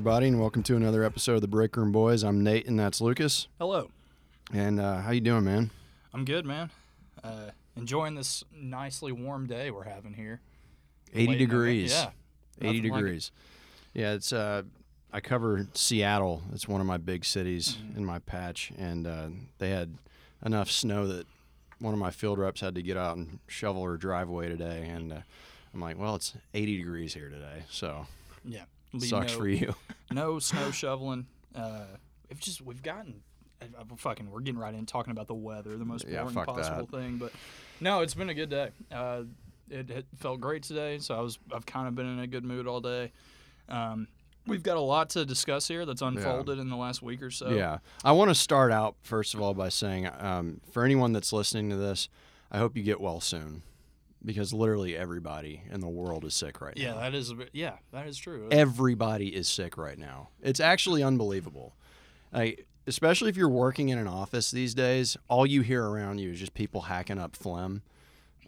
Everybody, 0.00 0.28
and 0.28 0.40
welcome 0.40 0.62
to 0.62 0.76
another 0.76 1.04
episode 1.04 1.34
of 1.34 1.40
the 1.42 1.46
Break 1.46 1.76
Room 1.76 1.92
Boys. 1.92 2.22
I'm 2.22 2.42
Nate, 2.42 2.66
and 2.66 2.80
that's 2.80 3.02
Lucas. 3.02 3.48
Hello. 3.58 3.90
And 4.50 4.80
uh, 4.80 5.02
how 5.02 5.10
you 5.10 5.20
doing, 5.20 5.44
man? 5.44 5.70
I'm 6.14 6.24
good, 6.24 6.46
man. 6.46 6.70
Uh, 7.22 7.50
enjoying 7.76 8.14
this 8.14 8.42
nicely 8.50 9.12
warm 9.12 9.46
day 9.46 9.70
we're 9.70 9.84
having 9.84 10.14
here. 10.14 10.40
80 11.12 11.26
Late 11.26 11.38
degrees. 11.38 11.92
Yeah. 11.92 12.08
80 12.62 12.66
nothing 12.78 12.90
like 12.92 12.98
it. 12.98 13.02
degrees. 13.04 13.32
Yeah, 13.92 14.12
it's. 14.14 14.32
Uh, 14.32 14.62
I 15.12 15.20
cover 15.20 15.66
Seattle. 15.74 16.40
It's 16.54 16.66
one 16.66 16.80
of 16.80 16.86
my 16.86 16.96
big 16.96 17.22
cities 17.26 17.76
Mm-hmm. 17.76 17.98
in 17.98 18.04
my 18.06 18.20
patch, 18.20 18.72
and 18.78 19.06
uh, 19.06 19.28
they 19.58 19.68
had 19.68 19.98
enough 20.46 20.70
snow 20.70 21.06
that 21.08 21.26
one 21.78 21.92
of 21.92 22.00
my 22.00 22.10
field 22.10 22.38
reps 22.38 22.62
had 22.62 22.74
to 22.76 22.82
get 22.82 22.96
out 22.96 23.18
and 23.18 23.38
shovel 23.48 23.84
her 23.84 23.98
driveway 23.98 24.48
today. 24.48 24.88
And 24.88 25.12
uh, 25.12 25.18
I'm 25.74 25.80
like, 25.82 25.98
well, 25.98 26.14
it's 26.14 26.32
80 26.54 26.78
degrees 26.78 27.12
here 27.12 27.28
today, 27.28 27.64
so 27.68 28.06
Yeah. 28.46 28.64
Sucks 28.98 29.32
no, 29.32 29.38
for 29.38 29.48
you. 29.48 29.74
No 30.12 30.40
snow 30.40 30.72
shoveling. 30.72 31.28
Uh, 31.54 31.84
we've 32.28 32.40
just 32.40 32.60
we've 32.60 32.82
gotten 32.82 33.22
uh, 33.62 33.84
fucking. 33.96 34.28
We're 34.28 34.40
getting 34.40 34.58
right 34.58 34.74
in 34.74 34.84
talking 34.84 35.12
about 35.12 35.28
the 35.28 35.34
weather, 35.34 35.76
the 35.76 35.84
most 35.84 36.04
boring 36.04 36.30
fuck 36.30 36.46
possible 36.46 36.86
that. 36.86 36.96
thing. 36.96 37.16
But 37.18 37.30
no, 37.80 38.00
it's 38.00 38.14
been 38.14 38.28
a 38.28 38.34
good 38.34 38.50
day. 38.50 38.70
Uh, 38.90 39.22
it, 39.68 39.88
it 39.88 40.06
felt 40.18 40.40
great 40.40 40.64
today, 40.64 40.98
so 40.98 41.16
I 41.16 41.20
was 41.20 41.38
I've 41.54 41.64
kind 41.64 41.86
of 41.86 41.94
been 41.94 42.06
in 42.06 42.18
a 42.18 42.26
good 42.26 42.44
mood 42.44 42.66
all 42.66 42.80
day. 42.80 43.12
Um, 43.68 44.08
we've 44.48 44.64
got 44.64 44.76
a 44.76 44.80
lot 44.80 45.10
to 45.10 45.24
discuss 45.24 45.68
here 45.68 45.86
that's 45.86 46.02
unfolded 46.02 46.58
in 46.58 46.68
the 46.68 46.76
last 46.76 47.02
week 47.02 47.22
or 47.22 47.30
so. 47.30 47.50
Yeah. 47.50 47.78
I 48.04 48.10
want 48.10 48.30
to 48.30 48.34
start 48.34 48.72
out, 48.72 48.96
first 49.02 49.34
of 49.34 49.40
all, 49.40 49.54
by 49.54 49.68
saying 49.68 50.08
um, 50.18 50.60
for 50.72 50.84
anyone 50.84 51.12
that's 51.12 51.32
listening 51.32 51.70
to 51.70 51.76
this, 51.76 52.08
I 52.50 52.58
hope 52.58 52.76
you 52.76 52.82
get 52.82 53.00
well 53.00 53.20
soon 53.20 53.62
because 54.24 54.52
literally 54.52 54.96
everybody 54.96 55.62
in 55.70 55.80
the 55.80 55.88
world 55.88 56.24
is 56.24 56.34
sick 56.34 56.60
right 56.60 56.76
Yeah, 56.76 56.92
now. 56.92 57.00
that 57.00 57.14
is 57.14 57.32
yeah, 57.52 57.76
that 57.92 58.06
is 58.06 58.16
true. 58.18 58.48
Everybody 58.50 59.34
is 59.34 59.48
sick 59.48 59.76
right 59.78 59.98
now. 59.98 60.28
It's 60.42 60.60
actually 60.60 61.02
unbelievable. 61.02 61.74
Like, 62.32 62.66
especially 62.86 63.30
if 63.30 63.36
you're 63.36 63.48
working 63.48 63.88
in 63.88 63.98
an 63.98 64.06
office 64.06 64.50
these 64.50 64.74
days, 64.74 65.16
all 65.28 65.46
you 65.46 65.62
hear 65.62 65.84
around 65.84 66.18
you 66.18 66.30
is 66.32 66.38
just 66.38 66.54
people 66.54 66.82
hacking 66.82 67.18
up 67.18 67.34
phlegm. 67.36 67.82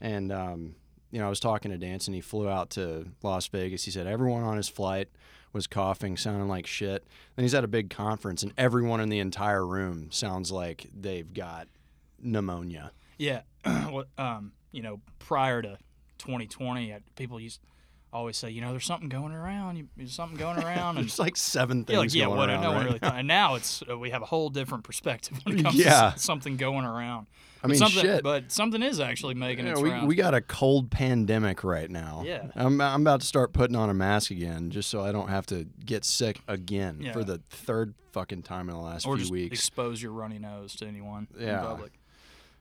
And, 0.01 0.33
um, 0.33 0.75
you 1.11 1.19
know, 1.21 1.27
I 1.27 1.29
was 1.29 1.41
talking 1.41 1.71
to 1.71 1.79
Danson. 1.79 2.15
He 2.15 2.21
flew 2.21 2.49
out 2.49 2.71
to 2.71 3.07
Las 3.23 3.47
Vegas. 3.49 3.85
He 3.85 3.91
said 3.91 4.07
everyone 4.07 4.43
on 4.43 4.57
his 4.57 4.69
flight 4.69 5.09
was 5.53 5.67
coughing, 5.67 6.17
sounding 6.17 6.49
like 6.49 6.67
shit. 6.67 7.05
Then 7.37 7.45
he's 7.45 7.55
at 7.55 7.63
a 7.65 7.69
big 7.69 7.91
conference, 7.91 8.43
and 8.43 8.53
everyone 8.57 9.01
in 9.01 9.11
the 9.11 9.19
entire 9.19 9.67
room 9.67 10.09
sounds 10.11 10.51
like 10.51 10.87
they've 10.99 11.33
got 11.33 11.69
pneumonia. 12.21 12.93
Yeah, 13.19 13.43
um, 14.19 14.53
you 14.73 14.83
know, 14.83 15.01
prior 15.19 15.63
to 15.63 15.79
2020, 16.19 16.93
uh, 16.93 16.99
people 17.17 17.39
used 17.41 17.61
always 18.13 18.37
say, 18.37 18.51
you 18.51 18.61
know, 18.61 18.73
there's 18.73 18.85
something 18.85 19.09
going 19.09 19.33
around. 19.33 19.77
You, 19.77 19.89
there's 19.97 20.13
something 20.13 20.37
going 20.37 20.59
around, 20.63 20.99
and 20.99 21.07
There's 21.07 21.19
like 21.19 21.35
seven 21.37 21.85
things 21.85 21.99
like, 21.99 22.15
yeah, 22.15 22.27
going 22.27 22.37
what? 22.37 22.51
around 22.51 22.61
No 22.63 22.73
one 22.73 22.85
really. 22.85 22.99
Thought. 22.99 23.17
And 23.17 23.27
now 23.27 23.55
it's 23.55 23.83
uh, 23.89 23.97
we 23.99 24.11
have 24.11 24.21
a 24.21 24.27
whole 24.27 24.51
different 24.51 24.85
perspective 24.85 25.39
when 25.45 25.59
it 25.59 25.63
comes 25.63 25.77
Yeah. 25.83 26.11
to 26.11 26.19
something 26.19 26.57
going 26.59 26.85
around. 26.85 27.27
I 27.31 27.63
But 27.63 27.71
mean, 27.71 27.79
something, 27.79 28.03
shit. 28.03 28.23
But 28.23 28.53
something 28.53 28.83
is 28.83 29.01
actually 29.01 29.33
making 29.35 29.65
Yeah, 29.67 29.73
its 29.73 29.81
we, 29.81 29.91
round. 29.91 30.09
we 30.09 30.15
got 30.17 30.35
a 30.35 30.41
cold 30.43 30.91
pandemic 30.91 31.65
right 31.65 31.89
now. 31.91 32.23
Yeah. 32.27 32.49
I'm, 32.55 32.81
I'm 32.83 33.01
about 33.01 33.21
to 33.21 33.27
start 33.27 33.53
putting 33.55 33.77
on 33.77 33.89
a 33.89 33.95
mask 33.95 34.31
again 34.31 34.71
just 34.71 34.91
so 34.91 35.01
I 35.03 35.11
don't 35.13 35.29
have 35.29 35.47
to 35.47 35.67
get 35.87 36.05
sick 36.05 36.41
again 36.49 36.99
Yeah. 37.01 37.13
for 37.13 37.23
the 37.25 37.39
third 37.49 37.95
fucking 38.13 38.43
time 38.43 38.69
in 38.69 38.75
the 38.75 38.81
last 38.83 39.07
or 39.07 39.17
few 39.17 39.31
weeks. 39.31 39.59
expose 39.59 40.03
your 40.03 40.13
runny 40.13 40.39
nose 40.39 40.75
to 40.77 40.87
anyone 40.87 41.29
Yeah. 41.39 41.61
in 41.61 41.67
public. 41.67 41.93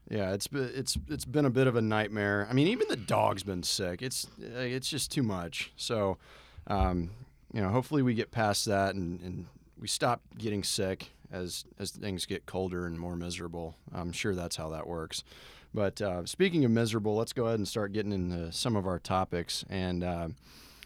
Yeah, 0.10 0.34
it's 0.34 0.48
been, 0.48 0.72
it's 0.74 0.98
it's 1.08 1.26
been 1.26 1.46
a 1.46 1.50
bit 1.50 1.68
of 1.68 1.76
a 1.76 1.82
nightmare. 1.82 2.48
I 2.50 2.54
mean, 2.54 2.68
even 2.68 2.88
the 2.90 2.98
dog's 2.98 3.44
been 3.44 3.64
sick. 3.64 4.02
It's 4.02 4.28
uh, 4.42 4.60
it's 4.60 4.90
just 4.90 5.12
too 5.12 5.24
much. 5.24 5.72
So, 5.76 6.18
um, 6.68 7.12
you 7.54 7.62
know, 7.62 7.70
hopefully 7.70 8.02
we 8.02 8.14
get 8.14 8.32
past 8.32 8.66
that 8.66 8.96
and, 8.96 9.22
and 9.22 9.46
we 9.80 9.88
stop 9.88 10.22
getting 10.38 10.64
sick 10.64 11.12
as 11.32 11.66
as 11.80 11.92
things 11.92 12.26
get 12.26 12.46
colder 12.46 12.86
and 12.86 13.00
more 13.00 13.16
miserable. 13.16 13.76
I'm 13.94 14.12
sure 14.12 14.36
that's 14.36 14.56
how 14.56 14.70
that 14.70 14.88
works. 14.88 15.24
But 15.74 16.02
uh, 16.02 16.26
speaking 16.26 16.66
of 16.66 16.72
miserable, 16.72 17.16
let's 17.16 17.34
go 17.34 17.46
ahead 17.46 17.60
and 17.60 17.68
start 17.68 17.94
getting 17.94 18.12
into 18.12 18.52
some 18.52 18.76
of 18.76 18.86
our 18.86 19.00
topics, 19.00 19.64
and 19.70 20.04
uh, 20.04 20.28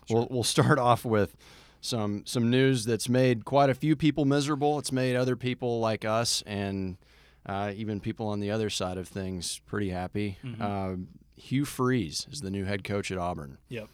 we'll 0.10 0.28
we'll 0.30 0.44
start 0.44 0.78
off 0.80 1.04
with 1.04 1.36
some 1.82 2.24
some 2.26 2.50
news 2.50 2.86
that's 2.86 3.10
made 3.10 3.46
quite 3.46 3.70
a 3.70 3.76
few 3.76 3.96
people 3.96 4.26
miserable. 4.26 4.78
It's 4.78 4.92
made 4.92 5.16
other 5.16 5.36
people 5.36 5.80
like 5.80 6.06
us 6.06 6.44
and 6.46 6.98
uh, 7.46 7.72
even 7.76 8.00
people 8.00 8.28
on 8.28 8.40
the 8.40 8.52
other 8.52 8.70
side 8.70 8.98
of 8.98 9.08
things 9.08 9.60
pretty 9.66 9.90
happy. 9.90 10.38
Mhm. 10.44 10.62
Uh, 10.62 10.98
Hugh 11.38 11.66
Freeze 11.66 12.28
is 12.32 12.42
the 12.42 12.50
new 12.52 12.64
head 12.66 12.84
coach 12.84 13.12
at 13.12 13.18
Auburn. 13.18 13.58
Yep, 13.70 13.90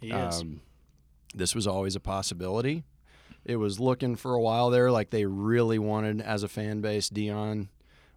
he 0.00 0.10
is. 0.10 0.40
Um, 0.40 0.60
this 1.34 1.54
was 1.54 1.66
always 1.66 1.94
a 1.94 2.00
possibility. 2.00 2.84
It 3.44 3.56
was 3.56 3.78
looking 3.78 4.16
for 4.16 4.34
a 4.34 4.40
while 4.40 4.70
there 4.70 4.90
like 4.90 5.10
they 5.10 5.24
really 5.26 5.78
wanted, 5.78 6.20
as 6.20 6.42
a 6.42 6.48
fan 6.48 6.80
base, 6.80 7.08
Deion, 7.10 7.68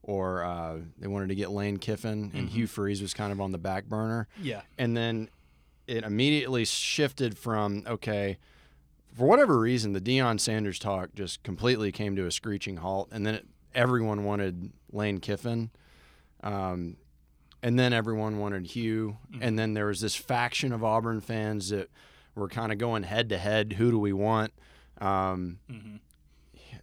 or 0.04 0.44
uh, 0.44 0.80
they 0.98 1.08
wanted 1.08 1.30
to 1.30 1.36
get 1.36 1.52
Lane 1.52 1.78
Kiffin, 1.78 2.32
and 2.34 2.48
Mhm. 2.48 2.52
Hugh 2.52 2.68
Freeze 2.68 3.02
was 3.02 3.14
kind 3.14 3.32
of 3.32 3.40
on 3.40 3.52
the 3.52 3.58
back 3.58 3.86
burner. 3.86 4.28
yeah, 4.42 4.62
And 4.78 4.96
then 4.98 5.30
it 5.88 6.04
immediately 6.04 6.66
shifted 6.66 7.38
from, 7.38 7.84
okay, 7.86 8.38
for 9.14 9.28
whatever 9.28 9.60
reason, 9.60 9.92
the 9.94 10.02
Deion 10.02 10.40
Sanders 10.40 10.80
talk 10.80 11.14
just 11.14 11.44
completely 11.44 11.92
came 11.92 12.16
to 12.16 12.26
a 12.26 12.32
screeching 12.32 12.78
halt. 12.78 13.10
And 13.12 13.26
then 13.26 13.36
it, 13.36 13.48
everyone 13.74 14.24
wanted 14.24 14.72
Lane 14.92 15.20
Kiffin. 15.20 15.70
Um, 16.44 16.98
and 17.64 17.78
then 17.78 17.94
everyone 17.94 18.40
wanted 18.40 18.66
Hugh. 18.68 19.18
And 19.40 19.58
then 19.58 19.74
there 19.74 19.86
was 19.86 20.02
this 20.02 20.16
faction 20.16 20.74
of 20.74 20.84
Auburn 20.84 21.22
fans 21.22 21.70
that 21.70 21.90
were 22.36 22.48
kind 22.48 22.72
of 22.72 22.78
going 22.78 23.04
head 23.04 23.30
to 23.30 23.38
head. 23.38 23.74
Who 23.74 23.92
do 23.92 24.00
we 24.00 24.14
want? 24.14 24.52
Um, 25.00 25.60
hmm 25.70 25.96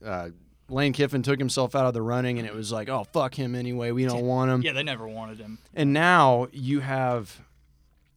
uh, 0.04 0.28
Lane 0.68 0.92
Kiffin 0.92 1.22
took 1.22 1.38
himself 1.38 1.74
out 1.74 1.86
of 1.86 1.94
the 1.94 2.02
running, 2.02 2.38
and 2.38 2.46
it 2.46 2.54
was 2.54 2.70
like, 2.70 2.88
oh, 2.90 3.02
fuck 3.04 3.34
him 3.34 3.54
anyway. 3.54 3.90
We 3.90 4.04
don't 4.04 4.26
want 4.26 4.50
him. 4.50 4.60
yeah. 4.62 4.72
They 4.72 4.82
never 4.82 5.08
wanted 5.08 5.38
him. 5.38 5.58
And 5.74 5.92
now 5.94 6.46
you 6.52 6.80
have 6.80 7.40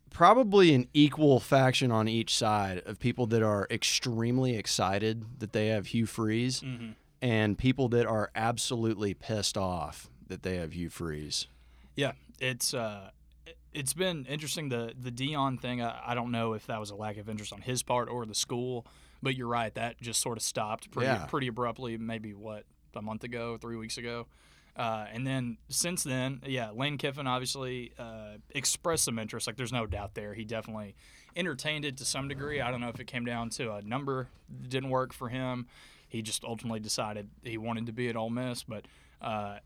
probably 0.10 0.74
an 0.76 0.88
equal 0.94 1.40
faction 1.40 1.92
on 1.92 2.08
each 2.10 2.36
side 2.36 2.84
of 2.86 3.00
people 3.00 3.26
that 3.28 3.42
are 3.42 3.68
extremely 3.72 4.58
excited 4.58 5.40
that 5.40 5.54
they 5.54 5.68
have 5.68 5.88
Hugh 5.88 6.06
Freeze 6.06 6.60
hmm 6.60 6.90
and 7.22 7.58
people 7.58 7.88
that 7.90 8.06
are 8.06 8.32
absolutely 8.36 9.14
pissed 9.14 9.58
off 9.58 10.10
that 10.28 10.44
they 10.44 10.58
have 10.58 10.74
Hugh 10.74 10.90
Freeze. 10.90 11.48
Yeah, 11.96 12.14
it's 12.40 12.74
uh, 12.74 13.12
it- 13.46 13.58
it's 13.74 13.94
been 13.94 14.26
interesting. 14.26 14.70
The 14.70 14.94
the 15.00 15.12
Deion 15.12 15.60
thing. 15.60 15.82
I, 15.82 16.02
I 16.08 16.16
don't 16.16 16.32
know 16.32 16.54
if 16.54 16.68
that 16.68 16.80
was 16.80 16.90
a 16.90 16.96
lack 16.96 17.18
of 17.18 17.30
interest 17.30 17.54
on 17.54 17.62
his 17.62 17.84
part 17.84 18.10
or 18.10 18.26
the 18.26 18.36
school, 18.36 18.86
but 19.24 19.36
you're 19.36 19.48
right. 19.48 19.74
That 19.76 20.02
just 20.02 20.22
sort 20.22 20.38
of 20.38 20.44
stopped 20.44 20.92
pretty 20.92 21.08
Yeah. 21.08 21.26
pretty 21.28 21.48
abruptly. 21.48 21.98
Maybe 21.98 22.34
what 22.34 22.66
a 22.96 23.02
month 23.02 23.24
ago, 23.24 23.58
three 23.58 23.78
weeks 23.78 23.98
ago. 23.98 24.28
Uh, 24.76 25.06
and 25.14 25.28
then 25.28 25.58
since 25.70 26.04
then, 26.04 26.42
yeah, 26.46 26.72
Lane 26.72 26.98
Kiffin 26.98 27.28
obviously 27.28 27.92
uh, 28.00 28.38
expressed 28.56 29.04
some 29.04 29.20
interest. 29.20 29.46
Like, 29.48 29.58
there's 29.58 29.74
no 29.74 29.86
doubt 29.86 30.14
there. 30.16 30.34
He 30.34 30.46
definitely 30.46 30.96
entertained 31.36 31.84
it 31.86 31.98
to 31.98 32.06
some 32.06 32.28
degree. 32.30 32.62
I 32.62 32.72
don't 32.72 32.80
know 32.82 32.88
if 32.90 33.00
it 33.00 33.08
came 33.08 33.26
down 33.26 33.50
to 33.52 33.74
a 33.74 33.82
number 33.82 34.30
that 34.62 34.70
didn't 34.70 34.90
work 34.90 35.12
for 35.14 35.28
him. 35.30 35.68
He 36.12 36.22
just 36.22 36.44
ultimately 36.44 36.82
decided 36.82 37.30
he 37.42 37.58
wanted 37.58 37.86
to 37.86 37.94
be 37.94 38.10
at 38.10 38.18
Ole 38.18 38.30
Miss, 38.30 38.64
but 38.64 38.86
uh, 39.22 39.60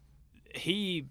he 0.54 1.08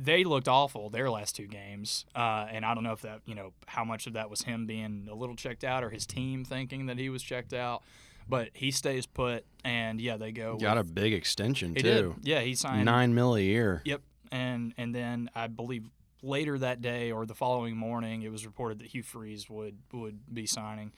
they 0.00 0.24
looked 0.24 0.48
awful 0.48 0.88
their 0.88 1.10
last 1.10 1.36
two 1.36 1.46
games, 1.46 2.06
uh, 2.16 2.46
and 2.50 2.64
I 2.64 2.72
don't 2.74 2.84
know 2.84 2.92
if 2.92 3.02
that 3.02 3.20
you 3.26 3.34
know 3.34 3.52
how 3.66 3.84
much 3.84 4.06
of 4.06 4.14
that 4.14 4.30
was 4.30 4.42
him 4.42 4.66
being 4.66 5.06
a 5.10 5.14
little 5.14 5.36
checked 5.36 5.62
out 5.62 5.84
or 5.84 5.90
his 5.90 6.06
team 6.06 6.42
thinking 6.42 6.86
that 6.86 6.96
he 6.96 7.10
was 7.10 7.22
checked 7.22 7.52
out. 7.52 7.82
But 8.26 8.48
he 8.54 8.70
stays 8.70 9.04
put, 9.04 9.44
and 9.62 10.00
yeah, 10.00 10.16
they 10.16 10.32
go. 10.32 10.56
Got 10.56 10.78
a 10.78 10.84
big 10.84 11.12
extension 11.12 11.74
too. 11.74 11.82
did. 11.82 12.14
Yeah, 12.22 12.40
he 12.40 12.54
signed 12.54 12.86
Nine 12.86 13.14
mil 13.14 13.34
a 13.36 13.40
year. 13.40 13.82
Yep, 13.84 14.00
and 14.32 14.72
and 14.78 14.94
then 14.94 15.28
I 15.34 15.48
believe 15.48 15.84
later 16.22 16.58
that 16.58 16.80
day 16.80 17.12
or 17.12 17.26
the 17.26 17.34
following 17.34 17.76
morning, 17.76 18.22
it 18.22 18.32
was 18.32 18.46
reported 18.46 18.78
that 18.78 18.86
Hugh 18.86 19.02
Freeze 19.02 19.50
would 19.50 19.76
would 19.92 20.32
be 20.32 20.46
signing. 20.46 20.92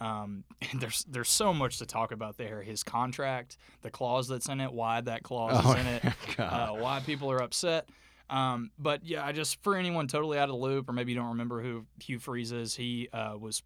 Um, 0.00 0.44
and 0.72 0.80
there's 0.80 1.04
there's 1.08 1.28
so 1.30 1.52
much 1.52 1.78
to 1.78 1.86
talk 1.86 2.12
about 2.12 2.36
there. 2.38 2.62
His 2.62 2.82
contract, 2.82 3.56
the 3.82 3.90
clause 3.90 4.28
that's 4.28 4.48
in 4.48 4.60
it, 4.60 4.72
why 4.72 5.00
that 5.02 5.22
clause 5.22 5.60
Oh, 5.64 5.72
is 5.72 5.80
in 5.80 5.86
it, 5.86 6.04
uh, 6.40 6.70
why 6.72 7.00
people 7.00 7.30
are 7.30 7.42
upset. 7.42 7.88
Um, 8.30 8.70
but 8.78 9.04
yeah, 9.04 9.24
I 9.24 9.32
just 9.32 9.62
for 9.62 9.76
anyone 9.76 10.06
totally 10.08 10.38
out 10.38 10.44
of 10.48 10.54
the 10.54 10.60
loop, 10.60 10.88
or 10.88 10.92
maybe 10.92 11.12
you 11.12 11.18
don't 11.18 11.28
remember 11.30 11.60
who 11.62 11.84
Hugh 12.02 12.18
Freeze 12.18 12.52
is, 12.52 12.74
he 12.74 13.08
uh, 13.12 13.34
was 13.38 13.62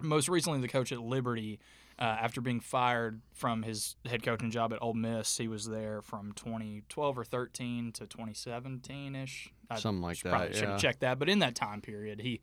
most 0.00 0.28
recently 0.28 0.60
the 0.60 0.68
coach 0.68 0.92
at 0.92 1.00
Liberty. 1.00 1.58
Uh, 1.98 2.02
after 2.02 2.42
being 2.42 2.60
fired 2.60 3.22
from 3.32 3.62
his 3.62 3.96
head 4.04 4.22
coaching 4.22 4.50
job 4.50 4.70
at 4.70 4.82
Ole 4.82 4.92
Miss, 4.92 5.38
he 5.38 5.48
was 5.48 5.66
there 5.66 6.02
from 6.02 6.32
2012 6.32 7.16
or 7.18 7.24
13 7.24 7.90
to 7.92 8.06
2017 8.06 9.16
ish. 9.16 9.50
Something 9.76 10.02
like 10.02 10.20
Probably 10.20 10.48
that. 10.48 10.54
should 10.56 10.64
Yeah. 10.64 10.70
have 10.72 10.80
checked 10.80 11.00
that, 11.00 11.18
but 11.18 11.30
in 11.30 11.38
that 11.38 11.54
time 11.54 11.80
period, 11.80 12.20
he 12.20 12.42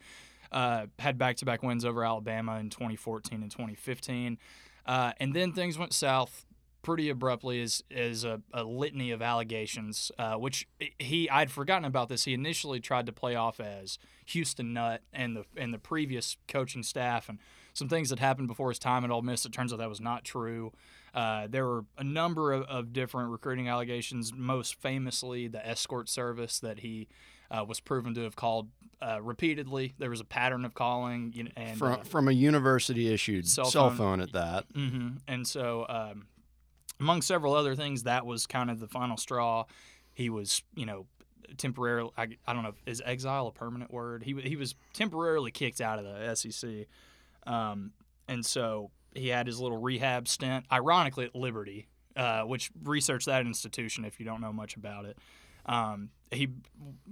uh, 0.54 0.86
had 1.00 1.18
back-to-back 1.18 1.64
wins 1.64 1.84
over 1.84 2.06
Alabama 2.06 2.60
in 2.60 2.70
2014 2.70 3.42
and 3.42 3.52
2015, 3.52 4.38
uh, 4.86 5.12
and 5.20 5.34
then 5.34 5.52
things 5.52 5.78
went 5.78 5.94
south 5.94 6.46
pretty 6.84 7.10
abruptly 7.10 7.62
as, 7.62 7.82
is 7.90 8.24
a, 8.26 8.42
a 8.54 8.64
litany 8.64 9.10
of 9.12 9.22
allegations, 9.22 10.12
uh, 10.20 10.36
which 10.36 10.68
he 11.00 11.30
I'd 11.30 11.50
forgotten 11.50 11.86
about 11.86 12.10
this. 12.10 12.26
He 12.26 12.34
initially 12.34 12.80
tried 12.80 13.06
to 13.08 13.14
play 13.14 13.36
off 13.36 13.60
as 13.60 13.98
Houston 14.28 14.74
Nutt 14.74 15.02
and 15.12 15.36
the 15.36 15.46
and 15.58 15.74
the 15.74 15.80
previous 15.80 16.38
coaching 16.48 16.84
staff 16.84 17.30
and 17.30 17.40
some 17.74 17.90
things 17.90 18.10
that 18.10 18.20
happened 18.20 18.48
before 18.48 18.70
his 18.70 18.78
time 18.78 19.04
at 19.04 19.10
Ole 19.10 19.24
Miss. 19.24 19.46
It 19.46 19.52
turns 19.52 19.74
out 19.74 19.80
that 19.80 19.90
was 19.90 20.02
not 20.02 20.24
true. 20.24 20.72
Uh, 21.14 21.48
there 21.48 21.66
were 21.66 21.86
a 21.98 22.04
number 22.04 22.52
of, 22.52 22.64
of, 22.64 22.92
different 22.92 23.30
recruiting 23.30 23.68
allegations, 23.68 24.34
most 24.34 24.82
famously 24.82 25.48
the 25.48 25.66
escort 25.66 26.10
service 26.10 26.60
that 26.60 26.80
he 26.80 27.08
uh, 27.54 27.64
was 27.64 27.80
proven 27.80 28.14
to 28.16 28.24
have 28.24 28.36
called 28.36 28.70
uh, 29.02 29.22
repeatedly. 29.22 29.94
There 30.00 30.10
was 30.10 30.20
a 30.20 30.26
pattern 30.26 30.66
of 30.66 30.74
calling, 30.74 31.32
you 31.36 31.44
know, 31.44 31.52
and 31.56 31.78
from, 31.78 31.94
uh, 31.94 31.98
from 31.98 32.28
a 32.28 32.32
university 32.32 33.14
issued 33.14 33.48
cell, 33.48 33.66
cell 33.66 33.90
phone. 33.90 33.98
phone. 33.98 34.22
at 34.22 34.34
that. 34.34 34.74
Mm-hmm. 34.74 35.18
And 35.28 35.48
so, 35.48 35.86
um, 35.88 36.28
among 37.00 37.22
several 37.22 37.54
other 37.54 37.76
things, 37.76 38.04
that 38.04 38.26
was 38.26 38.48
kind 38.48 38.72
of 38.72 38.80
the 38.80 38.88
final 38.88 39.18
straw. 39.18 39.66
He 40.14 40.30
was, 40.30 40.64
you 40.76 40.86
know, 40.86 41.06
temporarily. 41.58 42.12
I, 42.18 42.30
I 42.48 42.54
don't 42.54 42.64
know, 42.64 42.74
is 42.86 43.02
exile 43.06 43.48
a 43.48 43.52
permanent 43.52 43.92
word? 43.92 44.24
He 44.24 44.34
he 44.42 44.56
was 44.56 44.76
temporarily 44.94 45.52
kicked 45.52 45.82
out 45.82 46.00
of 46.00 46.06
the 46.06 46.36
SEC, 46.36 46.88
um, 47.46 47.92
and 48.28 48.46
so 48.46 48.92
he 49.14 49.28
had 49.28 49.48
his 49.48 49.60
little 49.60 49.78
rehab 49.78 50.28
stint, 50.28 50.66
ironically 50.72 51.26
at 51.26 51.36
Liberty, 51.36 51.88
uh, 52.16 52.44
which 52.44 52.72
research 52.84 53.26
that 53.26 53.46
institution 53.46 54.06
if 54.06 54.20
you 54.20 54.26
don't 54.26 54.42
know 54.42 54.54
much 54.54 54.76
about 54.76 55.06
it. 55.06 55.18
Um, 55.66 56.10
he, 56.34 56.50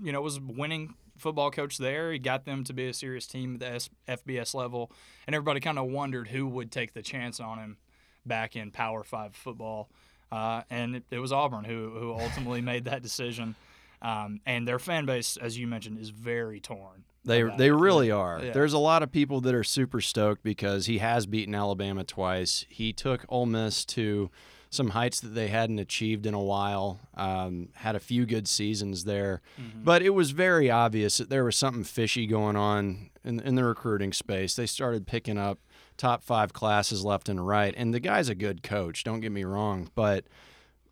you 0.01 0.11
know, 0.11 0.21
was 0.21 0.39
winning 0.39 0.95
football 1.17 1.51
coach 1.51 1.77
there. 1.77 2.11
He 2.11 2.19
got 2.19 2.45
them 2.45 2.63
to 2.65 2.73
be 2.73 2.87
a 2.87 2.93
serious 2.93 3.27
team 3.27 3.55
at 3.55 3.59
the 3.59 3.73
S- 3.73 3.89
FBS 4.07 4.53
level, 4.53 4.91
and 5.27 5.35
everybody 5.35 5.59
kind 5.59 5.79
of 5.79 5.87
wondered 5.87 6.29
who 6.29 6.47
would 6.47 6.71
take 6.71 6.93
the 6.93 7.01
chance 7.01 7.39
on 7.39 7.59
him 7.59 7.77
back 8.25 8.55
in 8.55 8.71
Power 8.71 9.03
Five 9.03 9.35
football. 9.35 9.89
Uh, 10.31 10.61
and 10.69 10.95
it, 10.95 11.03
it, 11.11 11.19
was 11.19 11.31
Auburn 11.31 11.65
who 11.65 11.91
who 11.91 12.13
ultimately 12.13 12.61
made 12.73 12.85
that 12.85 13.01
decision. 13.01 13.55
Um, 14.01 14.41
and 14.45 14.67
their 14.67 14.79
fan 14.79 15.05
base, 15.05 15.37
as 15.37 15.57
you 15.57 15.67
mentioned, 15.67 15.99
is 15.99 16.09
very 16.09 16.59
torn. 16.59 17.03
They 17.23 17.43
they 17.43 17.69
really 17.69 18.09
are. 18.09 18.41
Yeah. 18.43 18.51
There's 18.51 18.73
a 18.73 18.79
lot 18.79 19.03
of 19.03 19.11
people 19.11 19.41
that 19.41 19.53
are 19.53 19.63
super 19.63 20.01
stoked 20.01 20.41
because 20.41 20.87
he 20.87 20.97
has 20.97 21.27
beaten 21.27 21.53
Alabama 21.53 22.03
twice. 22.03 22.65
He 22.67 22.93
took 22.93 23.25
Ole 23.29 23.45
Miss 23.45 23.85
to 23.85 24.31
some 24.71 24.91
heights 24.91 25.19
that 25.19 25.35
they 25.35 25.49
hadn't 25.49 25.79
achieved 25.79 26.25
in 26.25 26.33
a 26.33 26.41
while. 26.41 27.01
Um, 27.13 27.69
had 27.75 27.95
a 27.95 27.99
few 27.99 28.25
good 28.25 28.47
seasons 28.47 29.03
there, 29.03 29.41
mm-hmm. 29.59 29.83
but 29.83 30.01
it 30.01 30.11
was 30.11 30.31
very 30.31 30.71
obvious 30.71 31.17
that 31.17 31.29
there 31.29 31.43
was 31.43 31.57
something 31.57 31.83
fishy 31.83 32.25
going 32.25 32.55
on 32.55 33.09
in, 33.23 33.41
in 33.41 33.55
the 33.55 33.65
recruiting 33.65 34.13
space. 34.13 34.55
They 34.55 34.65
started 34.65 35.05
picking 35.05 35.37
up 35.37 35.59
top 35.97 36.23
five 36.23 36.53
classes 36.53 37.03
left 37.03 37.27
and 37.27 37.45
right, 37.45 37.73
and 37.77 37.93
the 37.93 37.99
guy's 37.99 38.29
a 38.29 38.35
good 38.35 38.63
coach. 38.63 39.03
Don't 39.03 39.19
get 39.19 39.33
me 39.33 39.43
wrong, 39.43 39.91
but 39.93 40.23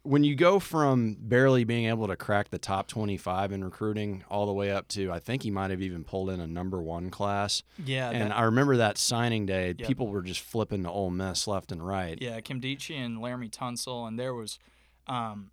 when 0.04 0.24
you 0.24 0.36
go 0.36 0.60
from 0.60 1.18
barely 1.20 1.64
being 1.64 1.86
able 1.86 2.08
to 2.08 2.16
crack 2.16 2.50
the 2.50 2.58
top 2.58 2.88
25 2.88 3.52
in 3.52 3.64
recruiting 3.64 4.24
all 4.30 4.46
the 4.46 4.54
way 4.54 4.72
up 4.72 4.88
to 4.90 5.12
I 5.12 5.20
think 5.20 5.44
he 5.44 5.52
might 5.52 5.72
have 5.72 5.82
even 5.82 6.04
pulled 6.04 6.30
in 6.30 6.40
a 6.40 6.48
number 6.48 6.82
one 6.82 7.10
class. 7.10 7.64
Yeah. 7.84 8.10
And 8.10 8.32
that, 8.32 8.38
I 8.38 8.44
remember 8.44 8.78
that 8.78 8.98
signing 8.98 9.46
day, 9.46 9.76
yep. 9.78 9.88
people 9.88 10.08
were 10.08 10.22
just 10.22 10.42
flipping 10.42 10.84
to 10.84 10.90
Ole 10.90 11.10
Miss 11.10 11.48
left 11.48 11.72
and 11.72 11.86
right. 11.86 12.18
Yeah, 12.22 12.40
Kim 12.42 12.62
Nkemdiche 12.62 12.96
and 12.96 13.18
Laremy 13.18 13.52
Tunsil, 13.52 14.08
and 14.08 14.18
there 14.18 14.34
was 14.34 14.58
um, 15.08 15.52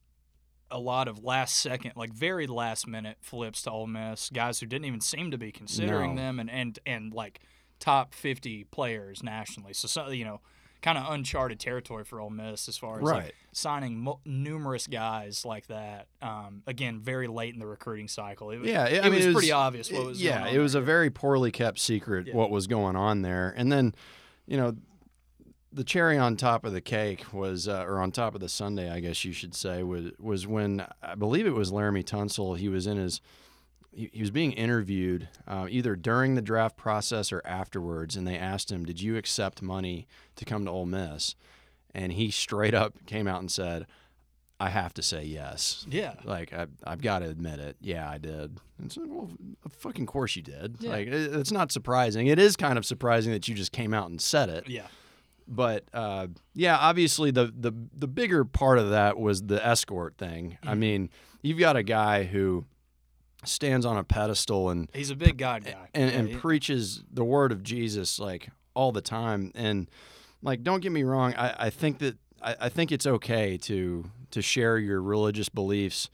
a 0.71 0.79
lot 0.79 1.09
of 1.09 1.25
last 1.25 1.57
second, 1.57 1.93
like 1.97 2.13
very 2.13 2.47
last 2.47 2.87
minute 2.87 3.19
flips 3.21 3.63
to 3.63 3.71
Ole 3.71 3.87
Miss, 3.87 4.31
guys 4.31 4.61
who 4.61 4.67
didn't 4.67 4.85
even 4.85 5.01
seem 5.01 5.31
to 5.33 5.39
be 5.39 5.51
considering 5.51 6.15
no. 6.15 6.23
them, 6.23 6.41
and, 6.41 6.51
and 6.51 6.79
and 6.87 7.13
like 7.13 7.41
top 7.81 8.15
50 8.15 8.65
players 8.65 9.23
nationally. 9.23 9.73
So, 9.73 9.89
so 9.89 10.09
you 10.09 10.25
know 10.25 10.41
kind 10.87 10.99
of 10.99 11.13
uncharted 11.13 11.59
territory 11.59 12.05
for 12.05 12.21
Ole 12.21 12.31
Miss 12.31 12.69
as 12.69 12.79
far 12.79 12.99
as 12.99 13.03
right. 13.03 13.25
like 13.25 13.35
signing 13.51 13.99
mo- 13.99 14.21
numerous 14.25 14.87
guys 14.87 15.45
like 15.45 15.67
that. 15.67 16.07
Um, 16.23 16.63
again, 16.65 17.01
very 17.01 17.27
late 17.27 17.55
in 17.55 17.59
the 17.59 17.67
recruiting 17.67 18.07
cycle. 18.07 18.53
It, 18.53 18.65
yeah, 18.65 18.85
it, 18.85 19.01
I 19.01 19.09
mean, 19.09 19.17
was, 19.17 19.25
it 19.25 19.29
was 19.29 19.35
pretty 19.35 19.53
obvious 19.53 19.91
what 19.91 20.07
was. 20.07 20.23
Yeah, 20.23 20.47
it 20.47 20.59
was 20.59 20.75
there. 20.75 20.83
a 20.83 20.85
very 20.85 21.11
poorly 21.11 21.51
kept 21.51 21.81
secret 21.81 22.29
yeah. 22.29 22.37
what 22.37 22.53
was 22.53 22.69
going 22.69 22.95
on 22.95 23.23
there, 23.23 23.53
and 23.57 23.73
then, 23.73 23.97
you 24.47 24.57
know, 24.57 24.77
the 25.73 25.83
cherry 25.83 26.19
on 26.19 26.37
top 26.37 26.65
of 26.65 26.73
the 26.73 26.81
cake 26.81 27.35
was, 27.35 27.67
uh, 27.67 27.83
or 27.85 27.99
on 27.99 28.13
top 28.13 28.37
of 28.37 28.41
the 28.41 28.49
sundae, 28.49 28.89
I 28.89 29.01
guess 29.01 29.25
you 29.25 29.33
should 29.33 29.57
say, 29.57 29.83
was 29.83 30.13
was 30.21 30.47
when 30.47 30.87
I 31.03 31.17
believe 31.17 31.49
it 31.49 31.55
was 31.55 31.73
Laremy 31.73 32.05
Tunsil. 32.05 32.57
He 32.57 32.69
was 32.69 32.87
in 32.87 32.97
his 32.97 33.21
he, 33.97 34.11
he 34.13 34.21
was 34.21 34.31
being 34.31 34.53
interviewed 34.53 35.29
uh, 35.49 35.67
either 35.69 35.97
during 35.97 36.35
the 36.35 36.43
draft 36.43 36.77
process 36.77 37.33
or 37.33 37.43
afterwards, 37.45 38.15
and 38.17 38.27
they 38.27 38.37
asked 38.37 38.71
him, 38.71 38.85
"Did 38.85 39.01
you 39.01 39.17
accept 39.17 39.63
money 39.63 40.07
to 40.37 40.45
come 40.45 40.65
to 40.67 40.71
Ole 40.71 40.87
Miss?" 40.87 41.35
And 41.95 42.13
he 42.13 42.31
straight 42.31 42.75
up 42.75 42.95
came 43.07 43.27
out 43.27 43.41
and 43.41 43.51
said, 43.51 43.87
"I 44.61 44.69
have 44.69 44.93
to 44.95 45.03
say 45.03 45.25
yes." 45.25 45.87
Yeah, 45.89 46.15
like 46.25 46.53
I, 46.53 46.67
I've 46.85 47.01
got 47.01 47.21
to 47.21 47.29
admit 47.29 47.59
it. 47.59 47.77
Yeah, 47.81 48.09
I 48.09 48.19
did. 48.19 48.59
And 48.79 48.93
so, 48.93 49.03
well, 49.07 49.31
of 49.65 49.73
fucking 49.73 50.07
course 50.07 50.37
you 50.37 50.43
did. 50.43 50.77
Yeah. 50.81 50.91
Like 50.91 51.09
it, 51.09 51.35
it's 51.35 51.53
not 51.53 51.73
surprising. 51.73 52.27
It 52.27 52.39
is 52.39 52.57
kind 52.57 52.77
of 52.77 52.85
surprising 52.85 53.33
that 53.33 53.49
you 53.49 53.55
just 53.55 53.73
came 53.73 53.95
out 53.95 54.11
and 54.11 54.21
said 54.21 54.51
it. 54.51 54.69
Yeah 54.69 54.87
but 55.49 55.85
uh, 55.95 56.27
yeah, 56.55 56.77
obviously 56.77 57.31
the, 57.31 57.53
the 57.57 57.73
the 57.95 58.09
bigger 58.09 58.45
part 58.45 58.81
of 58.81 58.91
that 58.91 59.17
was 59.17 59.43
the 59.43 59.65
escort 59.65 60.17
thing. 60.19 60.59
Mm-hmm. 60.61 60.69
I 60.69 60.75
mean, 60.75 61.11
you've 61.41 61.61
got 61.61 61.77
a 61.77 61.85
guy 61.85 62.25
who 62.25 62.65
stands 63.49 63.87
on 63.87 63.97
a 63.97 64.05
pedestal 64.05 64.71
and 64.71 64.89
he's 64.93 65.11
a 65.11 65.17
big 65.17 65.39
God 65.39 65.65
guy 65.65 65.89
and, 65.95 66.11
and 66.11 66.31
yeah, 66.31 66.39
preaches 66.39 67.03
the 67.13 67.25
word 67.25 67.53
of 67.53 67.63
Jesus 67.63 68.19
like 68.19 68.49
all 68.75 68.93
the 68.93 69.01
time. 69.01 69.53
And 69.55 69.89
like, 70.43 70.63
don't 70.63 70.81
get 70.81 70.93
me 70.93 71.03
wrong, 71.03 71.35
I, 71.35 71.67
I 71.67 71.71
think 71.71 71.99
that 71.99 72.17
I, 72.43 72.57
I 72.63 72.69
think 72.69 72.93
it's 72.93 73.07
okay 73.07 73.57
to 73.59 74.11
to 74.33 74.43
share 74.43 74.79
your 74.79 75.01
religious 75.01 75.49
beliefs 75.49 76.11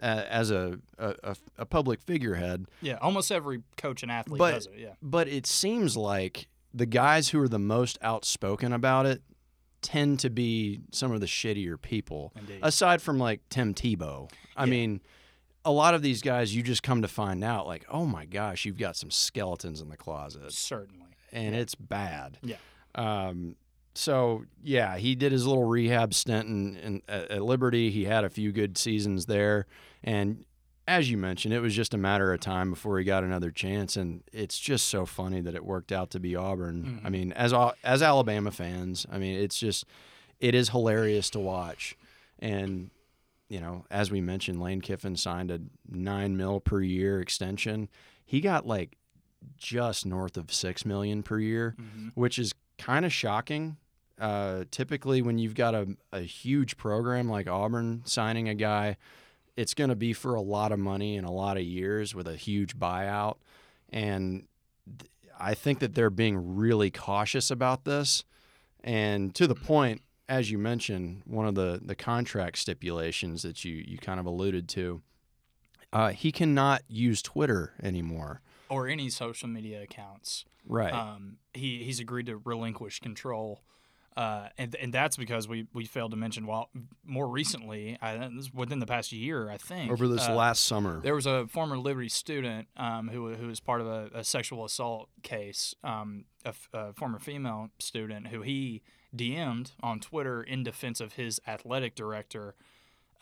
as 0.00 0.50
a, 0.50 0.78
a, 0.98 1.36
a 1.58 1.66
public 1.66 2.00
figurehead. 2.00 2.66
Yeah, 2.80 2.98
almost 3.00 3.30
every 3.30 3.62
coach 3.76 4.02
and 4.02 4.10
athlete 4.10 4.38
but, 4.38 4.52
does 4.52 4.66
it. 4.66 4.72
Yeah, 4.78 4.94
but 5.02 5.28
it 5.28 5.46
seems 5.46 5.96
like 5.96 6.48
the 6.72 6.86
guys 6.86 7.28
who 7.28 7.40
are 7.40 7.48
the 7.48 7.58
most 7.58 7.98
outspoken 8.02 8.72
about 8.72 9.06
it 9.06 9.22
tend 9.82 10.20
to 10.20 10.30
be 10.30 10.80
some 10.92 11.12
of 11.12 11.20
the 11.20 11.26
shittier 11.26 11.80
people. 11.80 12.32
Indeed. 12.38 12.60
Aside 12.62 13.02
from 13.02 13.18
like 13.18 13.40
Tim 13.50 13.74
Tebow, 13.74 14.30
I 14.56 14.64
yeah. 14.64 14.70
mean 14.70 15.00
a 15.64 15.70
lot 15.70 15.94
of 15.94 16.02
these 16.02 16.22
guys 16.22 16.54
you 16.54 16.62
just 16.62 16.82
come 16.82 17.02
to 17.02 17.08
find 17.08 17.44
out 17.44 17.66
like 17.66 17.84
oh 17.88 18.04
my 18.04 18.24
gosh 18.24 18.64
you've 18.64 18.78
got 18.78 18.96
some 18.96 19.10
skeletons 19.10 19.80
in 19.80 19.88
the 19.88 19.96
closet. 19.96 20.52
Certainly. 20.52 21.06
And 21.32 21.54
yeah. 21.54 21.60
it's 21.60 21.74
bad. 21.74 22.38
Yeah. 22.42 22.56
Um, 22.94 23.56
so 23.94 24.44
yeah 24.62 24.96
he 24.96 25.14
did 25.14 25.32
his 25.32 25.46
little 25.46 25.64
rehab 25.64 26.14
stint 26.14 26.48
in, 26.48 26.76
in 26.76 27.02
at, 27.08 27.30
at, 27.30 27.42
liberty. 27.42 27.90
He 27.90 28.04
had 28.04 28.24
a 28.24 28.30
few 28.30 28.52
good 28.52 28.76
seasons 28.76 29.26
there. 29.26 29.66
And 30.02 30.44
as 30.88 31.10
you 31.10 31.16
mentioned 31.16 31.54
it 31.54 31.60
was 31.60 31.74
just 31.74 31.94
a 31.94 31.98
matter 31.98 32.32
of 32.32 32.40
time 32.40 32.70
before 32.70 32.98
he 32.98 33.04
got 33.04 33.24
another 33.24 33.50
chance. 33.50 33.96
And 33.96 34.24
it's 34.32 34.58
just 34.58 34.88
so 34.88 35.06
funny 35.06 35.40
that 35.40 35.54
it 35.54 35.64
worked 35.64 35.92
out 35.92 36.10
to 36.10 36.20
be 36.20 36.36
auburn. 36.36 36.84
Mm-hmm. 36.84 37.06
i 37.06 37.10
mean 37.10 37.32
as 37.32 37.54
as 37.84 38.02
alabama 38.02 38.50
fans 38.50 39.06
i 39.10 39.18
mean 39.18 39.38
it's 39.38 39.58
just 39.58 39.84
it 40.42 40.56
is 40.56 40.70
hilarious 40.70 41.30
to 41.30 41.38
watch. 41.38 41.96
And 42.40 42.90
you 43.52 43.60
know, 43.60 43.84
as 43.90 44.10
we 44.10 44.22
mentioned, 44.22 44.62
Lane 44.62 44.80
Kiffin 44.80 45.14
signed 45.14 45.50
a 45.50 45.60
nine 45.86 46.38
mil 46.38 46.58
per 46.58 46.80
year 46.80 47.20
extension. 47.20 47.90
He 48.24 48.40
got 48.40 48.66
like 48.66 48.96
just 49.58 50.06
north 50.06 50.38
of 50.38 50.50
six 50.50 50.86
million 50.86 51.22
per 51.22 51.38
year, 51.38 51.76
mm-hmm. 51.78 52.08
which 52.14 52.38
is 52.38 52.54
kind 52.78 53.04
of 53.04 53.12
shocking. 53.12 53.76
Uh, 54.18 54.64
typically, 54.70 55.20
when 55.20 55.36
you've 55.36 55.54
got 55.54 55.74
a, 55.74 55.86
a 56.14 56.20
huge 56.20 56.78
program 56.78 57.28
like 57.28 57.46
Auburn 57.46 58.00
signing 58.06 58.48
a 58.48 58.54
guy, 58.54 58.96
it's 59.54 59.74
going 59.74 59.90
to 59.90 59.96
be 59.96 60.14
for 60.14 60.34
a 60.34 60.40
lot 60.40 60.72
of 60.72 60.78
money 60.78 61.18
and 61.18 61.26
a 61.26 61.30
lot 61.30 61.58
of 61.58 61.62
years 61.62 62.14
with 62.14 62.26
a 62.26 62.36
huge 62.36 62.78
buyout. 62.78 63.36
And 63.90 64.46
th- 64.98 65.10
I 65.38 65.52
think 65.52 65.80
that 65.80 65.94
they're 65.94 66.08
being 66.08 66.56
really 66.56 66.90
cautious 66.90 67.50
about 67.50 67.84
this. 67.84 68.24
And 68.82 69.34
to 69.34 69.46
the 69.46 69.54
point, 69.54 70.00
as 70.32 70.50
you 70.50 70.56
mentioned, 70.56 71.20
one 71.26 71.46
of 71.46 71.54
the, 71.54 71.78
the 71.84 71.94
contract 71.94 72.56
stipulations 72.56 73.42
that 73.42 73.66
you, 73.66 73.84
you 73.86 73.98
kind 73.98 74.18
of 74.18 74.24
alluded 74.24 74.66
to, 74.66 75.02
uh, 75.92 76.08
he 76.08 76.32
cannot 76.32 76.80
use 76.88 77.20
Twitter 77.20 77.74
anymore 77.82 78.40
or 78.70 78.88
any 78.88 79.10
social 79.10 79.46
media 79.46 79.82
accounts. 79.82 80.46
Right. 80.66 80.92
Um, 80.94 81.36
he 81.52 81.84
he's 81.84 82.00
agreed 82.00 82.26
to 82.26 82.38
relinquish 82.38 83.00
control, 83.00 83.60
uh, 84.16 84.48
and 84.56 84.74
and 84.76 84.90
that's 84.90 85.18
because 85.18 85.48
we, 85.48 85.66
we 85.74 85.84
failed 85.84 86.12
to 86.12 86.16
mention. 86.16 86.46
Well, 86.46 86.70
more 87.04 87.28
recently, 87.28 87.98
I, 88.00 88.30
within 88.54 88.78
the 88.78 88.86
past 88.86 89.12
year, 89.12 89.50
I 89.50 89.58
think 89.58 89.92
over 89.92 90.08
this 90.08 90.26
uh, 90.26 90.34
last 90.34 90.64
summer, 90.64 91.00
there 91.02 91.16
was 91.16 91.26
a 91.26 91.46
former 91.48 91.76
Liberty 91.76 92.08
student 92.08 92.68
um, 92.76 93.08
who 93.08 93.34
who 93.34 93.48
was 93.48 93.60
part 93.60 93.82
of 93.82 93.86
a, 93.86 94.08
a 94.14 94.24
sexual 94.24 94.64
assault 94.64 95.10
case, 95.22 95.74
um, 95.84 96.24
a, 96.46 96.54
a 96.72 96.92
former 96.94 97.18
female 97.18 97.68
student 97.80 98.28
who 98.28 98.40
he 98.40 98.82
DM'd 99.14 99.72
on 99.82 100.00
Twitter 100.00 100.42
in 100.42 100.62
defense 100.62 101.00
of 101.00 101.14
his 101.14 101.40
athletic 101.46 101.94
director 101.94 102.54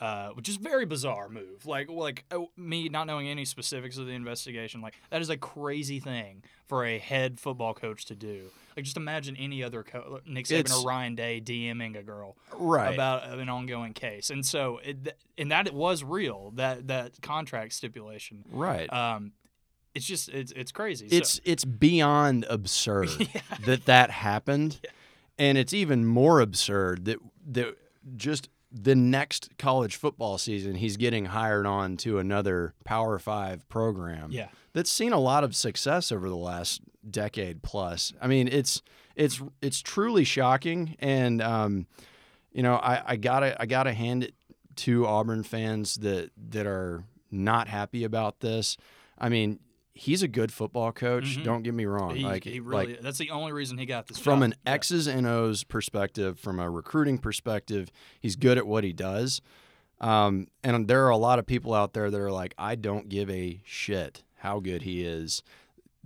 uh, 0.01 0.31
which 0.31 0.49
is 0.49 0.57
a 0.57 0.61
very 0.61 0.87
bizarre 0.87 1.29
move. 1.29 1.67
Like 1.67 1.91
like 1.91 2.25
uh, 2.31 2.39
me 2.57 2.89
not 2.89 3.07
knowing 3.07 3.29
any 3.29 3.45
specifics 3.45 3.99
of 3.99 4.07
the 4.07 4.13
investigation, 4.13 4.81
like 4.81 4.95
that 5.11 5.21
is 5.21 5.29
a 5.29 5.37
crazy 5.37 6.01
thing 6.01 6.43
for 6.67 6.87
a 6.87 6.97
head 6.99 7.39
football 7.39 7.75
coach 7.75 8.07
to 8.07 8.15
do. 8.15 8.47
Like 8.75 8.87
just 8.87 8.97
imagine 8.97 9.37
any 9.37 9.63
other 9.63 9.83
co- 9.83 10.21
Nick 10.25 10.47
Saban 10.47 10.61
It's- 10.61 10.81
or 10.83 10.89
Ryan 10.89 11.17
Day 11.17 11.43
DMing 11.45 11.99
a 11.99 12.03
girl 12.03 12.39
Right. 12.55 12.95
about 12.95 13.29
an 13.39 13.51
ongoing 13.51 13.93
case, 13.93 14.31
and 14.31 14.47
so 14.47 14.79
it, 14.83 15.19
and 15.37 15.51
that 15.51 15.67
it 15.67 15.75
was 15.75 16.03
real 16.03 16.53
that 16.57 16.89
that 16.89 17.21
contract 17.21 17.75
stipulation. 17.75 18.43
right. 18.51 18.91
Um, 18.91 19.33
it's 19.95 20.07
just 20.07 20.31
it's 20.31 20.51
it's 20.53 20.73
crazy. 20.73 21.11
So- 21.11 21.17
it's 21.17 21.41
it's 21.45 21.67
beyond 21.67 22.47
absurd 22.49 23.11
that 23.67 23.85
that 23.85 24.11
happened, 24.11 24.81
and 25.41 25.57
it's 25.57 25.73
even 25.73 26.05
more 26.05 26.41
absurd 26.41 27.07
that 27.07 27.19
that 27.49 27.77
just 28.15 28.49
the 28.71 28.95
next 28.95 29.51
college 29.59 29.97
football 29.97 30.39
season 30.39 30.77
he's 30.77 30.97
getting 30.97 31.25
hired 31.25 31.67
on 31.67 31.97
to 31.97 32.19
another 32.19 32.75
Power 32.85 33.19
Five 33.19 33.69
program. 33.69 34.31
yeah. 34.31 34.49
that's 34.73 34.93
seen 34.93 35.13
a 35.13 35.19
lot 35.19 35.43
of 35.43 35.57
success 35.57 36.13
over 36.13 36.29
the 36.29 36.37
last 36.37 36.83
decade 37.11 37.63
plus. 37.63 38.13
I 38.21 38.29
mean, 38.29 38.47
it's 38.47 38.83
it's 39.17 39.41
it's 39.61 39.83
truly 39.83 40.25
shocking, 40.25 40.95
and 41.01 41.43
um, 41.43 41.87
you 42.53 42.63
know, 42.63 42.77
I, 42.77 43.03
I 43.05 43.17
gotta 43.17 43.61
I 43.61 43.67
gotta 43.67 43.93
hand 43.93 44.25
it 44.25 44.35
to 44.77 45.07
Auburn 45.07 45.43
fans 45.43 45.97
that 45.97 46.31
that 46.51 46.67
are 46.67 47.03
not 47.31 47.67
happy 47.67 48.05
about 48.05 48.41
this. 48.41 48.77
I 49.19 49.31
mean, 49.31 49.59
he's 49.95 50.23
a 50.23 50.29
good 50.29 50.53
football 50.53 50.93
coach. 50.93 51.37
Mhm. 51.39 51.45
Don't 51.45 51.63
get 51.63 51.75
me 51.75 51.85
wrong. 51.85 52.15
He, 52.17 52.23
like 52.25 52.45
he 52.45 52.61
really 52.61 52.93
like 52.95 53.01
that's 53.03 53.19
the 53.19 53.31
only 53.31 53.53
reason 53.53 53.77
he 53.79 53.87
got 53.87 54.07
this 54.07 54.19
from 54.19 54.41
job. 54.41 54.43
an 54.45 54.55
X's 54.67 55.07
and 55.07 55.27
O's 55.27 55.65
perspective, 55.65 56.39
from 56.39 56.59
a 56.61 56.71
recruiting 56.71 57.19
perspective, 57.19 57.91
he's 58.21 58.37
good 58.37 58.57
at 58.59 58.67
what 58.67 58.85
he 58.85 58.93
does. 58.93 59.41
Um, 60.01 60.47
and 60.65 60.89
there 60.89 61.05
are 61.05 61.11
a 61.11 61.17
lot 61.17 61.39
of 61.39 61.47
people 61.47 61.75
out 61.75 61.93
there 61.93 62.11
that 62.11 62.21
are 62.21 62.33
like, 62.33 62.55
I 62.57 62.75
don't 62.75 63.09
give 63.09 63.29
a 63.29 63.61
shit 63.65 64.23
how 64.37 64.59
good 64.61 64.83
he 64.83 65.05
is. 65.05 65.43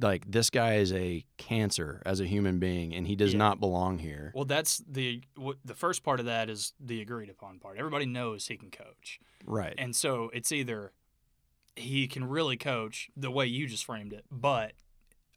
Like 0.01 0.29
this 0.29 0.51
guy 0.51 0.75
is 0.79 0.93
a 0.93 1.25
cancer 1.37 2.03
as 2.05 2.19
a 2.19 2.27
human 2.27 2.59
being, 2.59 2.93
and 2.93 3.07
he 3.07 3.15
does 3.15 3.33
Yeah. 3.33 3.39
not 3.39 3.61
belong 3.61 4.01
here. 4.01 4.33
Well, 4.35 4.45
that's 4.45 4.79
the 4.89 5.23
what, 5.37 5.59
the 5.65 5.75
first 5.75 6.03
part 6.03 6.19
of 6.19 6.27
that 6.27 6.51
is 6.51 6.73
the 6.81 7.01
agreed 7.01 7.31
upon 7.31 7.61
part. 7.61 7.79
Everybody 7.79 8.05
knows 8.07 8.49
he 8.49 8.57
can 8.57 8.73
coach, 8.73 9.21
Right. 9.45 9.75
and 9.79 9.95
so 9.95 10.31
it's 10.35 10.51
either 10.51 10.91
he 11.77 12.07
can 12.07 12.25
really 12.29 12.57
coach 12.57 13.09
the 13.17 13.31
way 13.31 13.47
you 13.47 13.67
just 13.67 13.85
framed 13.85 14.13
it, 14.13 14.25
but 14.31 14.73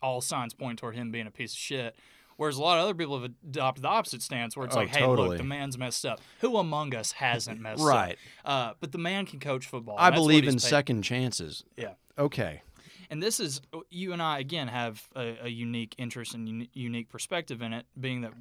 all 0.02 0.22
signs 0.22 0.54
point 0.54 0.80
toward 0.80 0.96
him 0.96 1.12
being 1.12 1.28
a 1.28 1.32
piece 1.32 1.54
of 1.54 1.58
shit. 1.58 1.96
Whereas 2.36 2.58
a 2.58 2.62
lot 2.62 2.78
of 2.78 2.84
other 2.84 2.94
people 2.94 3.20
have 3.20 3.32
adopted 3.44 3.84
the 3.84 3.88
opposite 3.88 4.22
stance, 4.22 4.56
where 4.56 4.68
it's 4.68 4.76
Oh, 4.76 4.80
like, 4.82 4.90
"Hey, 4.90 5.04
look, 5.04 5.38
the 5.38 5.44
man's 5.44 5.76
messed 5.76 6.06
up. 6.06 6.22
Who 6.42 6.58
among 6.58 6.94
us 6.94 7.14
hasn't 7.14 7.60
messed 7.60 7.82
up? 7.82 7.88
Right. 7.88 8.18
Uh, 8.46 8.74
but 8.80 8.92
the 8.92 9.00
man 9.00 9.26
can 9.26 9.40
coach 9.40 9.66
football. 9.66 9.96
I 9.98 10.08
and 10.08 10.14
that's 10.14 10.20
what 10.22 10.28
believe 10.28 10.44
in 10.48 10.54
paid- 10.54 10.62
second 10.62 11.02
chances. 11.02 11.64
Yeah. 11.76 11.94
Okay. 12.20 12.62
and 13.10 13.24
this 13.24 13.40
is 13.40 13.62
you 13.90 14.14
and 14.14 14.22
I 14.22 14.38
again 14.40 14.68
have 14.68 15.08
a, 15.16 15.46
a 15.46 15.48
unique 15.48 15.96
interest 15.98 16.36
and 16.36 16.48
uni- 16.48 16.70
unique 16.74 17.10
perspective 17.10 17.62
in 17.64 17.74
it, 17.74 17.88
being 18.00 18.22
that 18.22 18.34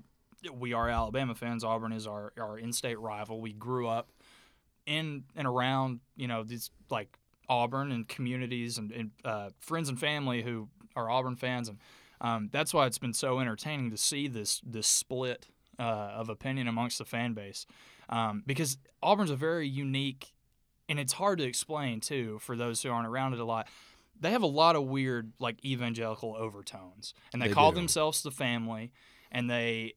we 0.52 0.74
are 0.74 0.90
Alabama 0.90 1.34
fans. 1.34 1.64
Auburn 1.64 1.92
is 1.92 2.06
our 2.06 2.34
our 2.38 2.58
in-state 2.58 2.98
rival. 3.00 3.40
We 3.40 3.54
grew 3.54 3.88
up 3.88 4.10
in 4.84 5.24
and 5.34 5.46
around 5.48 6.00
you 6.16 6.28
know 6.28 6.42
these 6.44 6.68
like 6.90 7.18
Auburn 7.48 7.92
and 7.92 8.08
communities 8.08 8.78
and, 8.78 8.92
and 8.92 9.10
uh, 9.24 9.50
friends 9.60 9.88
and 9.88 9.98
family 9.98 10.42
who 10.42 10.68
are 10.94 11.10
Auburn 11.10 11.36
fans, 11.36 11.68
and 11.68 11.78
um, 12.20 12.48
that's 12.52 12.72
why 12.72 12.86
it's 12.86 12.98
been 12.98 13.12
so 13.12 13.40
entertaining 13.40 13.90
to 13.90 13.96
see 13.96 14.28
this 14.28 14.60
this 14.64 14.86
split 14.86 15.46
uh, 15.78 15.82
of 15.82 16.28
opinion 16.28 16.68
amongst 16.68 16.98
the 16.98 17.04
fan 17.04 17.34
base, 17.34 17.66
um, 18.08 18.42
because 18.46 18.78
Auburn's 19.02 19.30
a 19.30 19.36
very 19.36 19.68
unique, 19.68 20.32
and 20.88 20.98
it's 20.98 21.12
hard 21.14 21.38
to 21.38 21.44
explain 21.44 22.00
too 22.00 22.38
for 22.40 22.56
those 22.56 22.82
who 22.82 22.90
aren't 22.90 23.06
around 23.06 23.34
it 23.34 23.40
a 23.40 23.44
lot. 23.44 23.68
They 24.18 24.30
have 24.30 24.42
a 24.42 24.46
lot 24.46 24.76
of 24.76 24.84
weird 24.84 25.32
like 25.38 25.62
evangelical 25.64 26.34
overtones, 26.38 27.12
and 27.32 27.42
they, 27.42 27.48
They 27.48 27.54
call 27.54 27.72
do. 27.72 27.76
themselves 27.76 28.22
the 28.22 28.30
family, 28.30 28.90
and 29.30 29.50
they 29.50 29.94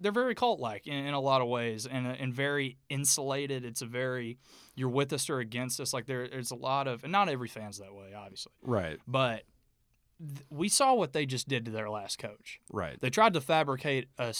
they're 0.00 0.12
very 0.12 0.34
cult 0.34 0.60
like 0.60 0.86
in, 0.86 0.94
in 1.06 1.14
a 1.14 1.20
lot 1.20 1.40
of 1.40 1.48
ways 1.48 1.86
and, 1.86 2.06
and 2.06 2.32
very 2.34 2.76
insulated. 2.88 3.64
It's 3.64 3.82
a 3.82 3.86
very 3.86 4.38
you're 4.74 4.88
with 4.90 5.12
us 5.12 5.30
or 5.30 5.38
against 5.40 5.80
us. 5.80 5.92
Like 5.94 6.06
there, 6.06 6.28
there's 6.28 6.50
a 6.50 6.54
lot 6.56 6.86
of 6.86 7.02
and 7.02 7.12
not 7.12 7.28
every 7.28 7.48
fan's 7.48 7.78
that 7.78 7.94
way, 7.94 8.12
obviously, 8.14 8.52
Right. 8.62 8.98
but 9.08 9.44
th- 10.18 10.46
we 10.50 10.68
saw 10.68 10.94
what 10.94 11.12
they 11.12 11.24
just 11.26 11.48
did 11.48 11.64
to 11.64 11.70
their 11.70 11.88
last 11.90 12.18
coach. 12.18 12.60
Right. 12.70 13.00
They 13.00 13.10
tried 13.10 13.32
to 13.34 13.40
fabricate 13.40 14.08
a 14.18 14.34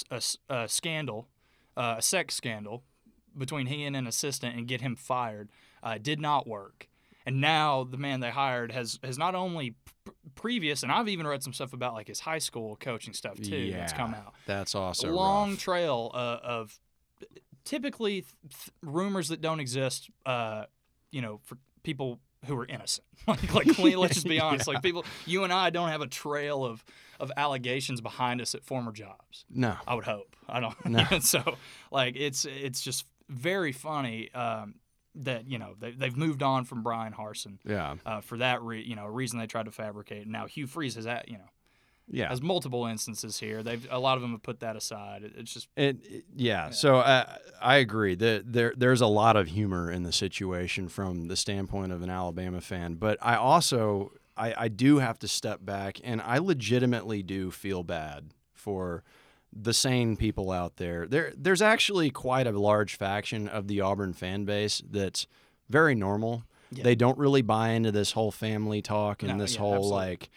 a 0.51 0.69
scandal, 0.69 1.29
uh, 1.77 1.97
a 1.99 2.03
sex 2.03 2.35
scandal 2.35 2.85
between 3.37 3.67
he 3.67 3.85
and 3.85 3.95
an 3.97 4.07
assistant 4.07 4.57
and 4.57 4.67
get 4.69 4.81
him 4.81 4.97
fired. 4.97 5.51
Uh, 5.83 5.99
did 5.99 6.21
not 6.21 6.47
work. 6.49 6.89
And 7.25 7.41
now 7.41 7.85
the 7.85 7.97
man 7.99 8.21
they 8.21 8.31
hired 8.31 8.73
has 8.73 8.99
has 9.03 9.19
not 9.19 9.35
only 9.35 9.75
previous, 10.35 10.83
and 10.83 10.93
I've 10.93 11.09
even 11.09 11.27
read 11.27 11.43
some 11.43 11.53
stuff 11.53 11.73
about 11.73 11.95
like 11.95 12.09
his 12.09 12.21
high 12.21 12.39
school 12.39 12.77
coaching 12.77 13.13
stuff 13.15 13.41
too. 13.41 13.57
yeah, 13.57 13.79
That's 13.79 13.93
come 13.93 14.15
out 14.15 14.35
That's 14.47 14.75
also 14.75 15.11
long 15.13 15.51
rough. 15.51 15.59
trail 15.61 16.11
uh, 16.15 16.39
of 16.43 16.79
typically 17.65 18.23
th- 18.23 18.33
th- 18.49 18.71
rumors 18.83 19.29
that 19.29 19.41
don't 19.41 19.61
exist. 19.61 20.11
Uh, 20.25 20.65
you 21.11 21.23
know, 21.23 21.41
for 21.45 21.57
people 21.83 22.21
who 22.47 22.57
are 22.59 22.67
innocent. 22.67 23.07
like, 23.27 23.55
like 23.55 23.69
clean, 23.75 23.97
let's 23.99 24.15
just 24.15 24.29
be 24.29 24.41
honest. 24.41 24.67
Like 24.69 24.83
people, 24.83 25.05
you 25.25 25.45
and 25.45 25.53
I 25.53 25.71
don't 25.71 25.89
have 25.89 26.01
a 26.03 26.07
trail 26.07 26.65
of 26.65 26.85
of 27.19 27.33
allegations 27.37 28.01
behind 28.03 28.41
us 28.43 28.55
at 28.55 28.63
former 28.63 28.93
jobs. 28.93 29.47
no. 29.51 29.77
I 29.87 29.95
would 29.95 30.05
hope. 30.05 30.37
I 30.49 30.61
don't. 30.61 30.87
No. 30.87 31.05
so, 31.21 31.57
like, 31.91 32.15
it's 32.17 32.45
it's 32.45 32.83
just 32.83 33.07
very 33.29 33.73
funny 33.73 34.31
um, 34.33 34.75
that 35.25 35.49
you 35.49 35.59
know 35.59 35.75
they, 35.79 35.93
they've 35.93 36.17
moved 36.17 36.43
on 36.43 36.65
from 36.65 36.83
Bryan 36.83 37.13
Harsin 37.13 37.59
Yeah. 37.65 37.97
uh, 38.05 38.21
for 38.21 38.39
that 38.39 38.63
re- 38.63 38.83
you 38.83 38.97
know 38.97 39.07
reason 39.07 39.39
they 39.39 39.47
tried 39.47 39.65
to 39.67 39.73
fabricate. 39.73 40.23
And 40.23 40.33
now 40.33 40.47
Hugh 40.47 40.67
Freeze 40.67 40.95
has 40.97 41.05
that 41.05 41.29
you 41.29 41.39
know 41.39 41.49
Yeah. 42.09 42.29
has 42.29 42.41
multiple 42.43 42.87
instances 42.87 43.39
here. 43.39 43.63
They've 43.63 43.87
a 43.91 43.99
lot 43.99 44.17
of 44.17 44.23
them 44.23 44.33
have 44.33 44.43
put 44.43 44.61
that 44.61 44.77
aside. 44.77 45.25
It, 45.25 45.33
it's 45.37 45.53
just 45.53 45.69
It, 45.77 46.05
it- 46.05 46.25
yeah, 46.35 46.71
so 46.71 46.97
I 46.97 47.39
I 47.61 47.77
agree 47.77 48.15
that 48.17 48.53
there 48.53 48.73
there's 48.77 49.01
a 49.01 49.07
lot 49.07 49.37
of 49.37 49.49
humor 49.49 49.91
in 49.91 50.03
the 50.03 50.13
situation 50.13 50.89
from 50.89 51.29
the 51.29 51.37
standpoint 51.37 51.93
of 51.93 52.03
an 52.03 52.11
Alabama 52.11 52.61
fan, 52.61 52.95
but 52.95 53.19
I 53.23 53.37
also 53.37 54.13
I, 54.37 54.55
I 54.65 54.69
do 54.69 54.99
have 54.99 55.19
to 55.21 55.29
step 55.29 55.65
back 55.65 55.99
and 56.05 56.21
I 56.21 56.39
legitimately 56.39 57.23
do 57.23 57.51
feel 57.51 57.83
bad 57.83 58.33
for 58.53 59.03
the 59.63 59.73
sane 59.75 60.17
people 60.17 60.51
out 60.51 60.77
there. 60.77 61.07
There 61.07 61.33
there's 61.37 61.63
actually 61.63 62.11
quite 62.11 62.47
a 62.47 62.53
large 62.53 62.97
faction 62.97 63.49
of 63.49 63.69
the 63.69 63.81
Auburn 63.81 64.13
fan 64.13 64.45
base 64.45 64.83
that's 64.91 65.27
very 65.69 65.95
normal. 65.95 66.45
Yeah. 66.71 66.85
They 66.85 66.95
don't 66.95 67.17
really 67.19 67.43
buy 67.43 67.71
into 67.71 67.93
this 67.93 68.13
whole 68.13 68.31
family 68.33 68.83
talk 68.83 69.23
and 69.23 69.39
No, 69.39 69.45
this 69.45 69.55
yeah, 69.55 69.61
whole 69.61 69.75
absolutely. 69.77 70.07
like 70.09 70.31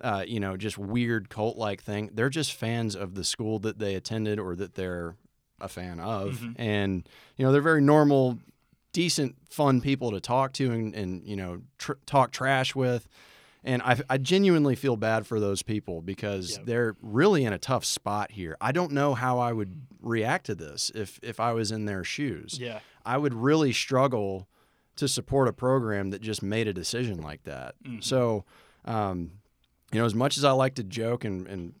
uh, 0.00 0.24
you 0.26 0.38
know, 0.38 0.56
just 0.56 0.78
weird 0.78 1.28
cult 1.28 1.56
like 1.56 1.82
thing. 1.82 2.10
They're 2.12 2.28
just 2.30 2.52
fans 2.52 2.94
of 2.94 3.14
the 3.14 3.24
school 3.24 3.58
that 3.60 3.78
they 3.80 3.96
attended 3.96 4.38
or 4.38 4.54
that 4.54 4.74
they're 4.74 5.16
a 5.60 5.66
fan 5.68 5.98
of. 5.98 6.38
Mhm. 6.38 6.54
And, 6.56 7.08
you 7.36 7.44
know, 7.44 7.50
they're 7.50 7.60
very 7.60 7.80
normal, 7.80 8.38
decent, 8.92 9.34
fun 9.50 9.80
people 9.80 10.12
to 10.12 10.20
talk 10.20 10.52
to 10.52 10.70
and, 10.70 10.94
and 10.94 11.24
you 11.24 11.34
know, 11.34 11.62
tr- 11.78 11.94
talk 12.06 12.30
trash 12.30 12.76
with. 12.76 13.08
And 13.68 13.82
I, 13.82 14.00
I 14.08 14.16
genuinely 14.18 14.74
feel 14.76 14.96
bad 14.96 15.26
for 15.26 15.38
those 15.40 15.62
people 15.62 16.00
because 16.00 16.56
Yep. 16.56 16.66
they're 16.66 16.96
really 17.02 17.44
in 17.44 17.52
a 17.52 17.58
tough 17.58 17.84
spot 17.84 18.30
here. 18.32 18.56
I 18.62 18.72
don't 18.72 18.92
know 18.92 19.12
how 19.14 19.38
I 19.40 19.52
would 19.52 19.82
react 20.00 20.46
to 20.46 20.54
this 20.54 20.90
if, 20.94 21.20
if 21.22 21.38
I 21.38 21.52
was 21.52 21.70
in 21.70 21.84
their 21.84 22.02
shoes. 22.02 22.58
yeah. 22.58 22.80
I 23.04 23.18
would 23.18 23.34
really 23.34 23.72
struggle 23.72 24.48
to 24.96 25.06
support 25.06 25.48
a 25.48 25.52
program 25.52 26.10
that 26.10 26.20
just 26.22 26.42
made 26.42 26.66
a 26.66 26.72
decision 26.72 27.20
like 27.20 27.42
that. 27.44 27.74
Mhm. 27.84 28.02
So, 28.02 28.44
um, 28.86 29.32
you 29.92 29.98
know, 30.00 30.06
as 30.06 30.14
much 30.14 30.36
as 30.38 30.44
I 30.44 30.52
like 30.52 30.74
to 30.76 30.82
joke 30.84 31.24
and 31.24 31.46
and 31.46 31.74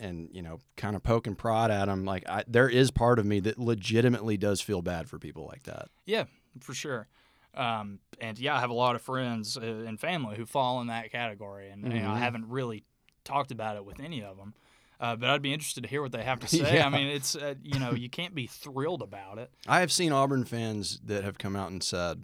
and 0.00 0.28
you 0.32 0.42
know, 0.42 0.58
kind 0.76 0.96
of 0.96 1.02
poke 1.02 1.26
and 1.26 1.36
prod 1.38 1.70
at 1.70 1.86
them, 1.86 2.04
like 2.04 2.28
I, 2.28 2.44
there 2.48 2.68
is 2.68 2.90
part 2.90 3.18
of 3.18 3.24
me 3.26 3.40
that 3.40 3.58
legitimately 3.58 4.36
does 4.36 4.60
feel 4.60 4.82
bad 4.82 5.08
for 5.08 5.18
people 5.18 5.46
like 5.46 5.62
that. 5.64 5.88
Yeah, 6.06 6.24
for 6.60 6.74
sure. 6.74 7.06
Um, 7.54 7.98
and 8.20 8.38
yeah, 8.38 8.56
I 8.56 8.60
have 8.60 8.70
a 8.70 8.74
lot 8.74 8.94
of 8.94 9.02
friends 9.02 9.56
uh, 9.56 9.60
and 9.60 10.00
family 10.00 10.36
who 10.36 10.46
fall 10.46 10.80
in 10.80 10.86
that 10.86 11.12
category, 11.12 11.70
and 11.70 11.82
know, 11.82 12.10
I 12.10 12.18
haven't 12.18 12.48
really 12.48 12.84
talked 13.24 13.50
about 13.50 13.76
it 13.76 13.84
with 13.84 14.00
any 14.00 14.22
of 14.22 14.36
them. 14.36 14.54
Uh, 14.98 15.16
but 15.16 15.28
I'd 15.30 15.42
be 15.42 15.52
interested 15.52 15.82
to 15.82 15.88
hear 15.88 16.00
what 16.00 16.12
they 16.12 16.22
have 16.22 16.38
to 16.40 16.48
say. 16.56 16.76
Yeah. 16.76 16.86
I 16.86 16.88
mean, 16.88 17.08
it's 17.08 17.34
uh, 17.34 17.54
you 17.62 17.78
know 17.78 17.92
you 17.92 18.08
can't 18.08 18.34
be 18.34 18.46
thrilled 18.46 19.02
about 19.02 19.38
it. 19.38 19.50
I 19.66 19.80
have 19.80 19.92
seen 19.92 20.12
Auburn 20.12 20.44
fans 20.44 21.00
that 21.04 21.24
have 21.24 21.38
come 21.38 21.56
out 21.56 21.70
and 21.70 21.82
said, 21.82 22.22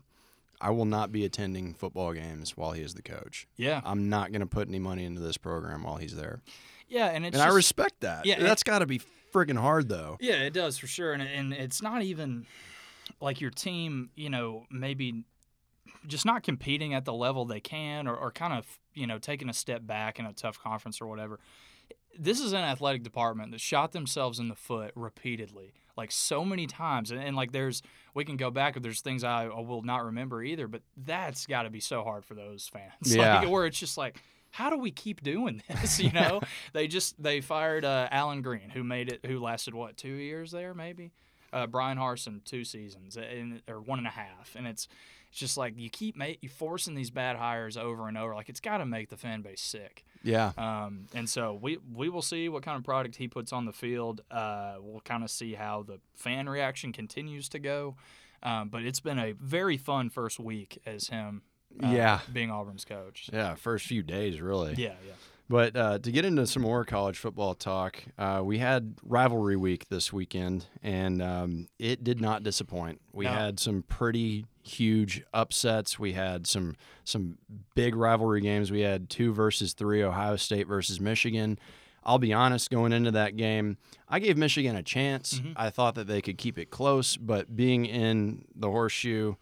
"I 0.61 0.71
will 0.71 0.85
not 0.85 1.11
be 1.13 1.25
attending 1.25 1.75
football 1.75 2.13
games 2.13 2.57
while 2.57 2.73
he 2.73 2.83
is 2.83 2.95
the 2.95 3.03
coach. 3.03 3.47
Yeah, 3.57 3.81
I'm 3.85 4.09
not 4.09 4.31
going 4.31 4.41
to 4.41 4.47
put 4.47 4.69
any 4.69 4.79
money 4.79 5.05
into 5.05 5.21
this 5.21 5.37
program 5.37 5.83
while 5.83 5.97
he's 5.97 6.15
there." 6.15 6.41
yeah, 6.89 7.09
and 7.09 7.27
it's 7.27 7.37
and 7.37 7.43
I 7.43 7.55
respect 7.55 8.01
that. 8.01 8.25
Yeah, 8.27 8.41
that's 8.41 8.63
got 8.63 8.79
to 8.79 8.87
be 8.87 9.01
friggin' 9.33 9.59
hard 9.59 9.89
though. 9.89 10.17
Yeah, 10.21 10.35
it 10.35 10.53
does 10.53 10.79
for 10.79 10.87
sure, 10.87 11.13
and 11.13 11.23
and 11.23 11.53
it's 11.53 11.83
not 11.83 12.03
even 12.03 12.47
like 13.21 13.41
your 13.41 13.51
team, 13.51 14.11
you 14.15 14.31
know, 14.31 14.65
maybe 14.71 15.25
just 16.07 16.27
not 16.27 16.43
competing 16.43 16.95
at 16.95 17.05
the 17.05 17.13
level 17.13 17.45
they 17.45 17.61
can, 17.61 18.07
or, 18.07 18.17
or 18.17 18.31
kind 18.31 18.53
of 18.53 18.67
you 18.95 19.07
know 19.07 19.19
taking 19.19 19.49
a 19.49 19.55
step 19.55 19.87
back 19.87 20.19
in 20.19 20.27
a 20.27 20.33
tough 20.33 20.63
conference 20.63 21.01
or 21.01 21.07
whatever. 21.07 21.41
This 22.19 22.41
is 22.41 22.53
an 22.53 22.61
athletic 22.61 23.03
department 23.03 23.53
that 23.53 23.61
shot 23.61 23.93
themselves 23.93 24.39
in 24.39 24.49
the 24.49 24.57
foot 24.57 24.93
repeatedly 24.97 25.75
like 25.99 26.13
so 26.13 26.45
many 26.45 26.67
times. 26.67 27.11
And, 27.11 27.21
and 27.23 27.37
like 27.37 27.53
there's 27.53 27.83
we 28.15 28.25
can 28.25 28.39
go 28.39 28.51
back. 28.51 28.77
if 28.77 28.83
There's 28.83 29.03
things 29.03 29.25
I, 29.25 29.45
I 29.45 29.61
will 29.61 29.83
not 29.83 30.05
remember 30.07 30.43
either. 30.43 30.69
But 30.69 30.81
that's 30.97 31.45
got 31.45 31.65
to 31.65 31.71
be 31.71 31.81
so 31.81 32.03
hard 32.03 32.25
for 32.25 32.35
those 32.35 32.71
fans. 32.73 32.93
Yeah. 33.19 33.41
Like, 33.41 33.51
where 33.51 33.67
it's 33.67 33.79
just 33.79 33.99
like. 33.99 34.23
How 34.51 34.71
do 34.71 34.79
we 34.79 34.91
keep 34.91 35.23
doing 35.23 35.63
this? 35.69 36.01
You 36.01 36.11
know, 36.11 36.41
they 36.73 36.87
just 36.87 37.23
they 37.23 37.43
fired 37.43 37.85
uh, 37.85 38.09
Allen 38.11 38.41
Greene, 38.41 38.71
who 38.71 38.83
made 38.83 39.13
it, 39.13 39.27
who 39.27 39.41
lasted 39.41 39.75
what 39.75 39.99
two 39.99 40.15
years 40.15 40.53
there, 40.53 40.73
maybe. 40.73 41.13
Uh, 41.53 41.67
Bryan 41.67 41.99
Harsin, 41.99 42.45
two 42.45 42.65
seasons, 42.65 43.17
and 43.17 43.63
or 43.69 43.81
one 43.81 43.99
and 43.99 44.07
a 44.07 44.11
half, 44.11 44.55
and 44.57 44.67
it's 44.67 44.87
it's 45.31 45.39
just 45.39 45.57
like 45.57 45.75
you 45.77 45.91
keep 45.91 46.17
ma- 46.17 46.27
you 46.41 46.49
forcing 46.49 46.95
these 46.95 47.11
bad 47.11 47.37
hires 47.37 47.77
over 47.77 48.09
and 48.09 48.17
over. 48.19 48.35
Like 48.35 48.49
it's 48.49 48.61
got 48.61 48.79
to 48.79 48.87
make 48.87 49.09
the 49.11 49.17
fan 49.17 49.43
base 49.43 49.61
sick. 49.61 50.05
Yeah. 50.23 50.53
Um, 50.59 51.07
and 51.15 51.29
so 51.29 51.59
we 51.61 51.79
we 51.95 52.09
will 52.09 52.23
see 52.23 52.49
what 52.49 52.63
kind 52.63 52.77
of 52.77 52.85
product 52.85 53.17
he 53.17 53.29
puts 53.29 53.53
on 53.53 53.65
the 53.65 53.73
field. 53.73 54.23
Uh, 54.31 54.77
we'll 54.81 55.01
kind 55.01 55.23
of 55.25 55.31
see 55.31 55.55
how 55.55 55.83
the 55.83 56.01
fan 56.15 56.49
reaction 56.49 56.93
continues 56.93 57.49
to 57.51 57.59
go. 57.59 57.97
Um, 58.43 58.69
but 58.69 58.83
it's 58.85 59.01
been 59.01 59.19
a 59.19 59.33
very 59.33 59.77
fun 59.77 60.11
first 60.11 60.39
week 60.39 60.79
as 60.87 61.09
him. 61.09 61.43
Uh, 61.83 61.89
Yeah. 61.89 62.21
being 62.33 62.51
Auburn's 62.51 62.85
coach. 62.85 63.29
Yeah. 63.33 63.55
First 63.57 63.87
few 63.87 64.03
days, 64.03 64.41
really. 64.41 64.75
Yeah, 64.77 64.95
yeah. 65.07 65.13
But 65.51 65.77
uh, 65.77 65.99
to 66.01 66.13
get 66.13 66.27
into 66.27 66.47
some 66.47 66.63
more 66.63 66.85
college 66.85 67.17
football 67.19 67.55
talk, 67.55 68.03
uh, 68.19 68.43
we 68.45 68.59
had 68.59 68.97
rivalry 69.03 69.57
week 69.57 69.89
this 69.89 70.13
weekend, 70.13 70.67
and 70.83 71.23
um, 71.23 71.69
it 71.79 72.05
did 72.05 72.21
not 72.21 72.43
disappoint. 72.43 73.01
We 73.15 73.25
No. 73.25 73.31
had 73.33 73.59
some 73.59 73.83
pretty 73.83 74.45
huge 74.63 75.23
upsets. 75.33 75.99
We 75.99 76.13
had 76.13 76.47
some 76.47 76.77
some 77.05 77.39
big 77.75 77.95
rivalry 77.95 78.43
games. 78.43 78.71
We 78.71 78.81
had 78.81 79.09
two 79.09 79.33
versus 79.33 79.73
three, 79.73 80.03
Ohio 80.03 80.37
State 80.37 80.67
versus 80.67 81.01
Michigan. 81.01 81.59
I'll 82.05 82.19
be 82.19 82.33
honest, 82.35 82.69
going 82.71 82.93
into 82.93 83.11
that 83.13 83.37
game, 83.37 83.79
I 84.09 84.19
gave 84.19 84.37
Michigan 84.37 84.77
a 84.77 84.83
chance. 84.83 85.41
Mhm. 85.41 85.55
I 85.57 85.71
thought 85.71 85.95
that 85.95 86.07
they 86.07 86.21
could 86.21 86.37
keep 86.37 86.59
it 86.59 86.71
close, 86.71 87.17
but 87.17 87.55
being 87.57 87.87
in 87.87 88.45
the 88.55 88.69
horseshoe, 88.71 89.35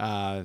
uh, 0.00 0.44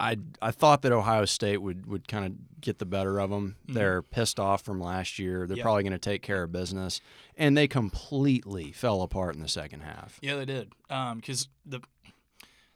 I 0.00 0.16
I 0.40 0.50
thought 0.52 0.82
that 0.82 0.92
Ohio 0.92 1.24
State 1.24 1.58
would, 1.58 1.86
would 1.86 2.06
kind 2.08 2.24
of 2.24 2.60
get 2.60 2.78
the 2.78 2.86
better 2.86 3.18
of 3.20 3.30
them. 3.30 3.56
Mhm. 3.68 3.74
They're 3.74 4.02
pissed 4.02 4.38
off 4.38 4.62
from 4.62 4.80
last 4.80 5.18
year. 5.18 5.46
They're 5.46 5.56
Yeah. 5.56 5.62
probably 5.64 5.82
going 5.82 5.92
to 5.92 5.98
take 5.98 6.22
care 6.22 6.42
of 6.44 6.52
business, 6.52 7.00
and 7.36 7.56
they 7.56 7.66
completely 7.68 8.70
fell 8.72 9.02
apart 9.02 9.34
in 9.34 9.40
the 9.42 9.48
second 9.48 9.80
half. 9.80 10.18
Yeah, 10.22 10.36
they 10.36 10.44
did. 10.44 10.72
Because 10.88 11.48
the 11.66 11.80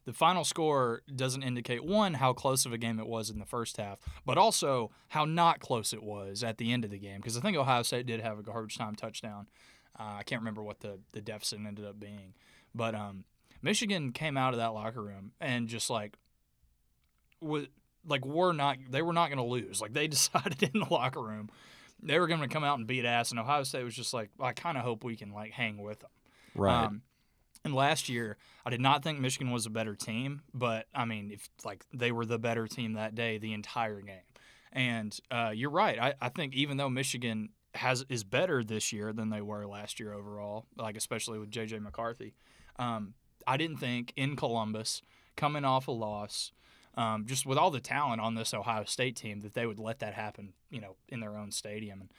the 0.05 0.13
final 0.13 0.43
score 0.43 1.03
doesn't 1.15 1.45
indicate 1.45 1.85
one 1.85 2.15
how 2.15 2.33
close 2.33 2.67
of 2.67 2.73
a 2.73 2.79
game 2.79 2.99
it 2.99 3.07
was 3.07 3.31
in 3.31 3.39
the 3.39 3.47
first 3.47 3.77
half, 3.77 4.01
but 4.27 4.37
also 4.37 4.91
how 5.11 5.25
not 5.25 5.61
close 5.61 5.93
it 5.93 6.03
was 6.03 6.43
at 6.43 6.59
the 6.59 6.73
end 6.73 6.85
of 6.85 6.91
the 6.91 6.99
game. 6.99 7.19
Because 7.21 7.37
I 7.37 7.41
think 7.41 7.57
Ohio 7.57 7.83
State 7.85 8.07
did 8.07 8.21
have 8.21 8.37
a 8.37 8.43
garbage 8.43 8.77
time 8.77 8.97
touchdown. 8.97 9.47
Uh, 9.97 10.15
I 10.19 10.23
can't 10.25 10.41
remember 10.41 10.63
what 10.63 10.81
the 10.81 10.99
the 11.13 11.21
deficit 11.21 11.61
ended 11.65 11.85
up 11.85 12.01
being, 12.01 12.35
but 12.75 12.97
um, 12.97 13.25
Michigan 13.63 14.11
came 14.11 14.37
out 14.37 14.55
of 14.55 14.59
that 14.59 14.75
locker 14.75 15.03
room 15.03 15.33
and 15.41 15.69
just 15.69 15.89
like 15.89 16.17
was 17.43 17.67
like 18.07 18.25
we're 18.25 18.53
not 18.53 18.79
they 18.91 19.03
were 19.03 19.13
not 19.13 19.29
going 19.29 19.39
to 19.39 19.45
lose. 19.45 19.81
Like 19.81 19.93
they 19.93 20.09
decided 20.09 20.63
in 20.63 20.81
the 20.81 20.87
locker 20.91 21.23
room 21.23 21.51
they 22.03 22.19
were 22.19 22.27
going 22.27 22.41
to 22.41 22.49
come 22.49 22.65
out 22.65 22.79
and 22.79 22.87
beat 22.87 23.05
ass, 23.05 23.31
and 23.31 23.39
Ohio 23.39 23.63
State 23.63 23.85
was 23.85 23.95
just 23.95 24.13
like 24.13 24.31
I 24.41 24.53
kind 24.53 24.77
of 24.77 24.85
hope 24.85 25.05
we 25.05 25.17
can 25.17 25.33
like 25.33 25.53
hang 25.53 25.79
with 25.79 26.01
them. 26.01 26.11
Right. 26.55 26.85
Um, 26.85 27.03
and 27.65 27.75
last 27.75 28.09
year, 28.09 28.37
I 28.67 28.71
did 28.71 28.81
not 28.81 29.05
think 29.05 29.21
Michigan 29.21 29.53
was 29.53 29.67
a 29.67 29.71
better 29.71 29.95
team, 29.95 30.43
but 30.53 30.87
I 30.95 31.05
mean, 31.05 31.31
if 31.31 31.49
like 31.65 31.85
they 31.93 32.11
were 32.11 32.27
the 32.27 32.39
better 32.39 32.67
team 32.67 32.95
that 32.95 33.15
day, 33.15 33.39
the 33.39 33.53
entire 33.53 34.01
game. 34.01 34.17
And 34.73 35.17
uh, 35.31 35.53
you're 35.55 35.71
right. 35.71 35.99
I, 35.99 36.15
I 36.21 36.29
think 36.31 36.55
even 36.55 36.77
though 36.77 36.89
Michigan 36.89 37.51
has 37.75 38.05
is 38.09 38.25
better 38.25 38.65
this 38.65 38.93
year 38.93 39.13
than 39.13 39.31
they 39.31 39.41
were 39.41 39.67
last 39.67 40.01
year 40.01 40.13
overall, 40.13 40.67
like 40.77 40.97
especially 40.97 41.39
with 41.39 41.51
JJ 41.51 41.81
McCarthy, 41.81 42.35
um, 42.79 43.15
I 43.47 43.57
didn't 43.57 43.77
think 43.77 44.13
in 44.17 44.35
Columbus 44.35 45.03
coming 45.37 45.65
off 45.65 45.89
a 45.89 45.93
loss. 45.93 46.53
Um, 46.95 47.25
just 47.27 47.47
with 47.47 47.57
all 47.57 47.71
the 47.71 47.81
talent 47.81 48.21
on 48.21 48.35
this 48.35 48.53
Ohio 48.53 48.85
State 48.85 49.17
team, 49.17 49.41
that 49.41 49.55
they 49.55 49.65
would 49.67 49.79
let 49.79 50.01
that 50.01 50.13
happen, 50.15 50.53
you 50.71 50.81
know, 50.81 50.97
in 51.09 51.21
their 51.21 51.37
own 51.39 51.51
stadium, 51.51 52.03
and 52.03 52.11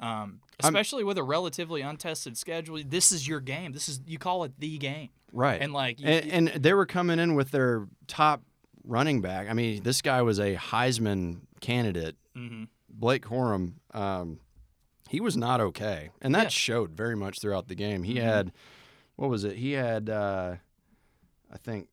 um, 0.00 0.08
I'm- 0.08 0.40
especially 0.74 1.04
with 1.04 1.16
a 1.16 1.22
relatively 1.22 1.80
untested 1.80 2.36
schedule. 2.36 2.78
This 2.84 3.12
is 3.12 3.26
your 3.28 3.40
game. 3.40 3.72
This 3.72 3.88
is 3.88 4.00
you 4.06 4.18
call 4.18 4.42
it 4.44 4.52
the 4.58 4.78
game, 4.78 5.10
right. 5.32 5.62
and 5.62 5.72
like 5.72 6.00
you- 6.00 6.08
and, 6.08 6.50
and 6.52 6.62
they 6.62 6.74
were 6.74 6.86
coming 6.86 7.18
in 7.20 7.34
with 7.36 7.50
their 7.52 7.86
top 8.08 8.42
running 8.84 9.20
back. 9.20 9.48
I 9.48 9.52
mean, 9.52 9.82
this 9.84 10.02
guy 10.02 10.22
was 10.22 10.38
a 10.40 10.56
Heisman 10.56 11.42
candidate, 11.60 12.16
mhm. 12.36 12.66
Blake 12.90 13.24
Corum. 13.24 13.74
Um, 13.92 14.40
he 15.08 15.20
was 15.20 15.36
not 15.36 15.60
okay, 15.60 16.10
and 16.20 16.34
that 16.34 16.42
Yeah. 16.44 16.48
showed 16.48 16.90
very 16.96 17.14
much 17.16 17.40
throughout 17.40 17.68
the 17.68 17.74
game. 17.76 18.02
He 18.02 18.14
Mhm. 18.16 18.22
had, 18.22 18.52
what 19.14 19.30
was 19.30 19.44
it? 19.44 19.56
He 19.56 19.72
had, 19.72 20.10
uh, 20.10 20.56
I 21.52 21.56
think, 21.58 21.88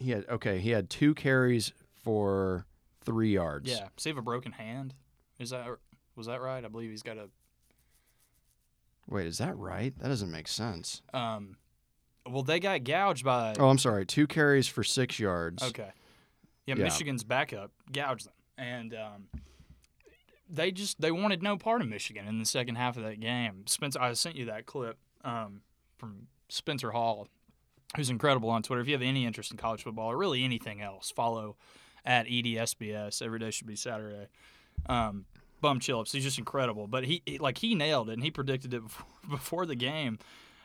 he 0.00 0.10
had 0.10 0.24
okay. 0.28 0.58
He 0.58 0.70
had 0.70 0.90
two 0.90 1.14
carries 1.14 1.72
for 2.02 2.66
three 3.04 3.32
yards. 3.34 3.70
yeah. 3.70 3.88
Does 3.96 4.04
he 4.04 4.10
have 4.10 4.18
a 4.18 4.22
broken 4.22 4.52
hand? 4.52 4.94
Is 5.38 5.50
that 5.50 5.66
was 6.16 6.26
that 6.26 6.40
right? 6.40 6.64
I 6.64 6.68
believe 6.68 6.90
he's 6.90 7.02
got 7.02 7.16
a 7.18 7.28
Wait, 9.08 9.26
is 9.26 9.38
that 9.38 9.56
right? 9.56 9.92
That 9.98 10.08
doesn't 10.08 10.30
make 10.30 10.48
sense. 10.48 11.02
um. 11.14 11.56
Well, 12.28 12.42
they 12.42 12.60
got 12.60 12.84
gouged 12.84 13.24
by. 13.24 13.54
Oh, 13.58 13.68
I'm 13.70 13.78
sorry. 13.78 14.04
Two 14.04 14.26
carries 14.26 14.68
for 14.68 14.84
six 14.84 15.18
yards. 15.18 15.62
Okay. 15.62 15.90
Yeah, 16.66 16.74
Yeah. 16.76 16.84
Michigan's 16.84 17.24
backup 17.24 17.72
gouged 17.90 18.26
them, 18.26 18.34
and 18.58 18.94
um, 18.94 19.28
they 20.48 20.70
just 20.70 21.00
they 21.00 21.10
wanted 21.10 21.42
no 21.42 21.56
part 21.56 21.80
of 21.80 21.88
Michigan 21.88 22.28
in 22.28 22.38
the 22.38 22.44
second 22.44 22.74
half 22.76 22.98
of 22.98 23.04
that 23.04 23.20
game. 23.20 23.66
Spencer, 23.66 24.00
I 24.00 24.12
sent 24.12 24.36
you 24.36 24.44
that 24.44 24.66
clip 24.66 24.98
um, 25.24 25.62
from 25.96 26.26
Spencer 26.50 26.90
Hall, 26.90 27.26
who's 27.96 28.10
incredible 28.10 28.50
on 28.50 28.62
Twitter. 28.62 28.80
If 28.80 28.88
you 28.88 28.94
have 28.94 29.02
any 29.02 29.26
interest 29.26 29.50
in 29.50 29.56
college 29.56 29.82
football 29.82 30.10
or 30.10 30.16
really 30.16 30.44
anything 30.44 30.80
else, 30.80 31.10
follow 31.10 31.56
at 32.04 32.26
EDSBS. 32.26 33.22
Every 33.22 33.38
day 33.38 33.50
should 33.50 33.66
be 33.66 33.76
Saturday. 33.76 34.28
Um, 34.86 35.26
Bum 35.60 35.80
Chillips, 35.80 36.12
he's 36.12 36.24
just 36.24 36.38
incredible. 36.38 36.86
But 36.86 37.04
he, 37.04 37.22
he 37.26 37.38
like 37.38 37.58
he 37.58 37.74
nailed 37.74 38.08
it, 38.08 38.14
and 38.14 38.22
he 38.22 38.30
predicted 38.30 38.72
it 38.74 38.82
before, 38.84 39.06
before 39.28 39.66
the 39.66 39.74
game. 39.74 40.18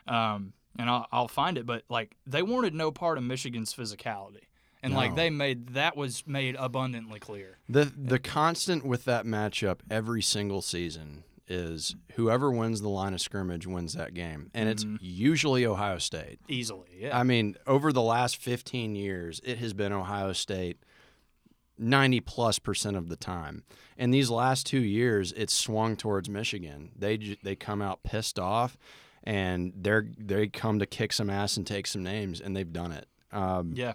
Um, 0.07 0.53
and 0.77 0.89
I'll, 0.89 1.07
I'll 1.11 1.27
find 1.27 1.57
it, 1.57 1.65
but 1.65 1.83
like 1.89 2.15
they 2.27 2.43
wanted 2.43 2.73
no 2.73 2.91
part 2.91 3.17
of 3.17 3.23
Michigan's 3.23 3.73
physicality, 3.73 4.43
and 4.83 4.93
like 4.93 5.15
they 5.15 5.29
made 5.29 5.69
that 5.69 5.95
was 5.95 6.27
made 6.27 6.55
abundantly 6.59 7.19
clear. 7.19 7.59
The 7.69 7.91
the 7.97 8.19
constant 8.19 8.85
with 8.85 9.05
that 9.05 9.25
matchup 9.25 9.79
every 9.89 10.21
single 10.21 10.61
season 10.61 11.23
is 11.47 11.95
whoever 12.15 12.51
wins 12.51 12.81
the 12.81 12.89
line 12.89 13.13
of 13.13 13.21
scrimmage 13.21 13.67
wins 13.67 13.93
that 13.93 14.13
game, 14.13 14.49
and 14.53 14.67
it's 14.69 14.83
Mhm. 14.83 14.97
usually 15.01 15.65
Ohio 15.65 15.97
State. 15.99 16.39
Easily, 16.47 16.89
yeah. 16.97 17.17
I 17.17 17.23
mean, 17.23 17.55
over 17.67 17.91
the 17.93 18.01
last 18.01 18.37
15 18.37 18.95
years, 18.95 19.39
it 19.43 19.57
has 19.59 19.73
been 19.73 19.91
Ohio 19.93 20.33
State 20.33 20.77
90 21.77 22.19
plus 22.21 22.57
percent 22.57 22.95
of 22.95 23.09
the 23.09 23.15
time. 23.17 23.63
And 23.97 24.13
these 24.13 24.29
last 24.29 24.65
two 24.65 24.79
years, 24.81 25.33
it's 25.33 25.53
swung 25.53 25.95
towards 25.97 26.29
Michigan. 26.29 26.91
They 26.97 27.37
they 27.43 27.55
come 27.55 27.81
out 27.81 28.03
pissed 28.03 28.39
off, 28.39 28.77
and 29.23 29.73
they're 29.75 30.07
they 30.17 30.47
come 30.47 30.79
to 30.79 30.85
kick 30.85 31.11
some 31.13 31.29
ass 31.29 31.57
and 31.57 31.67
take 31.67 31.85
some 31.87 32.01
names, 32.03 32.39
and 32.39 32.55
they've 32.55 32.71
done 32.71 32.91
it. 32.91 33.07
Um, 33.31 33.73
yeah. 33.75 33.93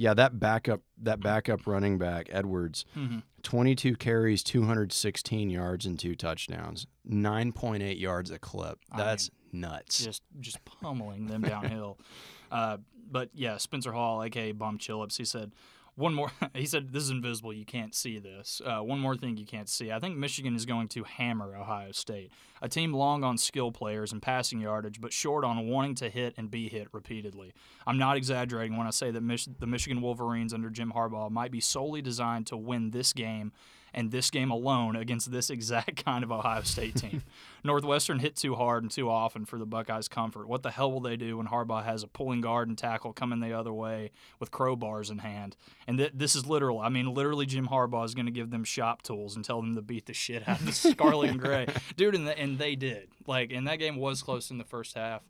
Yeah, 0.00 0.14
that 0.14 0.40
backup 0.40 0.80
that 1.02 1.20
backup 1.20 1.66
running 1.66 1.98
back 1.98 2.30
Edwards, 2.32 2.86
hmm 2.94 3.18
22 3.42 3.96
carries, 3.96 4.42
216 4.42 5.50
yards, 5.50 5.84
and 5.84 5.98
two 5.98 6.14
touchdowns, 6.14 6.86
9.8 7.06 7.98
yards 8.00 8.30
a 8.30 8.38
clip. 8.38 8.78
I 8.90 8.96
That's 8.96 9.30
nuts. 9.52 10.02
Just 10.02 10.22
just 10.40 10.64
pummeling 10.64 11.26
them 11.26 11.42
downhill. 11.42 11.98
uh, 12.50 12.78
but 13.10 13.28
yeah, 13.34 13.58
Spencer 13.58 13.92
Hall, 13.92 14.22
aka 14.22 14.52
Bomb 14.52 14.78
Chillips, 14.78 15.18
he 15.18 15.26
said 15.26 15.52
one 16.00 16.14
more. 16.14 16.32
He 16.54 16.66
said 16.66 16.92
this 16.92 17.04
is 17.04 17.10
invisible. 17.10 17.52
You 17.52 17.64
can't 17.64 17.94
see 17.94 18.18
this. 18.18 18.60
Uh, 18.64 18.80
one 18.80 18.98
more 18.98 19.16
thing 19.16 19.36
you 19.36 19.46
can't 19.46 19.68
see. 19.68 19.92
I 19.92 19.98
think 20.00 20.16
Michigan 20.16 20.56
is 20.56 20.66
going 20.66 20.88
to 20.88 21.04
hammer 21.04 21.54
Ohio 21.54 21.92
State, 21.92 22.32
a 22.60 22.68
team 22.68 22.92
long 22.92 23.22
on 23.22 23.38
skill 23.38 23.70
players 23.70 24.12
and 24.12 24.20
passing 24.20 24.60
yardage, 24.60 25.00
but 25.00 25.12
short 25.12 25.44
on 25.44 25.68
wanting 25.68 25.94
to 25.96 26.10
hit 26.10 26.34
and 26.36 26.50
be 26.50 26.68
hit 26.68 26.88
repeatedly. 26.92 27.52
I'm 27.86 27.98
not 27.98 28.16
exaggerating 28.16 28.76
when 28.76 28.86
I 28.86 28.90
say 28.90 29.10
that 29.10 29.22
Mich- 29.22 29.48
the 29.58 29.66
Michigan 29.66 30.02
Wolverines 30.02 30.52
under 30.52 30.70
Jim 30.70 30.92
Harbaugh 30.94 31.30
might 31.30 31.52
be 31.52 31.60
solely 31.60 32.02
designed 32.02 32.46
to 32.48 32.56
win 32.56 32.90
this 32.90 33.12
game 33.12 33.52
and 33.92 34.10
this 34.10 34.30
game 34.30 34.50
alone 34.50 34.96
against 34.96 35.30
this 35.30 35.50
exact 35.50 36.04
kind 36.04 36.24
of 36.24 36.32
Ohio 36.32 36.62
State 36.62 36.96
team. 36.96 37.22
Northwestern 37.64 38.18
hit 38.20 38.36
too 38.36 38.54
hard 38.54 38.82
and 38.82 38.90
too 38.90 39.10
often 39.10 39.44
for 39.44 39.58
the 39.58 39.66
Buckeyes' 39.66 40.08
comfort. 40.08 40.48
What 40.48 40.62
the 40.62 40.70
hell 40.70 40.90
will 40.90 41.00
they 41.00 41.16
do 41.16 41.36
when 41.36 41.46
Harbaugh 41.46 41.84
has 41.84 42.02
a 42.02 42.06
pulling 42.06 42.40
guard 42.40 42.68
and 42.68 42.78
tackle 42.78 43.12
coming 43.12 43.40
the 43.40 43.52
other 43.52 43.72
way 43.72 44.12
with 44.38 44.50
crowbars 44.50 45.10
in 45.10 45.18
hand? 45.18 45.56
And 45.86 45.98
th- 45.98 46.12
this 46.14 46.34
is 46.34 46.46
literal. 46.46 46.80
I 46.80 46.88
mean, 46.88 47.12
literally, 47.12 47.46
Jim 47.46 47.68
Harbaugh 47.68 48.04
is 48.04 48.14
going 48.14 48.26
to 48.26 48.32
give 48.32 48.50
them 48.50 48.64
shop 48.64 49.02
tools 49.02 49.36
and 49.36 49.44
tell 49.44 49.60
them 49.60 49.74
to 49.74 49.82
beat 49.82 50.06
the 50.06 50.14
shit 50.14 50.48
out 50.48 50.60
of 50.60 50.66
the 50.66 50.72
Scarlet 50.90 51.30
and 51.30 51.40
Gray, 51.40 51.66
dude. 51.96 52.14
And, 52.14 52.26
the, 52.26 52.38
and 52.38 52.58
they 52.58 52.76
did. 52.76 53.08
Like, 53.26 53.52
and 53.52 53.66
that 53.68 53.78
game 53.78 53.96
was 53.96 54.22
close 54.22 54.50
in 54.50 54.58
the 54.58 54.64
first 54.64 54.94
half. 54.94 55.22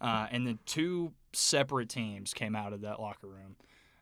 Uh, 0.00 0.26
and 0.30 0.46
then 0.46 0.58
two 0.64 1.12
separate 1.32 1.88
teams 1.88 2.32
came 2.32 2.54
out 2.54 2.72
of 2.72 2.82
that 2.82 3.00
locker 3.00 3.26
room, 3.26 3.56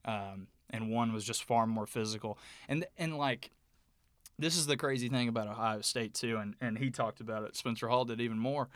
um, 0.04 0.48
and 0.70 0.90
one 0.90 1.12
was 1.12 1.24
just 1.24 1.44
far 1.44 1.66
more 1.66 1.86
physical. 1.86 2.38
And 2.68 2.86
and 2.98 3.16
like 3.16 3.50
this 4.38 4.56
is 4.56 4.66
the 4.66 4.76
crazy 4.76 5.08
thing 5.08 5.28
about 5.28 5.48
Ohio 5.48 5.80
State 5.80 6.14
too, 6.14 6.36
and, 6.36 6.54
and 6.60 6.78
he 6.78 6.90
talked 6.90 7.20
about 7.20 7.44
it. 7.44 7.56
Spencer 7.56 7.88
Hall 7.88 8.04
did 8.04 8.20
even 8.20 8.38
more. 8.38 8.68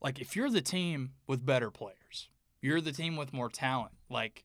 like 0.00 0.20
if 0.20 0.34
you're 0.36 0.50
the 0.50 0.60
team 0.62 1.12
with 1.26 1.44
better 1.44 1.70
players, 1.70 2.28
you're 2.60 2.80
the 2.80 2.92
team 2.92 3.16
with 3.16 3.32
more 3.32 3.48
talent. 3.48 3.92
Like, 4.08 4.44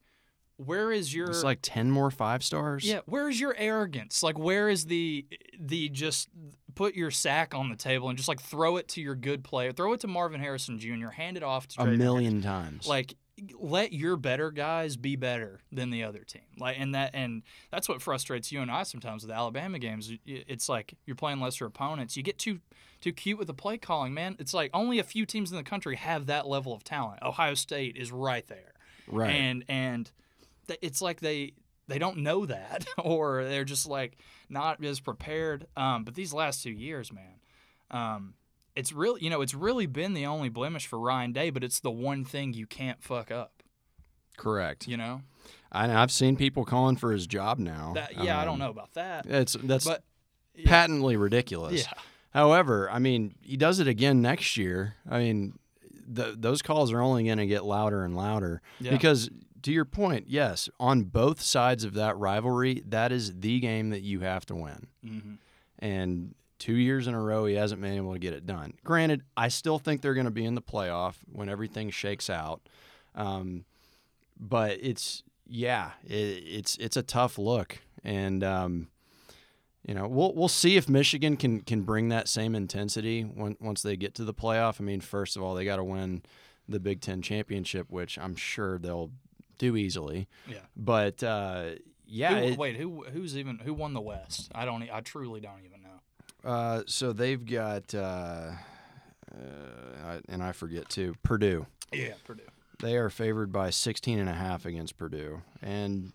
where 0.57 0.91
is 0.91 1.13
your 1.13 1.29
It's 1.29 1.43
like 1.43 1.59
ten 1.61 1.91
more 1.91 2.09
five 2.09 2.43
stars. 2.43 2.83
yeah? 2.83 3.01
Where 3.05 3.29
is 3.29 3.39
your 3.39 3.55
arrogance? 3.57 4.23
Like, 4.23 4.39
where 4.39 4.69
is 4.69 4.85
the 4.85 5.25
the 5.59 5.89
just 5.89 6.29
put 6.73 6.95
your 6.95 7.11
sack 7.11 7.53
on 7.55 7.69
the 7.69 7.75
table 7.75 8.09
and 8.09 8.17
just 8.17 8.27
like 8.29 8.41
throw 8.41 8.77
it 8.77 8.87
to 8.89 9.01
your 9.01 9.15
good 9.15 9.43
player, 9.43 9.71
throw 9.71 9.93
it 9.93 9.99
to 10.01 10.07
Marvin 10.07 10.39
Harrison 10.41 10.79
Jr., 10.79 11.09
hand 11.09 11.37
it 11.37 11.43
off 11.43 11.67
to 11.69 11.81
a 11.81 11.85
million 11.87 12.41
times. 12.41 12.87
like 12.87 13.15
let 13.59 13.93
your 13.93 14.17
better 14.17 14.51
guys 14.51 14.97
be 14.97 15.15
better 15.15 15.59
than 15.71 15.89
the 15.89 16.03
other 16.03 16.23
team. 16.23 16.41
Like 16.57 16.77
and 16.79 16.95
that 16.95 17.11
and 17.13 17.43
that's 17.71 17.87
what 17.87 18.01
frustrates 18.01 18.51
you 18.51 18.61
and 18.61 18.71
i 18.71 18.83
sometimes 18.83 19.23
with 19.23 19.31
alabama 19.31 19.79
games. 19.79 20.11
It's 20.25 20.67
like 20.67 20.95
you're 21.05 21.15
playing 21.15 21.39
lesser 21.39 21.65
opponents. 21.65 22.17
You 22.17 22.23
get 22.23 22.39
too 22.39 22.59
too 23.01 23.13
cute 23.13 23.37
with 23.37 23.47
the 23.47 23.53
play 23.53 23.77
calling 23.77 24.13
man. 24.13 24.35
It's 24.39 24.53
like 24.53 24.71
only 24.73 24.99
a 24.99 25.03
few 25.03 25.25
teams 25.25 25.51
in 25.51 25.57
the 25.57 25.63
country 25.63 25.95
have 25.95 26.25
that 26.27 26.47
level 26.47 26.73
of 26.73 26.83
talent. 26.83 27.21
Ohio 27.21 27.53
state 27.53 27.95
is 27.95 28.11
right 28.11 28.47
there. 28.47 28.73
Right. 29.07 29.29
and 29.29 29.63
and 29.67 30.11
it's 30.81 31.01
like 31.01 31.19
they 31.19 31.53
they 31.87 31.99
don't 31.99 32.17
know 32.17 32.45
that 32.45 32.85
or 32.97 33.43
they're 33.45 33.63
just 33.65 33.87
like 33.87 34.17
not 34.49 34.83
as 34.83 34.99
prepared. 34.99 35.67
Um, 35.77 36.03
but 36.03 36.15
these 36.15 36.33
last 36.33 36.63
two 36.63 36.71
years 36.71 37.13
man 37.13 37.39
um, 37.91 38.33
it's 38.77 38.93
really 38.93 39.23
you 39.23 39.29
know 39.29 39.41
it's 39.41 39.53
really 39.53 39.85
been 39.85 40.13
the 40.13 40.25
only 40.25 40.49
blemish 40.49 40.85
for 40.87 40.99
ryan 40.99 41.31
day 41.33 41.49
but 41.49 41.63
it's 41.63 41.79
the 41.79 41.91
one 41.91 42.23
thing 42.23 42.53
you 42.53 42.65
can't 42.67 43.01
fuck 43.03 43.31
up 43.31 43.63
Correct. 44.37 44.87
you 44.87 44.97
know 44.97 45.21
I, 45.71 45.91
I've 46.01 46.11
seen 46.11 46.35
people 46.37 46.63
calling 46.63 46.95
for 46.95 47.11
his 47.11 47.27
job 47.27 47.57
now. 47.59 47.91
that 47.95 48.15
yeah 48.23 48.39
i 48.39 48.45
don't 48.45 48.53
Um, 48.53 48.59
know 48.59 48.69
about 48.69 48.93
that 48.93 49.25
It's 49.25 49.53
that's 49.53 49.85
but 49.85 50.03
yeah, 50.55 50.69
patently 50.69 51.17
ridiculous. 51.17 51.85
yeah 51.85 51.93
However, 52.31 52.87
I 52.91 52.99
mean, 52.99 53.33
he 53.41 53.57
does 53.57 53.79
it 53.79 53.87
again 53.87 54.21
next 54.21 54.57
year. 54.57 54.93
I 55.09 55.17
mean, 55.17 55.57
th 56.13 56.35
those 56.37 56.61
calls 56.61 56.91
are 56.91 57.01
only 57.01 57.23
going 57.23 57.39
to 57.39 57.47
get 57.47 57.63
louder 57.65 58.03
and 58.03 58.15
louder 58.15 58.61
Yeah. 58.79 58.91
because, 58.91 59.29
to 59.63 59.71
your 59.71 59.85
point, 59.85 60.25
yes, 60.27 60.69
on 60.79 61.03
both 61.05 61.41
sides 61.41 61.83
of 61.83 61.93
that 61.95 62.15
rivalry, 62.17 62.83
that 62.85 63.11
is 63.11 63.39
the 63.39 63.59
game 63.59 63.89
that 63.89 64.01
you 64.01 64.19
have 64.19 64.45
to 64.47 64.55
win. 64.55 64.87
hmm 65.03 65.33
And 65.79 66.35
two 66.59 66.75
years 66.75 67.07
in 67.07 67.13
a 67.13 67.21
row, 67.21 67.45
he 67.45 67.55
hasn't 67.55 67.81
been 67.81 67.93
able 67.93 68.13
to 68.13 68.19
get 68.19 68.33
it 68.33 68.45
done. 68.45 68.73
Granted, 68.83 69.21
I 69.35 69.47
still 69.49 69.79
think 69.79 70.01
they're 70.01 70.13
going 70.13 70.25
to 70.25 70.31
be 70.31 70.45
in 70.45 70.55
the 70.55 70.61
playoff 70.61 71.15
when 71.31 71.49
everything 71.49 71.89
shakes 71.89 72.29
out. 72.29 72.61
Um, 73.15 73.65
but 74.39 74.77
it's 74.81 75.23
yeah, 75.47 75.91
it, 76.05 76.13
it's 76.45 76.77
it's 76.77 76.97
a 76.97 77.03
tough 77.03 77.37
look, 77.37 77.79
and 78.03 78.43
um, 78.43 78.87
you 79.85 79.93
know 79.93 80.07
we'll 80.07 80.33
we'll 80.33 80.47
see 80.47 80.75
if 80.77 80.87
Michigan 80.89 81.37
can 81.37 81.61
can 81.61 81.81
bring 81.81 82.09
that 82.09 82.27
same 82.27 82.53
intensity 82.55 83.23
when, 83.23 83.55
once 83.59 83.81
they 83.81 83.95
get 83.95 84.13
to 84.15 84.23
the 84.23 84.33
playoff. 84.33 84.79
I 84.79 84.83
mean, 84.83 85.01
first 85.01 85.35
of 85.37 85.43
all, 85.43 85.55
they 85.55 85.65
got 85.65 85.77
to 85.77 85.83
win 85.83 86.21
the 86.69 86.79
Big 86.79 87.01
Ten 87.01 87.21
championship, 87.21 87.89
which 87.89 88.17
I'm 88.19 88.35
sure 88.35 88.77
they'll 88.77 89.11
do 89.57 89.75
easily. 89.75 90.27
yeah 90.47 90.57
But 90.75 91.23
uh, 91.23 91.69
yeah, 92.05 92.39
Who- 92.41 92.47
it- 92.49 92.57
wait 92.59 92.75
who 92.75 93.03
who's 93.11 93.35
even 93.37 93.57
who 93.59 93.73
won 93.73 93.93
the 93.93 94.01
west 94.01 94.49
i 94.55 94.63
don't 94.65 94.83
i 94.93 95.01
truly 95.01 95.39
don't 95.41 95.59
even 95.65 95.76
know 95.76 95.76
Uh, 96.47 96.83
so 96.85 97.11
they've 97.11 97.45
got, 97.45 97.93
uh, 97.93 98.51
uh, 99.35 100.19
and 100.29 100.41
I 100.41 100.53
forget 100.53 100.87
too, 100.87 101.15
Purdue. 101.21 101.65
yeah 101.91 102.13
purdue 102.25 102.43
They 102.79 102.95
are 102.95 103.09
favored 103.09 103.51
by 103.51 103.69
16 103.69 104.17
and 104.17 104.29
a 104.29 104.33
half 104.33 104.65
against 104.65 104.97
Purdue. 104.97 105.41
And, 105.61 106.13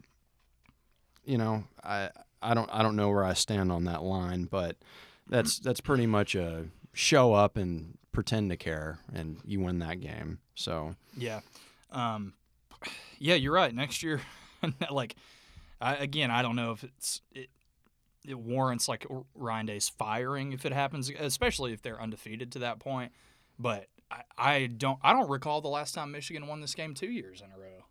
you 1.24 1.36
know, 1.36 1.64
I, 1.84 2.08
I 2.40 2.54
don't, 2.54 2.70
I 2.72 2.82
don't 2.82 2.96
know 2.96 3.10
where 3.10 3.24
I 3.24 3.34
stand 3.34 3.70
on 3.70 3.84
that 3.84 4.02
line, 4.02 4.44
but 4.44 4.76
that's, 5.28 5.58
that's 5.58 5.82
pretty 5.82 6.06
much 6.06 6.34
a 6.34 6.64
show 6.94 7.34
up 7.34 7.58
and 7.58 7.98
pretend 8.10 8.50
to 8.50 8.56
care 8.56 9.00
and 9.12 9.36
you 9.44 9.60
win 9.60 9.80
that 9.80 10.00
game. 10.00 10.38
So 10.54 10.94
Yeah. 11.14 11.40
Um, 11.90 12.32
yeah, 13.18 13.34
you're 13.34 13.52
right. 13.52 13.74
Next 13.74 14.02
year, 14.02 14.22
like, 14.90 15.14
I, 15.78 15.96
again, 15.96 16.30
I 16.30 16.40
don't 16.40 16.56
know 16.56 16.72
if 16.72 16.84
it's 16.84 17.20
it, 17.32 17.50
it 18.26 18.38
warrants 18.38 18.88
like 18.88 19.06
Ryan 19.34 19.66
Day's 19.66 19.88
firing 19.88 20.52
if 20.52 20.64
it 20.64 20.72
happens, 20.72 21.10
especially 21.10 21.72
if 21.72 21.82
they're 21.82 22.00
undefeated 22.00 22.52
to 22.52 22.60
that 22.60 22.78
point. 22.78 23.12
But 23.58 23.86
I, 24.10 24.22
I 24.36 24.66
don't 24.66 24.98
I 25.02 25.12
don't 25.12 25.28
recall 25.28 25.60
the 25.60 25.68
last 25.68 25.94
time 25.94 26.12
Michigan 26.12 26.46
won 26.46 26.60
this 26.60 26.74
game 26.74 26.94
two 26.94 27.10
years 27.10 27.40
in 27.40 27.48
a 27.54 27.58
row, 27.58 27.84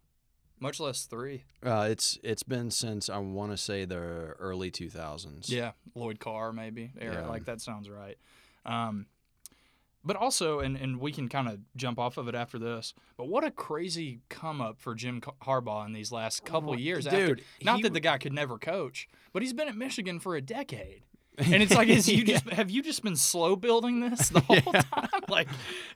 much 0.59 0.79
less 0.79 1.05
three. 1.05 1.43
uh, 1.65 1.87
it's, 1.89 2.19
it's 2.23 2.43
been 2.43 2.71
since 2.71 3.09
I 3.09 3.17
want 3.17 3.51
to 3.51 3.57
say 3.57 3.85
the 3.85 3.97
early 3.97 4.71
2000s. 4.71 5.49
Yeah, 5.49 5.71
Lloyd 5.95 6.19
Carr 6.19 6.53
maybe. 6.53 6.91
Era, 6.99 7.21
Yeah. 7.21 7.27
Like 7.27 7.45
that 7.45 7.61
sounds 7.61 7.89
right. 7.89 8.17
Um, 8.65 9.07
but 10.03 10.15
also, 10.15 10.59
and, 10.59 10.75
and 10.77 10.99
we 10.99 11.11
can 11.11 11.29
kind 11.29 11.47
of 11.47 11.59
jump 11.75 11.99
off 11.99 12.17
of 12.17 12.27
it 12.27 12.35
after 12.35 12.57
this. 12.57 12.93
But 13.17 13.27
what 13.27 13.43
a 13.43 13.51
crazy 13.51 14.19
come 14.29 14.61
up 14.61 14.79
for 14.79 14.95
Jim 14.95 15.21
Harbaugh 15.43 15.85
in 15.85 15.93
these 15.93 16.11
last 16.11 16.43
couple 16.45 16.73
of 16.73 16.79
years. 16.79 17.05
after, 17.07 17.35
Dude, 17.35 17.43
not 17.63 17.77
he- 17.77 17.83
that 17.83 17.93
the 17.93 17.99
guy 17.99 18.17
could 18.17 18.33
never 18.33 18.57
coach, 18.57 19.07
but 19.33 19.41
he's 19.41 19.53
been 19.53 19.67
at 19.67 19.75
Michigan 19.75 20.19
for 20.19 20.35
a 20.35 20.41
decade. 20.41 21.03
And 21.37 21.63
it's 21.63 21.73
like, 21.73 21.87
is 21.87 22.09
you 22.09 22.23
just 22.25 22.47
have 22.49 22.69
you 22.69 22.83
just 22.83 23.01
been 23.03 23.15
slow 23.15 23.55
building 23.55 24.01
this 24.01 24.29
the 24.29 24.39
whole 24.47 24.59
time? 24.73 25.21
Like, 25.29 25.47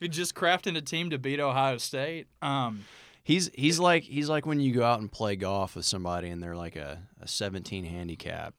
just 0.10 0.34
crafting 0.34 0.78
a 0.78 0.82
team 0.82 1.10
to 1.10 1.18
beat 1.20 1.40
Ohio 1.42 1.78
State. 1.78 2.28
Um, 2.42 2.86
He's 3.24 3.50
he's 3.56 3.78
like 3.80 4.04
he's 4.04 4.30
like 4.30 4.46
when 4.46 4.60
you 4.60 4.72
go 4.74 4.84
out 4.84 5.00
and 5.00 5.12
play 5.12 5.36
golf 5.36 5.76
with 5.76 5.86
somebody 5.86 6.30
and 6.30 6.42
they're 6.44 6.56
like 6.56 6.76
a, 6.76 7.00
a 7.20 7.28
17 7.28 7.84
handicap 7.84 8.54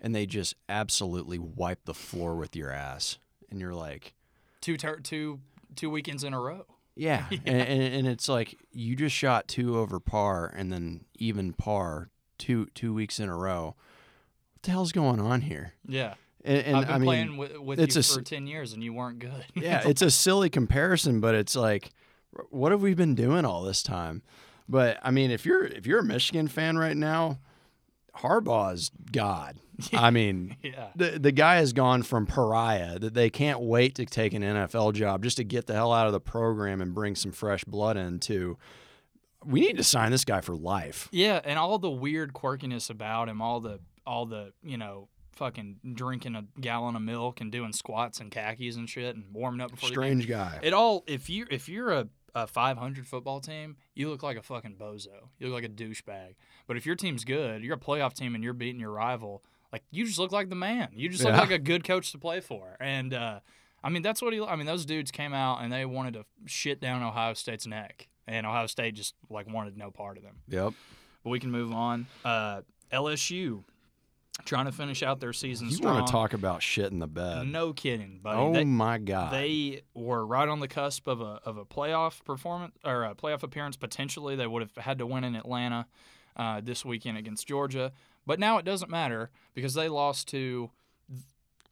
and 0.00 0.14
they 0.14 0.24
just 0.24 0.54
absolutely 0.70 1.38
wipe 1.38 1.84
the 1.84 1.92
floor 1.92 2.34
with 2.36 2.56
your 2.56 2.70
ass 2.72 3.18
and 3.50 3.60
you're 3.60 3.74
like 3.74 4.14
two 4.60 4.76
ter- 4.76 5.00
two 5.00 5.40
two 5.76 5.90
weekends 5.90 6.24
in 6.24 6.34
a 6.34 6.40
row. 6.40 6.66
yeah, 6.96 7.26
And, 7.30 7.60
and, 7.60 7.94
and 7.94 8.08
it's 8.08 8.28
like 8.28 8.58
you 8.72 8.96
just 8.96 9.14
shot 9.14 9.48
two 9.48 9.78
over 9.78 10.00
par 10.00 10.52
and 10.54 10.72
then 10.72 11.04
even 11.16 11.52
par 11.52 12.10
two 12.36 12.66
two 12.74 12.92
weeks 12.92 13.20
in 13.20 13.28
a 13.28 13.36
row 13.36 13.76
what 14.54 14.62
the 14.62 14.70
hell's 14.72 14.92
going 14.92 15.20
on 15.20 15.42
here 15.42 15.74
Yeah, 15.86 16.14
and, 16.44 16.58
and 16.66 16.76
I've 16.76 16.86
been 16.86 16.94
I 16.94 16.98
mean 16.98 17.06
playing 17.06 17.36
with, 17.36 17.58
with 17.58 17.80
it's 17.80 17.94
you 17.96 18.00
a 18.00 18.02
for 18.02 18.22
ten 18.22 18.46
years, 18.46 18.72
and 18.72 18.82
you 18.82 18.92
weren't 18.92 19.18
good. 19.18 19.44
yeah, 19.54 19.86
it's 19.86 20.02
a 20.02 20.10
silly 20.10 20.50
comparison, 20.50 21.20
but 21.20 21.34
it's 21.34 21.56
like, 21.56 21.90
what 22.50 22.72
have 22.72 22.82
we 22.82 22.94
been 22.94 23.14
doing 23.14 23.44
all 23.44 23.62
this 23.62 23.82
time? 23.82 24.22
But 24.68 24.98
I 25.02 25.10
mean, 25.10 25.30
if 25.30 25.46
you're 25.46 25.64
if 25.64 25.86
you're 25.86 26.00
a 26.00 26.04
Michigan 26.04 26.48
fan 26.48 26.76
right 26.76 26.96
now, 26.96 27.38
Harbaugh's 28.16 28.90
God. 29.12 29.58
I 29.92 30.10
mean, 30.10 30.56
yeah. 30.62 30.88
the 30.94 31.18
the 31.18 31.32
guy 31.32 31.56
has 31.56 31.72
gone 31.72 32.02
from 32.02 32.26
pariah 32.26 32.98
that 32.98 33.14
they 33.14 33.30
can't 33.30 33.60
wait 33.60 33.94
to 33.96 34.04
take 34.04 34.34
an 34.34 34.42
NFL 34.42 34.94
job 34.94 35.22
just 35.22 35.38
to 35.38 35.44
get 35.44 35.66
the 35.66 35.72
hell 35.74 35.92
out 35.92 36.06
of 36.06 36.12
the 36.12 36.20
program 36.20 36.80
and 36.80 36.94
bring 36.94 37.14
some 37.14 37.32
fresh 37.32 37.64
blood 37.64 37.96
in 37.96 38.20
to. 38.20 38.58
We 39.42 39.60
need 39.60 39.78
to 39.78 39.84
sign 39.84 40.10
this 40.10 40.26
guy 40.26 40.42
for 40.42 40.54
life. 40.54 41.08
Yeah, 41.12 41.40
and 41.42 41.58
all 41.58 41.78
the 41.78 41.90
weird 41.90 42.34
quirkiness 42.34 42.90
about 42.90 43.30
him, 43.30 43.40
all 43.40 43.60
the 43.60 43.80
all 44.06 44.26
the 44.26 44.52
you 44.62 44.76
know 44.76 45.08
fucking 45.40 45.76
drinking 45.94 46.36
a 46.36 46.44
gallon 46.60 46.94
of 46.96 47.00
milk 47.00 47.40
and 47.40 47.50
doing 47.50 47.72
squats 47.72 48.20
and 48.20 48.30
khakis 48.30 48.76
and 48.76 48.90
shit 48.90 49.16
and 49.16 49.24
warming 49.32 49.62
up 49.62 49.70
before 49.70 49.88
Strange 49.88 50.28
guy. 50.28 50.58
It 50.62 50.74
all 50.74 51.02
if 51.06 51.30
you 51.30 51.46
if 51.50 51.66
you're 51.66 51.90
a, 51.92 52.08
a 52.34 52.46
500 52.46 53.06
football 53.06 53.40
team, 53.40 53.76
you 53.94 54.08
look 54.08 54.22
like 54.22 54.36
a 54.36 54.42
fucking 54.42 54.76
bozo. 54.76 55.28
You 55.38 55.48
look 55.48 55.54
like 55.62 55.64
a 55.64 55.68
douchebag. 55.72 56.34
But 56.66 56.76
if 56.76 56.86
your 56.86 56.94
team's 56.96 57.24
good, 57.24 57.62
you're 57.62 57.76
a 57.76 57.78
playoff 57.80 58.14
team 58.14 58.34
and 58.34 58.42
you're 58.44 58.52
beating 58.52 58.80
your 58.80 58.90
rival, 58.92 59.42
like 59.72 59.82
you 59.90 60.04
just 60.04 60.18
look 60.18 60.32
like 60.32 60.48
the 60.48 60.54
man. 60.56 60.88
You 60.94 61.08
just 61.08 61.24
look 61.24 61.34
like 61.36 61.50
a 61.50 61.58
good 61.58 61.84
coach 61.84 62.12
to 62.12 62.18
play 62.18 62.40
for. 62.40 62.76
And 62.80 63.12
uh, 63.14 63.40
I 63.82 63.88
mean 63.88 64.02
that's 64.02 64.20
what 64.22 64.32
he. 64.32 64.40
I 64.40 64.56
mean 64.56 64.66
those 64.66 64.84
dudes 64.84 65.10
came 65.10 65.32
out 65.32 65.62
and 65.62 65.72
they 65.72 65.84
wanted 65.84 66.14
to 66.14 66.24
shit 66.46 66.80
down 66.80 67.02
Ohio 67.02 67.34
State's 67.34 67.66
neck, 67.66 68.08
and 68.26 68.46
Ohio 68.46 68.66
State 68.66 68.94
just 68.94 69.14
like 69.28 69.48
wanted 69.52 69.76
no 69.76 69.90
part 69.90 70.16
of 70.16 70.22
them 70.22 70.36
Yep. 70.48 70.74
but 71.24 71.30
we 71.30 71.38
can 71.40 71.50
move 71.50 71.72
on. 71.72 72.06
Uh, 72.24 72.62
LSU 72.92 73.62
trying 74.44 74.66
to 74.66 74.72
finish 74.72 75.02
out 75.02 75.20
their 75.20 75.32
season 75.32 75.68
You 75.68 75.76
strong. 75.76 75.94
want 75.94 76.06
to 76.06 76.12
talk 76.12 76.32
about 76.32 76.62
shit 76.62 76.90
in 76.92 76.98
the 76.98 77.06
bed? 77.06 77.46
No 77.46 77.72
kidding, 77.72 78.20
buddy. 78.22 78.38
oh 78.38 78.52
they, 78.52 78.64
my 78.64 78.98
god. 78.98 79.32
they 79.32 79.82
were 79.94 80.24
right 80.26 80.48
on 80.48 80.60
the 80.60 80.68
cusp 80.68 81.06
of 81.06 81.20
a 81.20 81.40
of 81.44 81.56
a 81.56 81.64
playoff 81.64 82.24
performance 82.24 82.74
or 82.84 83.04
a 83.04 83.14
playoff 83.14 83.42
appearance. 83.42 83.76
Potentially, 83.76 84.36
they 84.36 84.46
would 84.46 84.62
have 84.62 84.76
had 84.76 84.98
to 84.98 85.06
win 85.06 85.24
in 85.24 85.34
Atlanta 85.34 85.86
uh, 86.36 86.60
this 86.62 86.84
weekend 86.84 87.18
against 87.18 87.46
Georgia. 87.46 87.92
But 88.26 88.38
now 88.38 88.58
it 88.58 88.64
doesn't 88.64 88.90
matter 88.90 89.30
because 89.54 89.74
they 89.74 89.88
lost 89.88 90.28
to, 90.28 90.70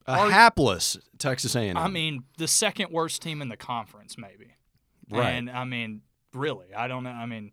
a 0.06 0.30
hapless 0.30 0.96
Texas 1.18 1.54
A&M. 1.54 1.76
I 1.76 1.88
mean, 1.88 2.24
the 2.38 2.48
second 2.48 2.90
worst 2.90 3.22
team 3.22 3.42
in 3.42 3.48
the 3.48 3.56
conference, 3.56 4.16
maybe. 4.16 4.54
Right. 5.10 5.30
And 5.30 5.50
I 5.50 5.64
mean, 5.64 6.02
really, 6.34 6.74
I 6.74 6.88
don't 6.88 7.04
know. 7.04 7.10
I 7.10 7.26
mean, 7.26 7.52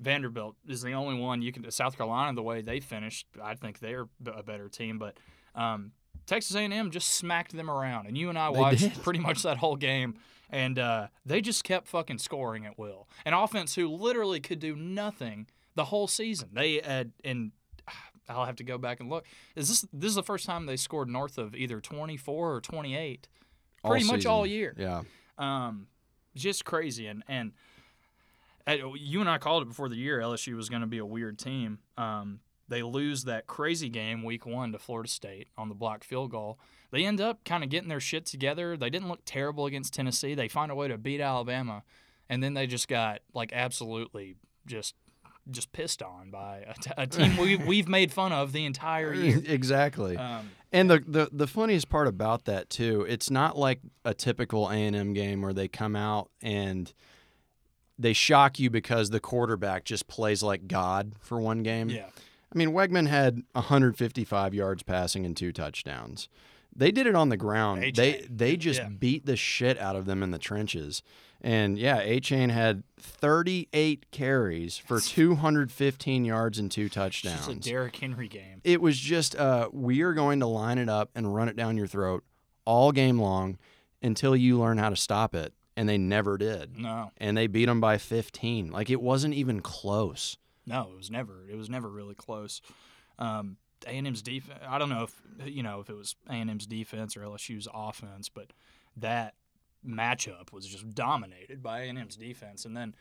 Vanderbilt 0.00 0.56
is 0.68 0.82
the 0.82 0.92
only 0.92 1.18
one 1.18 1.42
you 1.42 1.52
can. 1.52 1.68
South 1.70 1.96
Carolina, 1.96 2.34
the 2.34 2.42
way 2.42 2.62
they 2.62 2.80
finished, 2.80 3.26
I 3.42 3.54
think 3.54 3.78
they're 3.78 4.06
a 4.26 4.42
better 4.42 4.68
team. 4.68 4.98
But 4.98 5.16
um, 5.54 5.92
Texas 6.26 6.54
A&M 6.56 6.90
just 6.90 7.08
smacked 7.08 7.52
them 7.56 7.70
around, 7.70 8.06
and 8.06 8.16
you 8.16 8.28
and 8.28 8.38
I 8.38 8.52
They 8.52 8.58
watched 8.58 8.80
did. 8.80 9.02
pretty 9.02 9.20
much 9.20 9.42
that 9.42 9.58
whole 9.58 9.76
game, 9.76 10.14
and 10.50 10.78
uh, 10.78 11.08
they 11.24 11.40
just 11.40 11.64
kept 11.64 11.88
fucking 11.88 12.18
scoring 12.18 12.66
at 12.66 12.78
will. 12.78 13.08
An 13.24 13.34
offense 13.34 13.74
who 13.74 13.88
literally 13.88 14.40
could 14.40 14.58
do 14.58 14.74
nothing 14.76 15.46
the 15.74 15.84
whole 15.86 16.06
season. 16.06 16.50
They 16.52 16.80
had 16.84 17.12
and. 17.24 17.52
I'll 18.26 18.46
have 18.46 18.56
to 18.56 18.64
go 18.64 18.78
back 18.78 19.00
and 19.00 19.10
look. 19.10 19.26
Is 19.54 19.68
this 19.68 19.84
this 19.92 20.08
is 20.08 20.14
the 20.14 20.22
first 20.22 20.46
time 20.46 20.64
they 20.64 20.78
scored 20.78 21.10
north 21.10 21.36
of 21.36 21.54
either 21.54 21.78
24 21.78 22.54
or 22.54 22.60
28? 22.62 23.28
All 23.82 23.90
Pretty 23.90 24.06
much 24.06 24.24
all 24.24 24.46
year. 24.46 24.74
Yeah. 24.78 25.02
Um, 25.36 25.88
just 26.34 26.64
crazy. 26.64 27.06
And 27.06 27.22
and 27.28 27.52
you 28.68 29.20
and 29.20 29.28
I 29.28 29.38
called 29.38 29.62
it 29.62 29.68
before 29.68 29.88
the 29.88 29.96
year. 29.96 30.20
LSU 30.20 30.56
was 30.56 30.68
going 30.68 30.80
to 30.82 30.86
be 30.88 30.98
a 30.98 31.06
weird 31.06 31.38
team. 31.38 31.78
Um, 31.98 32.40
they 32.68 32.82
lose 32.82 33.24
that 33.24 33.46
crazy 33.46 33.88
game 33.90 34.22
week 34.22 34.46
one 34.46 34.72
to 34.72 34.78
Florida 34.78 35.08
State 35.08 35.48
on 35.58 35.68
the 35.68 35.74
block 35.74 36.02
field 36.02 36.30
goal. 36.30 36.58
They 36.90 37.04
end 37.04 37.20
up 37.20 37.44
kind 37.44 37.62
of 37.62 37.70
getting 37.70 37.88
their 37.88 38.00
shit 38.00 38.24
together. 38.24 38.76
They 38.76 38.88
didn't 38.88 39.08
look 39.08 39.20
terrible 39.26 39.66
against 39.66 39.92
Tennessee. 39.92 40.34
They 40.34 40.48
find 40.48 40.70
a 40.70 40.74
way 40.74 40.88
to 40.88 40.96
beat 40.96 41.20
Alabama, 41.20 41.82
and 42.30 42.42
then 42.42 42.54
they 42.54 42.66
just 42.66 42.88
got 42.88 43.20
like 43.34 43.52
absolutely 43.52 44.36
just 44.66 44.94
just 45.50 45.72
pissed 45.72 46.02
on 46.02 46.30
by 46.30 46.64
a, 46.66 46.74
t- 46.80 46.90
a 46.96 47.06
team 47.06 47.36
we, 47.36 47.56
we've 47.66 47.88
made 47.88 48.10
fun 48.10 48.32
of 48.32 48.52
the 48.52 48.64
entire 48.64 49.12
year. 49.12 49.42
exactly. 49.46 50.16
Um, 50.16 50.50
And 50.72 50.88
the, 50.90 51.00
the 51.06 51.28
the 51.30 51.46
funniest 51.46 51.90
part 51.90 52.06
about 52.08 52.46
that 52.46 52.70
too, 52.70 53.04
it's 53.06 53.28
not 53.30 53.58
like 53.58 53.80
a 54.06 54.14
typical 54.14 54.68
A 54.70 54.74
and 54.74 54.96
M 54.96 55.12
game 55.12 55.42
where 55.42 55.52
they 55.52 55.68
come 55.68 55.94
out 55.96 56.30
and 56.40 56.90
they 57.98 58.12
shock 58.12 58.58
you 58.58 58.70
because 58.70 59.10
the 59.10 59.20
quarterback 59.20 59.84
just 59.84 60.06
plays 60.08 60.42
like 60.42 60.66
God 60.68 61.12
for 61.20 61.38
one 61.40 61.62
game. 61.62 61.88
yeah, 61.90 62.06
I 62.52 62.58
mean, 62.58 62.70
Weigman 62.70 63.08
had 63.08 63.42
155 63.52 64.54
yards 64.54 64.82
passing 64.82 65.24
and 65.26 65.36
two 65.36 65.52
touchdowns. 65.52 66.28
They 66.76 66.90
did 66.90 67.06
it 67.06 67.14
on 67.14 67.28
the 67.28 67.36
ground. 67.36 67.82
Achane. 67.84 67.94
They 67.96 68.26
they 68.28 68.56
just 68.56 68.80
Yeah. 68.80 68.88
beat 68.88 69.26
the 69.26 69.36
shit 69.36 69.78
out 69.78 69.94
of 69.96 70.06
them 70.06 70.22
in 70.22 70.30
the 70.32 70.38
trenches. 70.38 71.02
And 71.40 71.78
yeah, 71.78 72.02
Achane 72.02 72.50
had 72.50 72.82
38 72.98 74.10
carries 74.10 74.78
for 74.78 74.98
215 74.98 76.24
yards 76.24 76.58
and 76.58 76.70
two 76.70 76.86
it's 76.86 76.94
just 76.94 77.48
a. 77.48 77.60
Derrick 77.60 77.96
Henry 77.96 78.28
game. 78.28 78.60
It 78.64 78.80
was 78.80 78.98
just 78.98 79.36
uh, 79.36 79.68
we 79.72 80.00
are 80.02 80.14
going 80.14 80.40
to 80.40 80.46
line 80.46 80.78
it 80.78 80.88
up 80.88 81.10
and 81.14 81.34
run 81.34 81.48
it 81.48 81.56
down 81.56 81.76
your 81.76 81.86
throat 81.86 82.24
all 82.64 82.92
game 82.92 83.20
long 83.20 83.58
until 84.02 84.34
you 84.34 84.58
learn 84.58 84.78
how 84.78 84.88
to 84.90 84.96
stop 84.96 85.34
it. 85.34 85.52
And 85.76 85.88
they 85.88 85.98
never 85.98 86.38
did. 86.38 86.78
No, 86.78 87.10
And 87.18 87.36
they 87.36 87.46
beat 87.48 87.64
them 87.66 87.80
by 87.80 87.98
15. 87.98 88.70
Like 88.70 88.90
it 88.90 89.00
wasn't 89.00 89.34
even 89.34 89.60
close. 89.60 90.36
no, 90.66 90.90
it 90.92 90.96
was 90.96 91.10
never. 91.10 91.44
It 91.50 91.56
was 91.56 91.68
never 91.68 91.88
really 91.88 92.14
close. 92.14 92.60
Um, 93.18 93.56
A 93.86 93.90
and 93.90 94.06
M's 94.06 94.22
defense. 94.22 94.60
I 94.66 94.78
don't 94.78 94.88
know 94.88 95.02
if 95.04 95.20
you 95.52 95.62
know 95.62 95.80
if 95.80 95.90
it 95.90 95.96
was 95.96 96.14
A 96.28 96.34
and 96.34 96.48
M's 96.50 96.66
defense 96.66 97.16
or 97.16 97.20
LSU's 97.20 97.66
offense, 97.72 98.28
but 98.28 98.52
that 98.96 99.34
matchup 99.86 100.52
was 100.52 100.66
just 100.66 100.94
dominated 100.94 101.62
by 101.62 101.80
A 101.80 101.88
and 101.88 101.98
M's 101.98 102.16
defense. 102.16 102.64
And 102.64 102.76
then, 102.76 102.94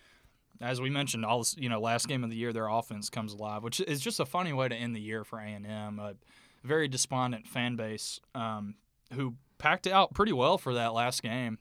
as 0.59 0.81
we 0.81 0.89
mentioned, 0.89 1.25
all 1.25 1.39
this, 1.39 1.55
you 1.57 1.69
know, 1.69 1.79
last 1.79 2.07
game 2.07 2.23
of 2.23 2.29
the 2.29 2.35
year, 2.35 2.53
their 2.53 2.67
offense 2.67 3.09
comes 3.09 3.33
alive, 3.33 3.63
which 3.63 3.79
is 3.81 4.01
just 4.01 4.19
a 4.19 4.25
funny 4.25 4.51
way 4.53 4.67
to 4.67 4.75
end 4.75 4.95
the 4.95 5.01
year 5.01 5.23
for 5.23 5.39
A 5.39 5.45
and 5.45 5.65
M. 5.65 5.99
A 5.99 6.15
very 6.63 6.87
despondent 6.87 7.47
fan 7.47 7.75
base 7.75 8.19
um, 8.35 8.75
who 9.13 9.35
packed 9.57 9.85
out 9.87 10.13
pretty 10.13 10.33
well 10.33 10.57
for 10.57 10.73
that 10.73 10.93
last 10.93 11.21
game. 11.21 11.57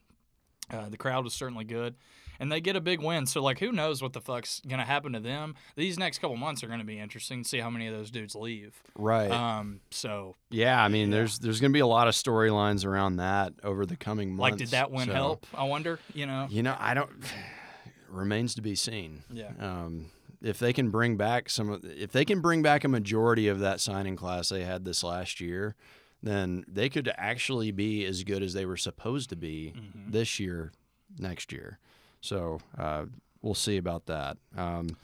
Uh, 0.71 0.89
the 0.89 0.97
crowd 0.97 1.25
was 1.25 1.35
certainly 1.35 1.65
good, 1.65 1.95
and 2.41 2.51
they 2.51 2.61
get 2.61 2.77
a 2.77 2.81
big 2.81 3.01
win. 3.03 3.27
So, 3.27 3.43
like, 3.43 3.59
who 3.59 3.73
knows 3.73 4.01
what 4.03 4.13
the 4.15 4.21
fuck's 4.21 4.61
gonna 4.67 4.85
happen 4.85 5.13
to 5.13 5.21
them? 5.21 5.55
These 5.77 5.99
next 5.99 6.19
couple 6.19 6.37
months 6.37 6.65
are 6.65 6.69
gonna 6.69 6.85
be 6.85 6.99
interesting. 6.99 7.43
to 7.43 7.49
See 7.49 7.59
how 7.59 7.69
many 7.69 7.87
of 7.89 7.95
those 7.95 8.11
dudes 8.11 8.35
leave. 8.35 8.83
Right. 8.97 9.31
Um, 9.31 9.81
so, 9.91 10.37
Yeah, 10.51 10.83
I 10.83 10.89
mean, 10.89 11.11
Yeah. 11.11 11.17
there's 11.19 11.39
there's 11.41 11.61
going 11.61 11.73
to 11.73 11.77
be 11.77 11.81
a 11.81 11.87
lot 11.87 12.09
of 12.09 12.15
storylines 12.15 12.87
around 12.87 13.17
that 13.17 13.53
over 13.63 13.85
the 13.85 13.97
coming 13.97 14.31
months. 14.35 14.41
like, 14.41 14.57
did 14.57 14.69
that 14.69 14.91
win 14.91 15.07
so, 15.09 15.13
help? 15.13 15.47
I 15.55 15.65
wonder. 15.65 15.99
You 16.15 16.27
know. 16.27 16.47
You 16.51 16.63
know, 16.63 16.77
I 16.79 16.95
don't. 16.95 17.11
Remains 18.09 18.55
to 18.57 18.63
be 18.63 18.75
seen. 18.75 19.23
Yeah. 19.33 19.53
Um, 19.59 20.11
if 20.43 20.59
they 20.59 20.73
can 20.73 20.91
bring 20.91 21.17
back 21.17 21.49
some, 21.49 21.71
of 21.71 21.85
if 21.85 22.13
they 22.13 22.25
can 22.25 22.41
bring 22.41 22.63
back 22.63 22.85
a 22.85 22.89
majority 22.89 23.49
of 23.49 23.61
that 23.61 23.81
signing 23.81 24.17
class 24.17 24.49
they 24.49 24.65
had 24.65 24.85
this 24.85 25.03
last 25.05 25.41
year, 25.41 25.75
then 26.23 26.65
they 26.69 26.89
could 26.89 27.13
actually 27.17 27.71
be 27.73 28.05
as 28.05 28.23
good 28.25 28.43
as 28.43 28.53
they 28.55 28.65
were 28.67 28.77
supposed 28.77 29.29
to 29.31 29.37
be 29.37 29.73
Mm-hmm. 29.77 30.11
this 30.13 30.39
year, 30.41 30.73
next 31.19 31.53
year. 31.53 31.79
So 32.21 32.61
uh, 32.79 33.07
we'll 33.43 33.55
see 33.55 33.77
about 33.77 34.07
that. 34.07 34.37
Um, 34.57 34.97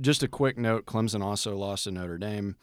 just 0.00 0.22
a 0.22 0.28
quick 0.28 0.58
note: 0.58 0.86
Clemson 0.86 1.22
also 1.22 1.56
lost 1.56 1.84
to 1.84 1.90
Notre 1.92 2.18
Dame. 2.18 2.56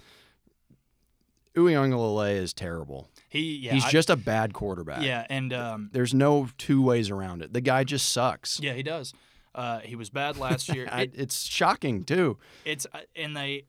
Uiagalelei 1.55 2.35
is 2.35 2.53
terrible. 2.53 3.09
He. 3.29 3.57
Yeah. 3.57 3.73
He's 3.73 3.85
I- 3.85 3.89
just 3.91 4.09
a 4.09 4.15
bad 4.15 4.53
quarterback. 4.53 5.01
Yeah, 5.03 5.25
and 5.29 5.51
um, 5.53 5.89
There's 5.91 6.13
no 6.13 6.47
two 6.57 6.81
ways 6.81 7.09
around 7.09 7.41
it. 7.41 7.51
The 7.53 7.61
guy 7.61 7.83
just 7.83 8.09
sucks. 8.09 8.59
yeah, 8.61 8.73
he 8.73 8.83
does. 8.83 9.13
Uh, 9.53 9.79
he 9.79 9.97
was 9.97 10.09
bad 10.09 10.37
last 10.37 10.69
year. 10.73 10.87
It- 10.91 11.13
it's 11.13 11.43
shocking 11.45 12.03
too. 12.05 12.37
it's 12.63 12.87
uh, 12.93 12.99
and 13.17 13.35
they 13.35 13.63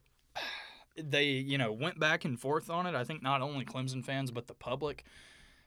they 0.97 1.25
you 1.27 1.59
know 1.59 1.73
went 1.73 1.99
back 1.99 2.25
and 2.25 2.39
forth 2.39 2.71
on 2.71 2.87
it. 2.87 2.95
I 2.95 3.05
think 3.05 3.23
not 3.23 3.41
only 3.43 3.65
Clemson 3.65 4.05
fans 4.05 4.31
but 4.31 4.47
the 4.47 4.55
public, 4.55 5.05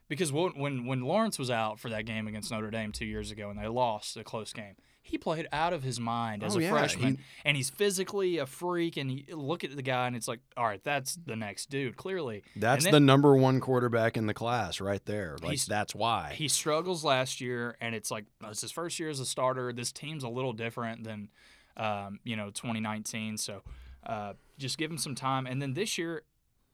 because 0.07 0.31
when 0.31 0.85
when 0.85 1.01
Lawrence 1.01 1.39
was 1.39 1.49
out 1.51 1.79
for 1.79 1.89
that 1.89 2.05
game 2.05 2.27
against 2.27 2.51
Notre 2.51 2.69
Dame 2.71 2.91
two 2.91 3.05
years 3.05 3.31
ago 3.31 3.49
and 3.49 3.59
they 3.59 3.67
lost 3.67 4.17
a 4.17 4.23
close 4.23 4.53
game, 4.53 4.75
he 5.01 5.17
played 5.17 5.47
out 5.51 5.73
of 5.73 5.83
his 5.83 5.99
mind 5.99 6.43
as 6.43 6.55
Oh, 6.55 6.59
a 6.59 6.61
yeah, 6.63 6.69
freshman, 6.71 7.15
he- 7.15 7.23
and 7.43 7.57
he's 7.57 7.69
physically 7.69 8.37
a 8.37 8.45
freak. 8.45 8.97
And 8.97 9.11
you 9.11 9.35
look 9.35 9.63
at 9.63 9.75
the 9.75 9.81
guy 9.81 10.07
and 10.07 10.15
it's 10.15 10.27
like, 10.27 10.39
all 10.57 10.65
right, 10.65 10.83
that's 10.83 11.15
the 11.15 11.35
next 11.35 11.69
dude. 11.71 11.95
Clearly, 11.97 12.43
That's 12.55 12.85
And 12.85 12.93
the 12.93 12.99
number 12.99 13.35
one 13.35 13.59
quarterback 13.59 14.17
in 14.17 14.25
the 14.27 14.33
class 14.33 14.79
right 14.81 15.03
there. 15.05 15.37
Like 15.41 15.63
that's 15.65 15.93
why. 15.95 16.33
he 16.35 16.47
struggles 16.47 17.03
last 17.03 17.41
year, 17.41 17.75
and 17.81 17.93
it's 17.95 18.09
like 18.11 18.25
it's 18.45 18.61
his 18.61 18.71
first 18.71 18.99
year 18.99 19.09
as 19.09 19.19
a 19.19 19.25
starter. 19.25 19.73
This 19.73 19.91
team's 19.91 20.23
a 20.23 20.29
little 20.29 20.53
different 20.53 21.03
than, 21.03 21.29
um, 21.77 22.19
you 22.23 22.35
know, 22.35 22.47
2019. 22.51 23.37
So 23.37 23.61
uh, 24.05 24.33
just 24.57 24.77
give 24.77 24.89
him 24.91 24.97
some 24.97 25.15
time. 25.15 25.45
And 25.47 25.61
then 25.61 25.73
this 25.73 25.97
year, 25.97 26.23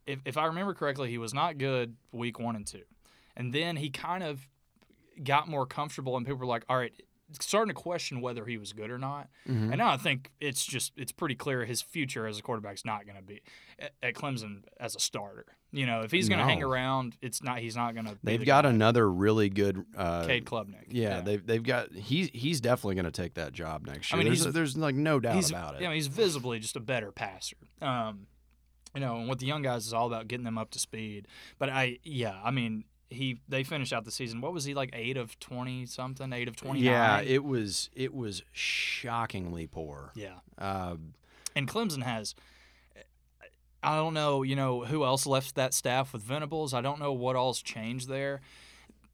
if, 0.05 0.19
if 0.25 0.37
I 0.37 0.45
remember 0.45 0.73
correctly, 0.73 1.09
he 1.09 1.17
was 1.17 1.33
not 1.33 1.57
good 1.57 1.95
week 2.11 2.39
one 2.39 2.55
and 2.55 2.65
two, 2.65 2.83
and 3.35 3.53
then 3.53 3.75
he 3.77 3.89
kind 3.89 4.23
of 4.23 4.47
got 5.23 5.47
more 5.47 5.65
comfortable, 5.65 6.17
and 6.17 6.25
people 6.25 6.39
were 6.39 6.45
like, 6.45 6.65
all 6.69 6.77
right. 6.77 6.93
Starting 7.39 7.73
to 7.73 7.81
question 7.81 8.19
whether 8.19 8.43
he 8.43 8.57
was 8.57 8.73
good 8.73 8.91
or 8.91 8.97
not, 8.97 9.29
Mhm. 9.47 9.69
and 9.69 9.77
now 9.77 9.89
I 9.93 9.95
think 9.95 10.31
it's 10.41 10.65
just 10.65 10.91
it's 10.97 11.13
pretty 11.13 11.33
clear 11.35 11.63
his 11.63 11.81
future 11.81 12.27
as 12.27 12.37
a 12.37 12.41
quarterback 12.41 12.75
is 12.75 12.83
not 12.83 13.05
going 13.05 13.15
to 13.15 13.21
be 13.21 13.41
at 13.79 14.15
Clemson 14.15 14.63
as 14.81 14.97
a 14.97 14.99
starter. 14.99 15.45
You 15.73 15.85
know, 15.85 16.01
if 16.01 16.11
he's 16.11 16.27
going 16.27 16.39
to 16.39 16.45
hang 16.45 16.61
around, 16.63 17.15
it's 17.21 17.41
not. 17.41 17.59
He's 17.59 17.77
not 17.77 17.93
going 17.93 18.05
to. 18.05 18.17
They've 18.23 18.45
got 18.45 18.65
another 18.65 19.09
really 19.09 19.49
good. 19.49 19.85
Uh, 19.95 20.25
Cade 20.25 20.43
Klubnik. 20.45 20.87
yeah, 20.89 21.21
they've 21.21 21.45
they've 21.45 21.63
got. 21.63 21.93
He's 21.93 22.29
he's 22.33 22.59
definitely 22.59 22.95
going 22.95 23.05
to 23.05 23.11
take 23.11 23.35
that 23.35 23.53
job 23.53 23.85
next 23.87 24.11
year. 24.11 24.19
I 24.19 24.23
mean, 24.23 24.27
there's, 24.31 24.43
he's- 24.43 24.53
there's 24.53 24.75
like 24.77 24.95
no 24.95 25.19
doubt 25.21 25.49
about 25.49 25.75
it. 25.75 25.81
You 25.81 25.87
know, 25.87 25.93
he's 25.93 26.07
visibly 26.07 26.59
just 26.59 26.75
a 26.75 26.81
better 26.81 27.11
passer. 27.13 27.55
Um, 27.81 28.27
you 28.93 28.99
know, 28.99 29.15
and 29.15 29.29
with 29.29 29.39
the 29.39 29.45
young 29.45 29.61
guys 29.61 29.87
is 29.87 29.93
all 29.93 30.07
about 30.07 30.27
getting 30.27 30.43
them 30.43 30.57
up 30.57 30.71
to 30.71 30.79
speed. 30.79 31.27
But 31.57 31.69
I, 31.69 31.99
yeah, 32.03 32.37
I 32.43 32.51
mean, 32.51 32.83
he 33.09 33.39
they 33.47 33.63
finished 33.63 33.93
out 33.93 34.03
the 34.03 34.11
season. 34.11 34.41
What 34.41 34.51
was 34.51 34.65
he 34.65 34.73
like? 34.73 34.89
Eight 34.91 35.15
of 35.15 35.39
twenty 35.39 35.85
something. 35.85 36.33
Eight 36.33 36.49
of 36.49 36.57
twenty. 36.57 36.81
yeah, 36.81 37.21
it 37.21 37.45
was 37.45 37.89
it 37.95 38.13
was 38.13 38.43
shockingly 38.51 39.67
poor. 39.67 40.11
yeah. 40.15 40.39
Uh, 40.57 40.95
And 41.55 41.67
Clemson 41.67 42.03
has. 42.03 42.35
I 43.83 43.95
don't 43.95 44.13
know, 44.13 44.43
you 44.43 44.55
know, 44.55 44.85
who 44.85 45.03
else 45.03 45.25
left 45.25 45.55
that 45.55 45.73
staff 45.73 46.13
with 46.13 46.21
Venables. 46.21 46.73
I 46.73 46.81
don't 46.81 46.99
know 46.99 47.13
what 47.13 47.35
all's 47.35 47.61
changed 47.61 48.07
there. 48.07 48.41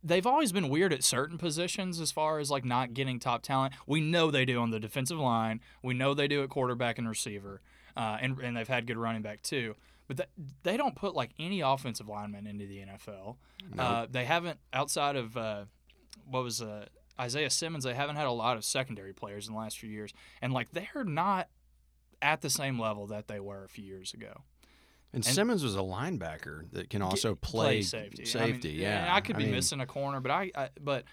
They've 0.04 0.28
always 0.28 0.52
been 0.52 0.70
weird 0.70 0.94
at 0.94 1.04
certain 1.04 1.38
positions 1.38 2.00
as 2.00 2.12
far 2.12 2.40
as 2.40 2.52
like 2.52 2.66
not 2.66 2.94
getting 2.94 3.20
top 3.20 3.44
talent. 3.44 3.74
We 3.86 4.02
know 4.02 4.30
they 4.30 4.46
do 4.46 4.60
on 4.60 4.72
the 4.72 4.80
defensive 4.80 5.20
line. 5.20 5.62
We 5.82 5.94
know 5.94 6.14
they 6.14 6.28
do 6.28 6.44
at 6.44 6.50
quarterback 6.50 6.98
and 6.98 7.08
receiver, 7.10 7.62
uh, 7.96 8.18
and 8.22 8.38
and 8.40 8.56
they've 8.56 8.68
had 8.68 8.88
good 8.88 8.98
running 8.98 9.22
back 9.22 9.42
too. 9.42 9.76
But 10.08 10.18
th- 10.18 10.30
they 10.64 10.78
don't 10.78 10.96
put 10.96 11.16
like 11.16 11.32
any 11.40 11.62
offensive 11.62 12.08
linemen 12.08 12.48
into 12.48 12.66
the 12.66 12.80
NFL. 12.80 13.36
Uh, 13.78 14.08
they 14.10 14.24
haven't 14.26 14.60
outside 14.72 15.16
of 15.16 15.36
uh, 15.36 15.66
what 16.30 16.44
was 16.44 16.62
uh, 16.62 16.86
Isaiah 17.20 17.50
Simmons. 17.50 17.84
They 17.84 17.94
haven't 17.94 18.16
had 18.16 18.28
a 18.28 18.32
lot 18.32 18.56
of 18.56 18.64
secondary 18.64 19.14
players 19.14 19.48
in 19.48 19.54
the 19.54 19.60
last 19.60 19.80
few 19.80 19.90
years, 19.90 20.14
and 20.42 20.54
like 20.54 20.72
they're 20.72 21.04
not 21.04 21.50
at 22.22 22.42
the 22.42 22.50
same 22.50 22.80
level 22.80 23.08
that 23.08 23.28
they 23.28 23.40
were 23.40 23.64
a 23.64 23.70
few 23.70 23.84
years 23.84 24.14
ago. 24.14 24.42
And, 25.14 25.26
And- 25.26 25.36
Simmons 25.36 25.64
was 25.64 25.76
a 25.76 25.80
linebacker 25.80 26.70
that 26.74 26.90
can 26.90 27.02
also 27.02 27.36
play, 27.36 27.82
safety. 27.82 28.24
I 28.40 28.46
mean, 28.46 28.54
Safety, 28.54 28.70
yeah. 28.72 29.10
I 29.12 29.22
could 29.22 29.38
be 29.38 29.44
mean, 29.46 29.54
missing 29.54 29.80
a 29.80 29.86
corner, 29.86 30.20
but 30.20 30.32
I, 30.32 30.52
I 30.56 30.70
but 30.80 31.06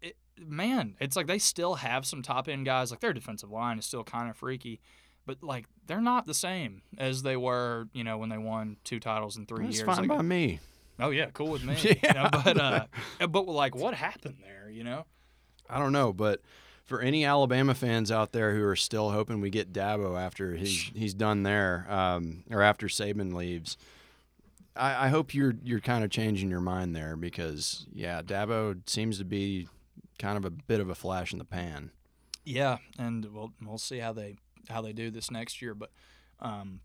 it, 0.00 0.16
man, 0.38 0.96
it's 1.00 1.16
like 1.16 1.26
they 1.26 1.38
still 1.38 1.74
have 1.76 2.04
some 2.06 2.22
top 2.22 2.48
end 2.48 2.66
guys. 2.66 2.90
Like 2.90 3.00
their 3.00 3.12
defensive 3.12 3.50
line 3.50 3.78
is 3.78 3.86
still 3.86 4.04
kind 4.04 4.28
of 4.30 4.36
freaky, 4.36 4.80
but 5.26 5.42
like 5.42 5.66
they're 5.86 6.00
not 6.00 6.26
the 6.26 6.34
same 6.34 6.82
as 6.98 7.22
they 7.22 7.36
were, 7.36 7.88
you 7.92 8.04
know, 8.04 8.18
when 8.18 8.28
they 8.28 8.38
won 8.38 8.76
two 8.84 9.00
titles 9.00 9.36
in 9.36 9.46
three 9.46 9.66
It's 9.66 9.76
years. 9.78 9.86
fine 9.86 10.06
Like, 10.08 10.18
by 10.18 10.22
me. 10.22 10.60
oh 11.00 11.10
yeah, 11.10 11.26
cool 11.32 11.48
with 11.48 11.64
me. 11.64 11.76
Yeah. 11.82 11.94
You 12.02 12.14
know, 12.14 12.28
but 12.44 12.58
uh, 12.60 12.86
but 13.28 13.46
like 13.48 13.74
what 13.74 13.94
happened 13.94 14.38
there? 14.42 14.70
You 14.70 14.84
know, 14.84 15.06
I 15.70 15.78
don't 15.78 15.92
know, 15.92 16.12
but 16.12 16.42
for 16.92 17.00
any 17.00 17.24
Alabama 17.24 17.72
fans 17.72 18.10
out 18.10 18.32
there 18.32 18.54
who 18.54 18.62
are 18.66 18.76
still 18.76 19.12
hoping 19.12 19.40
we 19.40 19.48
get 19.48 19.72
Dabo 19.72 20.20
after 20.20 20.54
he's 20.56 20.90
he's 20.94 21.14
done 21.14 21.42
there, 21.42 21.86
um, 21.88 22.44
or 22.50 22.60
after 22.60 22.86
Saban 22.86 23.32
leaves, 23.32 23.78
I, 24.76 25.06
I 25.06 25.08
hope 25.08 25.32
you're 25.32 25.54
you're 25.64 25.80
kind 25.80 26.04
of 26.04 26.10
changing 26.10 26.50
your 26.50 26.60
mind 26.60 26.94
there 26.94 27.16
because 27.16 27.86
yeah, 27.94 28.20
Dabo 28.20 28.78
seems 28.86 29.16
to 29.16 29.24
be 29.24 29.68
kind 30.18 30.36
of 30.36 30.44
a 30.44 30.50
bit 30.50 30.80
of 30.80 30.90
a 30.90 30.94
flash 30.94 31.32
in 31.32 31.38
the 31.38 31.46
pan. 31.46 31.92
Yeah, 32.44 32.76
and 32.98 33.24
we'll 33.32 33.54
we'll 33.64 33.78
see 33.78 34.00
how 34.00 34.12
they 34.12 34.36
how 34.68 34.82
they 34.82 34.92
do 34.92 35.10
this 35.10 35.30
next 35.30 35.62
year. 35.62 35.74
But 35.74 35.92
um, 36.40 36.80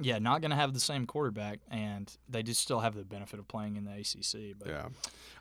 yeah, 0.00 0.18
not 0.18 0.40
going 0.40 0.50
to 0.50 0.56
have 0.56 0.74
the 0.74 0.80
same 0.80 1.06
quarterback, 1.06 1.60
and 1.70 2.12
they 2.28 2.42
just 2.42 2.60
still 2.60 2.80
have 2.80 2.94
the 2.94 3.04
benefit 3.04 3.38
of 3.38 3.46
playing 3.48 3.76
in 3.76 3.84
the 3.84 3.92
ACC. 3.92 4.54
But 4.58 4.68
Yeah. 4.68 4.88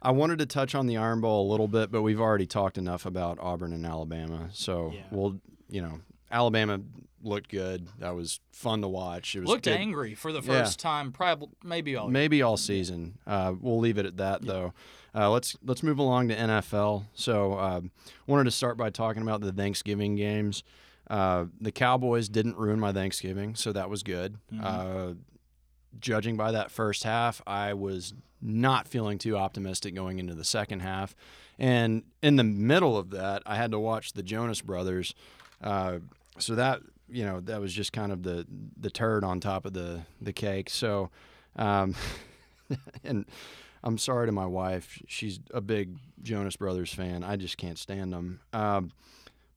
I 0.01 0.11
wanted 0.11 0.39
to 0.39 0.45
touch 0.45 0.75
on 0.75 0.85
the 0.87 0.97
Iron 0.97 1.21
Bowl 1.21 1.47
a 1.47 1.49
little 1.51 1.67
bit, 1.67 1.91
but 1.91 2.01
we've 2.01 2.19
already 2.21 2.45
talked 2.45 2.77
enough 2.77 3.05
about 3.05 3.39
Auburn 3.39 3.73
and 3.73 3.85
Alabama. 3.85 4.49
So 4.53 4.91
Yeah. 4.93 5.01
we'll, 5.11 5.39
you 5.69 5.81
know, 5.81 6.01
Alabama 6.31 6.79
looked 7.21 7.49
good. 7.49 7.87
That 7.99 8.15
was 8.15 8.39
fun 8.51 8.81
to 8.81 8.87
watch. 8.87 9.35
It 9.35 9.41
was 9.41 9.49
looked 9.49 9.63
good. 9.65 9.77
angry 9.77 10.13
for 10.13 10.31
the 10.33 10.41
Yeah. 10.41 10.63
first 10.63 10.79
time, 10.79 11.11
probably 11.11 11.49
maybe 11.63 11.95
all. 11.95 12.09
Maybe 12.09 12.41
all 12.41 12.57
season. 12.57 13.17
Uh, 13.25 13.53
we'll 13.59 13.79
leave 13.79 13.97
it 13.97 14.05
at 14.05 14.17
that, 14.17 14.41
though. 14.41 14.73
Uh, 15.15 15.29
let's 15.29 15.55
let's 15.63 15.83
move 15.83 15.99
along 15.99 16.27
to 16.29 16.35
NFL. 16.35 17.05
So, 17.13 17.57
um, 17.59 17.91
wanted 18.27 18.45
to 18.45 18.51
start 18.51 18.77
by 18.77 18.89
talking 18.89 19.21
about 19.21 19.41
the 19.41 19.53
Thanksgiving 19.53 20.15
games. 20.15 20.63
Uh, 21.09 21.45
the 21.59 21.71
Cowboys 21.71 22.29
didn't 22.29 22.57
ruin 22.57 22.79
my 22.79 22.91
Thanksgiving, 22.93 23.55
so 23.55 23.71
that 23.73 23.89
was 23.89 24.03
good. 24.03 24.37
Mhm. 24.53 24.61
Uh, 24.63 25.13
judging 25.99 26.35
by 26.37 26.51
that 26.51 26.71
first 26.71 27.03
half, 27.03 27.41
I 27.45 27.73
was 27.73 28.13
not 28.41 28.87
feeling 28.87 29.17
too 29.17 29.37
optimistic 29.37 29.93
going 29.95 30.19
into 30.19 30.33
the 30.35 30.43
second 30.43 30.79
half, 30.81 31.15
and 31.59 32.03
in 32.21 32.35
the 32.37 32.43
middle 32.43 32.97
of 32.97 33.09
that, 33.11 33.43
I 33.45 33.55
had 33.57 33.71
to 33.71 33.79
watch 33.79 34.13
the 34.13 34.23
Jonas 34.23 34.61
Brothers. 34.61 35.13
Uh, 35.61 35.99
so 36.39 36.55
that 36.55 36.81
you 37.09 37.23
know 37.23 37.39
that 37.41 37.61
was 37.61 37.73
just 37.73 37.93
kind 37.93 38.11
of 38.11 38.23
the 38.23 38.45
the 38.79 38.89
turd 38.89 39.23
on 39.23 39.39
top 39.39 39.65
of 39.65 39.73
the 39.73 40.01
the 40.21 40.33
cake. 40.33 40.69
So, 40.69 41.09
um, 41.55 41.95
and 43.03 43.25
I'm 43.83 43.97
sorry 43.97 44.25
to 44.27 44.31
my 44.31 44.45
wife. 44.47 45.01
She's 45.07 45.39
a 45.53 45.61
big 45.61 45.97
Jonas 46.21 46.55
Brothers 46.55 46.93
fan. 46.93 47.23
I 47.23 47.35
just 47.35 47.57
can't 47.57 47.77
stand 47.77 48.13
them. 48.13 48.39
Um, 48.51 48.91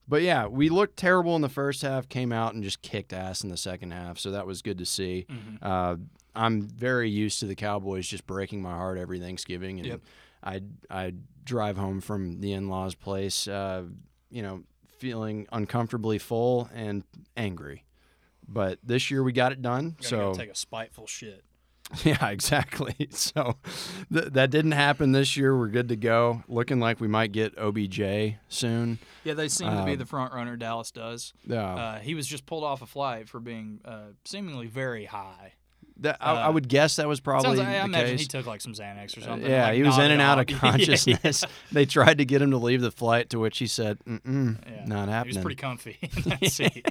but 0.07 0.21
yeah, 0.21 0.47
we 0.47 0.69
looked 0.69 0.97
terrible 0.97 1.35
in 1.35 1.41
the 1.41 1.49
first 1.49 1.81
half, 1.81 2.07
came 2.09 2.31
out 2.31 2.53
and 2.53 2.63
just 2.63 2.81
kicked 2.81 3.13
ass 3.13 3.43
in 3.43 3.49
the 3.49 3.57
second 3.57 3.91
half. 3.91 4.17
So 4.19 4.31
that 4.31 4.45
was 4.47 4.61
good 4.61 4.77
to 4.79 4.85
see. 4.85 5.25
Mhm. 5.29 5.57
Uh, 5.61 5.97
I'm 6.35 6.61
very 6.61 7.09
used 7.09 7.39
to 7.39 7.45
the 7.47 7.55
Cowboys 7.55 8.07
just 8.07 8.27
breaking 8.27 8.61
my 8.61 8.71
heart 8.73 8.97
every 8.97 9.19
Thanksgiving, 9.19 9.79
and 9.79 9.87
Yep. 9.87 10.01
I 10.43 10.61
I 10.89 11.13
drive 11.43 11.77
home 11.77 11.99
from 12.01 12.39
the 12.41 12.53
in-laws' 12.53 12.93
place, 12.95 13.47
uh, 13.47 13.83
you 14.29 14.41
know, 14.41 14.63
feeling 14.85 15.47
uncomfortably 15.51 16.17
full 16.19 16.69
and 16.73 17.03
angry. 17.35 17.83
But 18.47 18.79
this 18.83 19.09
year 19.11 19.23
we 19.23 19.31
got 19.33 19.51
it 19.51 19.61
done. 19.61 19.91
Gotta 19.91 20.07
so 20.07 20.17
go 20.31 20.33
take 20.37 20.49
a 20.51 20.55
spiteful 20.55 21.07
shit. 21.07 21.43
yeah, 22.03 22.29
exactly. 22.29 22.95
So 23.11 23.55
th- 24.13 24.27
that 24.33 24.49
didn't 24.51 24.73
happen 24.73 25.11
this 25.13 25.37
year. 25.37 25.57
We're 25.57 25.67
good 25.69 25.89
to 25.89 25.95
go. 25.95 26.43
Looking 26.47 26.79
like 26.79 26.99
we 26.99 27.07
might 27.07 27.31
get 27.31 27.57
OBJ 27.57 28.35
soon. 28.49 28.99
Yeah, 29.23 29.33
they 29.33 29.47
seem 29.47 29.69
to 29.69 29.83
be 29.85 29.93
Um, 29.93 29.97
the 29.97 30.05
front 30.05 30.33
runner. 30.33 30.55
Dallas 30.57 30.91
does. 30.91 31.33
Yeah, 31.45 31.63
Uh, 31.75 31.99
he 31.99 32.13
was 32.15 32.27
just 32.27 32.45
pulled 32.45 32.63
off 32.63 32.81
a 32.81 32.85
flight 32.85 33.29
for 33.29 33.39
being 33.39 33.79
uh, 33.85 34.07
seemingly 34.25 34.67
very 34.67 35.05
high. 35.05 35.53
that, 35.99 36.17
I, 36.19 36.33
I 36.33 36.43
uh, 36.47 36.51
would 36.51 36.67
guess 36.67 36.97
that 36.97 37.07
was 37.07 37.19
probably 37.19 37.57
Sounds 37.57 37.59
like, 37.59 37.67
I 37.69 37.83
imagine 37.85 38.11
case. 38.11 38.21
he 38.21 38.27
took 38.27 38.45
like 38.45 38.61
some 38.61 38.73
Xanax 38.73 39.17
or 39.17 39.21
something. 39.21 39.49
yeah, 39.49 39.67
like, 39.67 39.75
he 39.77 39.83
was 39.83 39.97
in 39.97 40.11
and 40.11 40.21
out 40.21 40.37
of 40.39 40.45
off. 40.45 40.49
Yeah, 40.63 40.71
consciousness. 40.71 41.43
They 41.71 41.85
tried 41.85 42.17
to 42.19 42.25
get 42.25 42.41
him 42.41 42.51
to 42.51 42.57
leave 42.57 42.81
the 42.81 42.91
flight, 42.91 43.29
to 43.31 43.39
which 43.39 43.57
he 43.59 43.65
said, 43.67 43.97
Mm-mm, 44.05 44.57
yeah. 44.69 44.85
"Not 44.85 45.09
happening." 45.09 45.33
He 45.33 45.37
was 45.39 45.43
pretty 45.43 45.55
comfy 45.55 45.97
in 46.01 46.23
that 46.29 46.45
seat. 46.51 46.87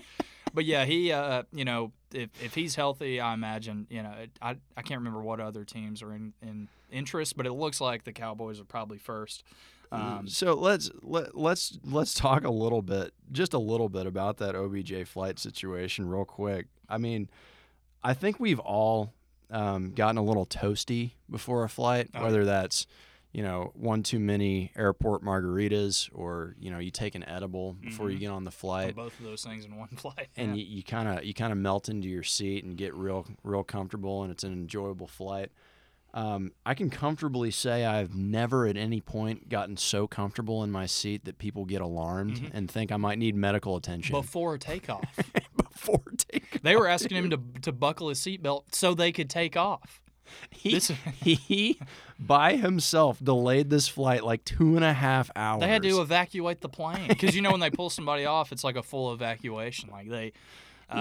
But 0.52 0.64
yeah, 0.64 0.86
he, 0.86 1.12
uh, 1.12 1.42
you 1.52 1.64
know, 1.66 1.92
if, 2.16 2.30
if 2.42 2.54
he's 2.54 2.74
healthy, 2.74 3.20
I 3.20 3.34
imagine, 3.34 3.86
you 3.90 4.02
know, 4.02 4.12
it, 4.18 4.30
I, 4.40 4.56
I 4.76 4.82
can't 4.82 4.98
remember 4.98 5.20
what 5.20 5.40
other 5.40 5.64
teams 5.64 6.02
are 6.02 6.12
in, 6.12 6.32
in 6.42 6.68
interest, 6.90 7.36
but 7.36 7.46
it 7.46 7.52
looks 7.52 7.80
like 7.80 8.04
the 8.04 8.12
Cowboys 8.12 8.58
are 8.60 8.64
probably 8.64 8.98
first. 8.98 9.44
Um, 9.92 10.26
so 10.26 10.54
let's 10.54 10.90
let, 11.02 11.36
let's 11.36 11.78
let's 11.84 12.12
talk 12.12 12.42
a 12.44 12.50
little 12.50 12.82
bit, 12.82 13.12
just 13.30 13.54
a 13.54 13.58
little 13.58 13.88
bit 13.88 14.06
about 14.06 14.38
that 14.38 14.56
OBJ 14.56 15.06
flight 15.06 15.38
situation, 15.38 16.08
real 16.08 16.24
quick. 16.24 16.66
I 16.88 16.98
mean, 16.98 17.28
I 18.02 18.12
think 18.12 18.40
we've 18.40 18.58
all 18.58 19.12
um, 19.48 19.92
gotten 19.92 20.18
a 20.18 20.24
little 20.24 20.44
toasty 20.46 21.12
before 21.30 21.62
a 21.62 21.68
flight, 21.68 22.10
Oh, 22.14 22.24
whether 22.24 22.44
that's 22.44 22.88
you 23.36 23.42
know 23.42 23.70
one 23.74 24.02
too 24.02 24.18
many 24.18 24.72
airport 24.76 25.22
margaritas, 25.22 26.08
or 26.14 26.56
you 26.58 26.70
know 26.70 26.78
you 26.78 26.90
take 26.90 27.14
an 27.14 27.22
edible 27.28 27.74
before 27.74 28.10
you 28.10 28.16
Mhm. 28.16 28.20
get 28.20 28.30
on 28.30 28.44
the 28.44 28.50
flight, 28.50 28.96
both 28.96 29.18
of 29.18 29.24
those 29.26 29.44
things 29.44 29.66
in 29.66 29.76
one 29.76 29.88
flight. 29.96 30.28
and 30.36 30.56
yeah. 30.56 30.64
you 30.64 30.82
kind 30.82 31.06
of 31.06 31.22
you 31.24 31.34
kind 31.34 31.52
of 31.52 31.58
melt 31.58 31.88
into 31.90 32.08
your 32.08 32.22
seat 32.22 32.64
and 32.64 32.78
get 32.78 32.94
real 32.94 33.26
real 33.44 33.62
comfortable, 33.62 34.22
and 34.22 34.32
it's 34.32 34.42
an 34.44 34.52
enjoyable 34.54 35.06
flight. 35.06 35.50
Um, 36.14 36.52
I 36.64 36.72
can 36.72 36.88
comfortably 36.88 37.50
say 37.50 37.84
I've 37.84 38.14
never 38.16 38.66
at 38.66 38.78
any 38.78 39.02
point 39.02 39.50
gotten 39.50 39.76
so 39.76 40.06
comfortable 40.06 40.64
in 40.64 40.70
my 40.70 40.86
seat 40.86 41.26
that 41.26 41.36
people 41.36 41.66
get 41.66 41.82
alarmed 41.82 42.36
Mhm. 42.38 42.50
and 42.54 42.70
think 42.70 42.90
I 42.90 42.96
might 42.96 43.18
need 43.18 43.34
medical 43.34 43.76
attention 43.76 44.14
before 44.18 44.56
takeoff. 44.56 45.14
before 45.58 46.02
take. 46.16 46.62
They 46.62 46.74
were 46.74 46.88
asking 46.88 47.18
him 47.18 47.28
to 47.30 47.38
to 47.62 47.70
buckle 47.72 48.08
his 48.08 48.18
seatbelt 48.18 48.74
so 48.74 48.94
they 48.94 49.12
could 49.12 49.28
take 49.28 49.58
off. 49.58 50.00
He, 50.50 50.72
This- 50.74 50.88
he 51.22 51.78
by 52.18 52.56
himself 52.56 53.18
delayed 53.22 53.70
this 53.70 53.88
flight 53.88 54.24
like 54.24 54.44
two 54.44 54.76
and 54.76 54.84
a 54.84 54.92
half 54.92 55.30
hours. 55.36 55.60
They 55.60 55.68
had 55.68 55.82
to 55.82 56.00
evacuate 56.00 56.60
the 56.60 56.68
plane 56.68 57.08
because 57.08 57.34
you 57.34 57.42
know 57.42 57.50
when 57.50 57.60
they 57.60 57.70
pull 57.70 57.90
somebody 57.90 58.24
off, 58.24 58.52
it's 58.52 58.64
like 58.64 58.76
a 58.76 58.82
full 58.82 59.12
evacuation. 59.12 59.90
Like 59.90 60.08
they, 60.08 60.32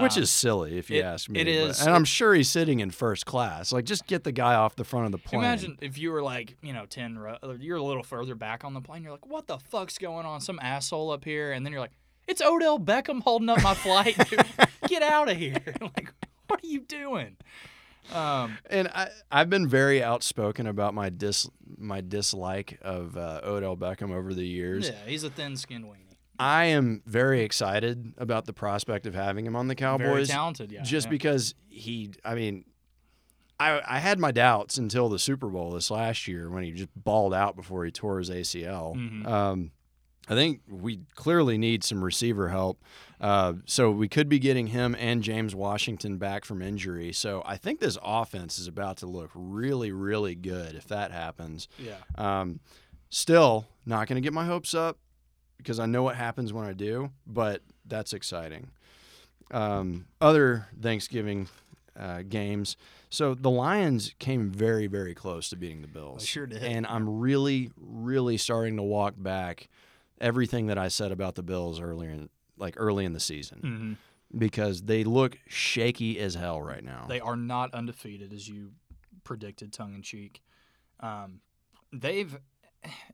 which 0.00 0.16
um, 0.16 0.22
is 0.24 0.30
silly 0.30 0.78
if 0.78 0.90
you 0.90 0.98
it- 0.98 1.04
ask 1.04 1.28
me. 1.28 1.40
It 1.40 1.48
is, 1.48 1.78
but- 1.78 1.86
and 1.86 1.94
I'm 1.96 2.04
sure 2.04 2.34
he's 2.34 2.50
sitting 2.50 2.80
in 2.80 2.90
first 2.90 3.24
class. 3.24 3.72
Like, 3.72 3.84
just 3.84 4.06
get 4.06 4.24
the 4.24 4.32
guy 4.32 4.54
off 4.54 4.74
the 4.76 4.84
front 4.84 5.06
of 5.06 5.12
the 5.12 5.18
plane. 5.18 5.42
Imagine 5.42 5.78
if 5.80 5.96
you 5.96 6.10
were 6.10 6.22
like, 6.22 6.56
you 6.60 6.72
know, 6.72 6.86
10, 6.86 7.18
ro- 7.18 7.38
you're 7.60 7.76
a 7.76 7.82
little 7.82 8.02
further 8.02 8.34
back 8.34 8.64
on 8.64 8.74
the 8.74 8.80
plane. 8.80 9.02
You're 9.04 9.12
like, 9.12 9.26
what 9.26 9.46
the 9.46 9.58
fuck's 9.58 9.96
going 9.98 10.26
on? 10.26 10.40
Some 10.40 10.58
asshole 10.60 11.10
up 11.12 11.24
here. 11.24 11.52
And 11.52 11.64
then 11.64 11.72
you're 11.72 11.80
like, 11.80 11.92
it's 12.26 12.42
Odell 12.42 12.80
Beckham 12.80 13.22
holding 13.22 13.48
up 13.48 13.62
my 13.62 13.74
flight. 13.74 14.16
dude. 14.28 14.44
Get 14.88 15.02
out 15.02 15.30
of 15.30 15.36
here. 15.36 15.62
like, 15.80 16.12
what 16.48 16.62
are 16.64 16.66
you 16.66 16.80
doing? 16.80 17.36
Um, 18.14 18.58
And 18.70 18.88
I, 18.88 19.08
I've 19.30 19.50
been 19.50 19.68
very 19.68 20.02
outspoken 20.02 20.66
about 20.66 20.94
my 20.94 21.10
dis 21.10 21.48
my 21.76 22.00
dislike 22.00 22.78
of 22.82 23.16
uh, 23.16 23.40
Odell 23.44 23.76
Beckham 23.76 24.10
over 24.14 24.32
the 24.32 24.46
years. 24.46 24.88
yeah, 24.88 24.94
he's 25.06 25.24
a 25.24 25.30
thin 25.30 25.56
skinned 25.56 25.84
weenie. 25.84 26.16
I 26.38 26.66
am 26.66 27.02
very 27.06 27.42
excited 27.42 28.12
about 28.18 28.44
the 28.44 28.52
prospect 28.52 29.06
of 29.06 29.14
having 29.14 29.46
him 29.46 29.56
on 29.56 29.68
the 29.68 29.74
Cowboys. 29.74 30.06
Very 30.06 30.26
talented, 30.26 30.70
yeah. 30.70 30.82
just 30.82 31.06
yeah. 31.06 31.10
because 31.10 31.54
he. 31.68 32.10
I 32.24 32.34
mean, 32.34 32.64
I 33.58 33.80
I 33.86 33.98
had 33.98 34.18
my 34.18 34.32
doubts 34.32 34.76
until 34.76 35.08
the 35.08 35.18
Super 35.18 35.48
Bowl 35.48 35.70
this 35.70 35.90
last 35.90 36.28
year 36.28 36.50
when 36.50 36.62
he 36.62 36.72
just 36.72 36.90
balled 36.94 37.32
out 37.32 37.56
before 37.56 37.84
he 37.84 37.90
tore 37.90 38.18
his 38.18 38.30
ACL. 38.30 38.94
Mhm. 38.94 39.26
Um, 39.26 39.70
I 40.28 40.34
think 40.34 40.60
we 40.68 41.00
clearly 41.14 41.56
need 41.56 41.84
some 41.84 42.02
receiver 42.02 42.48
help. 42.48 42.82
Uh, 43.20 43.54
so 43.64 43.90
we 43.90 44.08
could 44.08 44.28
be 44.28 44.38
getting 44.38 44.68
him 44.68 44.96
and 44.98 45.22
James 45.22 45.54
Washington 45.54 46.18
back 46.18 46.44
from 46.44 46.60
injury. 46.60 47.12
So 47.12 47.42
I 47.46 47.56
think 47.56 47.80
this 47.80 47.96
offense 48.02 48.58
is 48.58 48.66
about 48.66 48.98
to 48.98 49.06
look 49.06 49.30
really, 49.34 49.92
really 49.92 50.34
good 50.34 50.74
if 50.74 50.86
that 50.88 51.12
happens. 51.12 51.68
Yeah. 51.78 51.96
Um, 52.16 52.60
still 53.08 53.66
not 53.86 54.08
going 54.08 54.16
to 54.16 54.26
get 54.26 54.32
my 54.32 54.44
hopes 54.44 54.74
up 54.74 54.98
because 55.56 55.78
I 55.80 55.86
know 55.86 56.02
what 56.02 56.16
happens 56.16 56.52
when 56.52 56.66
I 56.66 56.72
do, 56.72 57.10
but 57.26 57.62
that's 57.86 58.12
exciting. 58.12 58.70
Um, 59.50 60.06
other 60.20 60.66
Thanksgiving 60.80 61.48
uh, 61.98 62.22
games. 62.28 62.76
So 63.08 63.34
the 63.34 63.50
Lions 63.50 64.14
came 64.18 64.50
very, 64.50 64.86
very 64.86 65.14
close 65.14 65.48
to 65.50 65.56
beating 65.56 65.82
the 65.82 65.88
Bills. 65.88 66.20
They 66.20 66.26
sure 66.26 66.46
did. 66.46 66.62
And 66.62 66.86
I'm 66.86 67.20
really, 67.20 67.70
really 67.76 68.36
starting 68.36 68.76
to 68.76 68.82
walk 68.82 69.14
back 69.16 69.68
everything 70.20 70.66
that 70.66 70.78
I 70.78 70.88
said 70.88 71.12
about 71.12 71.34
the 71.34 71.42
Bills 71.42 71.80
earlier, 71.80 72.10
in, 72.10 72.28
like 72.56 72.74
early 72.76 73.04
in 73.04 73.12
the 73.12 73.20
season, 73.20 73.60
hmm 73.60 73.92
because 74.36 74.82
they 74.82 75.04
look 75.04 75.38
shaky 75.46 76.18
as 76.18 76.34
hell 76.34 76.60
right 76.60 76.82
now. 76.82 77.06
They 77.08 77.20
are 77.20 77.36
not 77.36 77.72
undefeated, 77.72 78.32
as 78.32 78.48
you 78.48 78.72
predicted, 79.22 79.72
tongue 79.72 79.94
in 79.94 80.02
cheek. 80.02 80.42
Um, 80.98 81.40
they've 81.92 82.36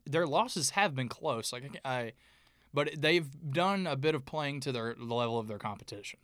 their 0.05 0.25
losses 0.25 0.71
have 0.71 0.95
been 0.95 1.09
close, 1.09 1.53
like 1.53 1.79
I, 1.85 2.13
but 2.73 2.89
they've 2.97 3.27
done 3.51 3.87
a 3.87 3.95
bit 3.95 4.15
of 4.15 4.25
playing 4.25 4.61
to 4.61 4.71
their 4.71 4.95
the 4.95 5.13
level 5.13 5.37
of 5.37 5.47
their 5.47 5.59
competition, 5.59 6.19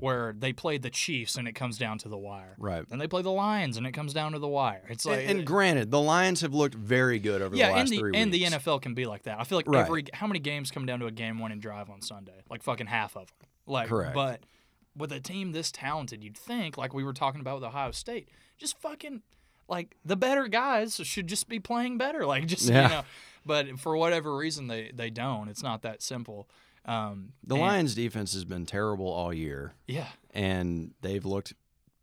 where 0.00 0.34
they 0.36 0.52
played 0.52 0.82
the 0.82 0.90
Chiefs 0.90 1.36
and 1.36 1.46
it 1.46 1.54
comes 1.54 1.78
down 1.78 1.98
to 1.98 2.08
the 2.08 2.18
wire, 2.18 2.54
right. 2.58 2.84
and 2.90 3.00
they 3.00 3.06
play 3.06 3.22
the 3.22 3.30
Lions 3.30 3.76
and 3.76 3.86
it 3.86 3.92
comes 3.92 4.12
down 4.12 4.32
to 4.32 4.38
the 4.38 4.48
wire. 4.48 4.84
It's 4.88 5.04
like 5.06 5.20
and, 5.20 5.38
and 5.40 5.46
granted, 5.46 5.90
the 5.90 6.00
Lions 6.00 6.40
have 6.40 6.54
looked 6.54 6.74
very 6.74 7.18
good 7.18 7.42
over 7.42 7.54
yeah, 7.54 7.68
the 7.68 7.72
last 7.74 7.80
and 7.80 7.88
the 7.90 7.98
three 7.98 8.12
and 8.14 8.32
the. 8.32 8.42
NFL 8.44 8.82
can 8.82 8.94
be 8.94 9.06
like 9.06 9.22
that. 9.24 9.38
I 9.38 9.44
feel 9.44 9.56
like 9.58 9.68
Right. 9.68 9.84
every 9.86 10.04
how 10.12 10.26
many 10.26 10.40
games 10.40 10.70
come 10.70 10.86
down 10.86 11.00
to 11.00 11.06
a 11.06 11.10
game 11.12 11.38
winning 11.38 11.60
drive 11.60 11.90
on 11.90 12.02
Sunday? 12.02 12.42
Like 12.50 12.62
fucking 12.62 12.86
half 12.88 13.16
of 13.16 13.28
them. 13.38 13.48
Like 13.66 13.88
Correct. 13.88 14.14
But 14.14 14.40
with 14.96 15.12
a 15.12 15.20
team 15.20 15.52
this 15.52 15.70
talented, 15.70 16.24
you'd 16.24 16.36
think 16.36 16.76
like 16.76 16.92
we 16.92 17.04
were 17.04 17.12
talking 17.12 17.40
about 17.40 17.56
with 17.56 17.64
Ohio 17.64 17.92
State, 17.92 18.28
just 18.58 18.78
fucking 18.80 19.22
like 19.68 19.96
the 20.04 20.16
better 20.16 20.48
guys 20.48 20.96
should 21.04 21.26
just 21.28 21.48
be 21.48 21.60
playing 21.60 21.96
better. 21.98 22.26
Like 22.26 22.46
just 22.46 22.68
Yeah. 22.68 22.82
you 22.82 22.88
know, 22.88 23.02
but 23.46 23.78
for 23.78 23.96
whatever 23.96 24.36
reason 24.36 24.66
they 24.66 24.90
they 24.92 25.10
don't. 25.10 25.48
It's 25.48 25.62
not 25.62 25.82
that 25.82 26.02
simple. 26.02 26.48
Um, 26.84 27.32
The 27.44 27.54
and- 27.56 27.62
Lions' 27.62 27.94
defense 27.94 28.32
has 28.34 28.44
been 28.44 28.66
terrible 28.66 29.06
all 29.08 29.32
year, 29.32 29.74
yeah, 29.86 30.08
and 30.32 30.92
they've 31.02 31.24
looked 31.24 31.52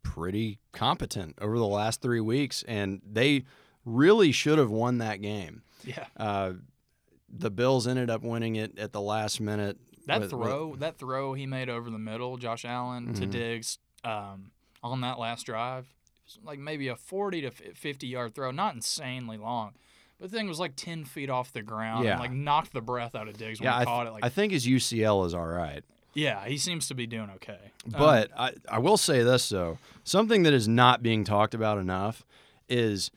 pretty 0.02 0.58
competent 0.72 1.36
over 1.40 1.58
the 1.58 1.66
last 1.66 2.00
three 2.00 2.20
weeks, 2.20 2.62
and 2.64 3.00
they 3.04 3.44
really 3.84 4.32
should 4.32 4.58
have 4.58 4.70
won 4.70 4.98
that 4.98 5.20
game. 5.20 5.62
yeah. 5.84 6.06
Uh, 6.16 6.52
the 7.28 7.50
Bills 7.50 7.86
ended 7.86 8.08
up 8.10 8.22
winning 8.22 8.56
it 8.56 8.78
at 8.78 8.92
the 8.92 9.00
last 9.00 9.40
minute. 9.40 9.78
That 10.06 10.20
with- 10.20 10.32
with- 10.32 10.46
throw, 10.48 10.76
that 10.76 10.96
throw 10.98 11.34
he 11.34 11.44
made 11.46 11.68
over 11.68 11.90
the 11.90 11.98
middle, 11.98 12.36
Josh 12.38 12.64
Allen 12.64 13.12
to 13.14 13.26
Mhm. 13.26 13.30
Diggs. 13.30 13.78
Um, 14.04 14.52
on 14.82 15.00
that 15.02 15.18
last 15.18 15.44
drive. 15.44 15.92
Like 16.42 16.58
maybe 16.58 16.88
a 16.88 16.96
40 16.96 17.40
to 17.42 17.50
50 17.50 18.06
yard 18.06 18.34
throw, 18.34 18.50
not 18.50 18.74
insanely 18.74 19.36
long. 19.36 19.74
But 20.20 20.30
the 20.30 20.36
thing 20.36 20.48
was 20.48 20.58
like 20.58 20.72
10 20.76 21.04
feet 21.04 21.30
off 21.30 21.52
the 21.52 21.62
ground 21.62 22.04
Yeah. 22.04 22.12
and 22.12 22.20
like 22.20 22.32
knocked 22.32 22.72
the 22.72 22.80
breath 22.80 23.14
out 23.14 23.28
of 23.28 23.36
Diggs 23.36 23.60
when 23.60 23.66
Yeah, 23.66 23.76
he 23.76 23.82
I, 23.82 23.84
caught 23.84 24.02
th- 24.04 24.08
it. 24.08 24.12
Like, 24.14 24.24
I 24.24 24.28
think 24.28 24.52
his 24.52 24.66
UCL 24.66 25.26
is 25.26 25.34
all 25.34 25.46
right. 25.46 25.84
yeah, 26.14 26.44
he 26.46 26.58
seems 26.58 26.88
to 26.88 26.94
be 26.94 27.06
doing 27.06 27.30
okay. 27.36 27.58
Um, 27.86 27.92
But 27.98 28.30
I, 28.36 28.52
I 28.68 28.78
will 28.80 28.96
say 28.96 29.22
this 29.22 29.48
though, 29.48 29.78
something 30.04 30.42
that 30.42 30.52
is 30.52 30.66
not 30.66 31.02
being 31.02 31.22
talked 31.24 31.54
about 31.54 31.78
enough 31.78 32.24
is 32.68 33.10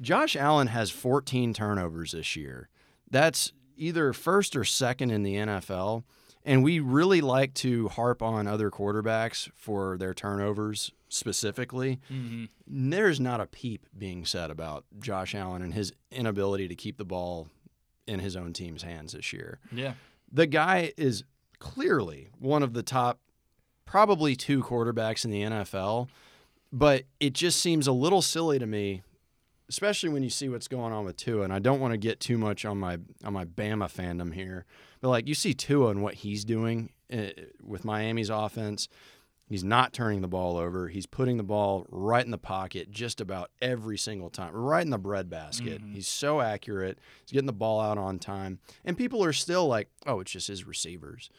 Josh 0.00 0.36
Allen 0.36 0.68
has 0.68 0.90
14 0.90 1.52
turnovers 1.54 2.12
this 2.12 2.36
year. 2.36 2.68
That's 3.10 3.52
either 3.76 4.12
first 4.12 4.54
or 4.56 4.64
second 4.64 5.10
in 5.10 5.22
the 5.22 5.34
NFL. 5.36 6.04
And 6.44 6.62
we 6.64 6.80
really 6.80 7.20
like 7.20 7.52
to 7.54 7.88
harp 7.88 8.22
on 8.22 8.46
other 8.46 8.70
quarterbacks 8.70 9.50
for 9.54 9.98
their 9.98 10.14
turnovers 10.14 10.90
specifically. 11.10 12.00
mhm. 12.10 12.48
There's 12.66 13.20
not 13.20 13.40
a 13.40 13.46
peep 13.46 13.86
being 13.96 14.24
said 14.24 14.50
about 14.50 14.84
Josh 15.00 15.34
Allen 15.34 15.62
and 15.62 15.74
his 15.74 15.92
inability 16.10 16.68
to 16.68 16.74
keep 16.74 16.96
the 16.96 17.04
ball 17.04 17.48
in 18.06 18.20
his 18.20 18.34
own 18.36 18.52
team's 18.52 18.82
hands 18.82 19.12
this 19.12 19.32
year 19.32 19.60
yeah, 19.72 19.92
the 20.32 20.46
guy 20.46 20.92
is 20.96 21.22
clearly 21.58 22.30
one 22.38 22.62
of 22.62 22.72
the 22.72 22.82
top, 22.82 23.20
probably 23.84 24.34
two 24.34 24.62
quarterbacks 24.62 25.24
in 25.24 25.30
the 25.30 25.42
NFL. 25.42 26.08
But 26.72 27.04
it 27.18 27.32
just 27.34 27.60
seems 27.60 27.86
a 27.86 27.92
little 27.92 28.22
silly 28.22 28.58
to 28.60 28.66
me, 28.66 29.02
especially 29.68 30.08
when 30.08 30.22
you 30.22 30.30
see 30.30 30.48
what's 30.48 30.68
going 30.68 30.92
on 30.92 31.04
with 31.04 31.16
Tua. 31.16 31.42
And 31.42 31.52
I 31.52 31.58
don't 31.58 31.80
want 31.80 31.92
to 31.92 31.98
get 31.98 32.20
too 32.20 32.38
much 32.38 32.64
on 32.64 32.78
my 32.78 32.98
on 33.24 33.32
my 33.32 33.44
Bama 33.44 33.92
fandom 33.92 34.32
here, 34.34 34.64
but 35.00 35.08
like 35.08 35.26
you 35.28 35.34
see 35.34 35.52
Tua 35.52 35.90
and 35.90 36.02
what 36.02 36.14
he's 36.14 36.44
doing 36.44 36.90
uh, 37.12 37.26
with 37.62 37.84
Miami's 37.84 38.30
offense. 38.30 38.88
He's 39.50 39.64
not 39.64 39.92
turning 39.92 40.20
the 40.22 40.28
ball 40.28 40.56
over. 40.56 40.88
He's 40.88 41.06
putting 41.06 41.36
the 41.36 41.42
ball 41.42 41.84
right 41.90 42.24
in 42.24 42.30
the 42.30 42.38
pocket 42.38 42.90
just 42.92 43.20
about 43.20 43.50
every 43.60 43.98
single 43.98 44.30
time, 44.30 44.54
right 44.54 44.82
in 44.82 44.90
the 44.90 44.96
bread 44.98 45.28
basket. 45.28 45.82
Mhm. 45.82 45.92
He's 45.92 46.06
so 46.08 46.40
accurate. 46.40 46.98
He's 47.24 47.32
getting 47.32 47.46
the 47.46 47.52
ball 47.52 47.80
out 47.80 47.98
on 47.98 48.20
time. 48.20 48.60
And 48.84 48.96
people 48.96 49.22
are 49.24 49.32
still 49.32 49.66
like, 49.66 49.88
oh, 50.06 50.20
it's 50.20 50.30
just 50.30 50.46
his 50.48 50.64
receivers. 50.66 51.30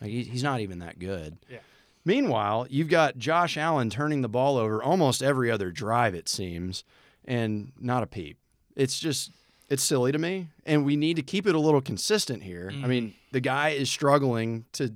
Like 0.00 0.10
he's 0.10 0.44
not 0.44 0.60
even 0.60 0.78
that 0.78 0.98
good. 1.00 1.38
Yeah. 1.50 1.58
Meanwhile, 2.04 2.68
you've 2.70 2.88
got 2.88 3.18
Josh 3.18 3.56
Allen 3.56 3.90
turning 3.90 4.22
the 4.22 4.28
ball 4.28 4.56
over 4.58 4.80
almost 4.80 5.20
every 5.22 5.50
other 5.50 5.72
drive, 5.72 6.14
it 6.14 6.28
seems, 6.28 6.84
and 7.24 7.72
not 7.80 8.04
a 8.04 8.06
peep. 8.06 8.38
It's 8.76 9.00
just, 9.00 9.32
it's 9.68 9.82
silly 9.82 10.12
to 10.12 10.18
me. 10.18 10.46
And 10.64 10.84
we 10.84 10.94
need 10.94 11.16
to 11.16 11.22
keep 11.22 11.48
it 11.48 11.56
a 11.56 11.58
little 11.58 11.80
consistent 11.80 12.44
here. 12.44 12.70
I 12.70 12.74
Mhm. 12.76 12.88
mean, 12.88 13.14
the 13.32 13.40
guy 13.40 13.70
is 13.70 13.90
struggling 13.90 14.66
to 14.74 14.94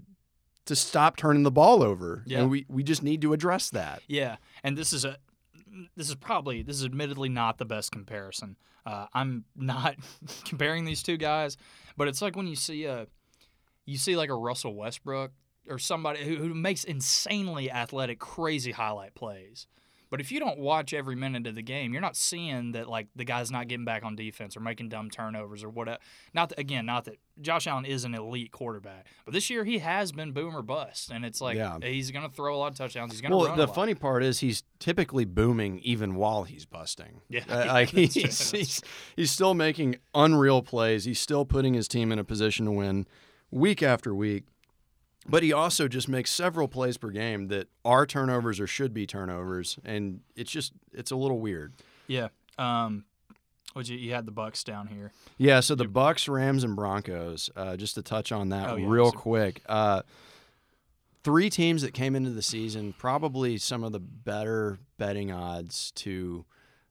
to 0.71 0.77
stop 0.77 1.17
turning 1.17 1.43
the 1.43 1.51
ball 1.51 1.83
over. 1.83 2.23
Yeah. 2.25 2.43
And 2.43 2.51
we, 2.51 2.65
we 2.69 2.85
just 2.85 3.03
need 3.03 3.23
to 3.23 3.33
address 3.33 3.71
that. 3.71 4.03
Yeah, 4.07 4.37
and 4.63 4.79
this 4.79 4.93
is 4.93 5.05
a 5.05 5.17
this 5.97 6.09
is 6.09 6.15
probably 6.15 6.63
this 6.63 6.77
is 6.77 6.85
admittedly 6.85 7.29
not 7.29 7.59
the 7.59 7.65
best 7.65 7.91
comparison. 7.91 8.57
Uh, 8.87 9.07
I'm 9.13 9.45
not 9.57 9.97
comparing 10.45 10.85
these 10.85 11.03
two 11.03 11.17
guys, 11.17 11.57
but 11.97 12.07
it's 12.07 12.23
like 12.23 12.37
when 12.37 12.47
you 12.47 12.55
see 12.55 12.85
a 12.85 13.09
you 13.85 13.99
see 13.99 14.17
like 14.17 14.31
a 14.31 14.35
Russell 14.35 14.77
Westbrook 14.77 15.33
or 15.69 15.81
somebody 15.81 16.25
who, 16.25 16.37
who 16.37 16.55
makes 16.55 16.85
insanely 16.85 17.69
athletic, 17.69 18.21
crazy 18.21 18.71
highlight 18.71 19.15
plays. 19.15 19.67
But 20.11 20.21
if 20.21 20.33
you 20.33 20.41
don't 20.41 20.59
watch 20.59 20.93
every 20.93 21.15
minute 21.15 21.47
of 21.47 21.55
the 21.55 21.63
game, 21.63 21.93
you're 21.93 22.03
not 22.03 22.17
seeing 22.17 22.73
that 22.73 22.89
like 22.89 23.07
the 23.15 23.25
guy's 23.25 23.51
not 23.51 23.69
getting 23.69 23.85
back 23.85 24.05
on 24.05 24.17
defense 24.17 24.57
or 24.57 24.61
making 24.61 24.89
dumb 24.89 25.09
turnovers 25.09 25.63
or 25.63 25.69
whatever. 25.71 25.99
Not 26.35 26.49
that, 26.51 26.59
again, 26.59 26.85
not 26.87 27.05
that 27.05 27.19
Josh 27.41 27.67
Allen 27.67 27.85
is 27.85 28.05
an 28.05 28.15
elite 28.15 28.51
quarterback, 28.51 29.07
but 29.25 29.33
this 29.33 29.49
year 29.49 29.65
he 29.65 29.79
has 29.79 30.11
been 30.13 30.33
boom 30.33 30.57
or 30.57 30.63
bust, 30.63 31.11
and 31.11 31.25
it's 31.25 31.41
like 31.41 31.57
Yeah. 31.57 31.79
he's 31.81 32.11
going 32.11 32.29
to 32.29 32.35
throw 32.35 32.55
a 32.55 32.59
lot 32.59 32.73
of 32.73 32.77
touchdowns. 32.79 33.13
He's 33.13 33.21
going 33.21 33.31
to 33.31 33.37
Well, 33.37 33.49
run 33.49 33.57
the 33.59 33.69
funny 33.69 33.95
part 33.95 34.23
is 34.25 34.41
he's 34.41 34.63
typically 34.81 35.25
booming 35.25 35.79
even 35.79 36.17
while 36.17 36.43
he's 36.43 36.67
busting. 36.67 37.21
Yeah, 37.29 37.45
Uh, 37.49 37.67
like 37.69 37.91
true. 37.91 38.01
he's, 38.07 38.51
he's 38.51 38.83
he's 39.17 39.31
still 39.31 39.55
making 39.55 39.97
unreal 40.15 40.61
plays. 40.63 41.05
He's 41.05 41.21
still 41.21 41.45
putting 41.45 41.75
his 41.75 41.87
team 41.89 42.11
in 42.13 42.19
a 42.19 42.25
position 42.25 42.67
to 42.67 42.73
win 42.73 43.07
week 43.51 43.83
after 43.83 44.15
week. 44.15 44.45
But 45.29 45.43
he 45.43 45.53
also 45.53 45.87
just 45.87 46.09
makes 46.09 46.31
several 46.31 46.67
plays 46.67 46.97
per 46.97 47.11
game 47.11 47.49
that 47.49 47.69
are 47.85 48.07
turnovers 48.07 48.59
or 48.59 48.67
should 48.67 48.95
be 48.95 49.07
turnovers, 49.07 49.79
and 49.85 50.21
it's 50.35 50.51
just 50.51 50.73
it's 50.93 51.11
a 51.11 51.17
little 51.17 51.41
weird. 51.41 51.75
Yeah. 52.07 52.29
Um, 52.59 53.05
what 53.75 53.89
you, 53.89 53.97
you 53.99 54.13
had 54.15 54.27
the 54.27 54.33
Bucks 54.33 54.65
down 54.65 54.89
here. 54.89 55.13
Yeah, 55.39 55.61
so 55.61 55.75
the 55.75 55.87
Bucks, 55.87 56.27
Rams, 56.29 56.65
and 56.65 56.75
Broncos. 56.75 57.51
Uh, 57.55 57.77
just 57.77 57.95
to 57.97 58.03
touch 58.03 58.33
on 58.33 58.49
that 58.49 58.71
Oh, 58.71 58.77
yeah, 58.77 58.87
real 58.89 59.13
so- 59.13 59.19
quick. 59.19 59.63
Uh, 59.69 60.03
three 61.23 61.51
teams 61.51 61.83
that 61.83 61.93
came 61.95 62.17
into 62.17 62.31
the 62.31 62.43
season, 62.43 62.95
probably 62.97 63.59
some 63.59 63.85
of 63.85 63.93
the 63.93 64.01
better 64.01 64.79
betting 64.97 65.31
odds 65.31 65.93
to 65.97 66.45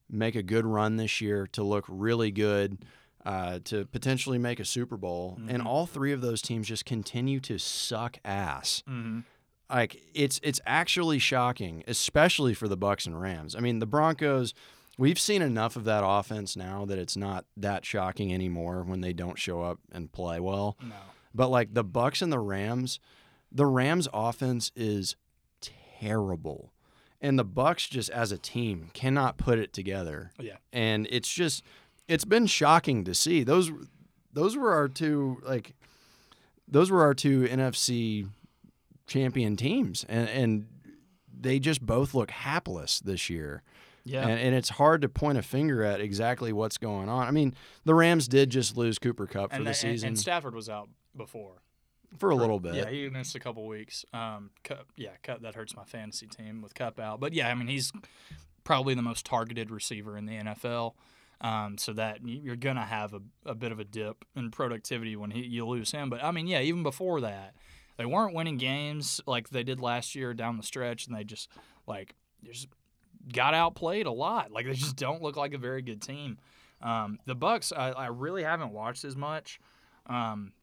make 0.10 0.36
a 0.36 0.44
good 0.44 0.66
run 0.66 0.98
this 0.98 1.20
year, 1.20 1.48
to 1.48 1.64
look 1.64 1.86
really 1.88 2.32
good, 2.32 2.78
uh, 3.26 3.60
to 3.66 3.86
potentially 3.86 4.38
make 4.38 4.60
a 4.60 4.66
Super 4.66 4.98
Bowl, 4.98 5.38
and 5.48 5.62
Mhm. 5.64 5.66
all 5.66 5.86
three 5.86 6.12
of 6.14 6.22
those 6.22 6.42
teams 6.42 6.68
just 6.68 6.86
continue 6.86 7.40
to 7.42 7.58
suck 7.58 8.18
ass. 8.24 8.84
Mm-hmm. 8.88 9.20
Like 9.70 10.02
it's 10.14 10.40
it's 10.42 10.60
actually 10.66 11.20
shocking, 11.20 11.84
especially 11.88 12.54
for 12.54 12.68
the 12.68 12.78
Bucks 12.78 13.06
and 13.06 13.20
Rams. 13.20 13.56
I 13.56 13.60
mean, 13.60 13.80
the 13.80 13.86
Broncos. 13.86 14.54
We've 14.98 15.20
seen 15.20 15.42
enough 15.42 15.76
of 15.78 15.86
that 15.86 16.04
offense 16.06 16.58
now 16.58 16.84
that 16.86 16.98
it's 16.98 17.16
not 17.16 17.46
that 17.56 17.86
shocking 17.86 18.34
anymore 18.34 18.84
when 18.84 19.00
they 19.02 19.14
don't 19.14 19.38
show 19.40 19.62
up 19.62 19.80
and 19.94 20.12
play 20.12 20.40
well. 20.42 20.78
No. 20.82 20.96
But 21.34 21.48
like 21.50 21.74
the 21.74 21.86
Bucks 21.86 22.22
and 22.22 22.34
the 22.34 22.40
Rams, 22.40 23.00
the 23.52 23.66
Rams 23.66 24.10
offense 24.14 24.72
is 24.76 25.16
terrible. 26.00 26.74
And 27.22 27.38
the 27.38 27.44
Bucks 27.44 27.88
just 27.88 28.10
as 28.10 28.32
a 28.32 28.38
team 28.38 28.90
cannot 28.94 29.38
put 29.38 29.60
it 29.60 29.74
together. 29.74 30.32
Yeah. 30.40 30.58
And 30.72 31.08
it's 31.12 31.32
just 31.32 31.64
it's 32.10 32.26
been 32.26 32.48
shocking 32.48 33.04
to 33.06 33.14
see. 33.14 33.44
Those 33.44 33.72
those 34.34 34.58
were 34.58 34.74
our 34.74 34.88
two 34.88 35.42
like 35.46 35.74
those 36.68 36.92
were 36.92 37.02
our 37.02 37.14
two 37.14 37.44
NFC 37.44 38.28
champion 39.08 39.56
teams 39.56 40.06
and 40.10 40.28
and 40.30 40.68
they 41.42 41.60
just 41.60 41.86
both 41.86 42.14
look 42.14 42.32
hapless 42.32 43.00
this 43.00 43.30
year. 43.30 43.64
Yeah. 44.04 44.28
And, 44.28 44.40
and 44.40 44.56
it's 44.56 44.70
hard 44.70 45.02
to 45.04 45.10
point 45.10 45.38
a 45.38 45.42
finger 45.42 45.84
at 45.84 46.02
exactly 46.02 46.52
what's 46.52 46.78
going 46.78 47.10
on. 47.10 47.28
I 47.28 47.32
mean, 47.32 47.54
the 47.86 47.94
Rams 47.94 48.28
did 48.28 48.50
just 48.50 48.76
lose 48.76 48.98
Cooper 49.00 49.28
Kupp 49.28 49.52
for 49.52 49.58
and, 49.58 49.66
the 49.66 49.70
and- 49.70 49.78
season 49.78 50.08
and 50.10 50.20
Stafford 50.20 50.56
was 50.56 50.68
out 50.68 50.90
before. 51.16 51.62
for 52.18 52.30
a 52.32 52.36
little 52.36 52.60
bit. 52.60 52.76
Yeah, 52.76 52.90
he 52.90 53.08
missed 53.10 53.36
a 53.36 53.40
couple 53.40 53.68
weeks. 53.68 54.04
Um, 54.14 54.50
Kupp, 54.64 54.88
yeah, 54.96 55.12
Kupp 55.24 55.42
that 55.44 55.56
hurts 55.56 55.76
my 55.76 55.84
fantasy 55.86 56.28
team 56.28 56.62
with 56.62 56.74
Kupp 56.74 57.00
out. 57.00 57.20
But 57.20 57.34
yeah, 57.34 57.50
I 57.50 57.54
mean 57.54 57.68
he's 57.68 57.92
probably 58.64 58.96
the 58.96 59.02
most 59.02 59.26
targeted 59.26 59.72
receiver 59.72 60.18
in 60.18 60.26
the 60.26 60.34
NFL. 60.34 60.94
Um, 61.42 61.78
so 61.78 61.94
that 61.94 62.28
you- 62.28 62.42
you're 62.42 62.56
gonna 62.58 62.86
have 62.86 63.14
a, 63.14 63.22
a 63.46 63.56
bit 63.56 63.72
of 63.72 63.80
a 63.80 63.86
dip 63.86 64.26
in 64.36 64.52
productivity 64.52 65.16
when 65.16 65.32
he, 65.32 65.46
you 65.46 65.66
lose 65.66 65.92
him. 65.92 66.10
But 66.10 66.22
I 66.24 66.32
mean, 66.32 66.48
yeah, 66.48 66.60
even 66.62 66.84
before 66.84 67.22
that, 67.22 67.56
they 67.98 68.06
weren't 68.06 68.34
winning 68.36 68.58
games 68.58 69.22
like 69.26 69.50
they 69.50 69.64
did 69.64 69.80
last 69.80 70.16
year 70.16 70.34
down 70.34 70.58
the 70.58 70.64
stretch, 70.64 71.08
and 71.08 71.16
they 71.16 71.24
just 71.24 71.50
like 71.88 72.16
just 72.44 72.68
got 73.32 73.54
outplayed 73.54 74.06
a 74.06 74.12
lot. 74.12 74.52
Like 74.52 74.66
they 74.66 74.74
just 74.74 74.96
don't 74.98 75.22
look 75.22 75.38
like 75.38 75.54
a 75.54 75.58
very 75.58 75.82
good 75.82 76.02
team. 76.02 76.38
Um, 76.82 77.20
the 77.26 77.36
Bucks, 77.36 77.72
I, 77.76 77.92
I 77.92 78.08
really 78.08 78.44
haven't 78.44 78.72
watched 78.72 79.04
as 79.06 79.16
much. 79.16 79.60
Um, 80.08 80.54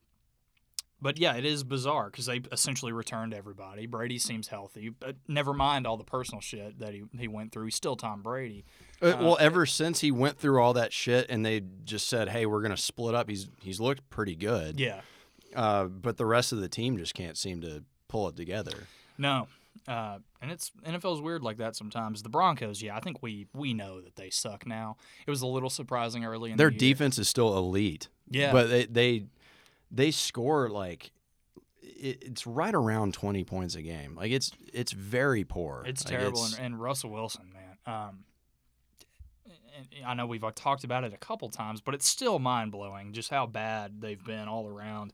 but 1.00 1.18
yeah, 1.18 1.36
it 1.36 1.44
is 1.44 1.62
bizarre 1.62 2.06
because 2.10 2.24
they 2.26 2.40
essentially 2.52 2.92
returned 2.92 3.34
everybody. 3.34 3.86
Brady 3.86 4.18
seems 4.18 4.48
healthy, 4.48 4.88
but 4.88 5.16
never 5.28 5.52
mind 5.52 5.86
all 5.86 5.98
the 5.98 6.04
personal 6.04 6.40
shit 6.40 6.78
that 6.78 6.94
he, 6.94 7.04
he 7.18 7.28
went 7.28 7.52
through. 7.52 7.64
He's 7.66 7.74
still 7.76 7.96
Tom 7.96 8.22
Brady. 8.22 8.64
Uh, 9.02 9.06
Uh, 9.06 9.16
well, 9.20 9.36
ever 9.40 9.66
since 9.66 10.00
he 10.00 10.10
went 10.10 10.38
through 10.38 10.60
all 10.62 10.72
that 10.74 10.92
shit 10.92 11.26
and 11.28 11.44
they 11.44 11.60
just 11.84 12.08
said, 12.08 12.28
"Hey, 12.30 12.46
we're 12.46 12.62
gonna 12.62 12.76
split 12.76 13.14
up," 13.14 13.28
he's 13.28 13.48
he's 13.62 13.78
looked 13.80 14.08
pretty 14.10 14.34
good. 14.36 14.80
Yeah, 14.80 15.00
Uh, 15.54 15.84
but 15.84 16.16
the 16.16 16.26
rest 16.26 16.52
of 16.52 16.60
the 16.60 16.68
team 16.68 16.96
just 16.98 17.14
can't 17.14 17.36
seem 17.36 17.60
to 17.62 17.84
pull 18.08 18.28
it 18.28 18.36
together. 18.36 18.86
no, 19.18 19.48
uh, 19.88 20.18
and 20.40 20.50
it's 20.50 20.72
NFL's 20.84 21.20
weird 21.20 21.42
like 21.42 21.56
that 21.58 21.76
sometimes. 21.76 22.22
The 22.22 22.28
Broncos, 22.28 22.80
yeah, 22.82 22.96
I 22.96 23.00
think 23.00 23.22
we 23.22 23.46
we 23.54 23.74
know 23.74 24.00
that 24.00 24.16
they 24.16 24.30
suck 24.30 24.66
now. 24.66 24.96
It 25.26 25.30
was 25.30 25.42
a 25.42 25.46
little 25.46 25.70
surprising 25.70 26.24
early 26.24 26.50
in 26.50 26.56
Their 26.56 26.70
the 26.70 26.76
defense 26.78 27.18
is 27.18 27.28
still 27.28 27.56
elite. 27.56 28.08
Yeah, 28.30 28.52
But 28.52 28.68
they 28.70 28.86
they 28.86 29.26
they 29.90 30.10
score 30.10 30.68
like 30.68 31.12
it, 31.82 32.18
it's 32.22 32.46
right 32.46 32.74
around 32.74 33.14
twenty 33.14 33.44
points 33.44 33.74
a 33.74 33.82
game. 33.82 34.14
Like 34.16 34.30
it's 34.32 34.50
it's 34.72 34.92
very 34.92 35.44
poor. 35.44 35.84
It's 35.86 36.04
Like, 36.04 36.18
terrible, 36.18 36.38
it's- 36.44 36.56
and, 36.56 36.66
and 36.66 36.80
Russell 36.80 37.10
Wilson, 37.10 37.52
man. 37.52 37.76
Um, 37.94 38.24
I 40.04 40.14
know 40.14 40.26
we've 40.26 40.44
uh, 40.44 40.52
talked 40.54 40.84
about 40.84 41.04
it 41.04 41.12
a 41.12 41.18
couple 41.18 41.48
times, 41.48 41.80
but 41.80 41.94
it's 41.94 42.08
still 42.08 42.38
mind 42.38 42.72
blowing 42.72 43.12
just 43.12 43.30
how 43.30 43.46
bad 43.46 44.00
they've 44.00 44.22
been 44.22 44.48
all 44.48 44.66
around. 44.66 45.12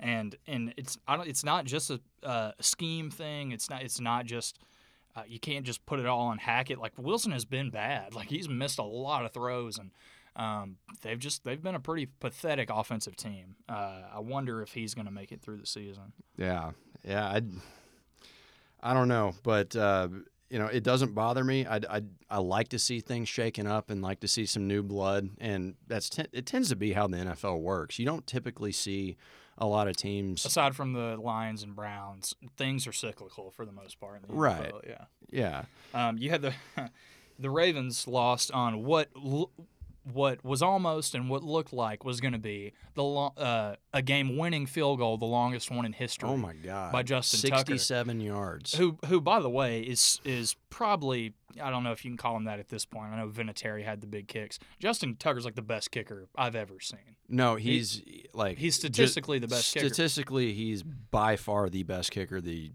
And 0.00 0.36
and 0.46 0.72
it's 0.76 0.98
I 1.08 1.16
don't, 1.16 1.28
it's 1.28 1.44
not 1.44 1.64
just 1.64 1.90
a, 2.22 2.54
scheme 2.60 3.10
thing. 3.10 3.52
It's 3.52 3.68
not 3.68 3.82
it's 3.82 4.00
not 4.00 4.26
just 4.26 4.58
uh, 5.16 5.22
you 5.26 5.40
can't 5.40 5.66
just 5.66 5.84
put 5.86 5.98
it 5.98 6.06
all 6.06 6.26
on 6.28 6.38
Hackett. 6.38 6.78
Like 6.78 6.92
Wilson 6.96 7.32
has 7.32 7.44
been 7.44 7.70
bad. 7.70 8.14
Like 8.14 8.28
he's 8.28 8.48
missed 8.48 8.78
a 8.78 8.84
lot 8.84 9.24
of 9.24 9.32
throws, 9.32 9.78
and 9.78 9.90
um, 10.36 10.76
they've 11.02 11.18
just 11.18 11.44
they've 11.44 11.62
been 11.62 11.74
a 11.74 11.80
pretty 11.80 12.06
pathetic 12.20 12.70
offensive 12.70 13.16
team. 13.16 13.56
Uh, 13.68 14.02
I 14.14 14.20
wonder 14.20 14.62
if 14.62 14.72
he's 14.72 14.94
going 14.94 15.06
to 15.06 15.12
make 15.12 15.32
it 15.32 15.42
through 15.42 15.58
the 15.58 15.66
season. 15.66 16.12
Yeah, 16.36 16.70
yeah. 17.04 17.26
I, 17.26 17.42
I 18.80 18.94
don't 18.94 19.08
know, 19.08 19.34
but 19.42 19.74
uh, 19.74 20.08
you 20.50 20.58
know, 20.58 20.66
it 20.66 20.82
doesn't 20.82 21.14
bother 21.14 21.44
me. 21.44 21.66
I, 21.66 21.76
I, 21.90 22.02
I 22.30 22.38
like 22.38 22.68
to 22.68 22.78
see 22.78 23.00
things 23.00 23.28
shaken 23.28 23.66
up 23.66 23.90
and 23.90 24.00
like 24.02 24.20
to 24.20 24.28
see 24.28 24.46
some 24.46 24.66
new 24.66 24.82
blood, 24.82 25.30
and 25.38 25.74
that's 25.86 26.08
t- 26.08 26.24
it 26.32 26.46
tends 26.46 26.68
to 26.70 26.76
be 26.76 26.92
how 26.92 27.06
the 27.06 27.18
NFL 27.18 27.60
works. 27.60 27.98
You 27.98 28.06
don't 28.06 28.26
typically 28.26 28.72
see 28.72 29.16
a 29.58 29.66
lot 29.66 29.88
of 29.88 29.96
teams. 29.96 30.44
Aside 30.44 30.74
from 30.76 30.92
the 30.92 31.16
Lions 31.16 31.62
and 31.62 31.74
Browns, 31.74 32.34
things 32.56 32.86
are 32.86 32.92
cyclical 32.92 33.50
for 33.50 33.66
the 33.66 33.72
most 33.72 33.98
part. 34.00 34.22
In 34.22 34.28
the 34.28 34.34
Right. 34.34 34.72
NFL, 34.72 34.88
yeah. 34.88 35.04
Yeah, 35.30 35.64
Um, 35.92 36.16
you 36.16 36.30
had 36.30 36.40
the 36.42 36.54
the 37.38 37.50
Ravens 37.50 38.06
lost 38.08 38.50
on 38.52 38.84
what 38.84 39.08
l- 39.16 39.50
what 40.12 40.44
was 40.44 40.62
almost 40.62 41.14
and 41.14 41.28
what 41.28 41.42
looked 41.42 41.72
like 41.72 42.04
was 42.04 42.20
going 42.20 42.32
to 42.32 42.38
be 42.38 42.72
the 42.94 43.02
lo- 43.02 43.34
uh, 43.36 43.76
a 43.92 44.02
game 44.02 44.36
winning 44.36 44.66
field 44.66 44.98
goal, 44.98 45.16
the 45.16 45.24
longest 45.24 45.70
one 45.70 45.84
in 45.84 45.92
history. 45.92 46.28
Oh 46.28 46.36
my 46.36 46.54
God! 46.54 46.92
By 46.92 47.02
Justin 47.02 47.50
Tucker. 47.50 47.58
sixty-seven 47.58 48.20
yards. 48.20 48.74
Who, 48.74 48.98
who, 49.06 49.20
by 49.20 49.40
the 49.40 49.50
way, 49.50 49.80
is 49.80 50.20
is 50.24 50.56
probably 50.70 51.34
I 51.62 51.70
don't 51.70 51.82
know 51.82 51.92
if 51.92 52.04
you 52.04 52.10
can 52.10 52.18
call 52.18 52.36
him 52.36 52.44
that 52.44 52.58
at 52.58 52.68
this 52.68 52.84
point. 52.84 53.12
I 53.12 53.18
know 53.18 53.28
Vinatieri 53.28 53.84
had 53.84 54.00
the 54.00 54.06
big 54.06 54.28
kicks. 54.28 54.58
Justin 54.78 55.16
Tucker's 55.16 55.44
like 55.44 55.54
the 55.54 55.62
best 55.62 55.90
kicker 55.90 56.28
I've 56.36 56.54
ever 56.54 56.80
seen. 56.80 57.16
No, 57.28 57.56
he's 57.56 58.02
like 58.32 58.58
He's 58.58 58.74
statistically 58.74 59.38
the 59.38 59.48
best 59.48 59.74
kicker. 59.74 59.86
Statistically, 59.86 60.52
he's 60.52 60.82
by 60.82 61.36
far 61.36 61.68
the 61.68 61.82
best 61.82 62.10
kicker 62.10 62.40
the 62.40 62.72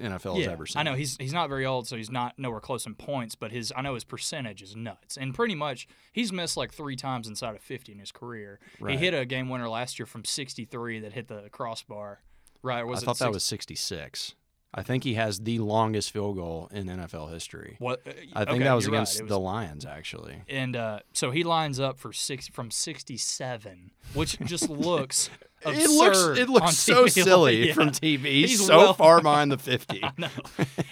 NFL 0.00 0.38
has 0.38 0.46
ever 0.48 0.66
seen. 0.66 0.80
I 0.80 0.82
know 0.82 0.94
he's 0.94 1.16
he's 1.18 1.32
not 1.32 1.48
very 1.48 1.66
old, 1.66 1.86
so 1.88 1.96
he's 1.96 2.10
not 2.10 2.38
nowhere 2.38 2.60
close 2.60 2.86
in 2.86 2.94
points. 2.94 3.34
But 3.34 3.50
his 3.52 3.72
I 3.76 3.82
know 3.82 3.94
his 3.94 4.04
percentage 4.04 4.62
is 4.62 4.76
nuts, 4.76 5.16
and 5.16 5.34
pretty 5.34 5.54
much 5.54 5.86
he's 6.12 6.32
missed 6.32 6.56
like 6.56 6.72
three 6.72 6.96
times 6.96 7.26
inside 7.28 7.54
of 7.54 7.62
fifty 7.62 7.92
in 7.92 7.98
his 7.98 8.12
career. 8.12 8.60
Right. 8.80 8.98
He 8.98 9.04
hit 9.04 9.14
a 9.14 9.24
game 9.24 9.48
winner 9.48 9.68
last 9.68 9.98
year 9.98 10.06
from 10.06 10.24
sixty 10.24 10.64
three 10.64 11.00
that 11.00 11.12
hit 11.12 11.28
the 11.28 11.48
crossbar. 11.50 12.20
Right? 12.62 12.82
Was 12.84 13.02
I 13.02 13.06
thought 13.06 13.18
that 13.18 13.32
was 13.32 13.44
sixty-six. 13.44 14.34
I 14.74 14.82
think 14.82 15.02
he 15.02 15.14
has 15.14 15.40
the 15.40 15.60
longest 15.60 16.10
field 16.10 16.36
goal 16.36 16.68
in 16.70 16.88
NFL 16.88 17.32
history. 17.32 17.76
what? 17.78 18.02
uh, 18.06 18.10
I 18.34 18.44
think 18.44 18.56
okay, 18.56 18.64
that 18.64 18.74
was 18.74 18.86
right, 18.86 18.94
against 18.96 19.22
was- 19.22 19.28
the 19.30 19.38
Lions, 19.40 19.86
actually. 19.86 20.42
And 20.46 20.76
uh, 20.76 20.98
so 21.14 21.30
he 21.30 21.42
lines 21.42 21.80
up 21.80 21.98
for 21.98 22.12
six 22.12 22.48
from 22.48 22.70
sixty 22.70 23.16
seven, 23.16 23.92
which 24.12 24.38
just 24.40 24.68
looks. 24.68 25.30
It 25.66 25.90
looks 25.90 26.38
it 26.38 26.48
looks 26.48 26.76
so 26.76 27.04
TV. 27.06 27.10
silly 27.24 27.66
Yeah. 27.68 27.74
from 27.74 27.90
TV. 27.90 28.24
He's, 28.24 28.64
so 28.66 28.76
well- 28.78 28.94
far 28.94 29.20
behind 29.22 29.50
the 29.52 29.58
fifty. 29.58 30.02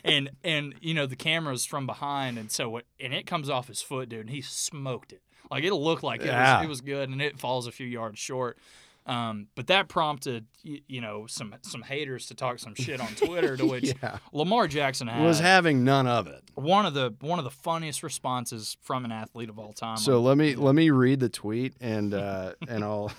And 0.05 0.31
and 0.45 0.75
you 0.81 0.95
know 0.95 1.07
the 1.07 1.17
camera's 1.17 1.65
from 1.65 1.87
behind, 1.87 2.39
and 2.39 2.51
so 2.51 2.79
it, 2.79 2.87
and 3.01 3.13
it 3.15 3.27
comes 3.27 3.49
off 3.51 3.69
his 3.69 3.83
foot, 3.83 4.09
dude, 4.09 4.21
and 4.21 4.31
he 4.31 4.41
smoked 4.43 5.13
it. 5.13 5.23
Like 5.51 5.65
it 5.65 5.73
looked 5.75 6.03
like 6.03 6.21
it 6.21 6.27
Yeah. 6.27 6.57
was 6.59 6.65
it 6.65 6.69
was 6.69 6.81
good, 6.81 7.09
and 7.09 7.21
it 7.23 7.39
falls 7.39 7.67
a 7.67 7.73
few 7.73 7.87
yards 7.87 8.19
short. 8.19 8.59
Um, 9.07 9.47
but 9.55 9.69
that 9.69 9.87
prompted 9.87 10.47
you, 10.65 10.81
you 10.89 11.01
know 11.01 11.27
some 11.29 11.55
some 11.63 11.83
haters 11.83 12.27
to 12.27 12.35
talk 12.35 12.59
some 12.59 12.75
shit 12.75 13.01
on 13.01 13.07
Twitter, 13.15 13.57
to 13.57 13.65
which 13.71 13.95
yeah, 14.03 14.19
Lamar 14.33 14.67
Jackson 14.67 15.07
had 15.07 15.25
was 15.25 15.39
having 15.39 15.85
none 15.85 16.09
of 16.09 16.27
it. 16.27 16.43
one 16.57 16.87
of 16.87 16.95
the 16.95 17.15
one 17.21 17.39
of 17.39 17.45
the 17.45 17.51
funniest 17.53 18.03
responses 18.03 18.77
from 18.83 19.05
an 19.05 19.13
athlete 19.13 19.49
of 19.49 19.61
all 19.61 19.73
time. 19.73 19.97
So 19.97 20.21
let 20.21 20.37
me 20.37 20.57
let 20.57 20.75
me 20.75 20.91
read 20.91 21.21
the 21.21 21.29
tweet 21.29 21.75
and 21.81 22.13
uh, 22.15 22.55
and 22.69 22.83
I'll 22.83 23.13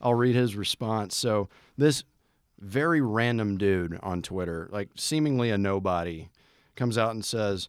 I'll 0.00 0.14
read 0.14 0.34
his 0.34 0.56
response. 0.56 1.16
So 1.16 1.48
this 1.76 2.04
very 2.58 3.00
random 3.00 3.56
dude 3.58 3.98
on 4.02 4.22
Twitter, 4.22 4.68
like 4.72 4.88
seemingly 4.96 5.50
a 5.50 5.58
nobody, 5.58 6.28
comes 6.76 6.98
out 6.98 7.12
and 7.12 7.24
says, 7.24 7.68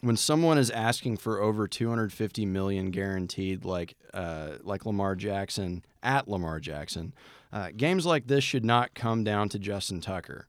when 0.00 0.16
someone 0.16 0.58
is 0.58 0.70
asking 0.70 1.18
for 1.18 1.40
over 1.40 1.68
250 1.68 2.46
million 2.46 2.90
guaranteed, 2.90 3.64
like 3.64 3.96
uh, 4.14 4.52
like 4.62 4.86
Lamar 4.86 5.14
Jackson 5.14 5.84
at 6.02 6.28
Lamar 6.28 6.58
Jackson, 6.58 7.12
uh, 7.52 7.68
games 7.76 8.06
like 8.06 8.26
this 8.26 8.44
should 8.44 8.64
not 8.64 8.94
come 8.94 9.24
down 9.24 9.48
to 9.50 9.58
Justin 9.58 10.00
Tucker. 10.00 10.46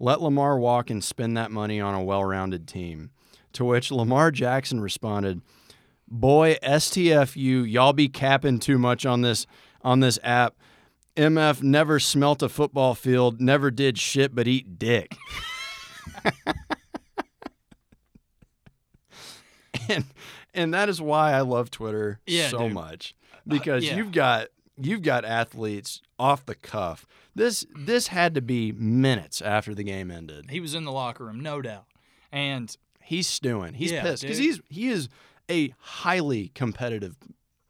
Let 0.00 0.20
Lamar 0.20 0.58
walk 0.58 0.90
and 0.90 1.02
spend 1.02 1.36
that 1.36 1.50
money 1.50 1.80
on 1.80 1.94
a 1.94 2.02
well-rounded 2.02 2.68
team. 2.68 3.10
To 3.54 3.64
which 3.64 3.90
Lamar 3.90 4.30
Jackson 4.30 4.80
responded, 4.80 5.40
"Boy, 6.06 6.56
STFU, 6.62 7.70
y'all 7.70 7.92
be 7.92 8.08
capping 8.08 8.58
too 8.58 8.78
much 8.78 9.06
on 9.06 9.22
this 9.22 9.46
on 9.88 10.00
this 10.00 10.18
app. 10.22 10.54
MF 11.16 11.62
never 11.62 11.98
smelt 11.98 12.42
a 12.42 12.48
football 12.48 12.94
field, 12.94 13.40
never 13.40 13.70
did 13.70 13.98
shit 13.98 14.34
but 14.34 14.46
eat 14.46 14.78
dick." 14.78 15.16
and 19.88 20.04
and 20.54 20.74
that 20.74 20.88
is 20.88 21.00
why 21.00 21.32
I 21.32 21.40
love 21.40 21.70
Twitter 21.70 22.20
Yeah, 22.26 22.48
so 22.48 22.58
dude. 22.64 22.72
much 22.74 23.14
uh, 23.32 23.38
because 23.46 23.84
yeah. 23.84 23.96
you've 23.96 24.12
got 24.12 24.48
you've 24.76 25.02
got 25.02 25.24
athletes 25.24 26.00
off 26.18 26.44
the 26.46 26.54
cuff. 26.54 27.06
This 27.34 27.64
this 27.76 28.08
had 28.08 28.34
to 28.34 28.40
be 28.42 28.72
minutes 28.72 29.40
after 29.42 29.74
the 29.74 29.84
game 29.84 30.10
ended. 30.10 30.50
he 30.50 30.60
was 30.60 30.74
in 30.74 30.84
the 30.84 30.92
locker 30.92 31.24
room, 31.24 31.40
no 31.40 31.60
doubt, 31.62 31.84
and 32.32 32.74
He's 33.00 33.26
stewing. 33.26 33.72
He's 33.72 33.90
Yeah, 33.90 34.02
pissed 34.02 34.22
because 34.22 34.36
he's 34.36 34.60
he 34.68 34.88
is 34.88 35.08
a 35.50 35.72
highly 35.78 36.48
competitive 36.54 37.16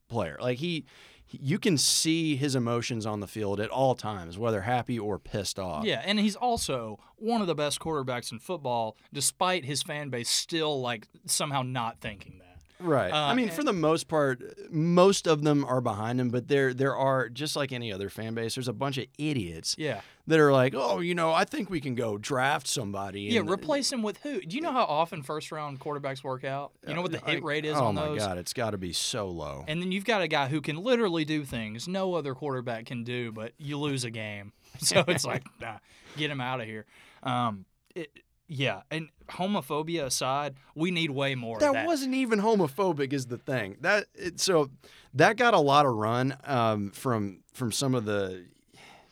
player. 0.09 0.37
Like 0.41 0.59
he- 0.59 0.85
you 1.31 1.59
can 1.59 1.77
see 1.79 2.37
his 2.37 2.55
emotions 2.55 3.05
on 3.07 3.21
the 3.21 3.27
field 3.27 3.61
at 3.61 3.71
all 3.71 3.95
times, 3.95 4.39
whether 4.39 4.63
happy 4.63 4.99
or 4.99 5.19
pissed 5.19 5.59
off. 5.59 5.85
Yeah, 5.85 6.03
and 6.05 6.19
he's 6.19 6.37
also 6.37 6.99
one 7.17 7.41
of 7.41 7.47
the 7.47 7.55
best 7.55 7.81
quarterbacks 7.81 8.33
in 8.33 8.39
football, 8.39 8.97
despite 9.13 9.65
his 9.65 9.83
fan 9.83 10.09
base 10.11 10.29
still 10.31 10.81
like 10.81 11.09
somehow 11.27 11.63
not 11.63 12.01
thinking 12.01 12.39
that. 12.39 12.45
Right. 12.81 13.13
Uh, 13.13 13.17
I 13.17 13.35
mean, 13.35 13.49
and- 13.49 13.57
for 13.57 13.65
the 13.65 13.73
most 13.73 14.07
part, 14.07 14.41
most 14.71 15.27
of 15.27 15.43
them 15.43 15.65
are 15.65 15.81
behind 15.81 16.21
him, 16.21 16.29
but 16.31 16.47
there 16.49 16.73
there 16.73 16.95
are 16.97 17.29
just 17.29 17.57
like 17.57 17.73
any 17.73 17.93
other 17.93 18.09
fan 18.09 18.35
base. 18.35 18.55
There's 18.55 18.69
a 18.69 18.73
bunch 18.73 18.99
of 18.99 19.07
idiots 19.19 19.75
Yeah, 19.77 20.01
that 20.29 20.39
are 20.39 20.53
like, 20.53 20.75
oh, 20.77 21.01
you 21.01 21.15
know, 21.15 21.33
I 21.33 21.45
think 21.45 21.71
we 21.71 21.81
can 21.81 21.95
go 21.95 22.19
draft 22.19 22.67
somebody. 22.67 23.23
yeah. 23.23 23.41
and- 23.41 23.51
Replace 23.51 23.91
him 23.91 24.03
with 24.03 24.19
who? 24.19 24.41
Do 24.41 24.55
you 24.57 24.63
know 24.63 24.73
how 24.73 24.85
often 24.85 25.23
first 25.23 25.51
round 25.51 25.81
quarterbacks 25.81 26.23
work 26.23 26.45
out? 26.45 26.73
You 26.87 26.95
know 26.95 27.03
what 27.03 27.13
the 27.13 27.19
hit 27.19 27.43
rate 27.43 27.65
is 27.65 27.77
oh 27.77 27.87
on 27.87 27.95
those? 27.95 28.09
Oh, 28.09 28.13
my 28.13 28.19
god, 28.19 28.39
it's 28.39 28.53
got 28.53 28.71
to 28.71 28.79
be 28.79 28.93
so 28.93 29.29
low. 29.29 29.65
And 29.67 29.83
then 29.83 29.91
you've 29.91 30.05
got 30.05 30.23
a 30.23 30.29
guy 30.29 30.49
who 30.49 30.61
can 30.61 30.77
literally 30.77 31.25
do 31.25 31.45
things 31.45 31.89
no 31.89 32.15
other 32.15 32.35
quarterback 32.35 32.87
can 32.87 33.05
do, 33.05 33.33
but 33.33 33.53
you 33.59 33.79
lose 33.79 34.05
a 34.05 34.11
game. 34.11 34.53
So 34.81 35.03
it's 35.09 35.25
like, 35.25 35.43
nah, 35.61 35.79
get 36.17 36.31
him 36.31 36.41
out 36.41 36.61
of 36.61 36.67
here. 36.67 36.85
Um, 37.25 37.65
it, 37.97 38.11
yeah, 38.47 38.83
and 38.91 39.09
homophobia 39.29 40.05
aside, 40.05 40.55
we 40.75 40.91
need 40.91 41.11
way 41.11 41.35
more 41.35 41.59
that, 41.59 41.69
of 41.69 41.75
that. 41.75 41.87
wasn't 41.87 42.15
even 42.15 42.41
homophobic 42.41 43.13
is 43.13 43.27
the 43.27 43.39
thing 43.39 43.77
that 43.81 44.07
it, 44.15 44.39
so 44.41 44.71
that 45.15 45.37
got 45.37 45.53
a 45.55 45.59
lot 45.59 45.85
of 45.85 45.95
run 45.95 46.37
um, 46.45 46.91
from 46.91 47.41
from 47.53 47.73
some 47.73 47.95
of 47.95 48.05
the 48.05 48.45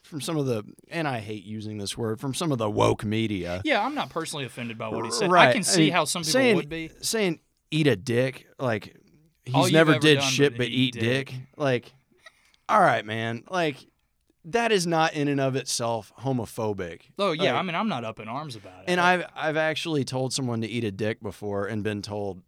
from 0.06 0.20
some 0.20 0.36
of 0.36 0.46
the 0.46 0.64
and 0.90 1.06
I 1.06 1.20
hate 1.20 1.44
using 1.44 1.78
this 1.78 1.96
word 1.96 2.20
from 2.20 2.34
some 2.34 2.52
of 2.52 2.58
the 2.58 2.70
woke 2.70 3.04
media. 3.04 3.60
yeah, 3.64 3.84
I'm 3.84 3.94
not 3.94 4.10
personally 4.10 4.44
offended 4.44 4.78
by 4.78 4.88
what 4.88 5.04
he 5.04 5.10
said. 5.10 5.30
Right. 5.30 5.48
I 5.48 5.52
can 5.52 5.62
see 5.62 5.84
mean, 5.84 5.92
how 5.92 6.04
some 6.04 6.22
people 6.22 6.32
saying, 6.32 6.56
would 6.56 6.68
be. 6.68 6.90
saying 7.00 7.40
eat 7.70 7.86
a 7.86 7.96
dick 7.96 8.46
like 8.58 8.96
he's 9.44 9.72
never 9.72 9.98
did 9.98 10.22
shit 10.22 10.56
but 10.56 10.68
eat 10.68 10.94
dick. 10.94 11.28
dick. 11.28 11.34
Like, 11.56 11.92
all 12.68 12.80
right, 12.80 13.04
man. 13.04 13.44
Like 13.50 13.76
that 14.46 14.70
is 14.70 14.86
not 14.86 15.14
in 15.14 15.28
and 15.28 15.40
of 15.40 15.56
itself 15.56 16.12
homophobic. 16.20 17.02
Oh 17.18 17.32
yeah, 17.32 17.52
Like, 17.52 17.60
I 17.60 17.62
mean, 17.62 17.74
I'm 17.74 17.88
not 17.88 18.04
up 18.04 18.20
in 18.20 18.28
arms 18.28 18.56
about 18.56 18.82
it. 18.82 18.84
And 18.88 19.00
I've 19.00 19.24
I've 19.34 19.56
actually 19.56 20.04
told 20.04 20.32
someone 20.32 20.60
to 20.60 20.68
eat 20.68 20.84
a 20.84 20.92
dick 20.92 21.20
before 21.20 21.66
and 21.66 21.82
been 21.82 22.02
told 22.02 22.42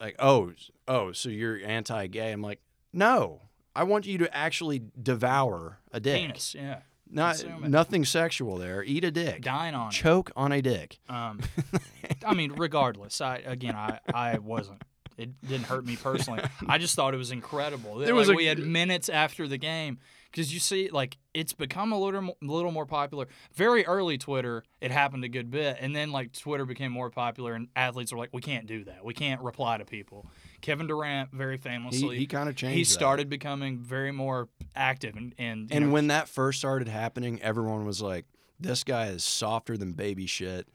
like, 0.00 0.16
"Oh, 0.18 0.52
oh, 0.88 1.12
so 1.12 1.28
you're 1.28 1.58
anti-gay." 1.64 2.32
I'm 2.32 2.42
like, 2.42 2.60
"No. 2.92 3.42
I 3.76 3.82
want 3.82 4.06
you 4.06 4.18
to 4.18 4.36
actually 4.36 4.82
devour 5.02 5.80
a 5.90 5.98
dick. 5.98 6.20
penis, 6.20 6.54
yeah, 6.54 6.80
Not 7.10 7.36
consume 7.36 7.64
it. 7.64 7.70
nothing 7.70 8.04
sexual 8.04 8.56
there. 8.58 8.82
Eat 8.82 9.04
a 9.04 9.10
dick. 9.10 9.42
dying 9.42 9.74
on 9.74 9.88
it. 9.88 9.92
Choke 9.92 10.30
on 10.36 10.52
a 10.52 10.60
dick." 10.62 10.98
Um, 11.08 11.40
I 12.26 12.34
mean, 12.34 12.52
regardless, 12.52 13.20
I 13.20 13.36
again, 13.38 13.74
I 13.76 13.98
I 14.12 14.38
wasn't. 14.38 14.82
It 15.16 15.30
didn't 15.46 15.66
hurt 15.66 15.86
me 15.86 15.94
personally. 15.96 16.42
I 16.66 16.78
just 16.78 16.96
thought 16.96 17.14
it 17.14 17.18
was 17.18 17.30
incredible. 17.30 17.98
That, 17.98 18.08
It 18.08 18.12
was 18.14 18.26
like, 18.28 18.34
a- 18.34 18.36
we 18.36 18.44
had 18.46 18.58
minutes 18.58 19.08
after 19.08 19.46
the 19.46 19.58
game 19.58 19.98
because 20.32 20.52
you 20.52 20.58
see, 20.58 20.88
like 20.90 21.18
it's 21.32 21.52
become 21.52 21.92
a 21.92 21.98
little 22.00 22.20
mo- 22.22 22.36
little 22.42 22.72
more 22.72 22.84
popular. 22.86 23.28
Very 23.54 23.86
early 23.86 24.18
Twitter, 24.18 24.64
it 24.80 24.90
happened 24.90 25.22
a 25.22 25.28
good 25.28 25.52
bit, 25.52 25.76
and 25.78 25.94
then 25.94 26.10
like 26.10 26.32
Twitter 26.32 26.64
became 26.64 26.90
more 26.90 27.10
popular, 27.10 27.54
and 27.54 27.68
athletes 27.76 28.10
were 28.10 28.18
like, 28.18 28.30
we 28.32 28.40
can't 28.42 28.66
do 28.66 28.82
that. 28.86 29.04
We 29.04 29.14
can't 29.14 29.40
reply 29.40 29.78
to 29.78 29.84
people. 29.84 30.26
Kevin 30.64 30.86
Durant, 30.86 31.30
very 31.32 31.56
famously, 31.58 32.16
he 32.18 32.26
kind 32.26 32.48
of 32.48 32.56
changed. 32.56 32.76
he 32.76 32.82
that. 32.82 32.88
started 32.88 33.28
becoming 33.28 33.78
very 33.78 34.12
more 34.12 34.48
active, 34.74 35.14
and 35.16 35.34
and 35.38 35.70
you 35.70 35.76
And 35.76 35.86
know, 35.86 35.92
when 35.92 36.06
that 36.08 36.28
first 36.28 36.58
started 36.58 36.88
happening, 36.88 37.40
everyone 37.42 37.84
was 37.84 38.00
like, 38.00 38.24
"This 38.58 38.82
guy 38.82 39.06
is 39.08 39.22
softer 39.24 39.76
than 39.76 39.92
baby 39.92 40.26
shit." 40.26 40.66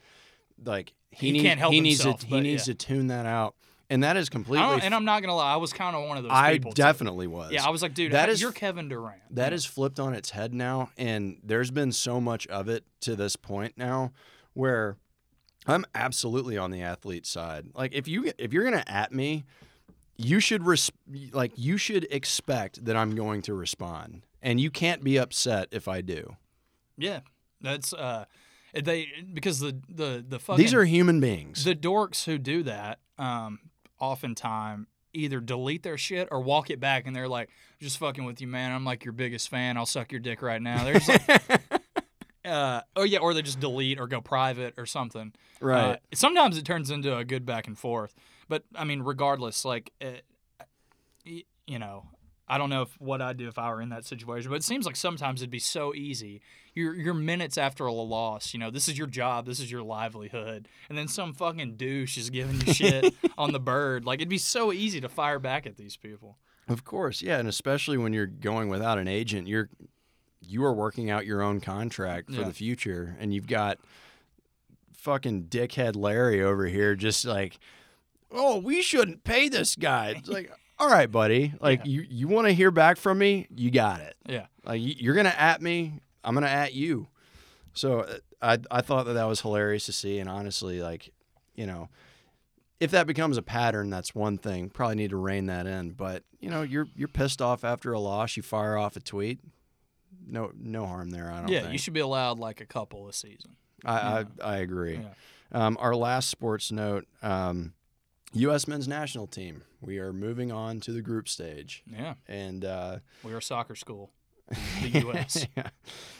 Like 0.63 0.93
he, 1.11 1.27
He 1.27 1.31
needs, 1.33 1.43
can't 1.43 1.59
help 1.59 1.73
he 1.73 1.81
needs 1.81 2.01
himself, 2.03 2.19
to 2.21 2.27
he 2.27 2.31
but 2.35 2.43
needs 2.43 2.67
yeah. 2.67 2.73
to 2.73 2.77
tune 2.77 3.07
that 3.07 3.25
out, 3.25 3.55
and 3.89 4.03
that 4.03 4.15
is 4.15 4.29
completely. 4.29 4.81
and 4.83 4.93
I'm 4.93 5.05
not 5.05 5.21
gonna 5.23 5.35
lie, 5.35 5.53
I 5.53 5.57
was 5.57 5.73
kind 5.73 5.95
of 5.95 6.07
one 6.07 6.17
of 6.17 6.23
those 6.23 6.31
I 6.33 6.53
people. 6.53 6.71
too. 6.71 6.81
definitely 6.81 7.25
was. 7.27 7.51
Yeah, 7.51 7.65
I 7.65 7.69
was 7.71 7.81
like, 7.81 7.93
dude, 7.95 8.11
That 8.11 8.29
is- 8.29 8.41
you're 8.41 8.51
Kevin 8.51 8.89
Durant. 8.89 9.21
That 9.29 9.35
That 9.35 9.53
is 9.53 9.65
flipped 9.65 9.99
on 9.99 10.13
its 10.13 10.29
head 10.29 10.53
now, 10.53 10.91
and 10.97 11.39
there's 11.43 11.71
been 11.71 11.91
so 11.91 12.21
much 12.21 12.45
of 12.47 12.69
it 12.69 12.83
to 13.01 13.15
this 13.15 13.35
point 13.35 13.73
now, 13.77 14.11
where 14.53 14.97
I'm 15.65 15.83
absolutely 15.95 16.57
on 16.57 16.71
the 16.71 16.81
athlete 16.81 17.25
side. 17.25 17.67
Like 17.73 17.93
if 17.93 18.07
you 18.07 18.31
if 18.37 18.53
you're 18.53 18.63
gonna 18.65 18.83
at 18.85 19.11
me, 19.11 19.45
you 20.20 20.39
should 20.39 20.65
res- 20.65 20.91
like 21.32 21.53
you 21.55 21.78
should 21.78 22.05
expect 22.11 22.84
that 22.86 22.95
I'm 22.95 23.15
going 23.15 23.41
to 23.43 23.53
respond, 23.53 24.24
and 24.41 24.59
you 24.59 24.70
can't 24.70 25.03
be 25.03 25.17
upset 25.17 25.70
if 25.72 25.88
I 25.88 26.01
do. 26.01 26.36
Yeah, 26.97 27.22
that's 27.61 27.93
uh, 27.93 28.26
They 28.74 29.07
because 29.34 29.59
the 29.59 29.80
the 29.88 30.24
the 30.28 30.39
fucking 30.39 30.61
These 30.61 30.74
are 30.74 30.84
human 30.86 31.20
beings. 31.22 31.63
the 31.63 31.74
dorks 31.76 32.26
who 32.26 32.38
do 32.38 32.63
that. 32.63 32.99
Um, 33.17 33.59
oftentimes 33.99 34.88
either 35.13 35.39
delete 35.39 35.82
their 35.84 35.97
shit 35.97 36.28
or 36.32 36.39
walk 36.41 36.70
it 36.70 36.80
back, 36.80 37.07
and 37.07 37.15
they're 37.15 37.28
like, 37.30 37.49
"Just 37.82 37.97
fucking 37.97 38.26
with 38.26 38.41
you, 38.41 38.47
man. 38.47 38.72
I'm 38.74 38.84
like 38.86 39.05
your 39.05 39.13
biggest 39.13 39.49
fan. 39.49 39.78
I'll 39.78 39.86
suck 39.86 40.11
your 40.11 40.20
dick 40.22 40.41
right 40.41 40.61
now." 40.61 40.84
There's 40.84 41.07
like, 41.07 41.22
uh, 42.45 42.82
oh 42.95 43.03
yeah, 43.03 43.20
or 43.20 43.34
they 43.34 43.41
just 43.41 43.59
delete 43.59 43.99
or 43.99 44.07
go 44.07 44.22
private 44.22 44.74
or 44.78 44.86
something. 44.86 45.34
right. 45.61 45.93
Uh, 45.93 45.97
sometimes 46.13 46.57
it 46.57 46.65
turns 46.65 46.91
into 46.91 47.15
a 47.15 47.24
good 47.26 47.45
back 47.45 47.67
and 47.67 47.78
forth. 47.78 48.13
But 48.50 48.64
I 48.76 48.84
mean, 48.84 49.02
regardless, 49.02 49.64
like, 49.64 49.93
eh, 50.02 50.18
it, 51.26 51.45
you 51.68 51.80
know, 51.80 52.08
I 52.47 52.58
don't 52.58 52.72
know 52.72 52.82
if 52.82 53.00
what 53.00 53.22
I'd 53.22 53.38
do 53.38 53.47
if 53.47 53.60
I 53.60 53.70
were 53.70 53.82
in 53.82 53.89
that 53.89 54.06
situation, 54.06 54.50
but 54.50 54.56
it 54.58 54.64
seems 54.64 54.86
like 54.88 54.95
sometimes 54.95 55.41
it'd 55.41 55.52
be 55.52 55.60
so 55.60 55.93
easy. 55.93 56.41
You're, 56.74 56.95
you're 56.95 57.14
minutes 57.14 57.58
after 57.60 57.86
a 57.86 57.93
loss, 57.93 58.54
you 58.54 58.60
know, 58.60 58.72
this 58.72 58.88
is 58.88 58.97
your 58.97 59.06
job, 59.08 59.45
this 59.45 59.60
is 59.60 59.72
your 59.72 59.84
livelihood, 59.84 60.68
and 60.89 60.97
then 60.97 61.08
some 61.08 61.34
fucking 61.34 61.76
douche 61.76 62.18
is 62.18 62.30
giving 62.32 62.60
you 62.62 62.74
shit 62.74 63.14
on 63.38 63.52
the 63.54 63.60
bird. 63.60 64.04
Like, 64.06 64.20
it'd 64.20 64.30
be 64.30 64.38
so 64.39 64.74
easy 64.74 65.00
to 65.02 65.10
fire 65.10 65.38
back 65.39 65.68
at 65.68 65.78
these 65.78 65.95
people. 65.95 66.38
Of 66.68 66.84
course, 66.84 67.22
yeah, 67.22 67.38
and 67.38 67.47
especially 67.47 67.97
when 67.97 68.14
you're 68.14 68.26
going 68.28 68.68
without 68.70 68.97
an 68.97 69.08
agent, 69.08 69.47
you're 69.47 69.70
you 70.41 70.64
are 70.64 70.74
working 70.74 71.10
out 71.12 71.26
your 71.28 71.41
own 71.43 71.60
contract 71.60 72.32
for 72.34 72.41
Yeah. 72.41 72.47
the 72.47 72.54
future, 72.54 73.16
and 73.20 73.32
you've 73.34 73.45
got 73.47 73.78
fucking 74.93 75.45
dickhead 75.45 75.95
Larry 75.95 76.41
over 76.41 76.66
here 76.66 76.95
just 76.95 77.26
like, 77.26 77.60
oh, 78.32 78.57
we 78.59 78.82
shouldn't 78.82 79.23
pay 79.23 79.49
this 79.49 79.75
guy. 79.75 80.15
It's 80.17 80.30
like, 80.38 80.51
all 80.77 80.89
right, 80.89 81.11
buddy, 81.11 81.53
like 81.61 81.82
Yeah. 81.86 81.91
you 81.91 82.05
you 82.09 82.27
want 82.27 82.47
to 82.47 82.53
hear 82.53 82.71
back 82.71 82.97
from 82.97 83.17
me, 83.19 83.47
you 83.55 83.71
got 83.71 84.01
it. 84.01 84.15
Yeah. 84.27 84.45
Like 84.65 84.82
you- 84.82 84.95
you're 84.97 85.15
gonna 85.15 85.36
at 85.38 85.61
me, 85.61 85.99
I'm 86.23 86.34
gonna 86.34 86.47
at 86.47 86.73
you. 86.73 87.07
So 87.73 88.01
uh, 88.01 88.17
I 88.41 88.57
I 88.71 88.82
thought 88.82 89.05
that 89.05 89.13
that 89.13 89.25
was 89.25 89.41
hilarious 89.41 89.86
to 89.88 89.93
see, 89.93 90.19
and 90.19 90.30
honestly, 90.30 90.82
like, 90.82 91.11
you 91.55 91.65
know. 91.65 91.89
If 92.80 92.91
that 92.91 93.07
becomes 93.07 93.36
a 93.36 93.41
pattern, 93.41 93.89
that's 93.89 94.15
one 94.15 94.38
thing. 94.38 94.69
Probably 94.69 94.95
need 94.95 95.09
to 95.09 95.17
rein 95.17 95.47
that 95.47 95.67
in. 95.67 95.89
But 95.91 96.23
you 96.39 96.49
know, 96.49 96.61
you're 96.61 96.88
you're 96.95 97.09
pissed 97.09 97.41
off 97.41 97.65
after 97.65 97.91
a 97.91 97.99
loss. 97.99 98.38
You 98.38 98.43
fire 98.43 98.77
off 98.77 98.95
a 98.95 99.01
tweet. 99.01 99.39
No 100.25 100.53
no 100.57 100.86
harm 100.86 101.09
there. 101.09 101.30
I 101.30 101.39
don't. 101.41 101.49
Yeah, 101.49 101.59
think. 101.63 101.73
you 101.73 101.77
should 101.77 101.91
be 101.93 101.99
allowed 101.99 102.39
like 102.39 102.61
a 102.61 102.65
couple 102.65 103.09
a 103.09 103.13
season. 103.13 103.57
I, 103.84 103.93
Yeah. 104.19 104.23
I 104.41 104.49
I 104.53 104.57
agree. 104.59 104.93
Yeah. 104.95 105.09
Um, 105.51 105.75
our 105.82 105.93
last 105.93 106.30
sports 106.30 106.71
note: 106.71 107.05
um, 107.21 107.73
U.S. 108.34 108.67
men's 108.67 108.88
national 108.88 109.27
team. 109.27 109.63
We 109.82 109.97
are 109.99 110.13
moving 110.13 110.51
on 110.51 110.80
to 110.82 110.91
the 110.91 111.01
group 111.01 111.27
stage, 111.30 111.84
Yeah. 111.91 112.13
and 112.27 112.63
uh, 112.65 112.97
We're 113.23 113.38
a 113.38 113.41
soccer 113.41 113.75
school. 113.75 114.11
The 114.82 114.99
U.S. 115.01 115.45
yeah. 115.55 115.69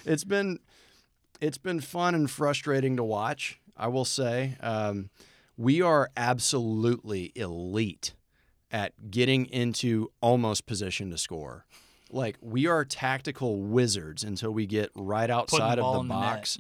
It's 0.06 0.24
been 0.24 0.60
it's 1.42 1.58
been 1.58 1.80
fun 1.80 2.14
and 2.16 2.30
frustrating 2.30 2.96
to 2.98 3.04
watch. 3.04 3.60
I 3.78 3.88
will 3.88 4.06
say, 4.06 4.58
um, 4.60 5.10
we 5.58 5.82
are 5.82 6.10
absolutely 6.18 7.32
elite 7.36 8.14
at 8.72 9.10
getting 9.10 9.46
into 9.48 10.12
almost 10.22 10.66
position 10.68 11.10
to 11.12 11.18
score. 11.18 11.66
Like 12.12 12.38
we 12.42 12.68
are 12.68 12.84
tactical 12.86 13.62
wizards 13.62 14.24
until 14.24 14.52
we 14.52 14.66
get 14.68 14.90
right 14.96 15.30
outside 15.30 15.78
the 15.78 15.84
of 15.84 15.94
the 15.96 16.00
in 16.02 16.08
net. 16.10 16.18
box. 16.18 16.58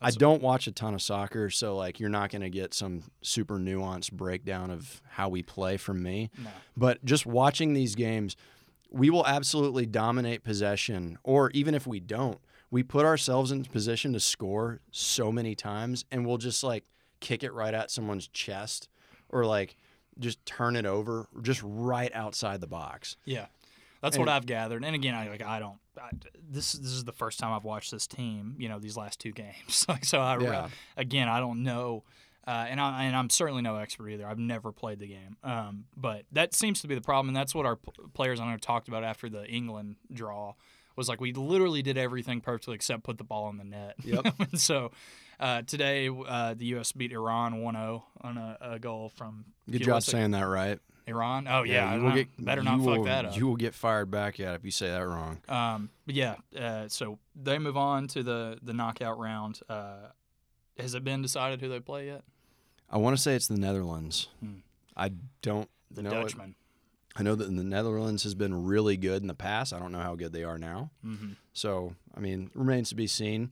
I 0.00 0.10
don't 0.10 0.42
watch 0.42 0.66
a 0.66 0.72
ton 0.72 0.94
of 0.94 1.02
soccer, 1.02 1.50
so 1.50 1.76
like 1.76 1.98
you're 1.98 2.08
not 2.08 2.30
going 2.30 2.42
to 2.42 2.50
get 2.50 2.74
some 2.74 3.02
super 3.22 3.58
nuanced 3.58 4.12
breakdown 4.12 4.70
of 4.70 5.02
how 5.08 5.28
we 5.28 5.42
play 5.42 5.76
from 5.76 6.02
me. 6.02 6.30
No. 6.42 6.50
But 6.76 7.04
just 7.04 7.26
watching 7.26 7.74
these 7.74 7.94
games, 7.94 8.36
we 8.90 9.10
will 9.10 9.26
absolutely 9.26 9.86
dominate 9.86 10.44
possession, 10.44 11.18
or 11.22 11.50
even 11.50 11.74
if 11.74 11.86
we 11.86 12.00
don't, 12.00 12.38
we 12.70 12.82
put 12.82 13.04
ourselves 13.04 13.50
in 13.50 13.64
position 13.64 14.12
to 14.12 14.20
score 14.20 14.80
so 14.90 15.32
many 15.32 15.54
times, 15.54 16.04
and 16.10 16.26
we'll 16.26 16.38
just 16.38 16.62
like 16.62 16.84
kick 17.20 17.42
it 17.42 17.52
right 17.52 17.74
at 17.74 17.90
someone's 17.90 18.28
chest, 18.28 18.88
or 19.28 19.44
like 19.44 19.76
just 20.18 20.44
turn 20.46 20.76
it 20.76 20.86
over, 20.86 21.28
just 21.42 21.60
right 21.64 22.10
outside 22.14 22.60
the 22.60 22.66
box. 22.66 23.16
Yeah, 23.24 23.46
that's 24.00 24.16
what 24.18 24.28
I've 24.28 24.46
gathered. 24.46 24.84
And 24.84 24.94
again, 24.94 25.14
I 25.14 25.28
like 25.28 25.42
I 25.42 25.58
don't. 25.58 25.78
I, 26.00 26.10
this 26.50 26.72
this 26.72 26.92
is 26.92 27.04
the 27.04 27.12
first 27.12 27.38
time 27.38 27.52
I've 27.52 27.64
watched 27.64 27.90
this 27.90 28.06
team. 28.06 28.54
You 28.58 28.68
know, 28.68 28.78
these 28.78 28.96
last 28.96 29.20
two 29.20 29.32
games. 29.44 29.84
like 29.88 30.04
so, 30.04 30.20
I 30.20 30.38
Yeah. 30.38 30.68
again 30.96 31.28
I 31.28 31.40
don't 31.40 31.62
know. 31.62 32.04
Uh, 32.46 32.64
and, 32.70 32.80
I, 32.80 33.04
and 33.04 33.14
I'm 33.14 33.28
certainly 33.28 33.60
no 33.60 33.76
expert 33.76 34.08
either. 34.08 34.26
I've 34.26 34.38
never 34.38 34.72
played 34.72 35.00
the 35.00 35.06
game, 35.06 35.36
um, 35.44 35.84
but 35.94 36.22
that 36.32 36.54
seems 36.54 36.80
to 36.80 36.88
be 36.88 36.94
the 36.94 37.02
problem, 37.02 37.28
and 37.28 37.36
that's 37.36 37.54
what 37.54 37.66
our 37.66 37.76
p- 37.76 37.90
players 38.14 38.40
on 38.40 38.50
know 38.50 38.56
talked 38.56 38.88
about 38.88 39.04
after 39.04 39.28
the 39.28 39.44
England 39.46 39.96
draw 40.10 40.54
was 40.96 41.10
like 41.10 41.20
we 41.20 41.34
literally 41.34 41.82
did 41.82 41.98
everything 41.98 42.40
perfectly 42.40 42.74
except 42.74 43.02
put 43.02 43.18
the 43.18 43.24
ball 43.24 43.50
in 43.50 43.58
the 43.58 43.64
net. 43.64 43.96
Yep. 44.02 44.34
and 44.38 44.58
so 44.58 44.92
uh, 45.38 45.60
today 45.60 46.08
uh, 46.08 46.54
the 46.54 46.64
U.S. 46.66 46.92
beat 46.92 47.12
Iran 47.12 47.56
1-0 47.60 48.02
on 48.22 48.38
a, 48.38 48.56
a 48.62 48.78
goal 48.78 49.10
from 49.10 49.44
Good 49.70 49.82
job 49.82 50.02
saying 50.02 50.30
that 50.30 50.44
right. 50.44 50.78
Iran. 51.08 51.46
Oh 51.48 51.62
yeah, 51.64 51.94
you 51.94 52.02
will 52.02 52.12
get 52.12 52.28
better 52.44 52.62
not 52.62 52.78
fuck 52.80 52.86
will- 52.98 53.04
that 53.04 53.24
up. 53.24 53.36
You 53.36 53.46
will 53.46 53.56
get 53.56 53.74
fired 53.74 54.10
back 54.10 54.38
at 54.40 54.54
if 54.54 54.64
you 54.64 54.70
say 54.70 54.88
that 54.88 55.06
wrong. 55.06 55.38
Um, 55.48 55.90
but 56.06 56.14
yeah, 56.14 56.36
uh, 56.58 56.88
so 56.88 57.18
they 57.34 57.58
move 57.58 57.76
on 57.76 58.06
to 58.08 58.22
the 58.22 58.58
the 58.62 58.72
knockout 58.72 59.18
round. 59.18 59.60
Uh, 59.68 60.08
has 60.78 60.94
it 60.94 61.02
been 61.04 61.22
decided 61.22 61.60
who 61.60 61.68
they 61.68 61.80
play 61.80 62.06
yet? 62.06 62.22
I 62.90 62.98
want 62.98 63.16
to 63.16 63.22
say 63.22 63.34
it's 63.34 63.48
the 63.48 63.58
Netherlands. 63.58 64.28
Hmm. 64.40 64.58
I 64.96 65.12
don't 65.42 65.68
The 65.90 66.02
know. 66.02 66.10
it. 66.10 66.14
Dutchman. 66.22 66.54
I 67.16 67.22
know 67.24 67.34
that 67.34 67.44
the 67.44 67.64
Netherlands 67.64 68.22
has 68.22 68.34
been 68.36 68.64
really 68.64 68.96
good 68.96 69.22
in 69.22 69.28
the 69.28 69.34
past. 69.34 69.72
I 69.72 69.78
don't 69.80 69.90
know 69.92 69.98
how 70.00 70.14
good 70.14 70.32
they 70.32 70.44
are 70.44 70.56
now. 70.58 70.90
hmm 71.02 71.32
So, 71.52 71.94
I 72.16 72.20
mean, 72.20 72.50
remains 72.54 72.90
to 72.90 72.94
be 72.94 73.06
seen. 73.08 73.50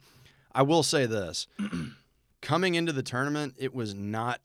I 0.54 0.62
will 0.62 0.82
say 0.84 1.04
this 1.06 1.48
coming 2.42 2.74
into 2.76 2.92
the 2.92 3.02
tournament, 3.02 3.54
it 3.58 3.74
was 3.74 3.94
not 3.94 4.40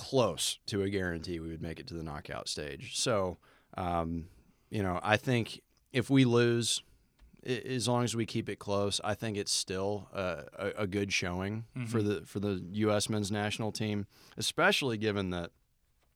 close 0.00 0.58
to 0.66 0.80
a 0.82 0.88
guarantee 0.88 1.38
we 1.40 1.48
would 1.50 1.60
make 1.60 1.78
it 1.78 1.86
to 1.88 1.94
the 1.94 2.02
knockout 2.02 2.48
stage. 2.48 2.96
So, 2.98 3.36
um, 3.76 4.28
you 4.70 4.82
know, 4.82 4.98
I 5.02 5.18
think 5.18 5.60
if 5.92 6.08
we 6.08 6.24
lose, 6.24 6.82
i- 7.46 7.50
as 7.76 7.86
long 7.86 8.02
as 8.04 8.16
we 8.16 8.24
keep 8.24 8.48
it 8.48 8.58
close, 8.58 8.98
I 9.04 9.14
think 9.14 9.36
it's 9.36 9.52
still 9.52 10.08
a, 10.14 10.44
a, 10.58 10.66
a 10.78 10.86
good 10.86 11.12
showing 11.12 11.64
for 11.86 12.00
the 12.02 12.22
for 12.24 12.40
the 12.40 12.64
U.S. 12.86 13.10
men's 13.10 13.30
national 13.30 13.72
team, 13.72 14.06
especially 14.38 14.96
given 14.96 15.28
that 15.30 15.50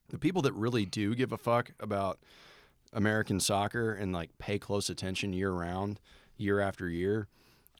the 0.08 0.18
people 0.18 0.40
that 0.42 0.54
really 0.54 0.86
do 0.86 1.14
give 1.14 1.30
a 1.32 1.38
fuck 1.38 1.72
about 1.78 2.18
American 2.94 3.38
soccer 3.38 3.92
and 3.92 4.12
like 4.14 4.30
pay 4.38 4.58
close 4.58 4.88
attention 4.88 5.32
year 5.34 5.50
round, 5.52 6.00
year 6.38 6.58
after 6.60 6.88
year, 6.88 7.28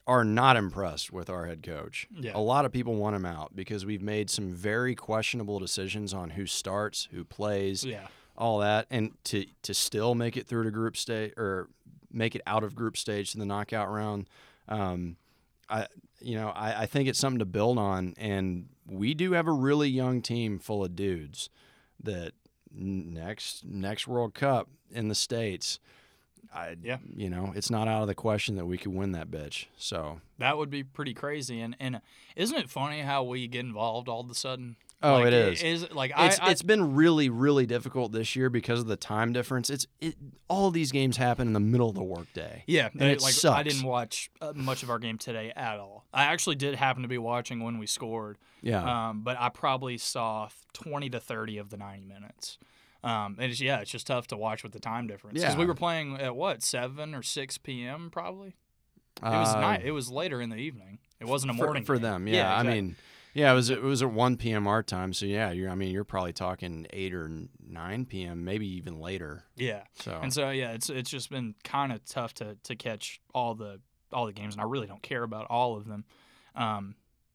are 0.07 0.25
not 0.25 0.57
impressed 0.57 1.13
with 1.13 1.31
our 1.31 1.47
head 1.47 1.63
coach. 1.63 2.07
Yeah. 2.19 2.33
A 2.35 2.41
lot 2.41 2.65
of 2.65 2.73
people 2.73 2.95
want 2.95 3.17
him 3.17 3.25
out 3.25 3.57
because 3.57 3.87
we've 3.87 4.03
made 4.03 4.29
some 4.29 4.53
very 4.53 4.95
questionable 4.95 5.59
decisions 5.59 6.13
on 6.13 6.31
who 6.31 6.47
starts, 6.47 7.09
who 7.11 7.25
plays, 7.25 7.85
Yeah. 7.85 8.09
all 8.37 8.59
that, 8.59 8.87
and 8.91 9.13
to 9.25 9.47
to 9.63 9.73
still 9.73 10.15
make 10.15 10.37
it 10.37 10.47
through 10.47 10.65
to 10.65 10.71
group 10.71 10.97
stage 10.97 11.33
or 11.39 11.69
make 12.13 12.35
it 12.35 12.43
out 12.47 12.63
of 12.65 12.75
group 12.75 12.97
stage 12.97 13.33
to 13.33 13.39
the 13.39 13.47
knockout 13.47 13.91
round. 13.91 14.29
Um, 14.69 15.17
I 15.71 15.87
you 16.21 16.37
know 16.37 16.49
I, 16.51 16.83
I 16.83 16.87
think 16.87 17.09
it's 17.09 17.19
something 17.19 17.39
to 17.39 17.47
build 17.47 17.79
on, 17.79 18.13
and 18.19 18.69
we 18.87 19.15
do 19.15 19.33
have 19.33 19.47
a 19.47 19.53
really 19.53 19.89
young 19.89 20.21
team 20.21 20.59
full 20.59 20.85
of 20.85 20.95
dudes 20.95 21.49
that 22.03 22.33
next 22.71 23.65
next 23.65 24.07
World 24.07 24.35
Cup 24.35 24.69
in 24.91 25.09
the 25.09 25.15
states. 25.15 25.79
I, 26.53 26.77
Yeah. 26.83 26.99
you 27.15 27.31
know, 27.31 27.53
it's 27.55 27.71
not 27.71 27.87
out 27.89 28.03
of 28.03 28.09
the 28.09 28.15
question 28.15 28.57
that 28.57 28.67
we 28.67 28.77
could 28.79 28.93
win 28.95 29.13
that 29.13 29.31
bitch. 29.31 29.67
So, 29.77 30.21
That 30.39 30.59
would 30.59 30.71
be 30.71 30.83
pretty 30.83 31.15
crazy. 31.15 31.61
And 31.61 31.77
and 31.79 32.01
isn't 32.37 32.57
it 32.59 32.69
funny 32.69 33.01
how 33.03 33.23
we 33.23 33.47
get 33.47 33.61
involved 33.61 34.09
all 34.09 34.21
of 34.21 34.31
a 34.31 34.35
sudden? 34.35 34.77
Oh, 35.03 35.15
like, 35.19 35.27
it 35.27 35.33
is. 35.35 35.63
Is 35.63 35.83
it 35.83 35.95
like 35.95 36.13
it's 36.17 36.41
I, 36.41 36.47
I 36.47 36.51
it's 36.51 36.63
been 36.63 36.95
really 36.95 37.29
really 37.29 37.67
difficult 37.67 38.13
this 38.13 38.35
year 38.35 38.49
because 38.49 38.81
of 38.81 38.87
the 38.87 38.97
time 38.97 39.33
difference. 39.35 39.69
It's 39.71 39.87
it 40.01 40.17
all 40.49 40.71
these 40.71 40.93
games 40.93 41.17
happen 41.19 41.47
in 41.47 41.53
the 41.53 41.61
middle 41.61 41.89
of 41.91 41.95
the 41.95 42.03
workday. 42.03 42.65
Yeah, 42.67 42.89
And 42.93 43.01
they- 43.01 43.13
it 43.13 43.21
like 43.23 43.45
I 43.45 43.63
didn't 43.63 43.83
watch 43.85 44.31
uh, 44.41 44.53
much 44.55 44.83
of 44.83 44.89
our 44.91 44.99
game 44.99 45.19
today 45.19 45.53
at 45.55 45.79
all. 45.79 46.05
I 46.15 46.25
actually 46.25 46.57
did 46.57 46.75
happen 46.77 47.03
to 47.03 47.09
be 47.09 47.19
watching 47.19 47.63
when 47.63 47.79
we 47.79 47.87
scored, 47.87 48.39
Yeah. 48.63 49.09
um, 49.11 49.21
but 49.23 49.37
I 49.39 49.51
probably 49.51 49.99
saw 49.99 50.49
twenty 50.73 51.11
to 51.11 51.21
thirty 51.21 51.59
of 51.59 51.69
the 51.71 51.77
ninety 51.77 52.05
minutes. 52.07 52.57
Um, 53.05 53.37
and 53.39 53.53
it's, 53.53 53.61
yeah, 53.61 53.81
it's 53.81 53.91
just 53.91 54.07
tough 54.07 54.29
to 54.29 54.37
watch 54.37 54.63
with 54.63 54.73
the 54.73 54.81
time 54.81 55.07
difference 55.07 55.39
because 55.39 55.57
we 55.57 55.67
were 55.67 55.75
playing 55.75 56.17
at 56.21 56.35
what 56.35 56.63
seven 56.63 57.15
or 57.15 57.23
six 57.23 57.59
p.m. 57.59 58.09
probably. 58.11 58.55
It 59.19 59.27
Uh, 59.27 59.41
was 59.41 59.55
night. 59.55 59.83
It 59.85 59.91
was 59.93 60.11
later 60.11 60.41
in 60.41 60.49
the 60.49 60.57
evening. 60.57 60.99
It 61.21 61.27
wasn't 61.27 61.51
a 61.51 61.55
morning 61.55 61.85
for 61.85 61.97
game. 61.97 62.03
them. 62.03 62.27
Yeah, 62.29 62.35
Yeah, 62.35 62.57
I 62.57 62.63
mean, 62.63 62.97
yeah, 63.35 63.53
it 63.53 63.55
was 63.55 63.69
it 63.69 63.83
was 63.83 64.03
at 64.03 64.11
one 64.11 64.37
p.m. 64.39 64.67
our 64.67 64.83
time. 64.83 65.13
So 65.13 65.27
yeah, 65.27 65.51
you're 65.51 65.69
I 65.71 65.75
mean 65.75 65.91
you're 65.93 66.05
probably 66.05 66.33
talking 66.33 66.87
eight 66.95 67.13
or 67.13 67.31
nine 67.61 68.07
p.m. 68.07 68.43
maybe 68.45 68.67
even 68.77 68.99
later. 69.01 69.45
yeah. 69.55 69.83
So 70.01 70.19
And 70.23 70.33
so 70.33 70.49
yeah, 70.51 70.73
it's 70.73 70.89
it's 70.89 71.11
just 71.11 71.29
been 71.31 71.55
kind 71.63 71.93
of 71.93 72.05
tough 72.07 72.33
to 72.35 72.57
to 72.63 72.75
catch 72.75 73.21
all 73.35 73.55
the 73.55 73.81
all 74.13 74.25
the 74.27 74.33
games, 74.33 74.55
and 74.55 74.63
I 74.63 74.65
really 74.65 74.87
don't 74.87 75.03
care 75.03 75.23
about 75.25 75.47
all 75.51 75.77
of 75.77 75.87
them. 75.87 76.05
Um, 76.55 76.95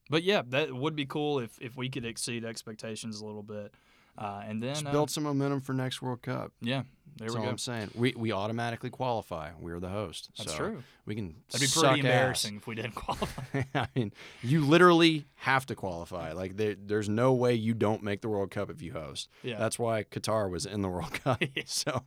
but 0.10 0.24
yeah, 0.24 0.42
that 0.48 0.74
would 0.74 0.96
be 0.96 1.06
cool 1.06 1.40
if 1.40 1.60
if 1.62 1.78
we 1.78 1.90
could 1.90 2.06
exceed 2.06 2.44
expectations 2.44 3.22
a 3.22 3.26
little 3.26 3.44
bit. 3.44 3.74
Uh, 4.20 4.44
and 4.46 4.62
then 4.62 4.74
Just 4.76 4.86
uh, 4.86 4.92
build 4.92 5.10
some 5.10 5.24
momentum 5.24 5.62
for 5.62 5.72
next 5.72 6.02
World 6.02 6.22
Cup. 6.22 6.52
yeah, 6.60 6.84
there 7.16 7.28
That's 7.28 7.34
we 7.34 7.40
all 7.40 7.46
go. 7.46 7.52
I'm 7.52 7.58
saying. 7.58 7.92
We 7.96 8.14
we 8.18 8.34
automatically 8.34 8.90
qualify. 8.90 9.52
We're 9.58 9.80
the 9.80 9.88
host. 9.88 10.30
That's 10.38 10.52
so 10.52 10.58
true. 10.58 10.84
We 11.06 11.16
can. 11.16 11.36
That'd 11.50 11.68
be 11.68 11.72
pretty 11.72 11.88
ass. 11.88 11.98
embarrassing 11.98 12.56
if 12.58 12.68
we 12.68 12.76
didn't 12.76 12.96
qualify. 12.96 13.64
I 13.76 13.88
mean, 13.96 14.12
you 14.42 14.66
literally 14.66 15.26
have 15.36 15.66
to 15.68 15.76
qualify. 15.76 16.34
Like 16.34 16.58
there, 16.58 16.76
there's 16.76 17.08
no 17.08 17.32
way 17.34 17.54
you 17.54 17.74
don't 17.74 18.04
make 18.04 18.20
the 18.20 18.28
World 18.28 18.52
Cup 18.52 18.70
if 18.70 18.82
you 18.82 18.92
host. 18.92 19.30
Yeah. 19.42 19.58
That's 19.58 19.80
why 19.80 20.04
Qatar 20.04 20.50
was 20.50 20.66
in 20.66 20.82
the 20.82 20.90
World 20.90 21.14
Cup. 21.14 21.42
so, 21.66 22.04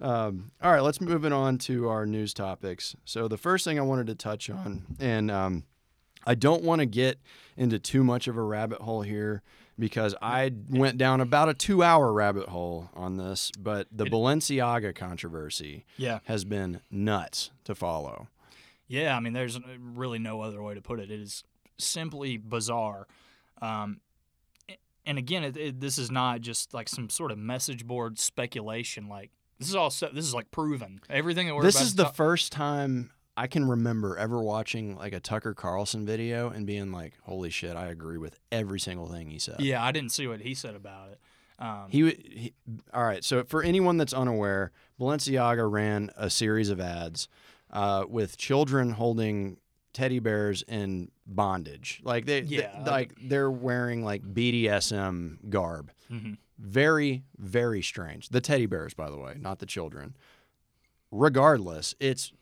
um, 0.00 0.50
all 0.60 0.72
right, 0.72 0.82
let's 0.82 1.00
move 1.00 1.24
it 1.24 1.32
on 1.32 1.58
to 1.58 1.88
our 1.88 2.04
news 2.04 2.34
topics. 2.34 2.96
So 3.04 3.28
the 3.28 3.38
first 3.38 3.64
thing 3.64 3.78
I 3.78 3.82
wanted 3.82 4.08
to 4.08 4.16
touch 4.16 4.50
on, 4.50 4.96
and 4.98 5.30
um, 5.30 5.64
I 6.26 6.34
don't 6.34 6.64
want 6.64 6.80
to 6.80 6.86
get 6.86 7.18
into 7.56 7.78
too 7.78 8.02
much 8.02 8.26
of 8.26 8.36
a 8.36 8.42
rabbit 8.42 8.80
hole 8.80 9.02
here 9.02 9.42
because 9.78 10.14
I 10.20 10.52
went 10.68 10.98
down 10.98 11.20
about 11.20 11.48
a 11.48 11.54
two-hour 11.54 12.12
rabbit 12.12 12.48
hole 12.48 12.90
on 12.94 13.16
this, 13.16 13.50
but 13.58 13.88
the 13.90 14.04
Balenciaga 14.04 14.94
controversy 14.94 15.84
yeah. 15.96 16.20
has 16.24 16.44
been 16.44 16.80
nuts 16.90 17.50
to 17.64 17.74
follow. 17.74 18.28
Yeah, 18.88 19.16
I 19.16 19.20
mean, 19.20 19.32
there's 19.32 19.58
really 19.78 20.18
no 20.18 20.42
other 20.42 20.62
way 20.62 20.74
to 20.74 20.82
put 20.82 21.00
it. 21.00 21.10
It 21.10 21.20
is 21.20 21.44
simply 21.78 22.36
bizarre. 22.36 23.06
Um, 23.60 24.00
and 25.06 25.18
again, 25.18 25.44
it, 25.44 25.56
it, 25.56 25.80
this 25.80 25.98
is 25.98 26.10
not 26.10 26.40
just 26.40 26.74
like 26.74 26.88
some 26.88 27.08
sort 27.08 27.32
of 27.32 27.38
message 27.38 27.86
board 27.86 28.18
speculation. 28.18 29.08
Like 29.08 29.30
this 29.58 29.68
is 29.68 29.74
all 29.74 29.88
this 29.90 30.24
is 30.24 30.34
like 30.34 30.50
proven. 30.50 31.00
Everything 31.08 31.46
that 31.46 31.54
we're 31.54 31.62
this 31.62 31.76
about 31.76 31.84
is 31.84 31.94
the 31.94 32.04
talk- 32.04 32.14
first 32.14 32.52
time 32.52 33.10
I 33.36 33.46
can 33.46 33.66
remember 33.66 34.16
ever 34.18 34.42
watching 34.42 34.96
like 34.96 35.12
a 35.12 35.20
Tucker 35.20 35.54
Carlson 35.54 36.04
video 36.04 36.50
and 36.50 36.66
being 36.66 36.92
like, 36.92 37.14
"Holy 37.22 37.50
shit, 37.50 37.76
I 37.76 37.86
agree 37.86 38.18
with 38.18 38.38
every 38.50 38.78
single 38.80 39.08
thing 39.08 39.30
he 39.30 39.38
said." 39.38 39.60
yeah. 39.60 39.82
I 39.82 39.90
didn't 39.92 40.10
see 40.12 40.26
what 40.26 40.40
he 40.40 40.54
said 40.54 40.74
about 40.74 41.10
it. 41.10 41.20
Um, 41.58 41.84
He, 41.88 42.02
he 42.10 42.52
all 42.92 43.04
right. 43.04 43.24
So 43.24 43.44
for 43.44 43.62
anyone 43.62 43.96
that's 43.96 44.12
unaware, 44.12 44.72
Balenciaga 45.00 45.70
ran 45.70 46.10
a 46.16 46.28
series 46.28 46.68
of 46.70 46.80
ads 46.80 47.28
uh, 47.70 48.04
with 48.08 48.36
children 48.36 48.90
holding 48.90 49.58
teddy 49.92 50.18
bears 50.18 50.62
in 50.68 51.10
bondage. 51.26 52.00
Like 52.02 52.26
they, 52.26 52.40
they- 52.40 52.56
Yeah. 52.56 52.82
like 52.86 53.14
they're 53.22 53.50
wearing 53.50 54.04
like 54.04 54.22
BDSM 54.22 55.48
garb. 55.50 55.90
Mhm. 56.10 56.36
Very, 56.58 57.24
very 57.38 57.82
strange. 57.82 58.28
The 58.28 58.40
teddy 58.40 58.66
bears, 58.66 58.94
by 58.94 59.08
the 59.10 59.16
way, 59.18 59.36
not 59.38 59.58
the 59.58 59.66
children. 59.66 60.14
Regardless, 61.10 61.94
it's 62.00 62.32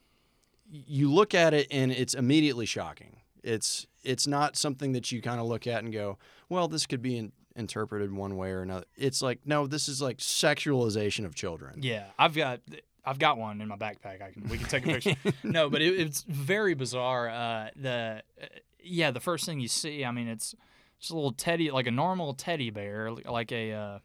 you 0.71 1.13
look 1.13 1.35
at 1.35 1.55
it 1.55 1.67
and 1.71 1.91
it's 1.91 2.15
immediately 2.15 2.67
shocking. 2.67 3.17
It's 3.43 3.87
it's 4.03 4.27
not 4.27 4.57
something 4.57 4.93
that 4.93 5.11
you 5.13 5.21
kind 5.21 5.41
of 5.41 5.47
look 5.47 5.67
at 5.67 5.83
and 5.83 5.93
go, 5.93 6.19
well, 6.49 6.69
this 6.69 6.87
could 6.87 7.03
be 7.03 7.19
in, 7.19 7.33
interpreted 7.57 8.13
one 8.13 8.37
way 8.37 8.51
or 8.51 8.63
another. 8.63 8.87
It's 8.97 9.21
like, 9.21 9.41
no, 9.45 9.67
this 9.67 9.89
is 9.89 10.01
like 10.01 10.19
sexualization 10.19 11.25
of 11.25 11.35
children. 11.35 11.81
Yeah, 11.83 12.07
I've 12.19 12.35
got 12.35 12.61
I've 13.05 13.19
got 13.19 13.39
one 13.39 13.61
in 13.61 13.69
my 13.69 13.77
backpack. 13.77 14.23
I 14.23 14.31
can 14.33 14.49
we 14.49 14.59
can 14.59 14.69
take 14.69 14.87
a 14.87 14.89
picture. 14.89 15.17
no, 15.43 15.71
but 15.71 15.83
it, 15.83 15.99
it's 15.99 16.23
very 16.23 16.75
bizarre. 16.75 17.29
Uh, 17.29 17.71
the 17.77 18.23
uh, 18.41 18.47
yeah, 18.83 19.11
the 19.11 19.21
first 19.21 19.47
thing 19.47 19.61
you 19.61 19.69
see, 19.69 20.05
I 20.05 20.11
mean, 20.11 20.29
it's 20.29 20.55
just 20.99 21.11
a 21.11 21.15
little 21.15 21.33
teddy, 21.33 21.71
like 21.71 21.87
a 21.87 21.91
normal 21.91 22.35
teddy 22.35 22.71
bear, 22.71 23.11
like 23.13 23.53
a 23.53 23.73
uh, 23.73 23.99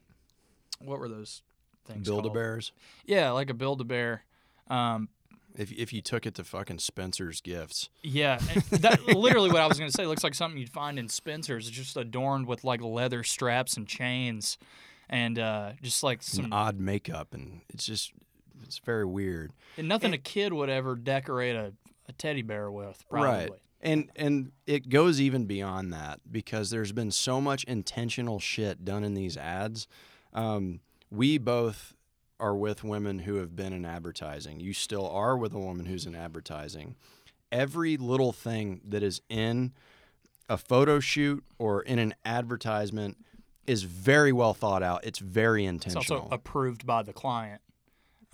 what 0.80 1.00
were 1.00 1.10
those 1.10 1.42
things? 1.86 2.08
Build 2.08 2.26
a 2.26 2.30
bears. 2.30 2.72
Yeah, 3.06 3.32
like 3.32 3.50
a 3.50 3.54
build 3.54 3.82
a 3.82 3.86
bear. 3.86 4.24
Um, 4.68 5.10
If 5.58 5.72
if 5.72 5.94
you 5.94 6.02
took 6.02 6.26
it 6.26 6.36
to 6.36 6.44
fucking 6.44 6.80
Spencer's 6.80 7.42
gifts, 7.42 7.90
yeah, 8.04 8.38
that 8.72 9.08
literally 9.08 9.50
what 9.50 9.62
I 9.62 9.68
was 9.68 9.80
gonna 9.80 9.92
say. 9.92 10.06
Looks 10.06 10.24
like 10.24 10.36
something 10.36 10.60
you'd 10.60 10.70
find 10.70 11.00
in 11.00 11.08
Spencer's, 11.10 11.70
just 11.70 11.98
adorned 11.98 12.48
with 12.48 12.64
like 12.64 12.82
leather 12.82 13.24
straps 13.24 13.78
and 13.78 13.88
chains, 13.88 14.58
and 15.10 15.40
uh, 15.40 15.72
just 15.82 16.04
like 16.04 16.22
some 16.24 16.46
some 16.46 16.54
odd 16.54 16.80
makeup, 16.80 17.34
and 17.34 17.62
it's 17.70 17.86
just 17.86 18.12
it's 18.64 18.80
very 18.80 19.06
weird. 19.06 19.52
and 19.78 19.88
nothing 19.88 20.14
a 20.14 20.18
kid 20.18 20.54
would 20.54 20.70
ever 20.70 20.96
decorate 20.96 21.56
a, 21.56 21.74
a 22.08 22.14
teddy 22.14 22.42
bear 22.42 22.72
with. 22.72 23.04
Probably. 23.10 23.30
Right. 23.30 23.50
And 23.82 24.10
and 24.16 24.52
it 24.66 24.90
goes 24.90 25.22
even 25.22 25.46
beyond 25.46 25.94
that 25.94 26.20
because 26.32 26.70
there's 26.70 26.92
been 26.92 27.12
so 27.12 27.40
much 27.40 27.64
intentional 27.66 28.40
shit 28.40 28.84
done 28.84 29.04
in 29.04 29.14
these 29.14 29.38
ads. 29.38 29.88
Um, 30.34 30.80
we 31.12 31.38
both 31.38 31.95
are 32.40 32.56
with 32.56 32.84
women 32.84 33.20
who 33.20 33.36
have 33.36 33.56
been 33.56 33.74
in 33.74 33.86
advertising. 33.86 34.60
You 34.60 34.74
still 34.74 35.08
are 35.08 35.38
with 35.38 35.54
a 35.54 35.60
woman 35.60 35.86
who's 35.86 36.06
in 36.06 36.16
advertising. 36.16 36.96
Every 37.52 37.98
little 37.98 38.34
thing 38.34 38.82
that 38.88 39.04
is 39.04 39.22
in 39.30 39.74
a 40.50 40.58
photo 40.58 41.00
shoot 41.00 41.44
or 41.58 41.82
in 41.82 42.00
an 42.00 42.14
advertisement 42.26 43.18
is 43.66 43.84
very 43.84 44.32
well 44.32 44.54
thought 44.54 44.84
out. 44.84 45.06
It's 45.06 45.20
very 45.20 45.66
intentional. 45.66 46.02
It's 46.02 46.12
also 46.12 46.28
approved 46.32 46.86
by 46.86 47.04
the 47.04 47.14
client. 47.14 47.62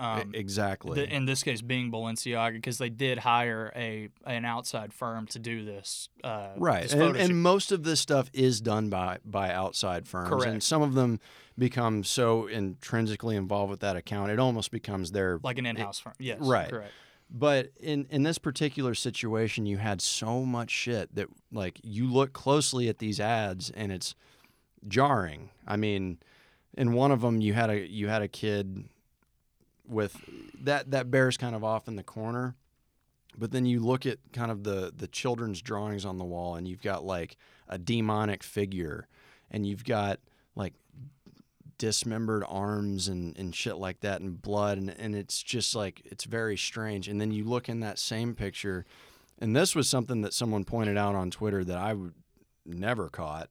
Um, 0.02 0.32
exactly. 0.34 0.96
the, 0.96 1.16
in 1.16 1.26
this 1.26 1.44
case, 1.44 1.62
being 1.62 1.92
Balenciaga, 1.92 2.54
because 2.54 2.80
they 2.80 2.90
did 2.90 3.20
hire 3.20 3.72
a 3.76 4.10
an 4.26 4.46
outside 4.46 4.94
firm 4.94 5.28
to 5.28 5.40
do 5.40 5.64
this. 5.64 6.10
Uh, 6.24 6.50
Right, 6.58 6.84
this 6.84 6.94
and, 6.94 7.16
and 7.16 7.42
most 7.42 7.72
of 7.72 7.84
this 7.84 8.00
stuff 8.00 8.30
is 8.34 8.62
done 8.62 8.90
by 8.90 9.20
by 9.24 9.54
outside 9.54 10.08
firms, 10.08 10.30
Correct. 10.30 10.48
and 10.48 10.64
some 10.64 10.82
of 10.82 10.96
them 10.96 11.20
become 11.56 12.04
so 12.04 12.48
intrinsically 12.48 13.36
involved 13.36 13.70
with 13.70 13.82
that 13.82 13.96
account, 13.96 14.32
it 14.32 14.40
almost 14.40 14.72
becomes 14.72 15.12
their. 15.12 15.40
like 15.44 15.60
an 15.60 15.68
in-house 15.68 16.00
firm. 16.00 16.14
Yes, 16.18 16.40
right. 16.42 16.70
Correct. 16.70 16.92
But 17.30 17.70
in 17.80 18.08
in 18.10 18.24
this 18.24 18.40
particular 18.40 18.96
situation, 18.96 19.68
you 19.68 19.78
had 19.78 20.02
so 20.02 20.44
much 20.46 20.72
shit 20.72 21.14
that 21.16 21.28
like 21.52 21.80
you 21.84 22.12
look 22.12 22.34
closely 22.34 22.90
at 22.90 22.98
these 22.98 23.20
ads, 23.20 23.70
and 23.70 23.92
it's 23.92 24.16
jarring. 24.88 25.52
I 25.68 25.78
mean, 25.78 26.18
in 26.76 26.94
one 26.94 27.12
of 27.12 27.22
them, 27.22 27.40
you 27.40 27.54
had 27.54 27.70
a 27.70 27.88
you 27.88 28.08
had 28.08 28.22
a 28.24 28.28
kid 28.28 28.86
with 29.88 30.18
that 30.62 30.92
that 30.92 31.12
bear's 31.12 31.38
kind 31.38 31.56
of 31.56 31.64
off 31.64 31.88
in 31.88 31.96
the 31.96 32.04
corner 32.04 32.56
but 33.38 33.52
then 33.52 33.66
you 33.66 33.80
look 33.80 34.06
at 34.06 34.18
kind 34.34 34.52
of 34.52 34.64
the 34.64 34.92
the 34.96 35.08
children's 35.08 35.62
drawings 35.62 36.06
on 36.06 36.18
the 36.18 36.24
wall 36.26 36.56
and 36.56 36.68
you've 36.68 36.82
got 36.82 37.04
like 37.04 37.38
a 37.68 37.78
demonic 37.78 38.44
figure 38.44 39.08
and 39.50 39.66
you've 39.66 39.86
got 39.86 40.20
like 40.56 40.74
dismembered 41.78 42.44
arms 42.48 43.08
and, 43.08 43.36
and 43.38 43.56
shit 43.56 43.78
like 43.78 44.02
that 44.02 44.22
and 44.22 44.42
blood 44.42 44.78
and, 44.78 44.90
and 45.00 45.16
it's 45.16 45.42
just 45.42 45.76
like 45.76 46.02
it's 46.06 46.26
very 46.26 46.56
strange 46.56 47.08
and 47.08 47.20
then 47.20 47.32
you 47.32 47.44
look 47.44 47.68
in 47.68 47.80
that 47.80 47.98
same 47.98 48.36
picture 48.36 48.86
and 49.40 49.56
this 49.56 49.74
was 49.74 49.90
something 49.90 50.22
that 50.22 50.34
someone 50.34 50.64
pointed 50.64 50.96
out 50.96 51.16
on 51.16 51.32
twitter 51.32 51.64
that 51.64 51.78
i 51.78 51.94
would 51.94 52.14
never 52.66 53.10
caught 53.10 53.50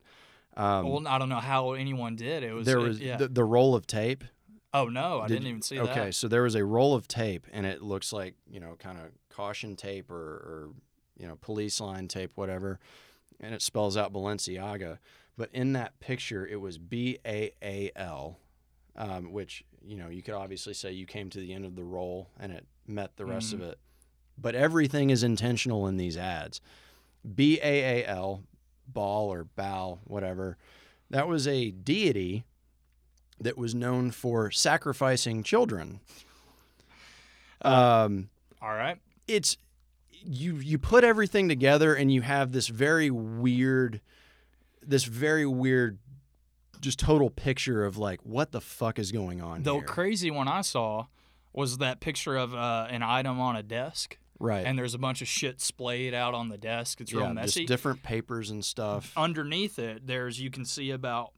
um, 0.57 0.89
well, 0.89 1.09
I 1.09 1.19
don't 1.19 1.29
know 1.29 1.37
how 1.37 1.73
anyone 1.73 2.17
did. 2.17 2.43
It 2.43 2.53
was 2.53 2.67
there 2.67 2.79
it- 2.79 2.83
was 2.83 3.01
yeah. 3.01 3.17
the, 3.17 3.29
the 3.29 3.45
roll 3.45 3.75
of 3.75 3.87
tape 3.87 4.25
oh 4.73 4.87
no, 4.87 5.21
I 5.21 5.29
did 5.29 5.35
didn't 5.35 5.49
even 5.49 5.63
see 5.63 5.79
okay, 5.79 5.87
that. 5.87 5.99
Okay, 5.99 6.11
so 6.11 6.29
there 6.29 6.43
was 6.43 6.55
a 6.55 6.65
roll 6.65 6.95
of 6.95 7.09
tape, 7.09 7.47
and 7.53 7.67
it 7.67 7.83
looks 7.83 8.13
like 8.13 8.35
you 8.51 8.61
know, 8.61 8.77
kind 8.79 8.99
of 8.99 9.07
caution 9.29 9.77
tape 9.77 10.11
or, 10.11 10.15
or 10.15 10.71
you 11.17 11.27
know, 11.27 11.37
police 11.41 11.81
line 11.81 12.09
tape, 12.09 12.33
whatever, 12.35 12.79
and 13.41 13.55
it 13.55 13.63
spells 13.63 13.97
out 13.97 14.13
Balenciaga. 14.13 14.99
But 15.37 15.51
in 15.53 15.73
that 15.73 15.99
picture, 16.01 16.47
it 16.47 16.61
was 16.61 16.79
B 16.79 17.19
A 17.25 17.53
A 17.63 17.91
L, 17.97 18.39
um, 18.97 19.33
which 19.33 19.65
you 19.83 19.97
know, 19.97 20.09
you 20.09 20.23
could 20.23 20.35
obviously 20.35 20.75
say 20.75 20.93
you 20.93 21.07
came 21.07 21.31
to 21.31 21.39
the 21.39 21.53
end 21.53 21.65
of 21.65 21.77
the 21.77 21.85
roll 21.85 22.29
and 22.39 22.53
it 22.53 22.67
met 22.87 23.17
the 23.17 23.25
rest 23.25 23.53
of 23.53 23.63
it. 23.63 23.79
But 24.37 24.55
everything 24.55 25.11
is 25.11 25.23
intentional 25.23 25.87
in 25.87 25.97
these 25.97 26.17
ads. 26.17 26.61
B 27.35 27.59
A 27.63 28.03
A 28.03 28.07
L, 28.07 28.43
ball 28.87 29.33
or 29.33 29.45
bow, 29.45 30.01
whatever. 30.05 30.57
That 31.11 31.29
was 31.29 31.47
a 31.47 31.71
deity 31.71 32.45
that 33.41 33.57
was 33.57 33.75
known 33.75 34.11
for 34.11 34.51
sacrificing 34.51 35.43
children. 35.43 36.01
Um, 37.63 38.29
All 38.63 38.71
right. 38.75 38.99
it's 39.29 39.57
you 40.25 40.57
you 40.57 40.79
put 40.79 41.05
everything 41.05 41.49
together 41.49 41.95
and 41.95 42.13
you 42.13 42.23
have 42.23 42.53
this 42.53 42.69
very 42.69 43.11
weird, 43.11 44.01
this 44.87 45.05
very 45.05 45.47
weird, 45.47 45.99
just 46.81 46.99
total 46.99 47.31
picture 47.31 47.85
of 47.85 47.97
like 47.99 48.21
what 48.23 48.53
the 48.53 48.61
fuck 48.61 48.99
is 48.99 49.13
going 49.13 49.41
on 49.41 49.63
The 49.63 49.75
here. 49.75 49.83
crazy 49.83 50.31
one 50.31 50.49
I 50.49 50.61
saw 50.63 51.07
was 51.53 51.79
that 51.79 52.01
picture 52.01 52.37
of 52.37 52.55
uh, 52.55 52.87
an 52.91 53.03
item 53.03 53.41
on 53.41 53.57
a 53.57 53.63
desk, 53.63 54.19
right? 54.39 54.65
and 54.65 54.79
there's 54.79 54.95
a 54.95 54.99
bunch 54.99 55.21
of 55.21 55.29
shit 55.29 55.61
splayed 55.61 56.15
out 56.15 56.33
on 56.35 56.49
the 56.49 56.59
desk. 56.59 57.01
It's 57.01 57.13
real 57.13 57.25
yeah, 57.25 57.33
messy. 57.33 57.61
just 57.61 57.69
different 57.69 58.03
papers 58.03 58.51
and 58.51 58.65
stuff. 58.65 59.13
Underneath 59.17 59.79
it, 59.79 60.07
there's 60.07 60.41
you 60.41 60.51
can 60.51 60.65
see 60.65 60.91
about 60.91 61.33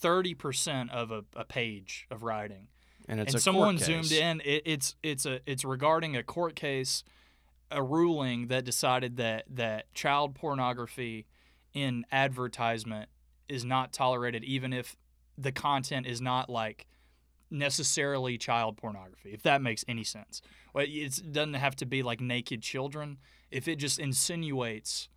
thirty 0.00 0.34
percent 0.34 0.90
of 0.90 1.10
a, 1.10 1.24
a 1.36 1.44
page 1.44 2.06
of 2.10 2.22
writing. 2.22 2.68
And 3.08 3.20
it's 3.20 3.34
and 3.34 3.42
someone 3.42 3.78
zoomed 3.78 4.12
in. 4.12 4.40
It, 4.44 4.62
it's 4.64 4.96
it's 5.02 5.26
a 5.26 5.40
it's 5.46 5.64
regarding 5.64 6.16
a 6.16 6.22
court 6.22 6.54
case, 6.54 7.02
a 7.70 7.82
ruling 7.82 8.48
that 8.48 8.64
decided 8.64 9.16
that 9.16 9.44
that 9.50 9.92
child 9.94 10.34
pornography 10.34 11.26
in 11.72 12.04
advertisement 12.12 13.08
is 13.48 13.64
not 13.64 13.92
tolerated, 13.92 14.44
even 14.44 14.72
if 14.72 14.96
the 15.36 15.52
content 15.52 16.06
is 16.06 16.20
not 16.20 16.48
like 16.48 16.86
necessarily 17.50 18.38
child 18.38 18.76
pornography. 18.76 19.32
If 19.32 19.42
that 19.42 19.60
makes 19.60 19.84
any 19.88 20.04
sense, 20.04 20.40
it 20.74 21.32
doesn't 21.32 21.54
have 21.54 21.74
to 21.76 21.86
be 21.86 22.02
like 22.02 22.20
naked 22.20 22.62
children. 22.62 23.18
If 23.50 23.66
it 23.66 23.76
just 23.76 23.98
insinuates 23.98 25.08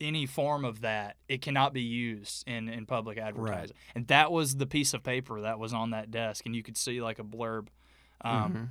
any 0.00 0.26
form 0.26 0.64
of 0.64 0.80
that, 0.82 1.16
it 1.28 1.40
cannot 1.42 1.72
be 1.72 1.82
used 1.82 2.46
in, 2.48 2.68
in 2.68 2.86
public 2.86 3.18
advertising. 3.18 3.76
And 3.94 4.06
that 4.08 4.30
was 4.32 4.56
the 4.56 4.66
piece 4.66 4.94
of 4.94 5.02
paper 5.02 5.40
that 5.42 5.58
was 5.58 5.72
on 5.72 5.90
that 5.90 6.10
desk, 6.10 6.44
and 6.46 6.54
you 6.54 6.62
could 6.62 6.76
see 6.76 7.00
like 7.00 7.18
a 7.18 7.24
blurb. 7.24 7.68
Um, 8.22 8.52
Mhm. 8.52 8.68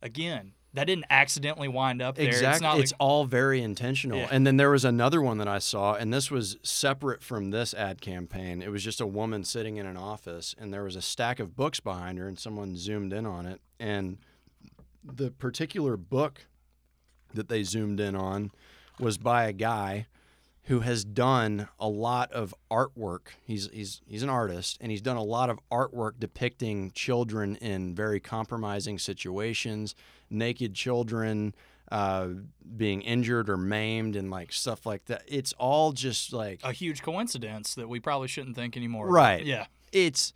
Again, 0.00 0.52
that 0.74 0.86
didn't 0.86 1.06
accidentally 1.10 1.66
wind 1.66 2.00
up 2.00 2.14
there. 2.16 2.28
Exactly. 2.28 2.50
It's 2.54 2.60
not 2.62 2.78
It's 2.78 2.92
like, 2.92 2.96
all 3.00 3.24
very 3.24 3.60
intentional. 3.62 4.18
Yeah. 4.18 4.28
And 4.30 4.46
then 4.46 4.58
there 4.58 4.70
was 4.70 4.84
another 4.84 5.20
one 5.20 5.38
that 5.38 5.48
I 5.48 5.58
saw, 5.58 5.94
and 5.94 6.12
this 6.14 6.30
was 6.30 6.56
separate 6.62 7.22
from 7.22 7.50
this 7.50 7.74
ad 7.74 8.00
campaign. 8.00 8.62
It 8.62 8.70
was 8.70 8.84
just 8.84 9.00
a 9.00 9.06
woman 9.06 9.42
sitting 9.44 9.76
in 9.76 9.86
an 9.86 9.96
office, 9.96 10.54
and 10.58 10.72
there 10.72 10.84
was 10.84 10.94
a 10.94 11.02
stack 11.02 11.40
of 11.40 11.56
books 11.56 11.80
behind 11.80 12.18
her, 12.18 12.28
and 12.28 12.38
someone 12.38 12.76
zoomed 12.76 13.12
in 13.12 13.26
on 13.26 13.44
it. 13.46 13.60
And 13.80 14.18
the 15.02 15.30
particular 15.32 15.96
book 15.96 16.46
that 17.34 17.48
they 17.48 17.62
zoomed 17.64 17.98
in 17.98 18.14
on 18.14 18.52
was 19.00 19.18
by 19.18 19.44
a 19.46 19.52
guy 19.52 20.06
who 20.68 20.80
has 20.80 21.02
done 21.02 21.66
a 21.80 21.88
lot 21.88 22.30
of 22.32 22.54
artwork. 22.70 23.28
He's 23.42 23.70
he's 23.72 24.02
he's 24.06 24.22
an 24.22 24.28
artist 24.28 24.76
and 24.82 24.90
he's 24.90 25.00
done 25.00 25.16
a 25.16 25.22
lot 25.22 25.48
of 25.48 25.58
artwork 25.72 26.12
depicting 26.18 26.90
children 26.92 27.56
in 27.56 27.94
very 27.94 28.20
compromising 28.20 28.98
situations, 28.98 29.94
naked 30.28 30.74
children 30.74 31.54
uh, 31.90 32.28
being 32.76 33.00
injured 33.00 33.48
or 33.48 33.56
maimed 33.56 34.14
and 34.14 34.30
like 34.30 34.52
stuff 34.52 34.84
like 34.84 35.06
that. 35.06 35.22
It's 35.26 35.54
all 35.54 35.92
just 35.92 36.34
like 36.34 36.60
a 36.62 36.72
huge 36.72 37.02
coincidence 37.02 37.74
that 37.74 37.88
we 37.88 37.98
probably 37.98 38.28
shouldn't 38.28 38.54
think 38.54 38.76
anymore. 38.76 39.08
Right. 39.08 39.44
Yeah. 39.46 39.66
it's 39.90 40.34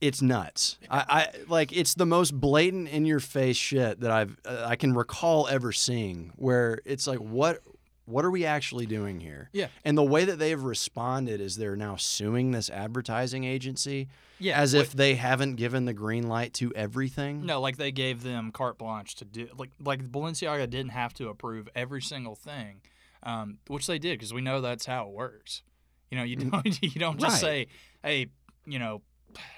it's 0.00 0.20
nuts. 0.20 0.76
I, 0.90 1.04
I 1.08 1.28
like 1.48 1.72
it's 1.72 1.94
the 1.94 2.04
most 2.04 2.32
blatant 2.32 2.88
in 2.88 3.06
your 3.06 3.20
face 3.20 3.56
shit 3.56 4.00
that 4.00 4.10
I've 4.10 4.36
uh, 4.44 4.64
I 4.66 4.74
can 4.74 4.92
recall 4.92 5.46
ever 5.46 5.70
seeing 5.70 6.32
where 6.34 6.80
it's 6.84 7.06
like 7.06 7.20
what 7.20 7.60
what 8.06 8.24
are 8.24 8.30
we 8.30 8.44
actually 8.44 8.86
doing 8.86 9.20
here? 9.20 9.50
Yeah. 9.52 9.66
And 9.84 9.96
the 9.98 10.02
way 10.04 10.24
that 10.24 10.38
they've 10.38 10.60
responded 10.62 11.40
is 11.40 11.56
they're 11.56 11.76
now 11.76 11.96
suing 11.96 12.52
this 12.52 12.70
advertising 12.70 13.44
agency 13.44 14.08
Yeah. 14.38 14.58
as 14.58 14.74
if 14.74 14.92
they 14.92 15.16
haven't 15.16 15.56
given 15.56 15.84
the 15.84 15.92
green 15.92 16.28
light 16.28 16.54
to 16.54 16.72
everything. 16.74 17.44
No, 17.44 17.60
like 17.60 17.76
they 17.76 17.92
gave 17.92 18.22
them 18.22 18.52
carte 18.52 18.78
blanche 18.78 19.14
to 19.16 19.24
do 19.24 19.48
like 19.58 19.70
like 19.84 20.04
Balenciaga 20.10 20.70
didn't 20.70 20.92
have 20.92 21.12
to 21.14 21.28
approve 21.28 21.68
every 21.74 22.00
single 22.02 22.34
thing, 22.36 22.80
um, 23.22 23.58
which 23.66 23.86
they 23.86 23.98
did 23.98 24.18
because 24.18 24.32
we 24.32 24.40
know 24.40 24.60
that's 24.60 24.86
how 24.86 25.08
it 25.08 25.12
works. 25.12 25.62
You 26.10 26.18
know, 26.18 26.24
you 26.24 26.36
don't 26.36 26.82
you 26.82 27.00
don't 27.00 27.18
just 27.20 27.42
Mm. 27.42 27.46
Right. 27.48 27.66
say, 27.66 27.66
hey, 28.04 28.26
you 28.66 28.78
know, 28.78 29.02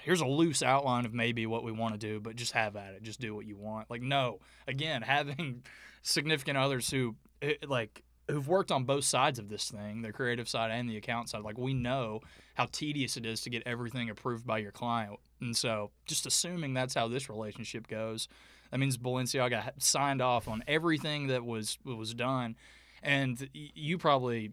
here's 0.01 0.21
a 0.21 0.25
loose 0.27 0.63
outline 0.63 1.05
of 1.05 1.13
maybe 1.13 1.45
what 1.45 1.63
we 1.63 1.71
want 1.71 1.93
to 1.93 1.99
do, 1.99 2.19
but 2.19 2.35
just 2.35 2.53
have 2.53 2.75
at 2.75 2.95
it, 2.95 3.03
just 3.03 3.19
do 3.19 3.35
what 3.35 3.45
you 3.45 3.55
want. 3.57 3.89
Like 3.91 4.01
no, 4.01 4.39
again, 4.67 5.01
having 5.15 5.63
significant 6.01 6.57
others 6.57 6.89
who 6.89 7.15
eh, 7.43 7.53
like 7.67 8.01
who've 8.29 8.47
worked 8.47 8.71
on 8.71 8.83
both 8.83 9.03
sides 9.03 9.39
of 9.39 9.49
this 9.49 9.69
thing, 9.69 10.01
the 10.01 10.11
creative 10.11 10.47
side 10.47 10.71
and 10.71 10.89
the 10.89 10.97
account 10.97 11.29
side, 11.29 11.41
like 11.41 11.57
we 11.57 11.73
know 11.73 12.21
how 12.55 12.67
tedious 12.71 13.17
it 13.17 13.25
is 13.25 13.41
to 13.41 13.49
get 13.49 13.63
everything 13.65 14.09
approved 14.09 14.45
by 14.45 14.59
your 14.59 14.71
client. 14.71 15.19
And 15.41 15.55
so, 15.55 15.91
just 16.05 16.25
assuming 16.25 16.73
that's 16.73 16.93
how 16.93 17.07
this 17.07 17.29
relationship 17.29 17.87
goes, 17.87 18.27
that 18.71 18.77
means 18.79 18.97
Balenciaga 18.97 19.71
signed 19.77 20.21
off 20.21 20.47
on 20.47 20.63
everything 20.67 21.27
that 21.27 21.45
was 21.45 21.77
was 21.83 22.13
done. 22.13 22.55
And 23.01 23.49
you 23.53 23.97
probably 23.97 24.51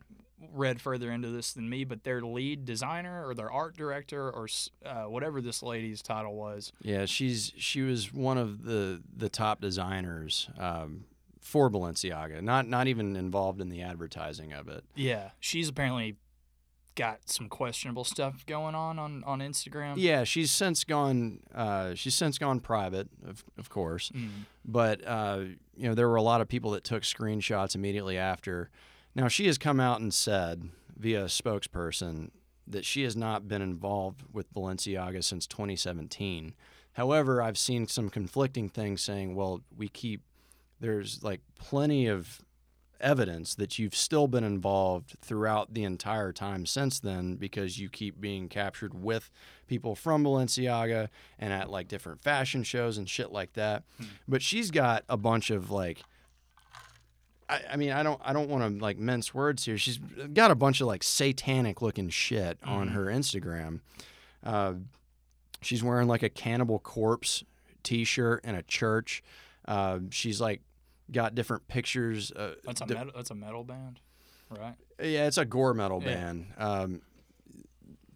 read 0.52 0.80
further 0.80 1.10
into 1.10 1.28
this 1.28 1.52
than 1.52 1.68
me, 1.68 1.84
but 1.84 2.04
their 2.04 2.20
lead 2.20 2.64
designer 2.64 3.26
or 3.26 3.34
their 3.34 3.50
art 3.50 3.76
director 3.76 4.30
or 4.30 4.48
uh, 4.84 5.04
whatever 5.04 5.40
this 5.40 5.62
lady's 5.62 6.02
title 6.02 6.34
was, 6.34 6.72
Yeah, 6.82 7.06
she's 7.06 7.52
she 7.56 7.82
was 7.82 8.12
one 8.12 8.38
of 8.38 8.64
the 8.64 9.02
the 9.14 9.28
top 9.28 9.60
designers 9.60 10.48
um, 10.58 11.04
for 11.46 11.70
Balenciaga. 11.70 12.42
Not 12.42 12.66
not 12.66 12.88
even 12.88 13.14
involved 13.14 13.60
in 13.60 13.68
the 13.68 13.80
advertising 13.80 14.52
of 14.52 14.68
it. 14.68 14.84
yeah, 14.96 15.30
she's 15.38 15.68
apparently 15.68 16.16
got 16.96 17.28
some 17.28 17.48
questionable 17.48 18.04
stuff 18.04 18.44
going 18.46 18.74
on 18.74 18.98
on, 18.98 19.22
on 19.24 19.38
Instagram. 19.40 19.94
Yeah, 19.96 20.24
she's 20.24 20.50
since 20.50 20.82
gone. 20.82 21.40
Uh, 21.54 21.94
she's 21.94 22.14
since 22.16 22.38
gone 22.38 22.58
private, 22.58 23.08
of, 23.24 23.44
of 23.58 23.68
course. 23.68 24.10
Mm. 24.10 24.28
But 24.64 25.06
uh, 25.06 25.44
you 25.76 25.88
know, 25.88 25.94
there 25.94 26.08
were 26.08 26.16
a 26.16 26.22
lot 26.22 26.40
of 26.40 26.48
people 26.48 26.72
that 26.72 26.82
took 26.82 27.04
screenshots 27.04 27.76
immediately 27.76 28.18
after. 28.18 28.70
Now 29.14 29.28
she 29.28 29.46
has 29.46 29.56
come 29.56 29.78
out 29.78 30.00
and 30.00 30.12
said 30.12 30.68
via 30.96 31.22
a 31.22 31.28
spokesperson 31.28 32.30
that 32.66 32.84
she 32.84 33.04
has 33.04 33.14
not 33.14 33.46
been 33.46 33.62
involved 33.62 34.24
with 34.32 34.52
Balenciaga 34.52 35.22
since 35.22 35.46
2017. 35.46 36.54
However, 36.94 37.40
I've 37.40 37.58
seen 37.58 37.86
some 37.86 38.10
conflicting 38.10 38.68
things 38.68 39.00
saying, 39.00 39.36
"Well, 39.36 39.60
we 39.76 39.88
keep 39.88 40.22
there's 40.80 41.22
like 41.22 41.40
plenty 41.58 42.06
of 42.06 42.40
evidence 42.98 43.54
that 43.54 43.78
you've 43.78 43.94
still 43.94 44.26
been 44.26 44.42
involved 44.44 45.16
throughout 45.20 45.74
the 45.74 45.84
entire 45.84 46.32
time 46.32 46.64
since 46.64 46.98
then 46.98 47.34
because 47.36 47.78
you 47.78 47.90
keep 47.90 48.18
being 48.20 48.48
captured 48.48 48.94
with 48.94 49.30
people 49.66 49.94
from 49.94 50.24
Balenciaga 50.24 51.08
and 51.38 51.52
at 51.52 51.68
like 51.70 51.88
different 51.88 52.22
fashion 52.22 52.62
shows 52.62 52.96
and 52.96 53.08
shit 53.08 53.30
like 53.30 53.52
that. 53.52 53.82
But 54.26 54.40
she's 54.42 54.70
got 54.70 55.04
a 55.10 55.16
bunch 55.18 55.50
of 55.50 55.70
like 55.70 56.02
I, 57.48 57.60
I 57.72 57.76
mean 57.76 57.90
I 57.92 58.02
don't 58.02 58.20
I 58.24 58.32
don't 58.32 58.48
want 58.48 58.78
to 58.78 58.82
like 58.82 58.98
mince 58.98 59.34
words 59.34 59.64
here. 59.64 59.78
She's 59.78 59.98
got 59.98 60.50
a 60.50 60.54
bunch 60.54 60.80
of 60.80 60.86
like 60.86 61.02
satanic 61.02 61.82
looking 61.82 62.08
shit 62.08 62.58
on 62.64 62.88
Mhm. 62.88 62.92
her 62.92 63.06
Instagram. 63.06 63.80
Uh, 64.42 64.74
she's 65.60 65.82
wearing 65.82 66.08
like 66.08 66.22
a 66.22 66.28
cannibal 66.30 66.78
corpse 66.78 67.44
t-shirt 67.82 68.44
in 68.44 68.54
a 68.54 68.62
church. 68.62 69.22
Uh, 69.66 69.98
she's 70.10 70.40
like 70.40 70.62
got 71.10 71.34
different 71.34 71.66
pictures. 71.68 72.32
Uh, 72.32 72.54
That's 72.64 72.80
a 72.80 72.86
di- 72.86 72.94
metal, 72.94 73.12
that's 73.14 73.30
a 73.30 73.34
metal 73.34 73.64
band, 73.64 74.00
right? 74.50 74.74
yeah, 75.00 75.26
it's 75.26 75.38
a 75.38 75.44
gore 75.44 75.74
metal 75.74 76.00
Yeah. 76.02 76.14
band. 76.14 76.46
Um, 76.58 77.02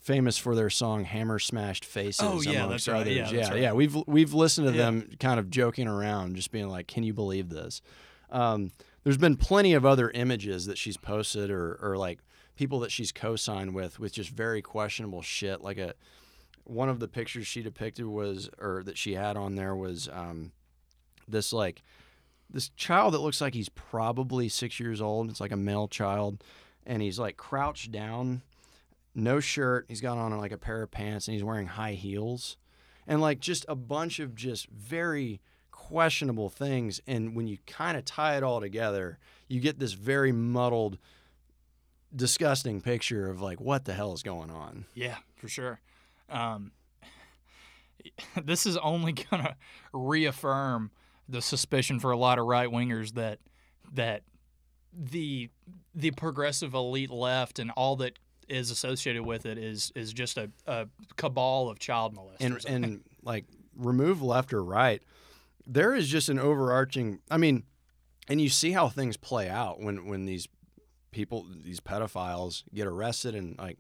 famous 0.00 0.38
for 0.38 0.54
their 0.54 0.70
song 0.70 1.04
"Hammer 1.04 1.38
Smashed 1.38 1.84
Faces." 1.84 2.20
Oh, 2.22 2.40
yeah, 2.40 2.66
that's 2.66 2.88
right. 2.88 3.06
Yeah, 3.06 3.22
that's 3.22 3.32
yeah, 3.32 3.48
right. 3.50 3.60
yeah. 3.62 3.72
We've 3.72 3.96
we've 4.06 4.32
listened 4.34 4.66
to 4.68 4.72
Yeah. 4.72 4.84
them 4.86 5.10
kind 5.20 5.38
of 5.38 5.50
joking 5.50 5.88
around, 5.88 6.36
just 6.36 6.50
being 6.50 6.68
like, 6.68 6.86
"Can 6.86 7.02
you 7.02 7.12
believe 7.12 7.48
this?" 7.48 7.82
Um, 8.30 8.70
there's 9.04 9.18
been 9.18 9.36
plenty 9.36 9.72
of 9.74 9.84
other 9.84 10.10
images 10.10 10.66
that 10.66 10.78
she's 10.78 10.96
posted, 10.96 11.50
or 11.50 11.78
or 11.82 11.96
like 11.96 12.20
people 12.56 12.80
that 12.80 12.92
she's 12.92 13.10
co-signed 13.12 13.74
with, 13.74 13.98
with 13.98 14.12
just 14.12 14.30
very 14.30 14.60
questionable 14.62 15.22
shit. 15.22 15.60
Like 15.62 15.78
a 15.78 15.94
one 16.64 16.88
of 16.88 17.00
the 17.00 17.08
pictures 17.08 17.46
she 17.46 17.62
depicted 17.62 18.06
was, 18.06 18.50
or 18.58 18.82
that 18.84 18.96
she 18.98 19.14
had 19.14 19.36
on 19.36 19.54
there 19.56 19.74
was 19.74 20.08
um, 20.12 20.52
this 21.30 21.52
like 21.52 21.82
this 22.52 22.70
child 22.70 23.14
that 23.14 23.20
looks 23.20 23.40
like 23.40 23.54
he's 23.54 23.68
probably 23.68 24.48
six 24.48 24.80
years 24.80 25.00
old. 25.00 25.30
It's 25.30 25.40
like 25.40 25.52
a 25.52 25.56
male 25.56 25.88
child, 25.88 26.42
and 26.86 27.02
he's 27.02 27.18
like 27.18 27.36
crouched 27.36 27.92
down, 27.92 28.42
no 29.14 29.40
shirt. 29.40 29.86
He's 29.88 30.00
got 30.00 30.18
on 30.18 30.36
like 30.38 30.52
a 30.52 30.58
pair 30.58 30.82
of 30.82 30.90
pants, 30.90 31.28
and 31.28 31.34
he's 31.34 31.44
wearing 31.44 31.68
high 31.68 31.94
heels, 31.94 32.56
and 33.06 33.20
like 33.20 33.40
just 33.40 33.64
a 33.68 33.76
bunch 33.76 34.18
of 34.18 34.34
just 34.34 34.68
very 34.68 35.40
questionable 35.70 36.48
things. 36.48 37.00
And 37.06 37.34
when 37.34 37.46
you 37.46 37.58
kind 37.66 37.96
of 37.96 38.04
tie 38.04 38.36
it 38.36 38.42
all 38.42 38.60
together, 38.60 39.18
you 39.48 39.60
get 39.60 39.78
this 39.78 39.92
very 39.92 40.32
muddled, 40.32 40.98
disgusting 42.14 42.80
picture 42.80 43.28
of 43.30 43.40
like 43.40 43.60
what 43.60 43.84
the 43.84 43.94
hell 43.94 44.12
is 44.12 44.22
going 44.22 44.50
on. 44.50 44.86
Yeah, 44.94 45.16
for 45.36 45.48
sure. 45.48 45.80
Um, 46.28 46.72
this 48.44 48.66
is 48.66 48.76
only 48.78 49.12
gonna 49.12 49.56
reaffirm 49.92 50.90
the 51.30 51.42
suspicion 51.42 52.00
for 52.00 52.10
a 52.10 52.16
lot 52.16 52.38
of 52.38 52.46
right 52.46 52.68
wingers 52.68 53.14
that 53.14 53.38
that 53.92 54.22
the 54.92 55.48
the 55.94 56.10
progressive 56.12 56.74
elite 56.74 57.10
left 57.10 57.58
and 57.58 57.70
all 57.72 57.96
that 57.96 58.18
is 58.48 58.70
associated 58.70 59.24
with 59.24 59.46
it 59.46 59.58
is 59.58 59.92
is 59.94 60.12
just 60.12 60.36
a, 60.36 60.50
a 60.66 60.88
cabal 61.16 61.68
of 61.68 61.78
child 61.78 62.16
molesters. 62.16 62.64
and 62.64 62.84
and 62.84 63.00
like 63.22 63.44
remove 63.76 64.22
left 64.22 64.52
or 64.52 64.62
right, 64.62 65.02
there 65.66 65.94
is 65.94 66.08
just 66.08 66.28
an 66.28 66.38
overarching. 66.38 67.20
I 67.30 67.36
mean, 67.36 67.64
and 68.28 68.40
you 68.40 68.48
see 68.48 68.72
how 68.72 68.88
things 68.88 69.16
play 69.16 69.48
out 69.48 69.80
when 69.80 70.06
when 70.06 70.26
these 70.26 70.48
people, 71.12 71.46
these 71.64 71.80
pedophiles, 71.80 72.64
get 72.74 72.86
arrested, 72.86 73.34
and 73.34 73.56
like 73.58 73.78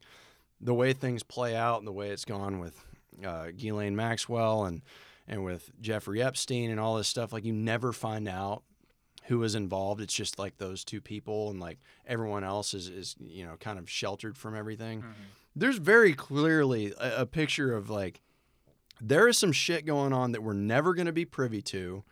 the 0.60 0.74
way 0.74 0.92
things 0.92 1.22
play 1.22 1.56
out, 1.56 1.78
and 1.78 1.86
the 1.86 1.92
way 1.92 2.10
it's 2.10 2.24
gone 2.24 2.60
with 2.60 2.84
uh, 3.24 3.46
Ghislaine 3.56 3.96
Maxwell 3.96 4.64
and 4.64 4.82
and 5.30 5.42
with 5.44 5.70
Jeffrey 5.80 6.20
Epstein 6.22 6.70
and 6.70 6.78
all 6.80 6.96
this 6.96 7.08
stuff. 7.08 7.32
Like 7.32 7.44
you 7.46 7.52
never 7.54 7.92
find 7.92 8.28
out 8.28 8.64
who 9.24 9.38
was 9.38 9.54
involved. 9.54 10.00
It's 10.02 10.12
just 10.14 10.38
like 10.38 10.58
those 10.58 10.84
two 10.84 11.00
people, 11.00 11.48
and 11.50 11.60
like 11.60 11.78
everyone 12.06 12.42
else 12.44 12.74
is 12.74 12.88
is 12.88 13.14
you 13.20 13.46
know 13.46 13.56
kind 13.60 13.78
of 13.78 13.88
sheltered 13.88 14.36
from 14.36 14.54
everything 14.56 15.02
Mhm. 15.02 15.12
there's 15.56 15.78
very 15.78 16.12
clearly 16.14 16.92
a, 16.98 17.22
a 17.22 17.26
picture 17.26 17.74
of 17.74 17.88
like 17.88 18.20
there 19.00 19.26
is 19.28 19.38
some 19.38 19.52
shit 19.52 19.86
going 19.86 20.12
on 20.12 20.32
that 20.32 20.42
we're 20.42 20.52
never 20.52 20.92
going 20.94 21.06
to 21.06 21.12
be 21.12 21.24
privy 21.24 21.62
to 21.62 22.02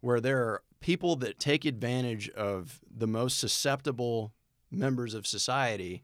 where 0.00 0.20
there 0.20 0.38
are 0.42 0.62
people 0.80 1.16
that 1.16 1.38
take 1.38 1.64
advantage 1.64 2.28
of 2.30 2.80
the 2.94 3.06
most 3.06 3.38
susceptible 3.38 4.32
members 4.70 5.14
of 5.14 5.26
society 5.26 6.02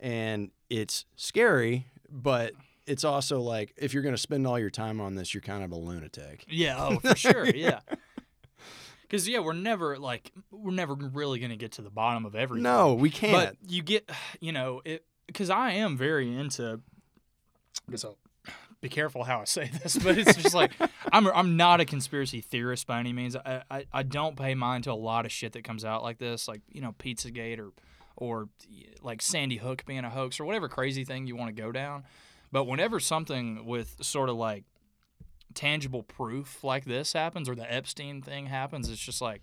and 0.00 0.50
it's 0.68 1.04
scary 1.16 1.86
but 2.10 2.52
it's 2.86 3.04
also 3.04 3.40
like 3.40 3.72
if 3.76 3.94
you're 3.94 4.02
going 4.02 4.14
to 4.14 4.20
spend 4.20 4.46
all 4.46 4.58
your 4.58 4.70
time 4.70 5.00
on 5.00 5.14
this 5.14 5.32
you're 5.34 5.40
kind 5.40 5.62
of 5.62 5.72
a 5.72 5.76
lunatic 5.76 6.44
yeah, 6.48 6.76
oh 6.78 6.98
for 6.98 7.16
sure, 7.16 7.46
yeah. 7.46 7.80
Because 9.10 9.28
yeah, 9.28 9.40
we're 9.40 9.54
never 9.54 9.98
like 9.98 10.30
we're 10.52 10.70
never 10.70 10.94
really 10.94 11.40
gonna 11.40 11.56
get 11.56 11.72
to 11.72 11.82
the 11.82 11.90
bottom 11.90 12.24
of 12.24 12.36
everything. 12.36 12.62
No, 12.62 12.94
we 12.94 13.10
can't. 13.10 13.32
But 13.32 13.56
you 13.68 13.82
get, 13.82 14.08
you 14.40 14.52
know, 14.52 14.82
it 14.84 15.04
because 15.26 15.50
I 15.50 15.72
am 15.72 15.96
very 15.96 16.32
into. 16.32 16.80
So, 17.96 18.18
be 18.80 18.88
careful 18.88 19.24
how 19.24 19.40
I 19.40 19.44
say 19.46 19.68
this, 19.82 19.96
but 19.96 20.16
it's 20.16 20.36
just 20.36 20.54
like 20.54 20.70
I'm 21.12 21.26
I'm 21.26 21.56
not 21.56 21.80
a 21.80 21.84
conspiracy 21.84 22.40
theorist 22.40 22.86
by 22.86 23.00
any 23.00 23.12
means. 23.12 23.34
I, 23.34 23.62
I 23.68 23.84
I 23.92 24.02
don't 24.04 24.36
pay 24.36 24.54
mind 24.54 24.84
to 24.84 24.92
a 24.92 24.94
lot 24.94 25.26
of 25.26 25.32
shit 25.32 25.54
that 25.54 25.64
comes 25.64 25.84
out 25.84 26.04
like 26.04 26.18
this, 26.18 26.46
like 26.46 26.60
you 26.70 26.80
know 26.80 26.94
PizzaGate 26.96 27.58
or 27.58 27.72
or 28.16 28.48
like 29.02 29.22
Sandy 29.22 29.56
Hook 29.56 29.84
being 29.86 30.04
a 30.04 30.10
hoax 30.10 30.38
or 30.38 30.44
whatever 30.44 30.68
crazy 30.68 31.04
thing 31.04 31.26
you 31.26 31.34
want 31.34 31.54
to 31.54 31.60
go 31.60 31.72
down. 31.72 32.04
But 32.52 32.64
whenever 32.64 32.98
something 33.00 33.64
with 33.64 33.96
sort 34.00 34.28
of 34.28 34.36
like 34.36 34.64
tangible 35.54 36.02
proof 36.02 36.62
like 36.62 36.84
this 36.84 37.12
happens 37.12 37.48
or 37.48 37.54
the 37.54 37.70
Epstein 37.72 38.22
thing 38.22 38.46
happens, 38.46 38.88
it's 38.88 39.00
just 39.00 39.20
like, 39.20 39.42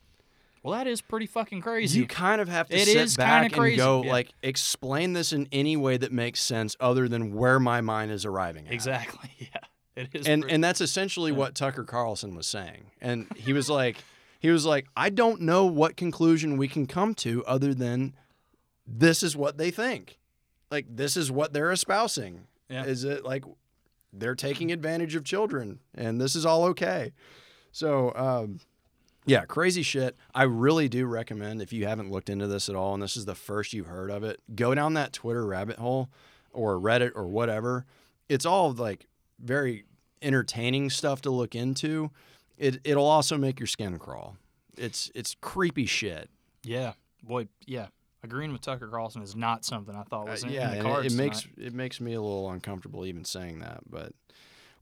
well, 0.63 0.73
that 0.77 0.87
is 0.87 1.01
pretty 1.01 1.25
fucking 1.27 1.61
crazy. 1.61 1.99
you 1.99 2.07
kind 2.07 2.41
of 2.41 2.49
have 2.49 2.67
to 2.69 2.75
It 2.77 2.85
sit 2.87 3.17
back 3.17 3.55
and 3.57 3.77
go 3.77 4.03
yeah. 4.03 4.11
like 4.11 4.29
explain 4.43 5.13
this 5.13 5.31
in 5.31 5.47
any 5.51 5.77
way 5.77 5.97
that 5.97 6.11
makes 6.11 6.41
sense 6.41 6.75
other 6.79 7.07
than 7.07 7.33
where 7.33 7.59
my 7.59 7.79
mind 7.81 8.11
is 8.11 8.25
arriving 8.25 8.67
at. 8.67 8.73
exactly. 8.73 9.29
Yeah. 9.39 9.59
It 10.03 10.09
is. 10.13 10.27
and 10.27 10.43
pretty- 10.43 10.53
and 10.55 10.63
that's 10.63 10.79
essentially 10.81 11.31
what 11.31 11.55
Tucker 11.55 11.83
Carlson 11.83 12.35
was 12.35 12.45
saying. 12.45 12.91
And 13.01 13.25
he 13.35 13.51
was 13.53 13.67
like, 13.69 13.97
he 14.39 14.49
was 14.51 14.63
like, 14.65 14.85
I 14.95 15.09
don't 15.09 15.41
know 15.41 15.65
what 15.65 15.95
conclusion 15.97 16.57
we 16.57 16.67
can 16.67 16.85
come 16.85 17.15
to 17.15 17.43
other 17.45 17.73
than 17.73 18.13
this 18.85 19.23
is 19.23 19.35
what 19.35 19.57
they 19.57 19.71
think, 19.71 20.19
like 20.69 20.85
this 20.89 21.17
is 21.17 21.31
what 21.31 21.51
they're 21.53 21.71
espousing. 21.71 22.45
Yeah. 22.69 22.83
Is 22.85 23.03
it 23.03 23.23
like 23.23 23.43
they're 24.13 24.35
taking 24.35 24.71
advantage 24.71 25.15
of 25.15 25.23
children 25.23 25.79
and 25.95 26.19
this 26.19 26.35
is 26.35 26.45
all 26.45 26.63
okay? 26.65 27.13
So. 27.71 28.13
um 28.15 28.59
yeah, 29.29 29.43
crazy 29.43 29.81
shit. 29.83 30.15
I 30.33 30.43
really 30.43 30.87
do 30.87 31.05
recommend 31.05 31.61
if 31.61 31.73
you 31.73 31.85
haven't 31.85 32.09
looked 32.11 32.29
into 32.29 32.47
this 32.47 32.69
at 32.69 32.75
all 32.75 32.93
and 32.93 33.03
this 33.03 33.17
is 33.17 33.25
the 33.25 33.35
first 33.35 33.73
you've 33.73 33.87
heard 33.87 34.09
of 34.09 34.23
it, 34.23 34.39
go 34.55 34.73
down 34.73 34.93
that 34.93 35.11
Twitter 35.11 35.45
rabbit 35.45 35.77
hole 35.79 36.09
or 36.53 36.75
Reddit 36.79 37.11
or 37.13 37.27
whatever. 37.27 37.85
It's 38.29 38.45
all 38.45 38.71
like 38.71 39.05
very 39.37 39.83
entertaining 40.21 40.89
stuff 40.89 41.21
to 41.23 41.29
look 41.29 41.55
into. 41.55 42.09
It 42.57 42.79
it'll 42.85 43.05
also 43.05 43.37
make 43.37 43.59
your 43.59 43.67
skin 43.67 43.99
crawl. 43.99 44.37
It's 44.77 45.11
it's 45.13 45.35
creepy 45.41 45.87
shit. 45.87 46.29
yeah, 46.63 46.93
boy, 47.21 47.49
yeah. 47.65 47.87
Agreeing 48.23 48.51
with 48.51 48.61
Tucker 48.61 48.87
Carlson 48.87 49.21
is 49.21 49.35
not 49.35 49.63
something 49.63 49.95
I 49.95 50.03
thought 50.03 50.27
Uh, 50.27 50.31
was 50.31 50.43
in, 50.43 50.49
yeah, 50.49 50.71
in 50.73 50.83
the 50.83 50.89
and 50.95 51.05
it- 51.05 51.11
it, 51.13 51.15
makes 51.15 51.47
it 51.57 51.73
makes 51.73 52.01
me 52.01 52.13
a 52.13 52.21
little 52.21 52.49
uncomfortable 52.49 53.05
even 53.05 53.23
saying 53.23 53.59
that. 53.59 53.81
But 53.89 54.13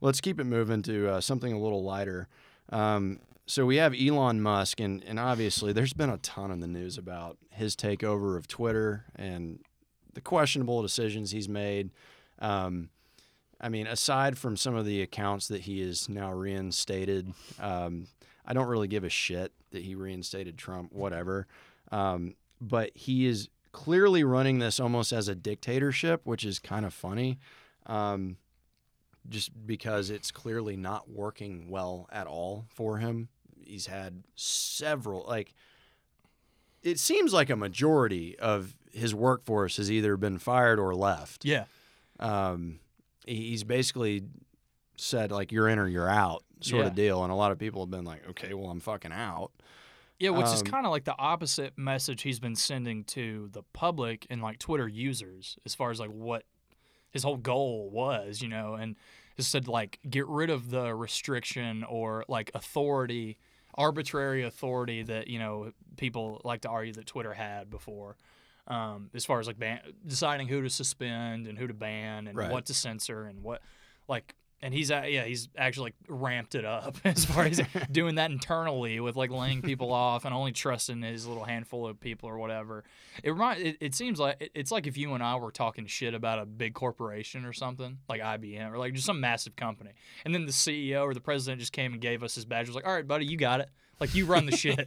let's 0.00 0.20
keep 0.20 0.40
it 0.40 0.44
moving 0.44 0.82
to 0.82 1.08
uh, 1.10 1.20
something 1.20 1.52
a 1.52 1.58
little 1.58 1.82
lighter. 1.84 2.28
Um, 2.70 3.20
so 3.46 3.64
we 3.66 3.76
have 3.76 3.94
Elon 3.94 4.40
Musk, 4.40 4.80
and 4.80 5.04
and 5.04 5.20
obviously 5.20 5.72
there's 5.72 5.92
been 5.92 6.10
a 6.10 6.18
ton 6.18 6.50
in 6.50 6.60
the 6.60 6.66
news 6.66 6.98
about 6.98 7.36
his 7.50 7.76
takeover 7.76 8.36
of 8.36 8.48
Twitter 8.48 9.04
and 9.14 9.60
the 10.14 10.20
questionable 10.20 10.80
decisions 10.82 11.30
he's 11.30 11.48
made. 11.48 11.90
Um, 12.38 12.88
I 13.60 13.68
mean, 13.68 13.86
aside 13.86 14.36
from 14.36 14.56
some 14.56 14.74
of 14.74 14.84
the 14.86 15.00
accounts 15.02 15.48
that 15.48 15.62
he 15.62 15.80
is 15.80 16.08
now 16.08 16.32
reinstated, 16.32 17.32
um, 17.60 18.08
I 18.44 18.52
don't 18.52 18.66
really 18.66 18.88
give 18.88 19.04
a 19.04 19.08
shit 19.08 19.52
that 19.70 19.82
he 19.82 19.94
reinstated 19.94 20.58
Trump, 20.58 20.92
whatever. 20.92 21.46
Um, 21.92 22.34
but 22.60 22.90
he 22.94 23.26
is 23.26 23.48
clearly 23.72 24.24
running 24.24 24.58
this 24.58 24.80
almost 24.80 25.12
as 25.12 25.28
a 25.28 25.34
dictatorship, 25.34 26.22
which 26.24 26.44
is 26.44 26.58
kind 26.58 26.86
of 26.86 26.94
funny. 26.94 27.38
Um, 27.86 28.36
just 29.28 29.66
because 29.66 30.08
it's 30.08 30.30
clearly 30.30 30.76
not 30.76 31.10
working 31.10 31.68
well 31.68 32.08
at 32.12 32.26
all 32.28 32.64
for 32.68 32.98
him. 32.98 33.28
He's 33.64 33.86
had 33.86 34.22
several, 34.36 35.24
like, 35.26 35.52
it 36.82 37.00
seems 37.00 37.32
like 37.32 37.50
a 37.50 37.56
majority 37.56 38.38
of 38.38 38.76
his 38.92 39.14
workforce 39.14 39.78
has 39.78 39.90
either 39.90 40.16
been 40.16 40.38
fired 40.38 40.78
or 40.78 40.94
left 40.94 41.44
Yeah, 41.44 41.64
um, 42.20 42.78
he's 43.26 43.64
basically 43.64 44.22
said 44.96 45.32
like 45.32 45.50
you're 45.50 45.68
in 45.68 45.78
or 45.80 45.88
you're 45.88 46.08
out 46.08 46.44
sort 46.60 46.82
Yeah. 46.84 46.88
of 46.90 46.94
deal, 46.94 47.22
and 47.24 47.32
a 47.32 47.34
lot 47.36 47.50
of 47.50 47.58
people 47.58 47.82
have 47.82 47.90
been 47.90 48.04
like, 48.04 48.26
okay, 48.30 48.54
well 48.54 48.70
I'm 48.70 48.78
fucking 48.80 49.12
out. 49.12 49.50
Yeah, 50.18 50.30
which 50.30 50.46
is 50.46 50.60
Um, 50.60 50.66
kind 50.66 50.86
of 50.86 50.92
like 50.92 51.04
the 51.04 51.16
opposite 51.18 51.76
message 51.76 52.22
he's 52.22 52.40
been 52.40 52.56
sending 52.56 53.04
to 53.04 53.48
the 53.52 53.62
public 53.72 54.26
and 54.30 54.40
like 54.42 54.58
Twitter 54.58 54.88
users, 54.88 55.58
as 55.66 55.74
far 55.74 55.90
as 55.90 56.00
like 56.00 56.10
what 56.10 56.44
his 57.10 57.22
whole 57.22 57.36
goal 57.36 57.90
was, 57.90 58.42
you 58.42 58.48
know, 58.48 58.74
and 58.74 58.96
he 59.36 59.42
said 59.42 59.68
like 59.68 59.98
get 60.08 60.26
rid 60.26 60.50
of 60.50 60.70
the 60.70 60.94
restriction 60.94 61.84
or 61.84 62.24
like 62.28 62.50
authority, 62.54 63.38
arbitrary 63.74 64.42
authority 64.42 65.02
that 65.02 65.28
you 65.28 65.38
know 65.38 65.72
people 65.96 66.40
like 66.44 66.62
to 66.62 66.68
argue 66.68 66.92
that 66.94 67.06
Twitter 67.06 67.34
had 67.34 67.68
before. 67.70 68.16
Um, 68.68 69.10
as 69.14 69.24
far 69.24 69.38
as 69.38 69.46
like 69.46 69.58
ban- 69.58 69.92
deciding 70.06 70.48
who 70.48 70.60
to 70.62 70.70
suspend 70.70 71.46
and 71.46 71.56
who 71.56 71.66
to 71.68 71.74
ban 71.74 72.26
and 72.26 72.36
Right. 72.36 72.50
what 72.50 72.66
to 72.66 72.74
censor 72.74 73.24
and 73.26 73.42
what 73.44 73.62
like 74.08 74.34
and 74.62 74.72
he's 74.72 74.90
a- 74.90 75.08
yeah 75.08 75.24
he's 75.24 75.48
actually 75.56 75.88
like 75.88 75.94
ramped 76.08 76.54
it 76.54 76.64
up 76.64 76.96
as 77.04 77.24
far 77.24 77.44
as 77.44 77.60
doing 77.92 78.14
that 78.14 78.30
internally 78.30 78.98
with 79.00 79.14
like 79.16 79.30
laying 79.30 79.60
people 79.62 79.92
off 79.92 80.24
and 80.24 80.34
only 80.34 80.52
trusting 80.52 81.02
his 81.02 81.26
little 81.26 81.44
handful 81.44 81.86
of 81.86 82.00
people 82.00 82.28
or 82.28 82.38
whatever 82.38 82.82
it 83.22 83.30
remind 83.30 83.60
it, 83.60 83.76
it 83.80 83.94
seems 83.94 84.18
like 84.18 84.36
it- 84.40 84.50
it's 84.54 84.70
like 84.72 84.86
if 84.86 84.96
you 84.96 85.12
and 85.14 85.22
I 85.22 85.36
were 85.36 85.50
talking 85.52 85.86
shit 85.86 86.14
about 86.14 86.38
a 86.38 86.46
big 86.46 86.74
corporation 86.74 87.44
or 87.44 87.52
something 87.52 87.98
like 88.08 88.20
IBM 88.20 88.72
or 88.72 88.78
like 88.78 88.94
just 88.94 89.06
some 89.06 89.20
massive 89.20 89.56
company 89.56 89.90
and 90.24 90.34
then 90.34 90.46
the 90.46 90.52
CEO 90.52 91.02
or 91.04 91.12
the 91.14 91.20
president 91.20 91.60
just 91.60 91.72
came 91.72 91.92
and 91.92 92.00
gave 92.00 92.22
us 92.22 92.34
his 92.34 92.44
badge 92.44 92.66
was 92.66 92.74
like 92.76 92.86
all 92.86 92.94
right 92.94 93.06
buddy 93.06 93.26
you 93.26 93.36
got 93.36 93.60
it 93.60 93.68
like 94.00 94.14
you 94.14 94.24
run 94.26 94.46
the 94.46 94.56
shit 94.56 94.78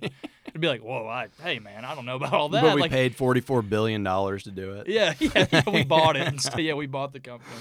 it'd 0.47 0.61
be 0.61 0.67
like 0.67 0.82
whoa 0.82 1.07
I 1.07 1.28
hey 1.43 1.59
man 1.59 1.86
I 1.86 1.93
don't 1.95 2.05
know 2.05 2.15
about 2.15 2.34
all 2.34 2.49
that 2.49 2.61
but 2.63 2.76
we 2.76 2.82
like 2.82 2.91
paid 2.91 3.15
forty 3.15 3.41
four 3.41 3.61
billion 3.61 4.03
dollars 4.03 4.43
to 4.43 4.51
do 4.51 4.74
it. 4.74 4.88
yeah, 4.88 5.13
yeah, 5.20 5.45
yeah, 5.51 5.63
we 5.72 5.84
bought 5.84 6.15
it. 6.15 6.28
And 6.28 6.41
so, 6.41 6.57
yeah, 6.57 6.74
we 6.74 6.88
bought 6.88 7.13
the 7.13 7.20
company. 7.20 7.55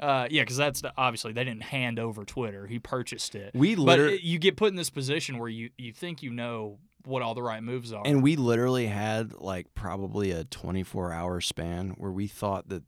Uh, 0.00 0.26
yeah, 0.30 0.42
because 0.42 0.56
that's 0.56 0.80
the, 0.80 0.92
obviously 0.96 1.32
they 1.32 1.44
didn't 1.44 1.62
hand 1.62 1.98
over 1.98 2.24
Twitter; 2.24 2.66
he 2.66 2.78
purchased 2.78 3.34
it. 3.34 3.52
We 3.54 3.74
but 3.74 3.82
liter- 3.82 4.08
it- 4.08 4.22
you 4.22 4.38
get 4.38 4.56
put 4.56 4.68
in 4.68 4.76
this 4.76 4.90
position 4.90 5.38
where 5.38 5.48
you 5.48 5.70
you 5.78 5.92
think 5.92 6.22
you 6.22 6.30
know 6.30 6.78
what 7.04 7.20
all 7.22 7.34
the 7.34 7.42
right 7.42 7.62
moves 7.62 7.92
are. 7.92 8.02
And 8.06 8.22
we 8.22 8.36
literally 8.36 8.86
had 8.86 9.32
like 9.34 9.74
probably 9.74 10.30
a 10.30 10.44
24 10.44 11.12
hour 11.12 11.40
span 11.40 11.90
where 11.98 12.12
we 12.12 12.28
thought 12.28 12.68
that 12.68 12.84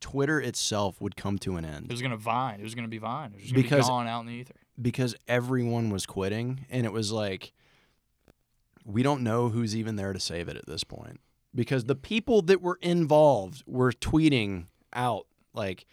Twitter 0.00 0.40
itself 0.40 1.00
would 1.00 1.14
come 1.16 1.38
to 1.38 1.56
an 1.56 1.64
end. 1.64 1.86
it 1.86 1.92
was 1.92 2.02
gonna 2.02 2.16
Vine. 2.16 2.58
It 2.58 2.64
was 2.64 2.74
gonna 2.74 2.88
be 2.88 2.98
Vine. 2.98 3.34
It 3.36 3.42
was 3.42 3.52
gonna 3.52 3.62
be 3.62 3.68
gone 3.68 4.08
out 4.08 4.20
in 4.22 4.26
the 4.26 4.32
ether. 4.32 4.54
because 4.80 5.14
everyone 5.28 5.90
was 5.90 6.06
quitting. 6.06 6.66
And 6.70 6.84
it 6.84 6.92
was 6.92 7.12
like, 7.12 7.52
we 8.84 9.04
don't 9.04 9.22
know 9.22 9.48
who's 9.48 9.76
even 9.76 9.94
there 9.96 10.12
to 10.12 10.18
save 10.18 10.48
it 10.48 10.56
at 10.56 10.66
this 10.66 10.82
point 10.82 11.20
because 11.54 11.84
the 11.84 11.94
people 11.94 12.42
that 12.42 12.60
were 12.60 12.78
involved 12.82 13.62
were 13.66 13.92
tweeting 13.92 14.66
out 14.92 15.26
like 15.54 15.86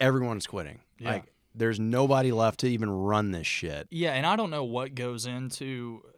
everyone's 0.00 0.46
quitting. 0.46 0.80
Yeah. 0.98 1.12
Like, 1.12 1.24
there's 1.54 1.80
nobody 1.80 2.32
left 2.32 2.60
to 2.60 2.68
even 2.68 2.90
run 2.90 3.30
this 3.30 3.46
shit. 3.46 3.88
Yeah, 3.90 4.12
and 4.12 4.26
I 4.26 4.36
don't 4.36 4.50
know 4.50 4.64
what 4.64 4.94
goes 4.94 5.24
into 5.26 6.02
uh, 6.04 6.10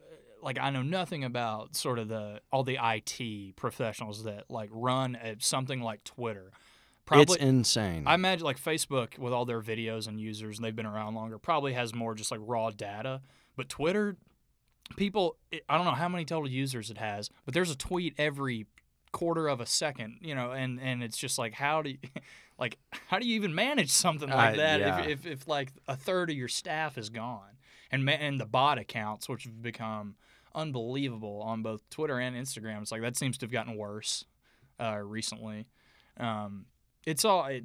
like 0.45 0.59
I 0.59 0.69
know 0.69 0.81
nothing 0.81 1.23
about 1.23 1.75
sort 1.75 1.97
of 1.97 2.09
the 2.09 2.41
all 2.51 2.63
the 2.63 2.77
IT 2.81 3.55
professionals 3.55 4.25
that 4.25 4.45
like 4.49 4.69
run 4.71 5.15
at 5.15 5.41
something 5.41 5.81
like 5.81 6.03
Twitter. 6.03 6.51
Probably, 7.05 7.23
it's 7.23 7.43
insane. 7.43 8.03
I 8.05 8.13
imagine 8.13 8.45
like 8.45 8.61
Facebook 8.61 9.17
with 9.17 9.33
all 9.33 9.45
their 9.45 9.61
videos 9.61 10.07
and 10.07 10.19
users, 10.19 10.57
and 10.57 10.65
they've 10.65 10.75
been 10.75 10.85
around 10.85 11.15
longer, 11.15 11.39
probably 11.39 11.73
has 11.73 11.95
more 11.95 12.13
just 12.13 12.29
like 12.29 12.39
raw 12.43 12.69
data. 12.69 13.21
But 13.55 13.67
Twitter, 13.67 14.15
people, 14.95 15.37
it, 15.51 15.63
I 15.67 15.77
don't 15.77 15.85
know 15.85 15.93
how 15.93 16.07
many 16.07 16.23
total 16.23 16.47
users 16.47 16.91
it 16.91 16.99
has, 16.99 17.31
but 17.45 17.55
there's 17.55 17.71
a 17.71 17.75
tweet 17.75 18.13
every 18.19 18.67
quarter 19.11 19.47
of 19.47 19.59
a 19.59 19.65
second, 19.65 20.17
you 20.21 20.35
know, 20.35 20.51
and 20.51 20.79
and 20.79 21.01
it's 21.01 21.17
just 21.17 21.39
like 21.39 21.53
how 21.53 21.81
do 21.81 21.91
you, 21.91 21.97
like 22.59 22.77
how 23.07 23.17
do 23.19 23.27
you 23.27 23.35
even 23.35 23.55
manage 23.55 23.89
something 23.89 24.29
like 24.29 24.53
Uh, 24.53 24.57
that 24.57 24.79
yeah. 24.81 24.99
if, 25.01 25.07
if 25.07 25.25
if 25.25 25.47
like 25.47 25.71
a 25.87 25.95
third 25.95 26.29
of 26.29 26.35
your 26.35 26.47
staff 26.49 26.97
is 26.97 27.09
gone, 27.09 27.57
and 27.91 28.03
ma- 28.05 28.11
and 28.11 28.39
the 28.39 28.45
bot 28.45 28.77
accounts 28.77 29.27
which 29.29 29.45
have 29.45 29.61
become 29.61 30.15
unbelievable 30.53 31.41
on 31.45 31.61
both 31.61 31.89
Twitter 31.89 32.19
and 32.19 32.35
Instagram, 32.35 32.81
it's 32.81 32.91
like 32.91 33.01
that 33.01 33.15
seems 33.17 33.37
to 33.37 33.45
have 33.45 33.51
gotten 33.51 33.75
worse 33.77 34.25
uh, 34.79 34.97
recently. 35.03 35.65
Um, 36.17 36.65
it's 37.05 37.23
all 37.25 37.45
it, 37.45 37.63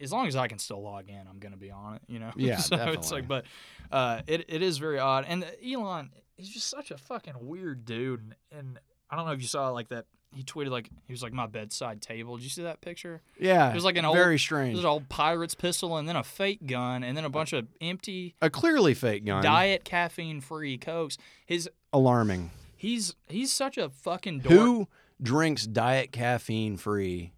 as 0.00 0.12
long 0.12 0.26
as 0.26 0.36
I 0.36 0.48
can 0.48 0.58
still 0.58 0.82
log 0.82 1.08
in, 1.08 1.26
I'm 1.28 1.38
gonna 1.38 1.56
be 1.56 1.70
on 1.70 1.94
it. 1.96 2.02
You 2.08 2.18
know. 2.18 2.32
Yeah, 2.36 2.56
so 2.58 2.76
It's 2.92 3.10
like, 3.12 3.28
but 3.28 3.44
uh, 3.92 4.22
it 4.26 4.44
it 4.48 4.62
is 4.62 4.78
very 4.78 4.98
odd, 4.98 5.24
and 5.28 5.44
Elon 5.64 6.10
is 6.36 6.48
just 6.48 6.68
such 6.68 6.90
a 6.90 6.98
fucking 6.98 7.34
weird 7.40 7.84
dude, 7.84 8.20
and, 8.20 8.34
and 8.52 8.78
I 9.10 9.16
don't 9.16 9.26
know 9.26 9.32
if 9.32 9.40
you 9.40 9.48
saw 9.48 9.70
like 9.70 9.88
that. 9.88 10.06
He 10.34 10.42
tweeted 10.42 10.70
like 10.70 10.90
he 11.06 11.12
was 11.12 11.22
like 11.22 11.32
my 11.32 11.46
bedside 11.46 12.02
table. 12.02 12.36
Did 12.36 12.44
you 12.44 12.50
see 12.50 12.62
that 12.62 12.80
picture? 12.80 13.22
yeah. 13.40 13.70
It 13.70 13.74
was 13.74 13.84
like 13.84 13.96
an 13.96 14.04
old- 14.04 14.16
very 14.16 14.38
strange. 14.38 14.78
an 14.78 14.84
old 14.84 15.08
pirate's 15.08 15.54
pistol, 15.54 15.96
and 15.96 16.08
then 16.08 16.16
a 16.16 16.22
fake 16.22 16.66
gun, 16.66 17.02
and 17.02 17.16
then 17.16 17.24
a 17.24 17.30
bunch 17.30 17.52
of 17.52 17.66
empty 17.80 18.34
a 18.42 18.50
clearly 18.50 18.94
fake 18.94 19.24
gun. 19.24 19.42
diet 19.42 19.84
caffeine 19.84 20.40
free 20.40 20.76
cokes. 20.78 21.16
His 21.46 21.68
Alarming. 21.92 22.50
he's 22.76 23.14
he's 23.28 23.50
such 23.52 23.78
a 23.78 23.88
fucking 23.88 24.40
dork. 24.40 24.54
Who 24.54 24.88
drinks 25.20 25.66
diet 25.66 26.12
caffeine 26.12 26.76
free 26.76 27.32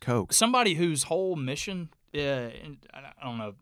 Coke? 0.00 0.32
somebody 0.34 0.74
whose 0.74 1.04
whole 1.04 1.34
mission, 1.36 1.88
uh, 2.14 2.18
I 2.92 3.22
don't 3.22 3.38
know, 3.38 3.48
if 3.48 3.54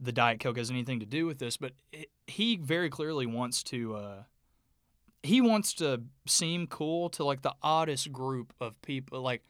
the 0.00 0.10
diet 0.12 0.40
coke 0.40 0.56
has 0.58 0.70
anything 0.70 0.98
to 1.00 1.06
do 1.06 1.24
with 1.26 1.38
this, 1.38 1.56
but 1.56 1.72
it, 1.92 2.10
he 2.26 2.56
very 2.56 2.90
clearly 2.90 3.26
wants 3.26 3.62
to 3.64 3.94
uh, 3.94 4.22
he 5.24 5.40
wants 5.40 5.72
to 5.74 6.02
seem 6.26 6.66
cool 6.66 7.08
to 7.10 7.24
like 7.24 7.42
the 7.42 7.54
oddest 7.62 8.12
group 8.12 8.52
of 8.60 8.80
people, 8.82 9.20
like 9.20 9.42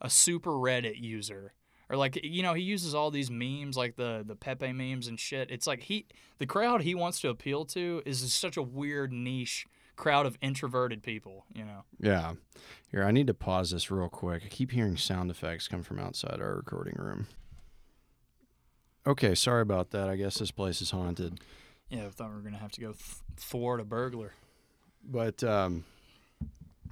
a 0.00 0.10
super 0.10 0.50
Reddit 0.50 1.00
user. 1.00 1.52
Or 1.88 1.96
like 1.96 2.20
you 2.22 2.42
know 2.42 2.54
he 2.54 2.62
uses 2.62 2.94
all 2.94 3.10
these 3.10 3.30
memes 3.30 3.76
like 3.76 3.96
the 3.96 4.22
the 4.24 4.36
Pepe 4.36 4.72
memes 4.72 5.08
and 5.08 5.18
shit. 5.18 5.50
It's 5.50 5.66
like 5.66 5.82
he 5.82 6.06
the 6.38 6.46
crowd 6.46 6.82
he 6.82 6.94
wants 6.94 7.20
to 7.20 7.28
appeal 7.30 7.64
to 7.66 8.02
is 8.06 8.32
such 8.32 8.56
a 8.56 8.62
weird 8.62 9.12
niche 9.12 9.66
crowd 9.96 10.24
of 10.24 10.38
introverted 10.40 11.02
people. 11.02 11.46
You 11.52 11.64
know. 11.64 11.82
Yeah. 11.98 12.34
Here, 12.92 13.04
I 13.04 13.10
need 13.10 13.26
to 13.26 13.34
pause 13.34 13.70
this 13.70 13.90
real 13.90 14.08
quick. 14.08 14.42
I 14.44 14.48
keep 14.48 14.70
hearing 14.70 14.96
sound 14.96 15.30
effects 15.30 15.66
come 15.66 15.82
from 15.82 15.98
outside 15.98 16.40
our 16.40 16.54
recording 16.54 16.94
room. 16.96 17.26
Okay, 19.06 19.34
sorry 19.34 19.62
about 19.62 19.90
that. 19.90 20.08
I 20.08 20.14
guess 20.16 20.38
this 20.38 20.50
place 20.52 20.80
is 20.80 20.90
haunted. 20.92 21.40
Yeah, 21.88 22.06
I 22.06 22.10
thought 22.10 22.30
we 22.30 22.36
were 22.36 22.42
gonna 22.42 22.58
have 22.58 22.72
to 22.72 22.80
go 22.80 22.92
th- 22.92 23.16
thwart 23.36 23.80
a 23.80 23.84
burglar. 23.84 24.34
But 25.02 25.42
um, 25.42 25.84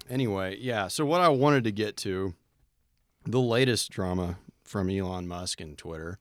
anyway, 0.08 0.56
yeah. 0.60 0.88
So 0.88 1.04
what 1.04 1.20
I 1.20 1.28
wanted 1.28 1.64
to 1.64 1.72
get 1.72 1.96
to, 1.98 2.34
the 3.24 3.40
latest 3.40 3.90
drama 3.90 4.38
from 4.64 4.90
Elon 4.90 5.26
Musk 5.26 5.60
and 5.60 5.76
Twitter. 5.76 6.18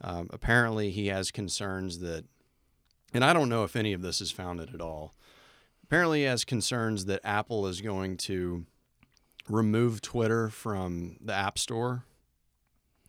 Um, 0.00 0.28
apparently, 0.32 0.90
he 0.90 1.06
has 1.06 1.30
concerns 1.30 2.00
that, 2.00 2.24
and 3.12 3.24
I 3.24 3.32
don't 3.32 3.48
know 3.48 3.64
if 3.64 3.76
any 3.76 3.92
of 3.92 4.02
this 4.02 4.20
is 4.20 4.30
founded 4.30 4.74
at 4.74 4.80
all. 4.80 5.14
Apparently, 5.82 6.20
he 6.20 6.24
has 6.24 6.44
concerns 6.44 7.04
that 7.06 7.20
Apple 7.24 7.66
is 7.66 7.80
going 7.80 8.16
to 8.18 8.66
remove 9.48 10.00
Twitter 10.00 10.48
from 10.48 11.16
the 11.20 11.34
App 11.34 11.58
Store 11.58 12.04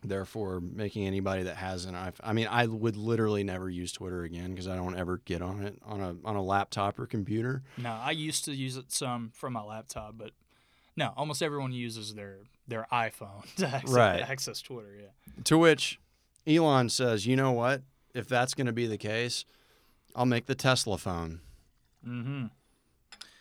therefore 0.08 0.60
making 0.60 1.06
anybody 1.06 1.42
that 1.44 1.56
has 1.56 1.84
an 1.84 1.94
iPhone. 1.94 2.20
I 2.22 2.32
mean, 2.32 2.46
I 2.50 2.66
would 2.66 2.96
literally 2.96 3.44
never 3.44 3.68
use 3.68 3.92
Twitter 3.92 4.22
again 4.24 4.50
because 4.50 4.68
I 4.68 4.76
don't 4.76 4.96
ever 4.96 5.18
get 5.24 5.42
on 5.42 5.62
it 5.64 5.78
on 5.84 6.00
a 6.00 6.16
on 6.24 6.36
a 6.36 6.42
laptop 6.42 6.98
or 6.98 7.06
computer. 7.06 7.62
No, 7.76 7.90
I 7.92 8.12
used 8.12 8.44
to 8.46 8.52
use 8.52 8.76
it 8.76 8.92
some 8.92 9.30
from 9.34 9.52
my 9.54 9.62
laptop, 9.62 10.14
but 10.16 10.30
no, 10.96 11.12
almost 11.16 11.42
everyone 11.42 11.72
uses 11.72 12.14
their 12.14 12.38
their 12.68 12.86
iPhone 12.92 13.42
to 13.56 13.66
access, 13.66 13.90
Right. 13.92 14.20
access 14.20 14.60
Twitter. 14.62 14.94
Yeah. 14.98 15.42
To 15.44 15.58
which 15.58 16.00
Elon 16.46 16.88
says, 16.88 17.26
"You 17.26 17.36
know 17.36 17.52
what? 17.52 17.82
If 18.14 18.28
that's 18.28 18.54
going 18.54 18.66
to 18.66 18.72
be 18.72 18.86
the 18.86 18.98
case, 18.98 19.44
I'll 20.14 20.26
make 20.26 20.46
the 20.46 20.54
Tesla 20.54 20.96
phone." 20.98 21.40
Mm-hmm. 22.06 22.46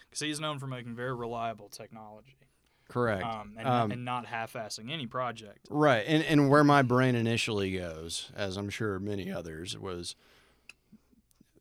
Because 0.09 0.19
he's 0.21 0.39
known 0.39 0.59
for 0.59 0.67
making 0.67 0.95
very 0.95 1.13
reliable 1.13 1.69
technology, 1.69 2.35
Correct. 2.87 3.23
um, 3.25 3.53
and, 3.57 3.67
Um, 3.67 3.91
and 3.91 4.05
not 4.05 4.25
half-assing 4.27 4.91
any 4.91 5.07
project. 5.07 5.67
Right. 5.69 6.05
And 6.07 6.23
and 6.23 6.49
where 6.49 6.63
my 6.63 6.81
brain 6.81 7.15
initially 7.15 7.71
goes, 7.77 8.31
as 8.35 8.57
I'm 8.57 8.69
sure 8.69 8.99
many 8.99 9.31
others, 9.31 9.77
was 9.77 10.15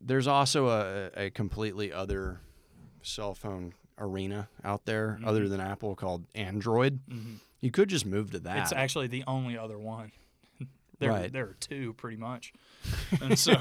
there's 0.00 0.26
also 0.26 0.68
a, 0.68 1.10
a 1.26 1.30
completely 1.30 1.92
other 1.92 2.40
cell 3.02 3.34
phone 3.34 3.72
arena 3.98 4.48
out 4.62 4.84
there 4.84 5.18
Mhm. 5.20 5.26
other 5.26 5.48
than 5.48 5.60
Apple 5.60 5.94
called 5.94 6.26
Android. 6.34 7.00
Mhm. 7.08 7.36
You 7.60 7.70
could 7.70 7.88
just 7.88 8.04
move 8.04 8.30
to 8.32 8.38
that. 8.40 8.58
It's 8.58 8.72
actually 8.72 9.06
the 9.06 9.24
only 9.26 9.56
other 9.56 9.78
one. 9.78 10.12
there, 10.98 11.10
Right. 11.10 11.32
there 11.32 11.44
are 11.46 11.56
two, 11.60 11.94
pretty 11.94 12.16
much, 12.18 12.52
and 13.22 13.38
so 13.38 13.54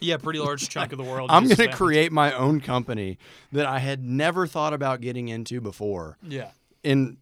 yeah, 0.00 0.16
pretty 0.16 0.38
large 0.38 0.68
chunk 0.68 0.92
of 0.92 0.98
the 0.98 1.04
world. 1.04 1.30
I'm 1.32 1.44
going 1.44 1.56
to 1.56 1.68
create 1.68 2.12
my 2.12 2.32
own 2.32 2.60
company 2.60 3.18
that 3.52 3.66
I 3.66 3.78
had 3.78 4.04
never 4.04 4.46
thought 4.46 4.72
about 4.72 5.00
getting 5.00 5.28
into 5.28 5.60
before 5.60 6.16
Yeah, 6.22 6.50
in 6.82 7.18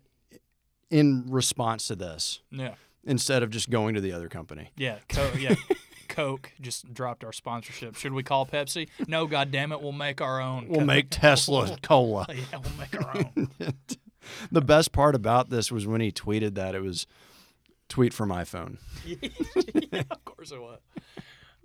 in 0.91 1.25
response 1.29 1.87
to 1.89 1.97
this 1.97 2.41
yeah, 2.51 2.75
instead 3.05 3.43
of 3.43 3.51
just 3.51 3.69
going 3.71 3.95
to 3.95 4.01
the 4.01 4.13
other 4.13 4.29
company. 4.29 4.71
yeah. 4.77 4.99
Co- 5.09 5.33
yeah. 5.39 5.55
Coke 6.09 6.51
just 6.61 6.93
dropped 6.93 7.23
our 7.23 7.33
sponsorship. 7.33 7.95
Should 7.95 8.13
we 8.13 8.23
call 8.25 8.45
Pepsi? 8.47 8.89
No, 9.07 9.27
God 9.27 9.53
damn 9.53 9.71
it, 9.71 9.81
we'll 9.81 9.93
make 9.93 10.21
our 10.21 10.41
own. 10.41 10.67
We'll 10.69 10.85
make 10.85 11.09
Tesla 11.11 11.77
cola. 11.83 12.27
yeah, 12.31 12.59
we'll 12.59 12.73
make 12.79 12.97
our 13.05 13.17
own. 13.19 13.49
the 14.51 14.61
best 14.63 14.91
part 14.91 15.15
about 15.15 15.49
this 15.51 15.71
was 15.71 15.87
when 15.87 16.01
he 16.01 16.11
tweeted 16.11 16.55
that 16.55 16.75
it 16.75 16.81
was 16.83 17.07
tweet 17.89 18.13
from 18.13 18.31
iPhone. 18.31 18.79
yeah, 19.07 20.03
of 20.11 20.25
course 20.25 20.51
it 20.51 20.61
was. 20.61 20.81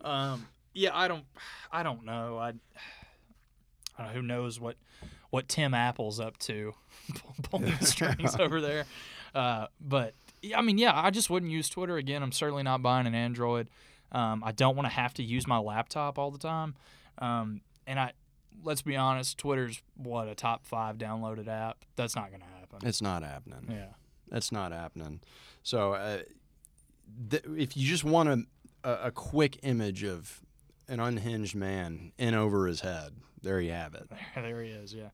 Um, 0.01 0.45
yeah, 0.73 0.91
I 0.93 1.07
don't, 1.07 1.25
I 1.71 1.83
don't 1.83 2.05
know. 2.05 2.37
I, 2.37 2.49
I 2.49 2.53
don't 3.97 4.07
know, 4.07 4.13
who 4.13 4.21
knows 4.21 4.59
what, 4.59 4.75
what 5.29 5.47
Tim 5.47 5.73
Apple's 5.73 6.19
up 6.19 6.37
to, 6.39 6.73
pulling 7.43 7.75
the 7.79 7.85
strings 7.85 8.35
over 8.39 8.61
there. 8.61 8.85
Uh, 9.33 9.67
but 9.79 10.13
I 10.55 10.61
mean, 10.61 10.77
yeah, 10.77 10.91
I 10.93 11.09
just 11.09 11.29
wouldn't 11.29 11.51
use 11.51 11.69
Twitter 11.69 11.97
again. 11.97 12.23
I'm 12.23 12.31
certainly 12.31 12.63
not 12.63 12.81
buying 12.81 13.07
an 13.07 13.15
Android. 13.15 13.67
Um, 14.11 14.43
I 14.45 14.51
don't 14.51 14.75
want 14.75 14.87
to 14.87 14.93
have 14.93 15.13
to 15.15 15.23
use 15.23 15.47
my 15.47 15.57
laptop 15.57 16.19
all 16.19 16.31
the 16.31 16.37
time. 16.37 16.75
Um, 17.17 17.61
and 17.87 17.99
I, 17.99 18.13
let's 18.63 18.81
be 18.81 18.95
honest, 18.95 19.37
Twitter's 19.37 19.81
what 19.95 20.27
a 20.27 20.35
top 20.35 20.65
five 20.65 20.97
downloaded 20.97 21.47
app. 21.47 21.83
That's 21.95 22.15
not 22.15 22.29
going 22.29 22.41
to 22.41 22.47
happen. 22.59 22.87
It's 22.87 23.01
not 23.01 23.23
happening. 23.23 23.67
Yeah. 23.69 23.93
That's 24.29 24.51
not 24.51 24.71
happening. 24.71 25.21
So 25.63 25.93
uh, 25.93 26.19
th- 27.29 27.43
if 27.57 27.77
you 27.77 27.87
just 27.87 28.03
want 28.03 28.29
a, 28.29 28.43
a, 28.83 29.07
a 29.07 29.11
quick 29.11 29.59
image 29.63 30.03
of 30.03 30.41
an 30.87 30.99
unhinged 30.99 31.55
man 31.55 32.11
in 32.17 32.35
over 32.35 32.67
his 32.67 32.81
head, 32.81 33.13
there 33.41 33.59
you 33.59 33.71
have 33.71 33.93
it. 33.95 34.09
There, 34.35 34.61
he 34.61 34.69
is. 34.69 34.93
Yeah. 34.93 35.09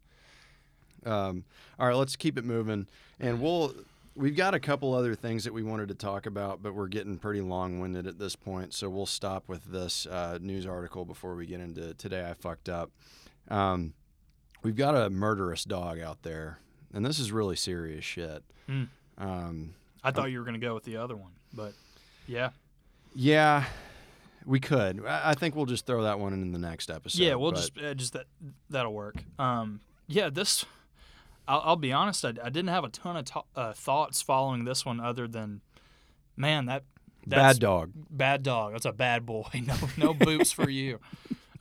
Um, 1.06 1.44
all 1.80 1.88
right, 1.88 1.96
let's 1.96 2.16
keep 2.16 2.38
it 2.38 2.46
moving, 2.46 2.88
and 3.20 3.42
we'll. 3.42 3.74
We've 4.16 4.36
got 4.36 4.54
a 4.54 4.60
couple 4.60 4.94
other 4.94 5.16
things 5.16 5.46
that 5.46 5.54
we 5.54 5.64
wanted 5.64 5.88
to 5.90 5.94
talk 5.94 6.26
about, 6.26 6.62
but 6.62 6.74
we're 6.74 6.90
getting 6.90 7.18
pretty 7.18 7.40
long-winded 7.40 8.06
at 8.06 8.20
this 8.20 8.36
point, 8.36 8.74
so 8.74 8.90
we'll 8.90 9.06
stop 9.06 9.48
with 9.48 9.64
this 9.72 10.06
uh, 10.08 10.40
news 10.42 10.66
article 10.66 11.06
before 11.06 11.36
we 11.36 11.46
get 11.46 11.62
into 11.62 11.94
today. 11.94 12.28
I 12.30 12.34
fucked 12.34 12.68
up. 12.68 12.92
Um, 13.48 13.94
we've 14.62 14.76
got 14.76 14.94
a 14.94 15.10
murderous 15.10 15.64
dog 15.64 16.00
out 16.00 16.24
there, 16.24 16.60
and 16.94 17.06
this 17.06 17.18
is 17.18 17.32
really 17.32 17.56
serious 17.56 18.04
shit. 18.04 18.44
Hmm. 18.68 18.84
Um, 19.18 19.76
I 20.04 20.12
thought 20.12 20.32
you 20.32 20.40
were 20.40 20.46
going 20.46 20.60
to 20.60 20.66
go 20.66 20.74
with 20.74 20.84
the 20.84 20.98
other 20.98 21.16
one, 21.16 21.32
but 21.54 21.74
yeah. 22.28 22.50
yeah, 23.16 23.66
we 24.50 24.60
could. 24.60 25.06
I 25.06 25.34
think 25.36 25.56
we'll 25.56 25.66
just 25.68 25.86
throw 25.86 26.04
that 26.04 26.20
one 26.20 26.34
in 26.34 26.52
the 26.52 26.60
next 26.60 26.90
episode. 26.90 27.22
yeah, 27.22 27.36
we'll 27.36 27.52
but- 27.52 27.58
just 27.60 27.78
uh, 27.78 27.94
just 27.94 28.14
that 28.14 28.26
that'll 28.70 28.94
work. 28.94 29.16
Um, 29.38 29.80
yeah, 30.08 30.30
this. 30.30 30.66
I'll, 31.48 31.62
I'll 31.64 31.76
be 31.76 31.92
honest. 31.94 32.26
I, 32.26 32.30
I 32.44 32.50
didn't 32.50 32.68
have 32.70 32.84
a 32.84 32.90
ton 32.90 33.16
of 33.18 33.26
to- 33.26 33.44
uh, 33.56 33.74
thoughts 33.74 34.22
following 34.22 34.66
this 34.66 34.86
one, 34.86 35.00
other 35.00 35.28
than, 35.28 35.62
man, 36.36 36.66
that 36.66 36.84
that's 37.28 37.58
bad 37.58 37.60
dog. 37.60 37.92
bad 38.10 38.44
dog. 38.44 38.74
That's 38.74 38.86
a 38.86 38.92
bad 38.92 39.26
boy. 39.26 39.46
No, 39.66 39.76
no 39.98 40.14
boots 40.14 40.52
for 40.52 40.70
you. 40.70 41.00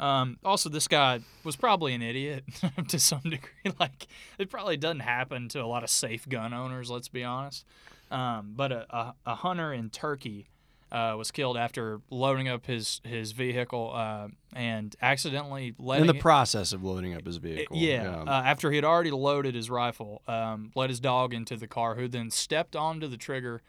Um, 0.00 0.38
also, 0.44 0.68
this 0.68 0.86
guy 0.88 1.20
was 1.42 1.56
probably 1.56 1.92
an 1.94 2.02
idiot 2.02 2.44
to 2.88 2.98
some 2.98 3.20
degree. 3.22 3.50
Like, 3.80 4.06
it 4.38 4.48
probably 4.50 4.76
doesn't 4.76 5.00
happen 5.00 5.48
to 5.50 5.62
a 5.62 5.66
lot 5.66 5.82
of 5.84 5.90
safe 5.90 6.28
gun 6.28 6.54
owners. 6.54 6.90
Let's 6.90 7.08
be 7.08 7.24
honest. 7.24 7.64
Um, 8.10 8.52
but 8.56 8.72
a, 8.72 8.86
a, 8.96 9.14
a 9.26 9.34
hunter 9.34 9.72
in 9.72 9.90
Turkey 9.90 10.48
uh, 10.90 11.14
was 11.18 11.30
killed 11.30 11.56
after 11.56 12.00
loading 12.10 12.48
up 12.48 12.66
his 12.66 13.00
his 13.04 13.32
vehicle 13.32 13.92
uh, 13.94 14.28
and 14.54 14.96
accidentally 15.02 15.74
letting 15.78 16.08
In 16.08 16.14
the 16.16 16.20
process 16.20 16.72
of 16.72 16.82
loading 16.82 17.14
up 17.14 17.26
his 17.26 17.36
vehicle. 17.36 17.76
yeah, 17.76 18.24
Uh, 18.26 18.42
after 18.44 18.70
he 18.70 18.76
had 18.76 18.84
already 18.84 19.10
loaded 19.10 19.54
his 19.54 19.68
rifle, 19.68 20.22
um, 20.26 20.70
let 20.74 20.88
his 20.90 21.00
dog 21.00 21.34
into 21.34 21.56
the 21.56 21.66
car, 21.66 21.94
who 21.96 22.08
then 22.08 22.30
stepped 22.30 22.74
onto 22.74 23.06
the 23.06 23.16
trigger, 23.18 23.60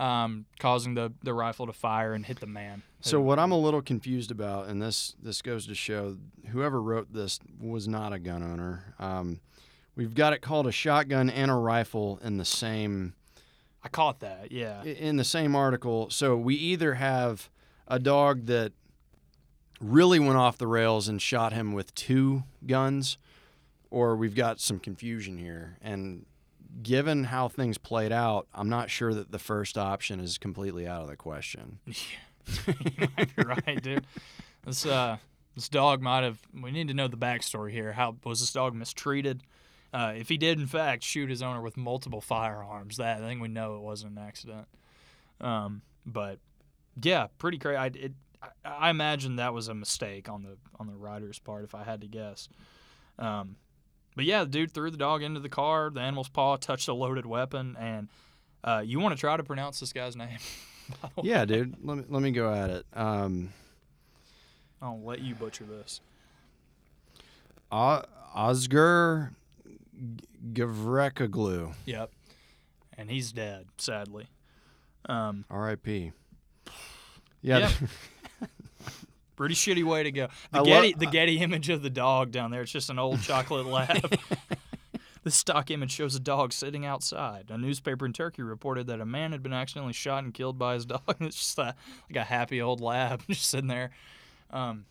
um, 0.00 0.46
causing 0.58 0.94
the, 0.94 1.12
the 1.22 1.32
rifle 1.32 1.66
to 1.66 1.72
fire 1.72 2.12
and 2.12 2.26
hit 2.26 2.40
the 2.40 2.46
man. 2.46 2.82
So 3.00 3.20
what 3.20 3.38
I'm 3.38 3.52
a 3.52 3.58
little 3.58 3.82
confused 3.82 4.30
about, 4.32 4.66
and 4.68 4.82
this 4.82 5.14
this 5.22 5.42
goes 5.42 5.66
to 5.68 5.74
show 5.74 6.16
whoever 6.48 6.82
wrote 6.82 7.12
this 7.12 7.38
was 7.60 7.86
not 7.86 8.12
a 8.12 8.18
gun 8.18 8.42
owner. 8.42 8.94
Um, 8.98 9.40
we've 9.94 10.14
got 10.14 10.32
it 10.32 10.42
called 10.42 10.66
a 10.66 10.72
shotgun 10.72 11.30
and 11.30 11.50
a 11.50 11.54
rifle 11.54 12.18
in 12.24 12.36
the 12.38 12.44
same 12.44 13.14
I 13.86 13.88
caught 13.88 14.20
that. 14.20 14.50
Yeah. 14.50 14.82
in 14.82 15.16
the 15.16 15.24
same 15.24 15.54
article. 15.54 16.10
So 16.10 16.36
we 16.36 16.56
either 16.56 16.94
have 16.94 17.48
a 17.86 17.98
dog 18.00 18.46
that 18.46 18.72
really 19.80 20.18
went 20.18 20.36
off 20.36 20.58
the 20.58 20.66
rails 20.66 21.06
and 21.08 21.22
shot 21.22 21.52
him 21.52 21.72
with 21.72 21.94
two 21.94 22.42
guns, 22.66 23.16
or 23.90 24.16
we've 24.16 24.34
got 24.34 24.58
some 24.60 24.80
confusion 24.80 25.38
here. 25.38 25.76
And 25.80 26.26
given 26.82 27.24
how 27.24 27.46
things 27.48 27.78
played 27.78 28.10
out, 28.12 28.48
I'm 28.52 28.68
not 28.68 28.90
sure 28.90 29.14
that 29.14 29.30
the 29.30 29.38
first 29.38 29.78
option 29.78 30.18
is 30.18 30.36
completely 30.36 30.86
out 30.86 31.02
of 31.02 31.08
the 31.08 31.16
question. 31.16 31.78
Yeah. 32.48 32.74
you 33.00 33.08
might 33.18 33.34
be 33.34 33.42
right, 33.42 33.82
dude. 33.82 34.06
This 34.64 34.86
uh, 34.86 35.16
this 35.56 35.68
dog 35.68 36.00
might 36.00 36.22
have. 36.22 36.38
We 36.54 36.70
need 36.70 36.86
to 36.86 36.94
know 36.94 37.08
the 37.08 37.16
backstory 37.16 37.72
here. 37.72 37.90
How 37.90 38.14
was 38.22 38.38
this 38.38 38.52
dog 38.52 38.72
mistreated? 38.72 39.42
Uh, 39.96 40.12
if 40.14 40.28
he 40.28 40.36
did 40.36 40.60
in 40.60 40.66
fact 40.66 41.02
shoot 41.02 41.30
his 41.30 41.40
owner 41.40 41.62
with 41.62 41.74
multiple 41.78 42.20
firearms, 42.20 42.98
that 42.98 43.22
I 43.22 43.26
think 43.26 43.40
we 43.40 43.48
know 43.48 43.76
it 43.76 43.80
wasn't 43.80 44.12
an 44.12 44.18
accident. 44.18 44.68
Um, 45.40 45.80
but 46.04 46.38
yeah, 47.02 47.28
pretty 47.38 47.56
crazy. 47.56 47.78
I, 47.78 47.86
it, 47.86 48.12
I, 48.42 48.48
I 48.88 48.90
imagine 48.90 49.36
that 49.36 49.54
was 49.54 49.68
a 49.68 49.74
mistake 49.74 50.28
on 50.28 50.42
the 50.42 50.58
on 50.78 50.86
the 50.86 50.92
rider's 50.92 51.38
part, 51.38 51.64
if 51.64 51.74
I 51.74 51.82
had 51.82 52.02
to 52.02 52.08
guess. 52.08 52.50
Um, 53.18 53.56
but 54.14 54.26
yeah, 54.26 54.44
the 54.44 54.50
dude 54.50 54.72
threw 54.72 54.90
the 54.90 54.98
dog 54.98 55.22
into 55.22 55.40
the 55.40 55.48
car. 55.48 55.88
The 55.88 56.00
animal's 56.00 56.28
paw 56.28 56.56
touched 56.56 56.88
a 56.88 56.92
loaded 56.94 57.24
weapon, 57.24 57.74
and 57.80 58.08
uh, 58.62 58.82
you 58.84 59.00
want 59.00 59.16
to 59.16 59.18
try 59.18 59.38
to 59.38 59.44
pronounce 59.44 59.80
this 59.80 59.94
guy's 59.94 60.14
name? 60.16 60.36
by 61.00 61.08
the 61.14 61.22
way? 61.22 61.28
Yeah, 61.30 61.46
dude. 61.46 61.74
Let 61.82 61.96
me 61.96 62.04
let 62.10 62.20
me 62.20 62.32
go 62.32 62.52
at 62.52 62.68
it. 62.68 62.86
Um, 62.92 63.48
I'll 64.82 65.00
let 65.00 65.20
you 65.20 65.34
butcher 65.34 65.64
this. 65.64 66.02
O- 67.72 68.04
Oscar 69.96 70.26
Gavrekoglu, 70.52 71.74
Yep. 71.86 72.10
And 72.98 73.10
he's 73.10 73.32
dead, 73.32 73.66
sadly. 73.76 74.28
Um, 75.06 75.44
R.I.P. 75.50 76.12
Yeah, 77.42 77.58
Yep. 77.58 77.70
pretty 79.36 79.54
shitty 79.54 79.84
way 79.84 80.02
to 80.02 80.10
go. 80.10 80.28
The 80.50 80.58
I 80.58 80.60
lo- 80.60 80.64
Getty, 80.64 80.94
the 80.94 81.06
Getty 81.06 81.38
image 81.38 81.68
of 81.68 81.82
the 81.82 81.90
dog 81.90 82.32
down 82.32 82.50
there. 82.50 82.62
It's 82.62 82.72
just 82.72 82.90
an 82.90 82.98
old 82.98 83.20
chocolate 83.20 83.66
lab. 83.66 84.18
the 85.24 85.30
stock 85.30 85.70
image 85.70 85.90
shows 85.92 86.14
a 86.14 86.20
dog 86.20 86.52
sitting 86.52 86.86
outside. 86.86 87.46
A 87.50 87.58
newspaper 87.58 88.06
in 88.06 88.12
Turkey 88.12 88.42
reported 88.42 88.86
that 88.86 89.00
a 89.00 89.06
man 89.06 89.32
had 89.32 89.42
been 89.42 89.52
accidentally 89.52 89.92
shot 89.92 90.24
and 90.24 90.32
killed 90.32 90.58
by 90.58 90.74
his 90.74 90.86
dog. 90.86 91.02
it's 91.20 91.36
just 91.36 91.58
a, 91.58 91.74
like 92.08 92.16
a 92.16 92.24
happy 92.24 92.60
old 92.62 92.80
lab 92.80 93.22
just 93.28 93.48
sitting 93.50 93.68
there. 93.68 93.90
Um, 94.50 94.86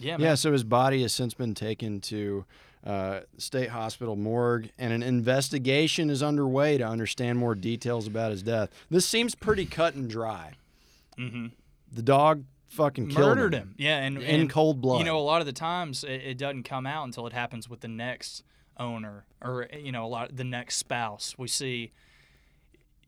yeah, 0.00 0.18
man. 0.18 0.26
yeah. 0.26 0.34
So 0.34 0.52
his 0.52 0.64
body 0.64 1.02
has 1.02 1.14
since 1.14 1.32
been 1.32 1.54
taken 1.54 2.00
to 2.02 2.44
uh, 2.84 3.20
state 3.38 3.68
hospital 3.70 4.16
morgue, 4.16 4.70
and 4.78 4.92
an 4.92 5.02
investigation 5.02 6.10
is 6.10 6.22
underway 6.22 6.78
to 6.78 6.84
understand 6.84 7.38
more 7.38 7.54
details 7.54 8.06
about 8.06 8.30
his 8.30 8.42
death. 8.42 8.70
This 8.90 9.06
seems 9.06 9.34
pretty 9.34 9.66
cut 9.66 9.94
and 9.94 10.10
dry. 10.10 10.52
hmm 11.16 11.46
The 11.92 12.02
dog 12.02 12.44
fucking 12.68 13.08
killed 13.08 13.36
murdered 13.36 13.54
him, 13.54 13.60
him. 13.60 13.74
Yeah, 13.78 13.98
and 13.98 14.18
in 14.18 14.40
and, 14.40 14.50
cold 14.50 14.80
blood. 14.80 14.98
You 14.98 15.04
know, 15.04 15.18
a 15.18 15.20
lot 15.20 15.40
of 15.40 15.46
the 15.46 15.52
times 15.52 16.04
it, 16.04 16.22
it 16.22 16.38
doesn't 16.38 16.64
come 16.64 16.86
out 16.86 17.04
until 17.04 17.26
it 17.26 17.32
happens 17.32 17.68
with 17.68 17.80
the 17.80 17.88
next 17.88 18.42
owner 18.78 19.26
or 19.42 19.68
you 19.78 19.92
know 19.92 20.04
a 20.04 20.08
lot 20.08 20.36
the 20.36 20.44
next 20.44 20.76
spouse. 20.76 21.34
We 21.38 21.48
see, 21.48 21.92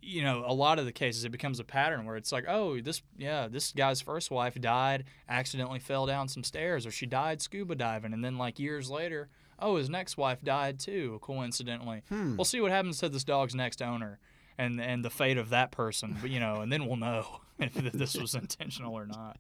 you 0.03 0.23
know, 0.23 0.45
a 0.47 0.53
lot 0.53 0.79
of 0.79 0.85
the 0.85 0.93
cases 0.93 1.25
it 1.25 1.31
becomes 1.31 1.59
a 1.59 1.65
pattern 1.65 2.05
where 2.05 2.17
it's 2.17 2.31
like, 2.31 2.45
oh, 2.47 2.81
this 2.81 3.03
yeah, 3.17 3.49
this 3.49 3.73
guy's 3.73 4.01
first 4.01 4.31
wife 4.31 4.61
died, 4.61 5.05
accidentally 5.29 5.81
fell 5.81 6.07
down 6.07 6.29
some 6.29 6.45
stairs, 6.45 6.87
or 6.87 6.91
she 6.91 7.07
died 7.07 7.41
scuba 7.43 7.75
diving, 7.75 8.13
and 8.13 8.25
then 8.25 8.39
like 8.39 8.59
years 8.59 8.91
later, 8.91 9.29
oh, 9.59 9.77
his 9.77 9.91
next 9.91 10.17
wife 10.17 10.43
died 10.43 10.79
too, 10.79 11.19
coincidentally. 11.23 12.03
Hmm. 12.09 12.37
We'll 12.37 12.45
see 12.45 12.61
what 12.61 12.71
happens 12.71 12.99
to 12.99 13.09
this 13.09 13.25
dog's 13.25 13.55
next 13.55 13.83
owner. 13.83 14.19
And, 14.57 14.81
and 14.81 15.05
the 15.05 15.11
fate 15.11 15.37
of 15.37 15.49
that 15.49 15.73
person, 15.73 16.17
but 16.21 16.31
you 16.31 16.39
know, 16.39 16.61
and 16.61 16.71
then 16.71 16.87
we'll 16.87 16.97
know 16.97 17.41
if 17.59 17.75
this 17.75 18.17
was 18.17 18.37
intentional 18.37 18.95
or 18.95 19.05
not. 19.05 19.39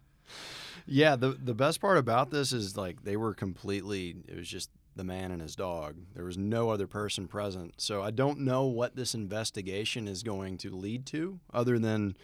Yeah, 0.86 1.14
the 1.14 1.30
the 1.30 1.54
best 1.54 1.80
part 1.80 1.98
about 1.98 2.30
this 2.30 2.52
is 2.52 2.76
like 2.76 3.04
they 3.04 3.16
were 3.16 3.32
completely 3.32 4.16
it 4.26 4.36
was 4.36 4.48
just 4.48 4.70
the 4.96 5.04
man 5.04 5.30
and 5.30 5.40
his 5.40 5.56
dog. 5.56 5.96
There 6.14 6.24
was 6.24 6.38
no 6.38 6.70
other 6.70 6.86
person 6.86 7.26
present. 7.26 7.74
So 7.78 8.02
I 8.02 8.10
don't 8.10 8.40
know 8.40 8.64
what 8.64 8.96
this 8.96 9.14
investigation 9.14 10.06
is 10.06 10.22
going 10.22 10.58
to 10.58 10.70
lead 10.70 11.06
to 11.06 11.40
other 11.52 11.78
than 11.78 12.16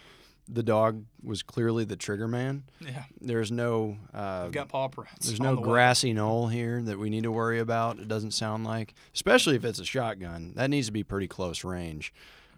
the 0.52 0.62
dog 0.62 1.04
was 1.22 1.42
clearly 1.42 1.84
the 1.84 1.96
trigger 1.96 2.26
man. 2.26 2.64
Yeah, 2.80 3.04
There's 3.20 3.52
no 3.52 3.96
uh, 4.12 4.42
we've 4.44 4.52
got 4.52 4.68
paw 4.68 4.88
prints. 4.88 5.26
there's 5.26 5.40
no 5.40 5.54
the 5.54 5.60
way. 5.60 5.68
grassy 5.68 6.12
knoll 6.12 6.48
here 6.48 6.82
that 6.82 6.98
we 6.98 7.08
need 7.10 7.22
to 7.22 7.30
worry 7.32 7.60
about. 7.60 7.98
It 7.98 8.08
doesn't 8.08 8.32
sound 8.32 8.64
like, 8.64 8.94
especially 9.14 9.54
if 9.56 9.64
it's 9.64 9.78
a 9.78 9.84
shotgun. 9.84 10.52
That 10.56 10.70
needs 10.70 10.86
to 10.88 10.92
be 10.92 11.04
pretty 11.04 11.28
close 11.28 11.62
range. 11.64 12.12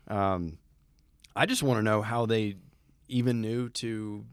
Um, 0.09 0.59
I 1.37 1.47
just 1.47 1.63
want 1.63 1.79
to 1.79 1.83
know 1.83 2.03
how 2.03 2.27
they 2.27 2.57
even 3.09 3.41
knew 3.41 3.69
to 3.69 4.25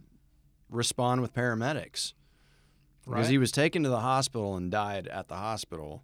respond 0.70 1.22
with 1.22 1.34
paramedics 1.34 2.14
because 3.06 3.28
he 3.28 3.38
was 3.38 3.52
taken 3.52 3.84
to 3.84 3.90
the 3.90 4.00
hospital 4.02 4.56
and 4.56 4.70
died 4.72 5.08
at 5.08 5.28
the 5.28 5.36
hospital. 5.36 6.04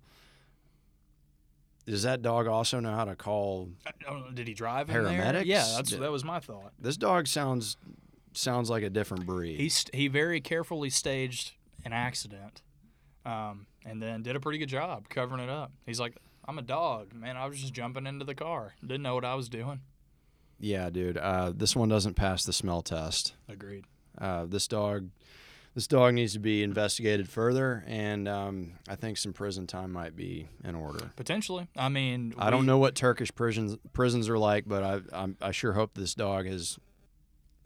Does 1.86 2.03
that 2.03 2.22
dog 2.22 2.48
also 2.48 2.80
know 2.80 2.95
how 2.95 3.06
to 3.06 3.16
call? 3.16 3.70
Know, 4.02 4.26
Did 4.34 4.48
he 4.48 4.53
drive 4.53 4.88
there? 4.88 5.03
Paramedics? 5.03 5.45
Yeah, 5.45 5.66
that's 5.76 5.91
that 5.91 6.12
was 6.12 6.24
my 6.24 6.40
thought. 6.40 6.74
This 6.80 6.98
dog 6.98 7.28
sounds 7.28 7.78
sounds 8.34 8.70
like 8.70 8.84
a 8.84 8.90
different 8.90 9.26
breed. 9.26 9.60
He 9.60 9.70
st- 9.70 9.94
he 9.94 10.07
very 10.07 10.41
carefully 10.41 10.90
staged 10.90 11.53
an 11.84 11.94
accident, 11.94 12.62
um, 13.26 13.68
and 13.86 14.02
then 14.02 14.24
did 14.24 14.36
a 14.36 14.40
pretty 14.40 14.57
good 14.57 14.70
job 14.70 15.10
covering 15.10 15.41
it 15.44 15.49
up. 15.49 15.72
He's 15.86 15.99
like, 15.99 16.16
"I'm 16.48 16.57
a 16.57 16.64
dog, 16.64 17.14
man. 17.14 17.38
I 17.38 17.45
was 17.45 17.62
just 17.62 17.74
jumping 17.74 18.07
into 18.07 18.26
the 18.26 18.36
car. 18.36 18.74
Didn't 18.82 19.03
know 19.03 19.16
what 19.16 19.26
I 19.26 19.36
was 19.36 19.48
doing." 19.49 19.82
yeah, 20.60 20.90
dude. 20.90 21.18
Uh, 21.18 21.52
this 21.56 21.76
one 21.76 21.90
doesn't 21.90 22.16
pass 22.16 22.45
the 22.45 22.53
smell 22.53 22.82
test. 22.82 23.36
Agreed. 23.49 23.86
Uh, 24.18 24.45
this 24.45 24.68
dog, 24.68 25.10
this 25.76 25.88
dog 25.88 26.14
needs 26.15 26.34
to 26.34 26.39
be 26.39 26.64
investigated 26.64 27.27
further, 27.30 27.84
and 27.85 28.27
um, 28.27 28.72
I 28.89 28.95
think 28.95 29.18
some 29.18 29.34
prison 29.34 29.68
time 29.68 29.91
might 29.91 30.15
be 30.15 30.47
in 30.64 30.73
order. 30.73 31.11
Potentially. 31.15 31.68
I 31.77 31.89
mean, 31.89 32.34
I 32.38 32.49
don't 32.49 32.65
know 32.65 32.77
what 32.77 32.95
Turkish 32.95 33.34
prisons 33.35 33.77
prisons 33.93 34.27
are 34.30 34.38
like, 34.39 34.64
but 34.68 34.84
I 34.84 35.02
I'm, 35.14 35.38
I 35.41 35.52
sure 35.52 35.73
hope 35.73 35.93
this 35.93 36.15
dog 36.15 36.45
has, 36.47 36.80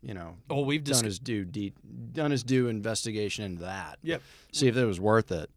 you 0.02 0.14
know, 0.14 0.38
Well, 0.50 0.66
we've 0.66 0.84
done 0.84 0.94
just 0.94 1.06
his 1.06 1.20
due 1.20 1.46
de- 1.46 1.74
done 2.12 2.32
his 2.32 2.44
due 2.44 2.68
investigation 2.68 3.46
into 3.46 3.62
that. 3.62 4.00
Yep. 4.02 4.22
See 4.54 4.68
if 4.68 4.76
it 4.76 4.86
was 4.86 5.00
worth 5.00 5.32
it. 5.32 5.50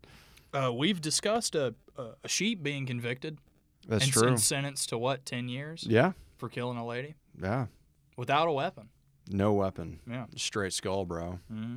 uh, 0.53 0.71
we've 0.73 1.01
discussed 1.01 1.55
a, 1.55 1.75
a 1.97 2.29
sheep 2.29 2.63
being 2.63 2.85
convicted 2.87 3.39
That's 3.89 4.05
and, 4.05 4.13
true. 4.13 4.29
and 4.29 4.39
sentenced 4.41 4.91
to 4.91 4.99
what 4.99 5.25
ten 5.25 5.49
years 5.49 5.87
Yeah. 5.89 6.13
for 6.37 6.49
killing 6.51 6.77
a 6.77 6.87
lady 6.87 7.15
Yeah. 7.43 7.67
without 8.17 8.47
a 8.49 8.53
weapon. 8.53 8.91
No 9.31 9.55
weapon. 9.55 10.01
Yeah. 10.11 10.27
Straight 10.37 10.73
skull, 10.75 11.07
bro. 11.07 11.39
hmm 11.49 11.77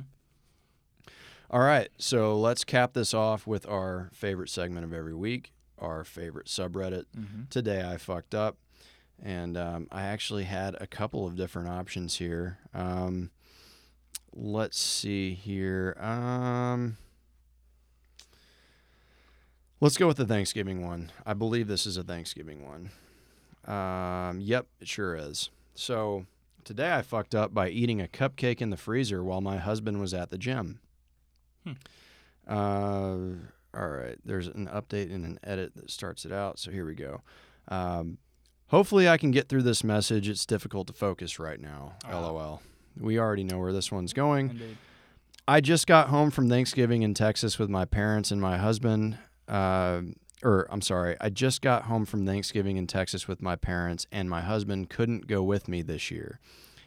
All 1.50 1.60
right, 1.60 1.88
so 1.96 2.36
let's 2.38 2.64
cap 2.64 2.92
this 2.92 3.14
off 3.14 3.46
with 3.46 3.68
our 3.68 4.10
favorite 4.12 4.50
segment 4.50 4.84
of 4.84 4.92
every 4.92 5.14
week, 5.14 5.52
our 5.78 6.02
favorite 6.02 6.46
subreddit. 6.46 7.04
hmm 7.14 7.42
Today 7.50 7.88
I 7.88 7.98
fucked 7.98 8.34
up, 8.34 8.56
and 9.22 9.56
um, 9.56 9.86
I 9.92 10.02
actually 10.02 10.44
had 10.44 10.76
a 10.80 10.88
couple 10.88 11.24
of 11.24 11.36
different 11.36 11.68
options 11.68 12.16
here. 12.16 12.58
Um, 12.74 13.30
let's 14.34 14.78
see 14.78 15.34
here. 15.34 15.96
Um, 16.00 16.96
let's 19.80 19.96
go 19.96 20.08
with 20.08 20.16
the 20.16 20.26
Thanksgiving 20.26 20.84
one. 20.84 21.12
I 21.24 21.34
believe 21.34 21.68
this 21.68 21.86
is 21.86 21.96
a 21.96 22.02
Thanksgiving 22.02 22.66
one. 22.66 22.90
Um, 23.72 24.40
yep, 24.40 24.66
it 24.80 24.88
sure 24.88 25.14
is. 25.14 25.50
So 25.76 26.26
today 26.64 26.92
I 26.92 27.02
fucked 27.02 27.36
up 27.36 27.54
by 27.54 27.68
eating 27.68 28.00
a 28.00 28.08
cupcake 28.08 28.60
in 28.60 28.70
the 28.70 28.76
freezer 28.76 29.22
while 29.22 29.40
my 29.40 29.58
husband 29.58 30.00
was 30.00 30.12
at 30.12 30.30
the 30.30 30.38
gym. 30.38 30.80
Hmm. 31.66 31.72
Uh, 32.48 33.78
all 33.78 33.88
right, 33.88 34.16
there's 34.24 34.46
an 34.46 34.68
update 34.72 35.12
and 35.12 35.24
an 35.24 35.38
edit 35.44 35.74
that 35.76 35.90
starts 35.90 36.24
it 36.24 36.32
out. 36.32 36.58
So 36.58 36.70
here 36.70 36.86
we 36.86 36.94
go. 36.94 37.20
Um, 37.68 38.18
hopefully, 38.68 39.08
I 39.08 39.16
can 39.16 39.30
get 39.30 39.48
through 39.48 39.62
this 39.62 39.84
message. 39.84 40.28
It's 40.28 40.46
difficult 40.46 40.86
to 40.86 40.92
focus 40.92 41.38
right 41.38 41.60
now. 41.60 41.94
Ah. 42.04 42.18
LOL. 42.18 42.62
We 42.98 43.18
already 43.18 43.44
know 43.44 43.58
where 43.58 43.72
this 43.72 43.92
one's 43.92 44.12
going. 44.12 44.50
Indeed. 44.50 44.76
I 45.48 45.60
just 45.60 45.86
got 45.86 46.08
home 46.08 46.30
from 46.30 46.48
Thanksgiving 46.48 47.02
in 47.02 47.14
Texas 47.14 47.58
with 47.58 47.68
my 47.68 47.84
parents 47.84 48.30
and 48.30 48.40
my 48.40 48.56
husband. 48.56 49.18
Uh, 49.46 50.00
or 50.42 50.66
I'm 50.70 50.80
sorry, 50.80 51.16
I 51.20 51.30
just 51.30 51.62
got 51.62 51.84
home 51.84 52.04
from 52.04 52.26
Thanksgiving 52.26 52.76
in 52.76 52.86
Texas 52.86 53.28
with 53.28 53.40
my 53.40 53.56
parents, 53.56 54.06
and 54.12 54.28
my 54.28 54.40
husband 54.40 54.90
couldn't 54.90 55.26
go 55.26 55.42
with 55.42 55.68
me 55.68 55.82
this 55.82 56.10
year. 56.10 56.40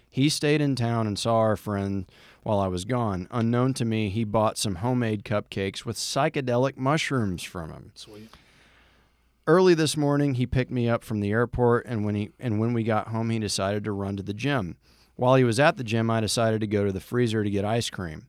He 0.10 0.30
stayed 0.30 0.61
in 0.61 0.76
town 0.76 1.07
and 1.07 1.18
saw 1.18 1.38
our 1.38 1.56
friend 1.56 2.06
while 2.44 2.60
I 2.60 2.68
was 2.68 2.86
gone. 2.86 3.27
Unknown 3.31 3.73
to 3.76 3.86
me, 3.86 4.10
he 4.10 4.23
bought 4.23 4.57
some 4.57 4.76
homemade 4.76 5.23
cupcakes 5.23 5.86
with 5.86 5.98
psychedelic 5.98 6.77
mushrooms 6.77 7.44
from 7.44 7.72
him. 7.72 7.91
Sweet. 7.94 8.30
Early 9.45 9.73
this 9.73 9.98
morning, 9.98 10.36
he 10.36 10.45
picked 10.45 10.72
me 10.72 10.90
up 10.90 11.03
from 11.03 11.22
the 11.22 11.31
airport, 11.31 11.86
and 11.88 12.06
when 12.06 12.15
he 12.15 12.30
and 12.40 12.60
when 12.60 12.73
we 12.73 12.84
got 12.84 13.10
home, 13.10 13.30
he 13.30 13.40
decided 13.40 13.84
to 13.84 13.91
run 13.91 14.15
to 14.18 14.23
the 14.23 14.34
gym. 14.34 14.77
While 15.15 15.36
he 15.36 15.44
was 15.44 15.60
at 15.60 15.77
the 15.77 15.84
gym, 15.84 16.10
I 16.10 16.22
decided 16.22 16.61
to 16.61 16.68
go 16.68 16.86
to 16.86 16.91
the 16.91 16.99
freezer 16.99 17.44
to 17.44 17.49
get 17.49 17.65
ice 17.65 17.90
cream. 17.90 18.27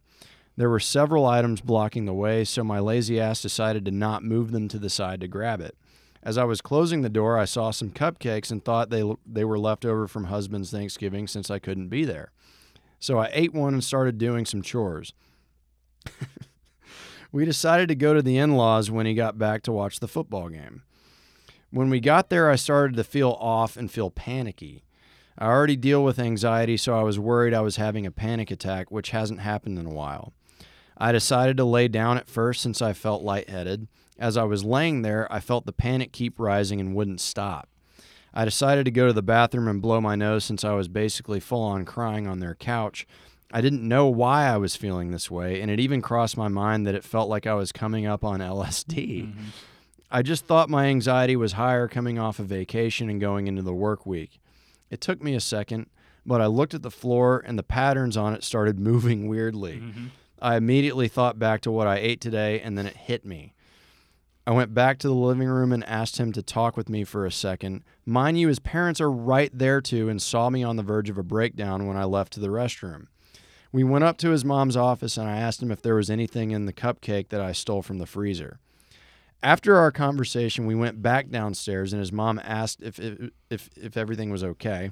There 0.56 0.70
were 0.70 0.80
several 0.80 1.26
items 1.26 1.60
blocking 1.60 2.04
the 2.04 2.12
way, 2.12 2.44
so 2.44 2.64
my 2.64 2.80
lazy 2.80 3.20
ass 3.20 3.40
decided 3.40 3.84
to 3.84 3.90
not 3.90 4.24
move 4.24 4.50
them 4.50 4.68
to 4.68 4.78
the 4.78 4.90
side 4.90 5.20
to 5.20 5.28
grab 5.28 5.60
it. 5.60 5.76
As 6.22 6.36
I 6.36 6.44
was 6.44 6.60
closing 6.60 7.00
the 7.00 7.08
door, 7.08 7.38
I 7.38 7.46
saw 7.46 7.70
some 7.70 7.90
cupcakes 7.90 8.50
and 8.50 8.64
thought 8.64 8.90
they 8.90 9.02
they 9.26 9.44
were 9.44 9.58
left 9.58 9.84
over 9.84 10.06
from 10.06 10.24
husband's 10.24 10.70
Thanksgiving 10.70 11.26
since 11.26 11.50
I 11.50 11.58
couldn't 11.58 11.88
be 11.88 12.04
there. 12.04 12.32
So 12.98 13.18
I 13.18 13.30
ate 13.32 13.54
one 13.54 13.72
and 13.72 13.82
started 13.82 14.18
doing 14.18 14.44
some 14.44 14.60
chores. 14.60 15.14
we 17.32 17.46
decided 17.46 17.88
to 17.88 17.94
go 17.94 18.12
to 18.12 18.20
the 18.20 18.36
in-laws 18.36 18.90
when 18.90 19.06
he 19.06 19.14
got 19.14 19.38
back 19.38 19.62
to 19.62 19.72
watch 19.72 20.00
the 20.00 20.08
football 20.08 20.50
game. 20.50 20.82
When 21.70 21.88
we 21.88 22.00
got 22.00 22.28
there, 22.28 22.50
I 22.50 22.56
started 22.56 22.96
to 22.96 23.04
feel 23.04 23.38
off 23.40 23.76
and 23.76 23.90
feel 23.90 24.10
panicky. 24.10 24.84
I 25.38 25.46
already 25.46 25.76
deal 25.76 26.04
with 26.04 26.18
anxiety, 26.18 26.76
so 26.76 26.98
I 26.98 27.02
was 27.02 27.18
worried 27.18 27.54
I 27.54 27.60
was 27.60 27.76
having 27.76 28.04
a 28.04 28.10
panic 28.10 28.50
attack, 28.50 28.90
which 28.90 29.10
hasn't 29.10 29.40
happened 29.40 29.78
in 29.78 29.86
a 29.86 29.94
while. 29.94 30.34
I 30.98 31.12
decided 31.12 31.56
to 31.56 31.64
lay 31.64 31.88
down 31.88 32.18
at 32.18 32.28
first 32.28 32.60
since 32.60 32.82
I 32.82 32.92
felt 32.92 33.22
lightheaded. 33.22 33.88
As 34.20 34.36
I 34.36 34.44
was 34.44 34.64
laying 34.64 35.02
there, 35.02 35.26
I 35.32 35.40
felt 35.40 35.64
the 35.66 35.72
panic 35.72 36.12
keep 36.12 36.38
rising 36.38 36.78
and 36.80 36.94
wouldn't 36.94 37.20
stop. 37.20 37.68
I 38.32 38.44
decided 38.44 38.84
to 38.84 38.90
go 38.92 39.06
to 39.08 39.12
the 39.12 39.22
bathroom 39.22 39.66
and 39.66 39.82
blow 39.82 40.00
my 40.00 40.14
nose 40.14 40.44
since 40.44 40.62
I 40.62 40.74
was 40.74 40.86
basically 40.86 41.40
full 41.40 41.62
on 41.62 41.84
crying 41.84 42.28
on 42.28 42.38
their 42.38 42.54
couch. 42.54 43.06
I 43.50 43.60
didn't 43.60 43.82
know 43.88 44.06
why 44.06 44.46
I 44.46 44.58
was 44.58 44.76
feeling 44.76 45.10
this 45.10 45.28
way, 45.30 45.60
and 45.60 45.70
it 45.70 45.80
even 45.80 46.00
crossed 46.02 46.36
my 46.36 46.46
mind 46.46 46.86
that 46.86 46.94
it 46.94 47.02
felt 47.02 47.28
like 47.28 47.46
I 47.46 47.54
was 47.54 47.72
coming 47.72 48.06
up 48.06 48.22
on 48.22 48.40
LSD. 48.40 49.22
Mhm. 49.22 49.34
I 50.12 50.22
just 50.22 50.44
thought 50.46 50.68
my 50.68 50.86
anxiety 50.86 51.34
was 51.34 51.52
higher 51.52 51.88
coming 51.88 52.18
off 52.18 52.38
a 52.38 52.42
vacation 52.44 53.08
and 53.10 53.20
going 53.20 53.46
into 53.48 53.62
the 53.62 53.72
work 53.74 54.06
week. 54.06 54.38
It 54.90 55.00
took 55.00 55.22
me 55.22 55.34
a 55.34 55.40
second, 55.40 55.86
but 56.26 56.40
I 56.40 56.46
looked 56.46 56.74
at 56.74 56.82
the 56.82 56.90
floor 56.90 57.42
and 57.44 57.58
the 57.58 57.62
patterns 57.64 58.16
on 58.16 58.34
it 58.34 58.44
started 58.44 58.78
moving 58.90 59.28
weirdly. 59.28 59.78
Mhm. 59.80 60.10
I 60.42 60.56
immediately 60.56 61.08
thought 61.08 61.38
back 61.38 61.60
to 61.62 61.70
what 61.72 61.86
I 61.88 61.96
ate 61.96 62.20
today, 62.20 62.60
and 62.60 62.76
then 62.78 62.86
it 62.86 62.96
hit 62.96 63.24
me. 63.24 63.54
I 64.50 64.52
went 64.52 64.74
back 64.74 64.98
to 64.98 65.06
the 65.06 65.14
living 65.14 65.46
room 65.46 65.70
and 65.70 65.84
asked 65.84 66.18
him 66.18 66.32
to 66.32 66.42
talk 66.42 66.76
with 66.76 66.88
me 66.88 67.04
for 67.04 67.24
a 67.24 67.30
second. 67.30 67.84
Mind 68.04 68.36
you, 68.36 68.48
his 68.48 68.58
parents 68.58 69.00
are 69.00 69.08
right 69.08 69.48
there 69.56 69.80
too 69.80 70.08
and 70.08 70.20
saw 70.20 70.50
me 70.50 70.64
on 70.64 70.74
the 70.74 70.82
verge 70.82 71.08
of 71.08 71.16
a 71.16 71.22
breakdown 71.22 71.86
when 71.86 71.96
I 71.96 72.02
left 72.02 72.32
to 72.32 72.40
the 72.40 72.48
restroom. 72.48 73.06
We 73.70 73.84
went 73.84 74.02
up 74.02 74.18
to 74.18 74.30
his 74.30 74.44
mom's 74.44 74.76
office 74.76 75.16
and 75.16 75.28
I 75.28 75.36
asked 75.36 75.62
him 75.62 75.70
if 75.70 75.82
there 75.82 75.94
was 75.94 76.10
anything 76.10 76.50
in 76.50 76.66
the 76.66 76.72
cupcake 76.72 77.28
that 77.28 77.40
I 77.40 77.52
stole 77.52 77.80
from 77.80 77.98
the 77.98 78.06
freezer. 78.06 78.58
After 79.40 79.76
our 79.76 79.92
conversation, 79.92 80.66
we 80.66 80.74
went 80.74 81.00
back 81.00 81.30
downstairs 81.30 81.92
and 81.92 82.00
his 82.00 82.10
mom 82.10 82.40
asked 82.42 82.82
if, 82.82 82.98
if, 82.98 83.30
if, 83.50 83.70
if 83.76 83.96
everything 83.96 84.30
was 84.30 84.42
okay. 84.42 84.90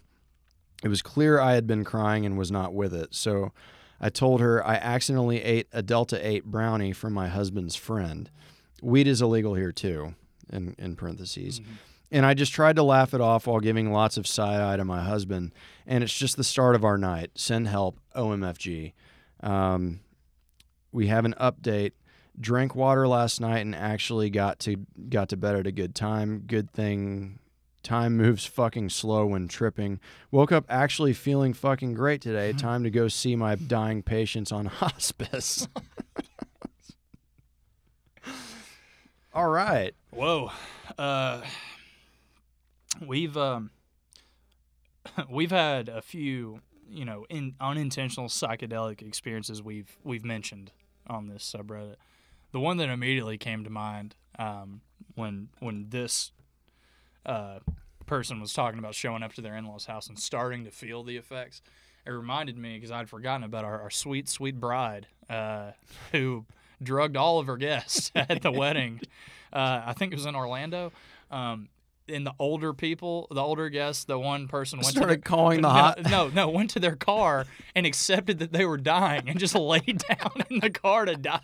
It 0.84 0.88
was 0.88 1.02
clear 1.02 1.40
I 1.40 1.54
had 1.54 1.66
been 1.66 1.82
crying 1.82 2.24
and 2.24 2.38
was 2.38 2.52
not 2.52 2.74
with 2.74 2.94
it, 2.94 3.12
so 3.12 3.50
I 4.00 4.08
told 4.08 4.40
her 4.40 4.64
I 4.64 4.76
accidentally 4.76 5.42
ate 5.42 5.66
a 5.72 5.82
Delta 5.82 6.24
8 6.24 6.44
brownie 6.44 6.92
from 6.92 7.12
my 7.12 7.26
husband's 7.26 7.74
friend. 7.74 8.30
Weed 8.82 9.06
is 9.06 9.22
illegal 9.22 9.54
here 9.54 9.72
too, 9.72 10.14
in, 10.50 10.74
in 10.78 10.96
parentheses. 10.96 11.60
Mm-hmm. 11.60 11.72
And 12.10 12.24
I 12.24 12.34
just 12.34 12.52
tried 12.52 12.76
to 12.76 12.82
laugh 12.82 13.12
it 13.12 13.20
off 13.20 13.46
while 13.46 13.60
giving 13.60 13.92
lots 13.92 14.16
of 14.16 14.26
side 14.26 14.60
eye 14.60 14.76
to 14.76 14.84
my 14.84 15.02
husband. 15.02 15.52
And 15.86 16.02
it's 16.02 16.16
just 16.16 16.36
the 16.36 16.44
start 16.44 16.74
of 16.74 16.84
our 16.84 16.96
night. 16.96 17.32
Send 17.34 17.68
help, 17.68 17.98
OMFG. 18.16 18.94
Um, 19.40 20.00
we 20.90 21.08
have 21.08 21.24
an 21.24 21.34
update. 21.38 21.92
Drank 22.40 22.74
water 22.74 23.06
last 23.06 23.40
night 23.40 23.58
and 23.58 23.74
actually 23.74 24.30
got 24.30 24.60
to 24.60 24.76
got 25.08 25.28
to 25.30 25.36
bed 25.36 25.56
at 25.56 25.66
a 25.66 25.72
good 25.72 25.94
time. 25.94 26.44
Good 26.46 26.70
thing 26.70 27.40
time 27.82 28.16
moves 28.16 28.44
fucking 28.44 28.90
slow 28.90 29.26
when 29.26 29.48
tripping. 29.48 29.98
Woke 30.30 30.52
up 30.52 30.64
actually 30.68 31.14
feeling 31.14 31.52
fucking 31.52 31.94
great 31.94 32.20
today. 32.20 32.52
Time 32.52 32.84
to 32.84 32.90
go 32.90 33.08
see 33.08 33.34
my 33.34 33.54
dying 33.54 34.02
patients 34.02 34.52
on 34.52 34.66
hospice. 34.66 35.66
All 39.34 39.48
right. 39.48 39.94
Whoa. 40.10 40.50
Uh, 40.96 41.42
we've 43.06 43.36
um, 43.36 43.70
we've 45.30 45.50
had 45.50 45.88
a 45.88 46.00
few, 46.00 46.60
you 46.88 47.04
know, 47.04 47.26
in 47.28 47.54
unintentional 47.60 48.28
psychedelic 48.28 49.02
experiences 49.02 49.62
we've 49.62 49.96
we've 50.02 50.24
mentioned 50.24 50.72
on 51.06 51.28
this 51.28 51.54
subreddit. 51.54 51.96
The 52.52 52.60
one 52.60 52.78
that 52.78 52.88
immediately 52.88 53.36
came 53.36 53.64
to 53.64 53.70
mind 53.70 54.14
um, 54.38 54.80
when 55.14 55.50
when 55.60 55.90
this 55.90 56.32
uh, 57.26 57.58
person 58.06 58.40
was 58.40 58.54
talking 58.54 58.78
about 58.78 58.94
showing 58.94 59.22
up 59.22 59.34
to 59.34 59.42
their 59.42 59.56
in-laws' 59.56 59.84
house 59.86 60.08
and 60.08 60.18
starting 60.18 60.64
to 60.64 60.70
feel 60.70 61.02
the 61.02 61.16
effects. 61.16 61.60
It 62.06 62.10
reminded 62.10 62.56
me 62.56 62.76
because 62.76 62.90
I'd 62.90 63.10
forgotten 63.10 63.44
about 63.44 63.64
our, 63.64 63.82
our 63.82 63.90
sweet 63.90 64.28
sweet 64.28 64.58
bride 64.58 65.06
uh, 65.28 65.72
who 66.12 66.46
drugged 66.82 67.16
all 67.16 67.38
of 67.38 67.46
her 67.46 67.56
guests 67.56 68.10
at 68.16 68.42
the 68.42 68.52
wedding. 68.52 69.00
Uh, 69.52 69.82
I 69.86 69.92
think 69.94 70.12
it 70.12 70.16
was 70.16 70.26
in 70.26 70.34
Orlando. 70.36 70.92
Um, 71.30 71.68
and 72.08 72.26
the 72.26 72.34
older 72.38 72.72
people, 72.72 73.26
the 73.30 73.42
older 73.42 73.68
guests, 73.68 74.04
the 74.04 74.18
one 74.18 74.48
person 74.48 74.78
went 74.78 74.88
Started 74.88 75.16
to 75.16 75.20
the, 75.20 75.22
calling 75.22 75.60
the 75.60 75.68
no, 75.68 75.74
hot. 75.74 76.10
no, 76.10 76.28
no, 76.28 76.48
went 76.48 76.70
to 76.70 76.80
their 76.80 76.96
car 76.96 77.46
and 77.74 77.86
accepted 77.86 78.38
that 78.38 78.52
they 78.52 78.64
were 78.64 78.78
dying 78.78 79.28
and 79.28 79.38
just 79.38 79.54
laid 79.54 80.02
down 80.08 80.32
in 80.50 80.60
the 80.60 80.70
car 80.70 81.04
to 81.04 81.16
die. 81.16 81.40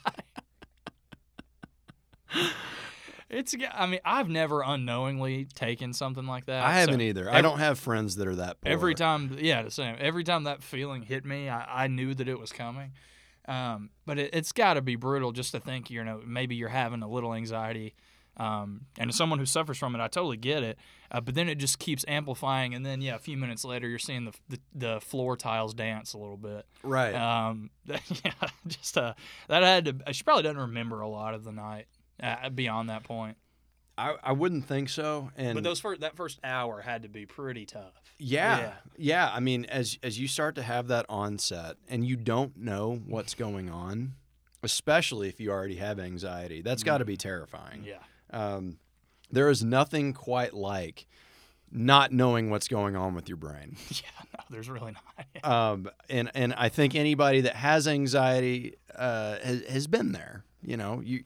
It's, 3.30 3.54
I 3.72 3.86
mean, 3.86 4.00
I've 4.04 4.28
never 4.28 4.62
unknowingly 4.62 5.46
taken 5.54 5.92
something 5.92 6.26
like 6.26 6.46
that. 6.46 6.64
I 6.64 6.72
haven't 6.72 7.00
either. 7.00 7.28
I 7.30 7.42
don't 7.42 7.58
have 7.58 7.78
friends 7.78 8.16
that 8.16 8.28
are 8.28 8.36
that 8.36 8.60
poor. 8.60 8.72
Every 8.72 8.94
time, 8.94 9.36
yeah, 9.40 9.62
the 9.62 9.70
same. 9.70 9.96
Every 9.98 10.24
time 10.24 10.44
that 10.44 10.62
feeling 10.62 11.02
hit 11.02 11.24
me, 11.24 11.48
I, 11.48 11.84
I 11.84 11.86
knew 11.88 12.14
that 12.14 12.28
it 12.28 12.38
was 12.38 12.52
coming. 12.52 12.92
Um, 13.46 13.90
but 14.06 14.18
it, 14.18 14.30
it's 14.32 14.52
got 14.52 14.74
to 14.74 14.82
be 14.82 14.96
brutal 14.96 15.32
just 15.32 15.52
to 15.52 15.60
think, 15.60 15.90
you 15.90 16.02
know, 16.02 16.20
maybe 16.24 16.54
you're 16.54 16.68
having 16.68 17.02
a 17.02 17.08
little 17.08 17.34
anxiety. 17.34 17.94
Um, 18.36 18.86
and 18.98 19.10
as 19.10 19.16
someone 19.16 19.38
who 19.38 19.46
suffers 19.46 19.78
from 19.78 19.94
it, 19.94 20.00
I 20.00 20.08
totally 20.08 20.36
get 20.36 20.62
it. 20.62 20.78
Uh, 21.10 21.20
but 21.20 21.34
then 21.34 21.48
it 21.48 21.56
just 21.56 21.78
keeps 21.78 22.04
amplifying, 22.08 22.74
and 22.74 22.84
then 22.84 23.00
yeah, 23.00 23.14
a 23.14 23.20
few 23.20 23.36
minutes 23.36 23.64
later, 23.64 23.88
you're 23.88 23.98
seeing 24.00 24.24
the 24.24 24.32
the, 24.48 24.60
the 24.74 25.00
floor 25.00 25.36
tiles 25.36 25.72
dance 25.72 26.14
a 26.14 26.18
little 26.18 26.36
bit. 26.36 26.66
right. 26.82 27.14
Um, 27.14 27.70
yeah, 27.86 28.32
just 28.66 28.98
uh, 28.98 29.14
that 29.48 29.62
had 29.62 29.84
to. 29.84 30.12
She 30.12 30.24
probably 30.24 30.42
doesn't 30.42 30.58
remember 30.58 31.00
a 31.00 31.08
lot 31.08 31.34
of 31.34 31.44
the 31.44 31.52
night 31.52 31.86
uh, 32.20 32.48
beyond 32.48 32.90
that 32.90 33.04
point. 33.04 33.36
I, 33.96 34.16
I 34.22 34.32
wouldn't 34.32 34.66
think 34.66 34.88
so. 34.88 35.30
And 35.36 35.54
But 35.54 35.64
those 35.64 35.80
first 35.80 36.00
that 36.00 36.16
first 36.16 36.40
hour 36.44 36.80
had 36.80 37.02
to 37.02 37.08
be 37.08 37.26
pretty 37.26 37.64
tough. 37.66 37.92
yeah, 38.18 38.58
Yeah. 38.58 38.72
yeah, 38.96 39.30
I 39.32 39.40
mean, 39.40 39.64
as 39.66 39.98
as 40.02 40.18
you 40.18 40.26
start 40.28 40.54
to 40.56 40.62
have 40.62 40.88
that 40.88 41.06
onset 41.08 41.76
and 41.88 42.04
you 42.06 42.16
don't 42.16 42.56
know 42.56 43.00
what's 43.06 43.34
going 43.34 43.70
on, 43.70 44.14
especially 44.62 45.28
if 45.28 45.40
you 45.40 45.50
already 45.50 45.76
have 45.76 45.98
anxiety, 46.00 46.62
that's 46.62 46.82
got 46.82 46.98
to 46.98 47.04
be 47.04 47.16
terrifying. 47.16 47.84
Yeah. 47.84 47.98
Um, 48.30 48.78
there 49.30 49.48
is 49.48 49.62
nothing 49.64 50.12
quite 50.12 50.54
like 50.54 51.06
not 51.70 52.12
knowing 52.12 52.50
what's 52.50 52.68
going 52.68 52.94
on 52.96 53.14
with 53.14 53.28
your 53.28 53.36
brain. 53.36 53.76
Yeah, 53.90 54.10
no, 54.38 54.44
there's 54.50 54.68
really 54.68 54.92
not. 54.92 55.44
um, 55.72 55.88
and 56.10 56.30
and 56.34 56.52
I 56.54 56.68
think 56.68 56.94
anybody 56.94 57.42
that 57.42 57.56
has 57.56 57.86
anxiety 57.88 58.74
uh, 58.94 59.36
has, 59.42 59.62
has 59.68 59.86
been 59.86 60.12
there. 60.12 60.44
You 60.62 60.76
know, 60.76 61.00
you 61.04 61.24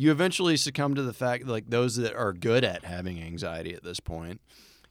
you 0.00 0.12
eventually 0.12 0.56
succumb 0.56 0.94
to 0.94 1.02
the 1.02 1.12
fact, 1.12 1.44
like 1.46 1.68
those 1.70 1.96
that 1.96 2.14
are 2.14 2.32
good 2.32 2.62
at 2.64 2.84
having 2.84 3.20
anxiety 3.20 3.74
at 3.74 3.82
this 3.82 3.98
point, 3.98 4.40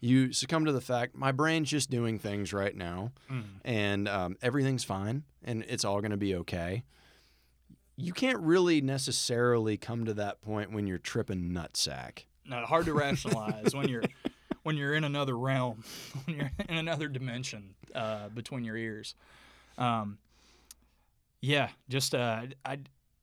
you 0.02 0.34
succumb 0.34 0.66
to 0.66 0.72
the 0.74 0.82
fact 0.82 1.16
my 1.16 1.32
brain's 1.32 1.70
just 1.70 1.90
doing 1.90 2.20
things 2.20 2.52
right 2.54 2.76
now, 2.76 3.14
Mm. 3.32 3.44
and 3.64 4.08
um, 4.10 4.36
everything's 4.42 4.84
fine, 4.84 5.24
and 5.44 5.64
it's 5.70 5.86
all 5.86 6.02
going 6.02 6.12
to 6.12 6.18
be 6.18 6.36
okay. 6.36 6.84
You 7.96 8.12
can't 8.14 8.40
really 8.42 8.82
necessarily 8.82 9.78
come 9.78 10.04
to 10.06 10.14
that 10.16 10.42
point 10.42 10.72
when 10.74 10.86
you're 10.88 10.98
tripping 11.00 11.52
nutsack. 11.52 12.26
No, 12.46 12.58
hard 12.66 12.86
to 12.86 12.94
rationalize 12.94 13.74
when 13.74 13.88
you're 13.88 14.04
when 14.64 14.76
you're 14.76 14.94
in 14.94 15.06
another 15.06 15.38
realm, 15.38 15.84
when 16.26 16.36
you're 16.36 16.52
in 16.68 16.76
another 16.76 17.08
dimension 17.08 17.76
uh, 17.96 18.28
between 18.28 18.66
your 18.66 18.76
ears. 18.76 19.16
Um, 19.78 20.18
yeah, 21.42 21.70
just 21.90 22.14
uh, 22.14 22.44
I 22.66 22.80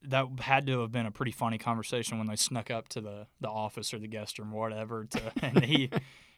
that 0.09 0.27
had 0.39 0.67
to 0.67 0.81
have 0.81 0.91
been 0.91 1.05
a 1.05 1.11
pretty 1.11 1.31
funny 1.31 1.57
conversation 1.57 2.17
when 2.17 2.27
they 2.27 2.35
snuck 2.35 2.71
up 2.71 2.87
to 2.89 3.01
the, 3.01 3.27
the 3.41 3.49
office 3.49 3.93
or 3.93 3.99
the 3.99 4.07
guest 4.07 4.39
room 4.39 4.53
or 4.53 4.59
whatever. 4.59 5.05
To, 5.05 5.31
and 5.41 5.63
he 5.63 5.89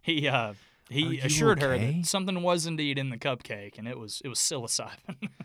he 0.01 0.27
uh, 0.27 0.53
he 0.89 1.19
assured 1.19 1.61
her 1.61 1.77
that 1.77 2.05
something 2.05 2.41
was 2.41 2.65
indeed 2.65 2.97
in 2.97 3.09
the 3.09 3.17
cupcake, 3.17 3.77
and 3.77 3.87
it 3.87 3.97
was 3.97 4.21
it 4.23 4.29
was 4.29 4.39
psilocybin. 4.39 5.29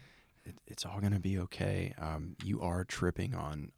It, 0.44 0.56
it's 0.66 0.84
all 0.84 0.98
going 0.98 1.12
to 1.12 1.20
be 1.20 1.38
okay. 1.38 1.94
Um, 1.98 2.34
you 2.42 2.62
are 2.62 2.82
tripping 2.82 3.32
on 3.32 3.70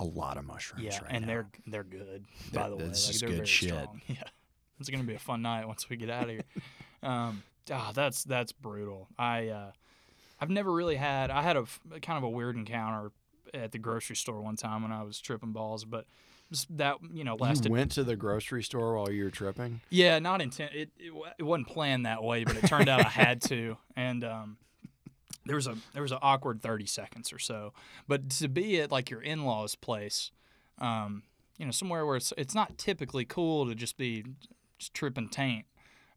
a 0.00 0.04
lot 0.04 0.38
of 0.38 0.46
mushrooms 0.46 0.82
yeah, 0.82 0.98
right 1.02 1.10
and 1.10 1.26
now. 1.26 1.26
they're 1.26 1.48
they're 1.66 1.84
good. 1.84 2.24
By 2.54 2.70
the 2.70 2.76
way, 2.76 2.84
this 2.84 3.06
like, 3.06 3.14
is 3.14 3.20
they're 3.20 3.28
good 3.28 3.36
very 3.36 3.46
shit. 3.46 3.68
strong. 3.68 4.00
Yeah, 4.08 4.22
it's 4.80 4.88
gonna 4.88 5.04
be 5.04 5.14
a 5.14 5.18
fun 5.18 5.42
night 5.42 5.66
once 5.66 5.90
we 5.90 5.96
get 5.96 6.08
out 6.08 6.24
of 6.24 6.30
here. 6.30 6.44
um, 7.02 7.42
ah, 7.70 7.92
that's 7.94 8.24
that's 8.24 8.52
brutal. 8.52 9.08
I 9.18 9.48
uh, 9.48 9.70
I've 10.40 10.50
never 10.50 10.72
really 10.72 10.96
had. 10.96 11.30
I 11.30 11.42
had 11.42 11.56
a 11.56 11.64
kind 12.02 12.18
of 12.18 12.22
a 12.22 12.28
weird 12.28 12.56
encounter 12.56 13.10
at 13.54 13.72
the 13.72 13.78
grocery 13.78 14.16
store 14.16 14.40
one 14.40 14.56
time 14.56 14.82
when 14.82 14.92
I 14.92 15.02
was 15.02 15.20
tripping 15.20 15.52
balls, 15.52 15.84
but 15.84 16.06
that 16.70 16.98
you 17.12 17.24
know 17.24 17.36
lasted. 17.36 17.66
You 17.66 17.72
went 17.72 17.92
to 17.92 18.04
the 18.04 18.16
grocery 18.16 18.62
store 18.62 18.96
while 18.96 19.10
you 19.10 19.24
were 19.24 19.30
tripping. 19.30 19.80
Yeah, 19.90 20.18
not 20.18 20.40
intent. 20.40 20.72
It, 20.74 20.90
it 20.98 21.12
it 21.38 21.42
wasn't 21.42 21.68
planned 21.68 22.06
that 22.06 22.22
way, 22.22 22.44
but 22.44 22.56
it 22.56 22.66
turned 22.66 22.88
out 22.88 23.04
I 23.04 23.08
had 23.08 23.40
to, 23.42 23.76
and 23.96 24.22
um, 24.24 24.56
there 25.44 25.56
was 25.56 25.66
a 25.66 25.76
there 25.92 26.02
was 26.02 26.12
an 26.12 26.18
awkward 26.22 26.62
thirty 26.62 26.86
seconds 26.86 27.32
or 27.32 27.38
so. 27.38 27.72
But 28.06 28.30
to 28.30 28.48
be 28.48 28.80
at 28.80 28.92
like 28.92 29.10
your 29.10 29.22
in 29.22 29.44
laws' 29.44 29.74
place, 29.74 30.30
um, 30.78 31.24
you 31.58 31.64
know, 31.64 31.72
somewhere 31.72 32.06
where 32.06 32.16
it's 32.16 32.32
it's 32.36 32.54
not 32.54 32.78
typically 32.78 33.24
cool 33.24 33.66
to 33.66 33.74
just 33.74 33.96
be 33.96 34.24
just 34.78 34.94
tripping 34.94 35.28
taint. 35.28 35.66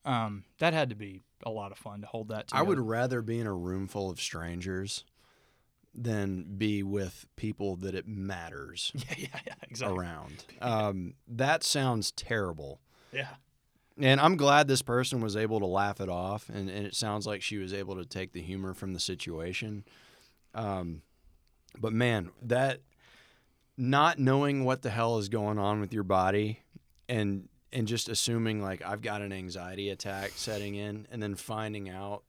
Um, 0.05 0.45
that 0.59 0.73
had 0.73 0.89
to 0.89 0.95
be 0.95 1.21
a 1.45 1.49
lot 1.49 1.71
of 1.71 1.77
fun 1.77 2.01
to 2.01 2.07
hold 2.07 2.29
that. 2.29 2.49
I 2.51 2.61
would 2.61 2.79
rather 2.79 3.21
be 3.21 3.39
in 3.39 3.47
a 3.47 3.53
room 3.53 3.87
full 3.87 4.09
of 4.09 4.19
strangers 4.19 5.03
than 5.93 6.43
be 6.57 6.83
with 6.83 7.25
people 7.35 7.75
that 7.77 7.95
it 7.95 8.07
matters 8.07 8.91
Yeah, 8.95 9.15
yeah, 9.17 9.39
yeah, 9.47 9.53
exactly. 9.63 9.97
around. 9.97 10.45
Um, 10.61 11.13
that 11.27 11.63
sounds 11.63 12.11
terrible. 12.11 12.79
Yeah, 13.11 13.29
And 13.99 14.21
I'm 14.21 14.37
glad 14.37 14.67
this 14.67 14.83
person 14.83 15.19
was 15.19 15.35
able 15.35 15.59
to 15.59 15.65
laugh 15.65 15.99
it 15.99 16.09
off, 16.09 16.47
and, 16.49 16.69
and 16.69 16.85
it 16.85 16.95
sounds 16.95 17.25
like 17.25 17.41
she 17.41 17.57
was 17.57 17.73
able 17.73 17.95
to 17.95 18.05
take 18.05 18.33
the 18.33 18.41
humor 18.41 18.73
from 18.75 18.93
the 18.93 18.99
situation. 18.99 19.83
Um, 20.53 21.01
but 21.77 21.91
man, 21.91 22.29
that 22.43 22.81
not 23.77 24.19
knowing 24.19 24.63
what 24.63 24.83
the 24.83 24.89
hell 24.91 25.17
is 25.17 25.27
going 25.27 25.57
on 25.57 25.79
with 25.79 25.91
your 25.93 26.03
body, 26.03 26.59
and 27.07 27.49
and 27.71 27.87
just 27.87 28.09
assuming 28.09 28.61
like 28.61 28.81
I've 28.85 29.01
got 29.01 29.21
an 29.21 29.31
anxiety 29.31 29.89
attack 29.89 30.31
setting 30.35 30.75
in, 30.75 31.07
and 31.11 31.21
then 31.21 31.35
finding 31.35 31.89
out, 31.89 32.23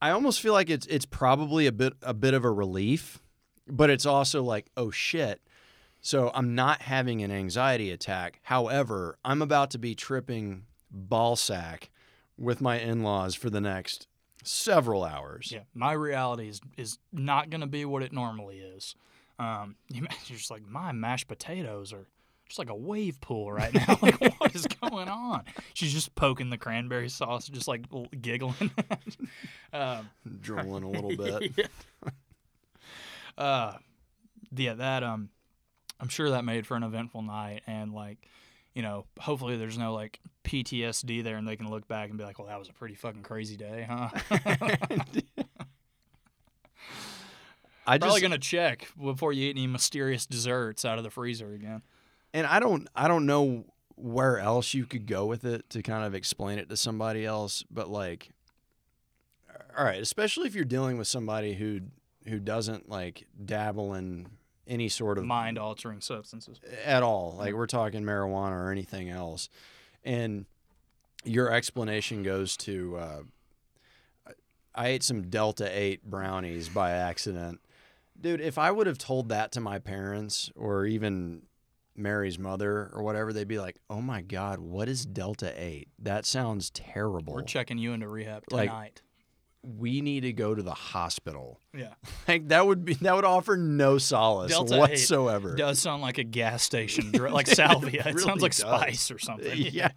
I 0.00 0.10
almost 0.10 0.40
feel 0.40 0.52
like 0.52 0.70
it's 0.70 0.86
it's 0.86 1.06
probably 1.06 1.66
a 1.66 1.72
bit 1.72 1.94
a 2.02 2.14
bit 2.14 2.34
of 2.34 2.44
a 2.44 2.50
relief, 2.50 3.20
but 3.68 3.90
it's 3.90 4.06
also 4.06 4.42
like 4.42 4.66
oh 4.76 4.90
shit. 4.90 5.40
So 6.00 6.30
I'm 6.34 6.54
not 6.54 6.82
having 6.82 7.22
an 7.22 7.30
anxiety 7.30 7.90
attack. 7.90 8.38
However, 8.42 9.16
I'm 9.24 9.40
about 9.40 9.70
to 9.70 9.78
be 9.78 9.94
tripping 9.94 10.66
ball 10.90 11.34
sack 11.34 11.90
with 12.36 12.60
my 12.60 12.78
in-laws 12.78 13.34
for 13.34 13.48
the 13.48 13.60
next 13.60 14.06
several 14.42 15.02
hours. 15.02 15.50
Yeah, 15.50 15.60
my 15.74 15.92
reality 15.92 16.48
is 16.48 16.60
is 16.76 16.98
not 17.12 17.48
going 17.48 17.62
to 17.62 17.66
be 17.66 17.84
what 17.86 18.02
it 18.02 18.12
normally 18.12 18.58
is. 18.58 18.94
Um, 19.38 19.76
you- 19.88 20.06
you're 20.26 20.36
just 20.38 20.50
like 20.50 20.66
my 20.68 20.92
mashed 20.92 21.26
potatoes 21.28 21.92
are 21.94 22.06
just 22.54 22.58
like 22.60 22.70
a 22.70 22.74
wave 22.80 23.20
pool 23.20 23.50
right 23.52 23.74
now. 23.88 23.98
like 24.00 24.20
what 24.38 24.54
is 24.54 24.66
going 24.80 25.08
on? 25.08 25.42
She's 25.74 25.92
just 25.92 26.14
poking 26.14 26.50
the 26.50 26.58
cranberry 26.58 27.08
sauce, 27.08 27.48
just 27.48 27.66
like 27.66 27.84
giggling. 28.20 28.70
um, 29.72 30.08
Drooling 30.40 30.84
a 30.84 30.90
little 30.90 31.16
bit. 31.16 31.52
yeah. 31.56 32.10
Uh, 33.36 33.76
yeah, 34.56 34.74
that 34.74 35.02
um, 35.02 35.30
I'm 35.98 36.08
sure 36.08 36.30
that 36.30 36.44
made 36.44 36.64
for 36.64 36.76
an 36.76 36.84
eventful 36.84 37.22
night, 37.22 37.62
and 37.66 37.92
like, 37.92 38.18
you 38.72 38.82
know, 38.82 39.06
hopefully 39.18 39.56
there's 39.56 39.76
no 39.76 39.92
like 39.92 40.20
PTSD 40.44 41.24
there, 41.24 41.36
and 41.36 41.48
they 41.48 41.56
can 41.56 41.68
look 41.68 41.88
back 41.88 42.08
and 42.10 42.16
be 42.16 42.22
like, 42.22 42.38
well, 42.38 42.46
that 42.46 42.58
was 42.60 42.68
a 42.68 42.72
pretty 42.72 42.94
fucking 42.94 43.22
crazy 43.22 43.56
day, 43.56 43.84
huh? 43.90 44.10
I 47.86 47.94
am 47.94 48.00
Probably 48.00 48.20
just 48.20 48.22
gonna 48.22 48.38
check 48.38 48.86
before 49.02 49.32
you 49.32 49.48
eat 49.48 49.56
any 49.56 49.66
mysterious 49.66 50.24
desserts 50.24 50.84
out 50.84 50.98
of 50.98 51.04
the 51.04 51.10
freezer 51.10 51.52
again. 51.52 51.82
And 52.34 52.46
I 52.46 52.60
don't 52.60 52.86
I 52.94 53.08
don't 53.08 53.24
know 53.24 53.64
where 53.94 54.38
else 54.38 54.74
you 54.74 54.84
could 54.84 55.06
go 55.06 55.24
with 55.24 55.44
it 55.44 55.70
to 55.70 55.80
kind 55.82 56.04
of 56.04 56.14
explain 56.14 56.58
it 56.58 56.68
to 56.68 56.76
somebody 56.76 57.24
else, 57.24 57.64
but 57.70 57.88
like 57.88 58.30
all 59.78 59.84
right, 59.84 60.02
especially 60.02 60.46
if 60.46 60.54
you're 60.54 60.64
dealing 60.64 60.98
with 60.98 61.08
somebody 61.08 61.54
who 61.54 61.80
who 62.26 62.38
doesn't 62.38 62.88
like 62.90 63.26
dabble 63.42 63.94
in 63.94 64.26
any 64.66 64.88
sort 64.88 65.18
of 65.18 65.24
Mind 65.24 65.58
altering 65.58 66.00
substances. 66.00 66.60
at 66.84 67.02
all. 67.02 67.34
Like 67.38 67.54
we're 67.54 67.66
talking 67.66 68.02
marijuana 68.02 68.52
or 68.52 68.70
anything 68.70 69.10
else. 69.10 69.48
And 70.02 70.46
your 71.24 71.50
explanation 71.52 72.22
goes 72.22 72.56
to 72.58 72.96
uh, 72.96 73.22
I 74.74 74.88
ate 74.88 75.02
some 75.04 75.28
Delta 75.28 75.68
8 75.70 76.04
brownies 76.10 76.68
by 76.68 76.90
accident. 76.90 77.60
Dude, 78.20 78.40
if 78.40 78.58
I 78.58 78.70
would 78.70 78.86
have 78.86 78.98
told 78.98 79.28
that 79.28 79.52
to 79.52 79.60
my 79.60 79.78
parents 79.78 80.50
or 80.56 80.86
even 80.86 81.42
Mary's 81.96 82.38
mother 82.38 82.90
or 82.92 83.02
whatever, 83.02 83.32
they'd 83.32 83.48
be 83.48 83.58
like, 83.58 83.76
oh 83.88 84.00
my 84.00 84.20
God, 84.22 84.58
what 84.60 84.88
is 84.88 85.04
Delta 85.06 85.52
8? 85.56 85.88
That 86.00 86.26
sounds 86.26 86.70
terrible. 86.70 87.34
We're 87.34 87.42
checking 87.42 87.78
you 87.78 87.92
into 87.92 88.08
rehab 88.08 88.44
Like- 88.50 88.68
tonight. 88.70 89.02
we 89.62 90.00
need 90.02 90.20
to 90.24 90.32
go 90.32 90.54
to 90.54 90.62
the 90.62 90.74
hospital. 90.74 91.58
yeah, 91.74 91.94
Like 92.28 92.48
that 92.48 92.66
would 92.66 92.84
be 92.84 92.94
that 92.94 93.14
would 93.14 93.24
offer 93.24 93.56
no 93.56 93.96
solace 93.96 94.50
Delta 94.50 94.74
8 94.74 94.78
whatsoever. 94.78 95.54
does 95.54 95.78
sound 95.78 96.02
like 96.02 96.18
a 96.18 96.24
gas 96.24 96.62
station, 96.62 97.12
like 97.30 97.46
salvia. 97.46 98.00
It, 98.00 98.14
really 98.14 98.20
sounds 98.22 98.42
like 98.42 98.52
does. 98.52 98.58
spice 98.60 99.10
or 99.10 99.18
something. 99.18 99.56
yeah. 99.56 99.90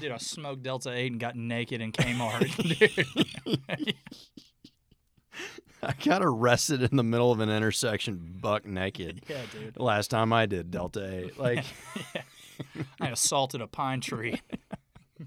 Dude, 0.00 0.10
I 0.10 0.16
smoked 0.16 0.62
Delta 0.64 0.90
8 0.92 1.12
and 1.12 1.20
got 1.20 1.36
naked 1.36 1.80
in 1.80 1.92
Kmart. 1.92 2.48
I 5.88 5.94
got 6.04 6.22
arrested 6.22 6.82
in 6.82 6.96
the 6.98 7.02
middle 7.02 7.32
of 7.32 7.40
an 7.40 7.48
intersection 7.48 8.36
buck 8.42 8.66
naked. 8.66 9.22
yeah, 9.28 9.40
dude. 9.50 9.78
Last 9.80 10.08
time 10.08 10.34
I 10.34 10.44
did 10.44 10.70
Delta 10.70 11.24
8. 11.24 11.38
Like 11.38 11.64
I 13.00 13.08
assaulted 13.08 13.62
a 13.62 13.66
pine 13.66 14.00
tree. 14.02 14.40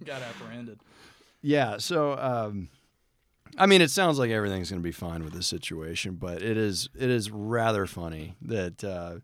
got 0.05 0.21
apprehended. 0.21 0.79
yeah, 1.41 1.77
so 1.77 2.15
um 2.17 2.69
I 3.57 3.65
mean 3.65 3.81
it 3.81 3.89
sounds 3.89 4.19
like 4.19 4.29
everything's 4.29 4.69
going 4.69 4.81
to 4.81 4.83
be 4.83 4.91
fine 4.91 5.23
with 5.23 5.33
this 5.33 5.47
situation, 5.47 6.15
but 6.15 6.43
it 6.43 6.57
is 6.57 6.89
it 6.97 7.09
is 7.09 7.31
rather 7.31 7.87
funny 7.87 8.35
that 8.43 8.83
uh 8.83 9.15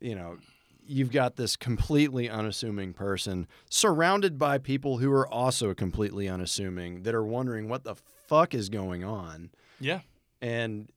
you 0.00 0.14
know, 0.14 0.38
you've 0.86 1.10
got 1.10 1.34
this 1.34 1.56
completely 1.56 2.30
unassuming 2.30 2.92
person 2.92 3.48
surrounded 3.68 4.38
by 4.38 4.58
people 4.58 4.98
who 4.98 5.10
are 5.10 5.26
also 5.26 5.74
completely 5.74 6.28
unassuming 6.28 7.02
that 7.02 7.16
are 7.16 7.24
wondering 7.24 7.68
what 7.68 7.82
the 7.82 7.96
fuck 8.28 8.54
is 8.54 8.68
going 8.68 9.02
on. 9.02 9.50
Yeah. 9.80 10.00
And 10.40 10.90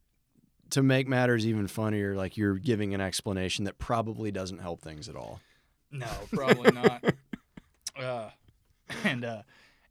to 0.72 0.82
make 0.82 1.08
matters 1.08 1.46
even 1.46 1.68
funnier, 1.68 2.16
like 2.16 2.38
you're 2.38 2.56
giving 2.56 2.94
an 2.94 3.02
explanation 3.02 3.66
that 3.66 3.78
probably 3.78 4.32
doesn't 4.32 4.60
help 4.60 4.82
things 4.82 5.10
at 5.10 5.16
all. 5.16 5.40
No, 5.92 6.08
probably 6.32 6.72
not. 6.72 7.04
uh, 8.00 8.30
and 9.04 9.26
uh, 9.26 9.42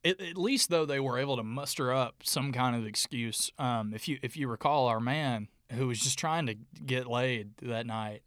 at, 0.04 0.20
at 0.20 0.38
least 0.38 0.70
though 0.70 0.86
they 0.86 1.00
were 1.00 1.18
able 1.18 1.36
to 1.36 1.42
muster 1.42 1.92
up 1.92 2.16
some 2.22 2.52
kind 2.52 2.74
of 2.76 2.86
excuse. 2.86 3.50
Um, 3.58 3.92
if 3.94 4.08
you 4.08 4.18
if 4.22 4.36
you 4.36 4.48
recall, 4.48 4.86
our 4.86 5.00
man 5.00 5.48
who 5.72 5.86
was 5.86 6.00
just 6.00 6.18
trying 6.18 6.46
to 6.46 6.54
get 6.84 7.06
laid 7.06 7.56
that 7.62 7.86
night. 7.86 8.22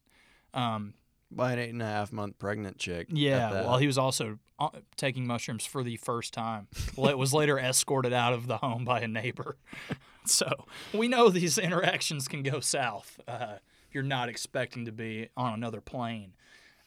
Um, 0.53 0.93
By 1.31 1.53
an 1.53 1.59
eight 1.59 1.71
and 1.71 1.81
a 1.81 1.85
half 1.85 2.11
month 2.11 2.37
pregnant 2.37 2.77
chick. 2.77 3.07
yeah, 3.09 3.51
well, 3.51 3.77
he 3.77 3.87
was 3.87 3.97
also 3.97 4.37
uh, 4.59 4.69
taking 4.95 5.25
mushrooms 5.25 5.65
for 5.65 5.83
the 5.83 5.97
first 5.97 6.33
time. 6.33 6.67
Well, 6.95 7.09
it 7.09 7.17
was 7.17 7.33
later 7.33 7.57
escorted 7.59 8.13
out 8.13 8.33
of 8.33 8.47
the 8.47 8.57
home 8.57 8.85
by 8.85 9.01
a 9.01 9.07
neighbor. 9.07 9.57
So 10.29 10.65
we 10.93 11.07
know 11.07 11.29
these 11.29 11.57
interactions 11.57 12.27
can 12.27 12.43
go 12.43 12.59
south. 12.59 13.19
Uh, 13.27 13.55
you're 13.91 14.03
not 14.03 14.29
expecting 14.29 14.85
to 14.85 14.91
be 14.91 15.29
on 15.37 15.53
another 15.53 15.81
plane. 15.81 16.33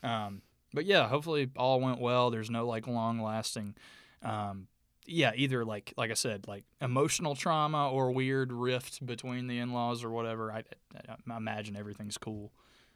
Um, 0.03 0.41
but 0.73 0.85
yeah, 0.85 1.07
hopefully 1.07 1.49
all 1.55 1.79
went 1.79 1.99
well. 1.99 2.29
There's 2.29 2.49
no 2.49 2.65
like 2.67 2.87
long 2.87 3.21
lasting, 3.21 3.75
um, 4.23 4.67
yeah, 5.05 5.31
either 5.35 5.63
like 5.63 5.93
like 5.97 6.11
I 6.11 6.15
said, 6.15 6.47
like 6.47 6.65
emotional 6.81 7.33
trauma 7.35 7.89
or 7.89 8.11
weird 8.11 8.51
rift 8.51 9.05
between 9.05 9.47
the 9.47 9.59
in 9.59 9.71
laws 9.71 10.03
or 10.03 10.09
whatever. 10.09 10.51
I, 10.51 10.63
I 11.07 11.37
imagine 11.37 11.77
everything's 11.77 12.17
cool. 12.17 12.51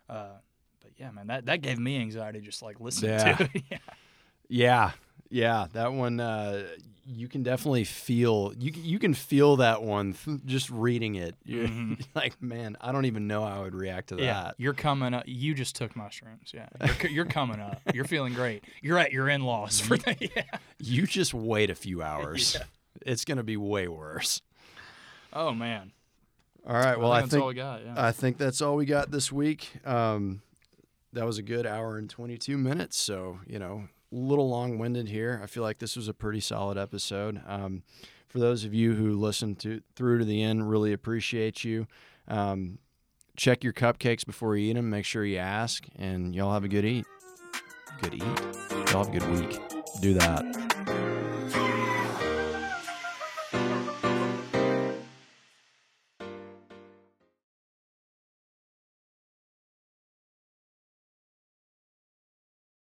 Uh, 0.10 0.40
but 0.82 0.92
yeah, 0.98 1.12
man, 1.12 1.28
that, 1.28 1.46
that 1.46 1.62
gave 1.62 1.80
me 1.80 1.98
anxiety 2.00 2.42
just 2.42 2.62
like 2.62 2.80
listening 2.82 3.12
Yeah. 3.12 3.34
to 3.36 3.44
it. 3.54 3.64
yeah. 3.72 3.78
Yeah, 4.50 4.92
yeah, 5.32 5.66
that 5.74 5.94
one. 5.94 6.20
Uh, 6.20 6.64
you 7.08 7.28
can 7.28 7.42
definitely 7.42 7.84
feel 7.84 8.54
you. 8.58 8.72
You 8.76 9.00
can 9.00 9.14
feel 9.16 9.56
that 9.58 9.82
one 9.82 10.14
th- 10.14 10.40
just 10.46 10.70
reading 10.70 11.16
it. 11.16 11.36
You're 11.44 11.68
Mhm. 11.68 12.06
like, 12.16 12.40
man, 12.42 12.78
I 12.80 12.92
don't 12.92 13.06
even 13.06 13.28
know 13.28 13.44
how 13.46 13.60
I 13.60 13.64
would 13.64 13.74
react 13.74 14.10
to 14.10 14.18
Yeah, 14.18 14.44
that. 14.44 14.56
you're 14.60 14.74
coming 14.76 15.14
up. 15.16 15.24
You 15.26 15.56
just 15.56 15.76
took 15.76 15.96
mushrooms. 15.96 16.52
Yeah, 16.54 16.68
you're, 17.02 17.10
you're 17.12 17.26
coming 17.26 17.60
up. 17.60 17.82
You're 17.94 18.06
feeling 18.06 18.34
great. 18.34 18.64
You're 18.84 19.00
at 19.00 19.12
your 19.12 19.28
in-laws 19.30 19.80
for 19.82 19.98
the 19.98 20.16
yeah. 20.36 20.44
You 20.80 21.08
just 21.08 21.34
wait 21.34 21.70
a 21.72 21.76
few 21.76 22.04
hours. 22.04 22.56
Yeah. 22.58 22.66
It's 23.04 23.26
gonna 23.26 23.44
be 23.44 23.58
way 23.58 23.88
worse. 23.88 24.42
Oh 25.34 25.54
man. 25.54 25.92
All 26.68 26.76
right. 26.76 27.00
Well, 27.00 27.12
I 27.12 27.22
think 27.24 27.42
all 27.42 27.48
we 27.48 27.56
got. 27.56 27.84
Yeah. 27.84 27.94
I 27.98 28.12
think 28.12 28.38
that's 28.38 28.62
all 28.62 28.76
we 28.76 28.86
got 28.86 29.10
this 29.10 29.32
week. 29.32 29.72
Um, 29.86 30.44
that 31.14 31.26
was 31.26 31.40
a 31.40 31.42
good 31.44 31.66
hour 31.66 31.98
and 31.98 32.08
22 32.10 32.58
minutes. 32.58 32.96
So, 32.98 33.40
you 33.48 33.58
know, 33.58 33.88
little 34.12 34.50
long 34.50 34.78
winded 34.78 35.10
here. 35.10 35.40
I 35.44 35.48
feel 35.48 35.64
like 35.64 35.80
this 35.80 35.96
was 35.96 36.08
a 36.08 36.14
pretty 36.14 36.40
solid 36.40 36.78
episode. 36.78 37.42
Um, 37.48 37.84
for 38.28 38.40
those 38.40 38.64
of 38.64 38.74
you 38.74 38.94
who 38.94 39.16
listened 39.16 39.60
to 39.60 39.82
through 39.96 40.20
to 40.20 40.26
the 40.26 40.42
end, 40.42 40.70
really 40.70 40.94
appreciate 40.94 41.64
you. 41.64 41.88
Um, 42.28 42.80
check 43.36 43.64
your 43.64 43.74
cupcakes 43.74 44.26
before 44.26 44.56
you 44.56 44.72
eat 44.72 44.74
them. 44.74 44.90
Make 44.90 45.06
sure 45.06 45.26
you 45.26 45.38
ask, 45.38 45.86
and 45.96 46.34
y'all 46.36 46.54
have 46.54 46.64
a 46.64 46.70
good 46.70 46.86
eat. 46.86 47.06
Good 48.02 48.16
eat. 48.16 48.24
Y'all 48.92 49.04
have 49.04 49.10
a 49.10 49.20
good 49.20 49.30
week. 49.32 49.60
Do 50.02 50.14
that. 50.16 50.71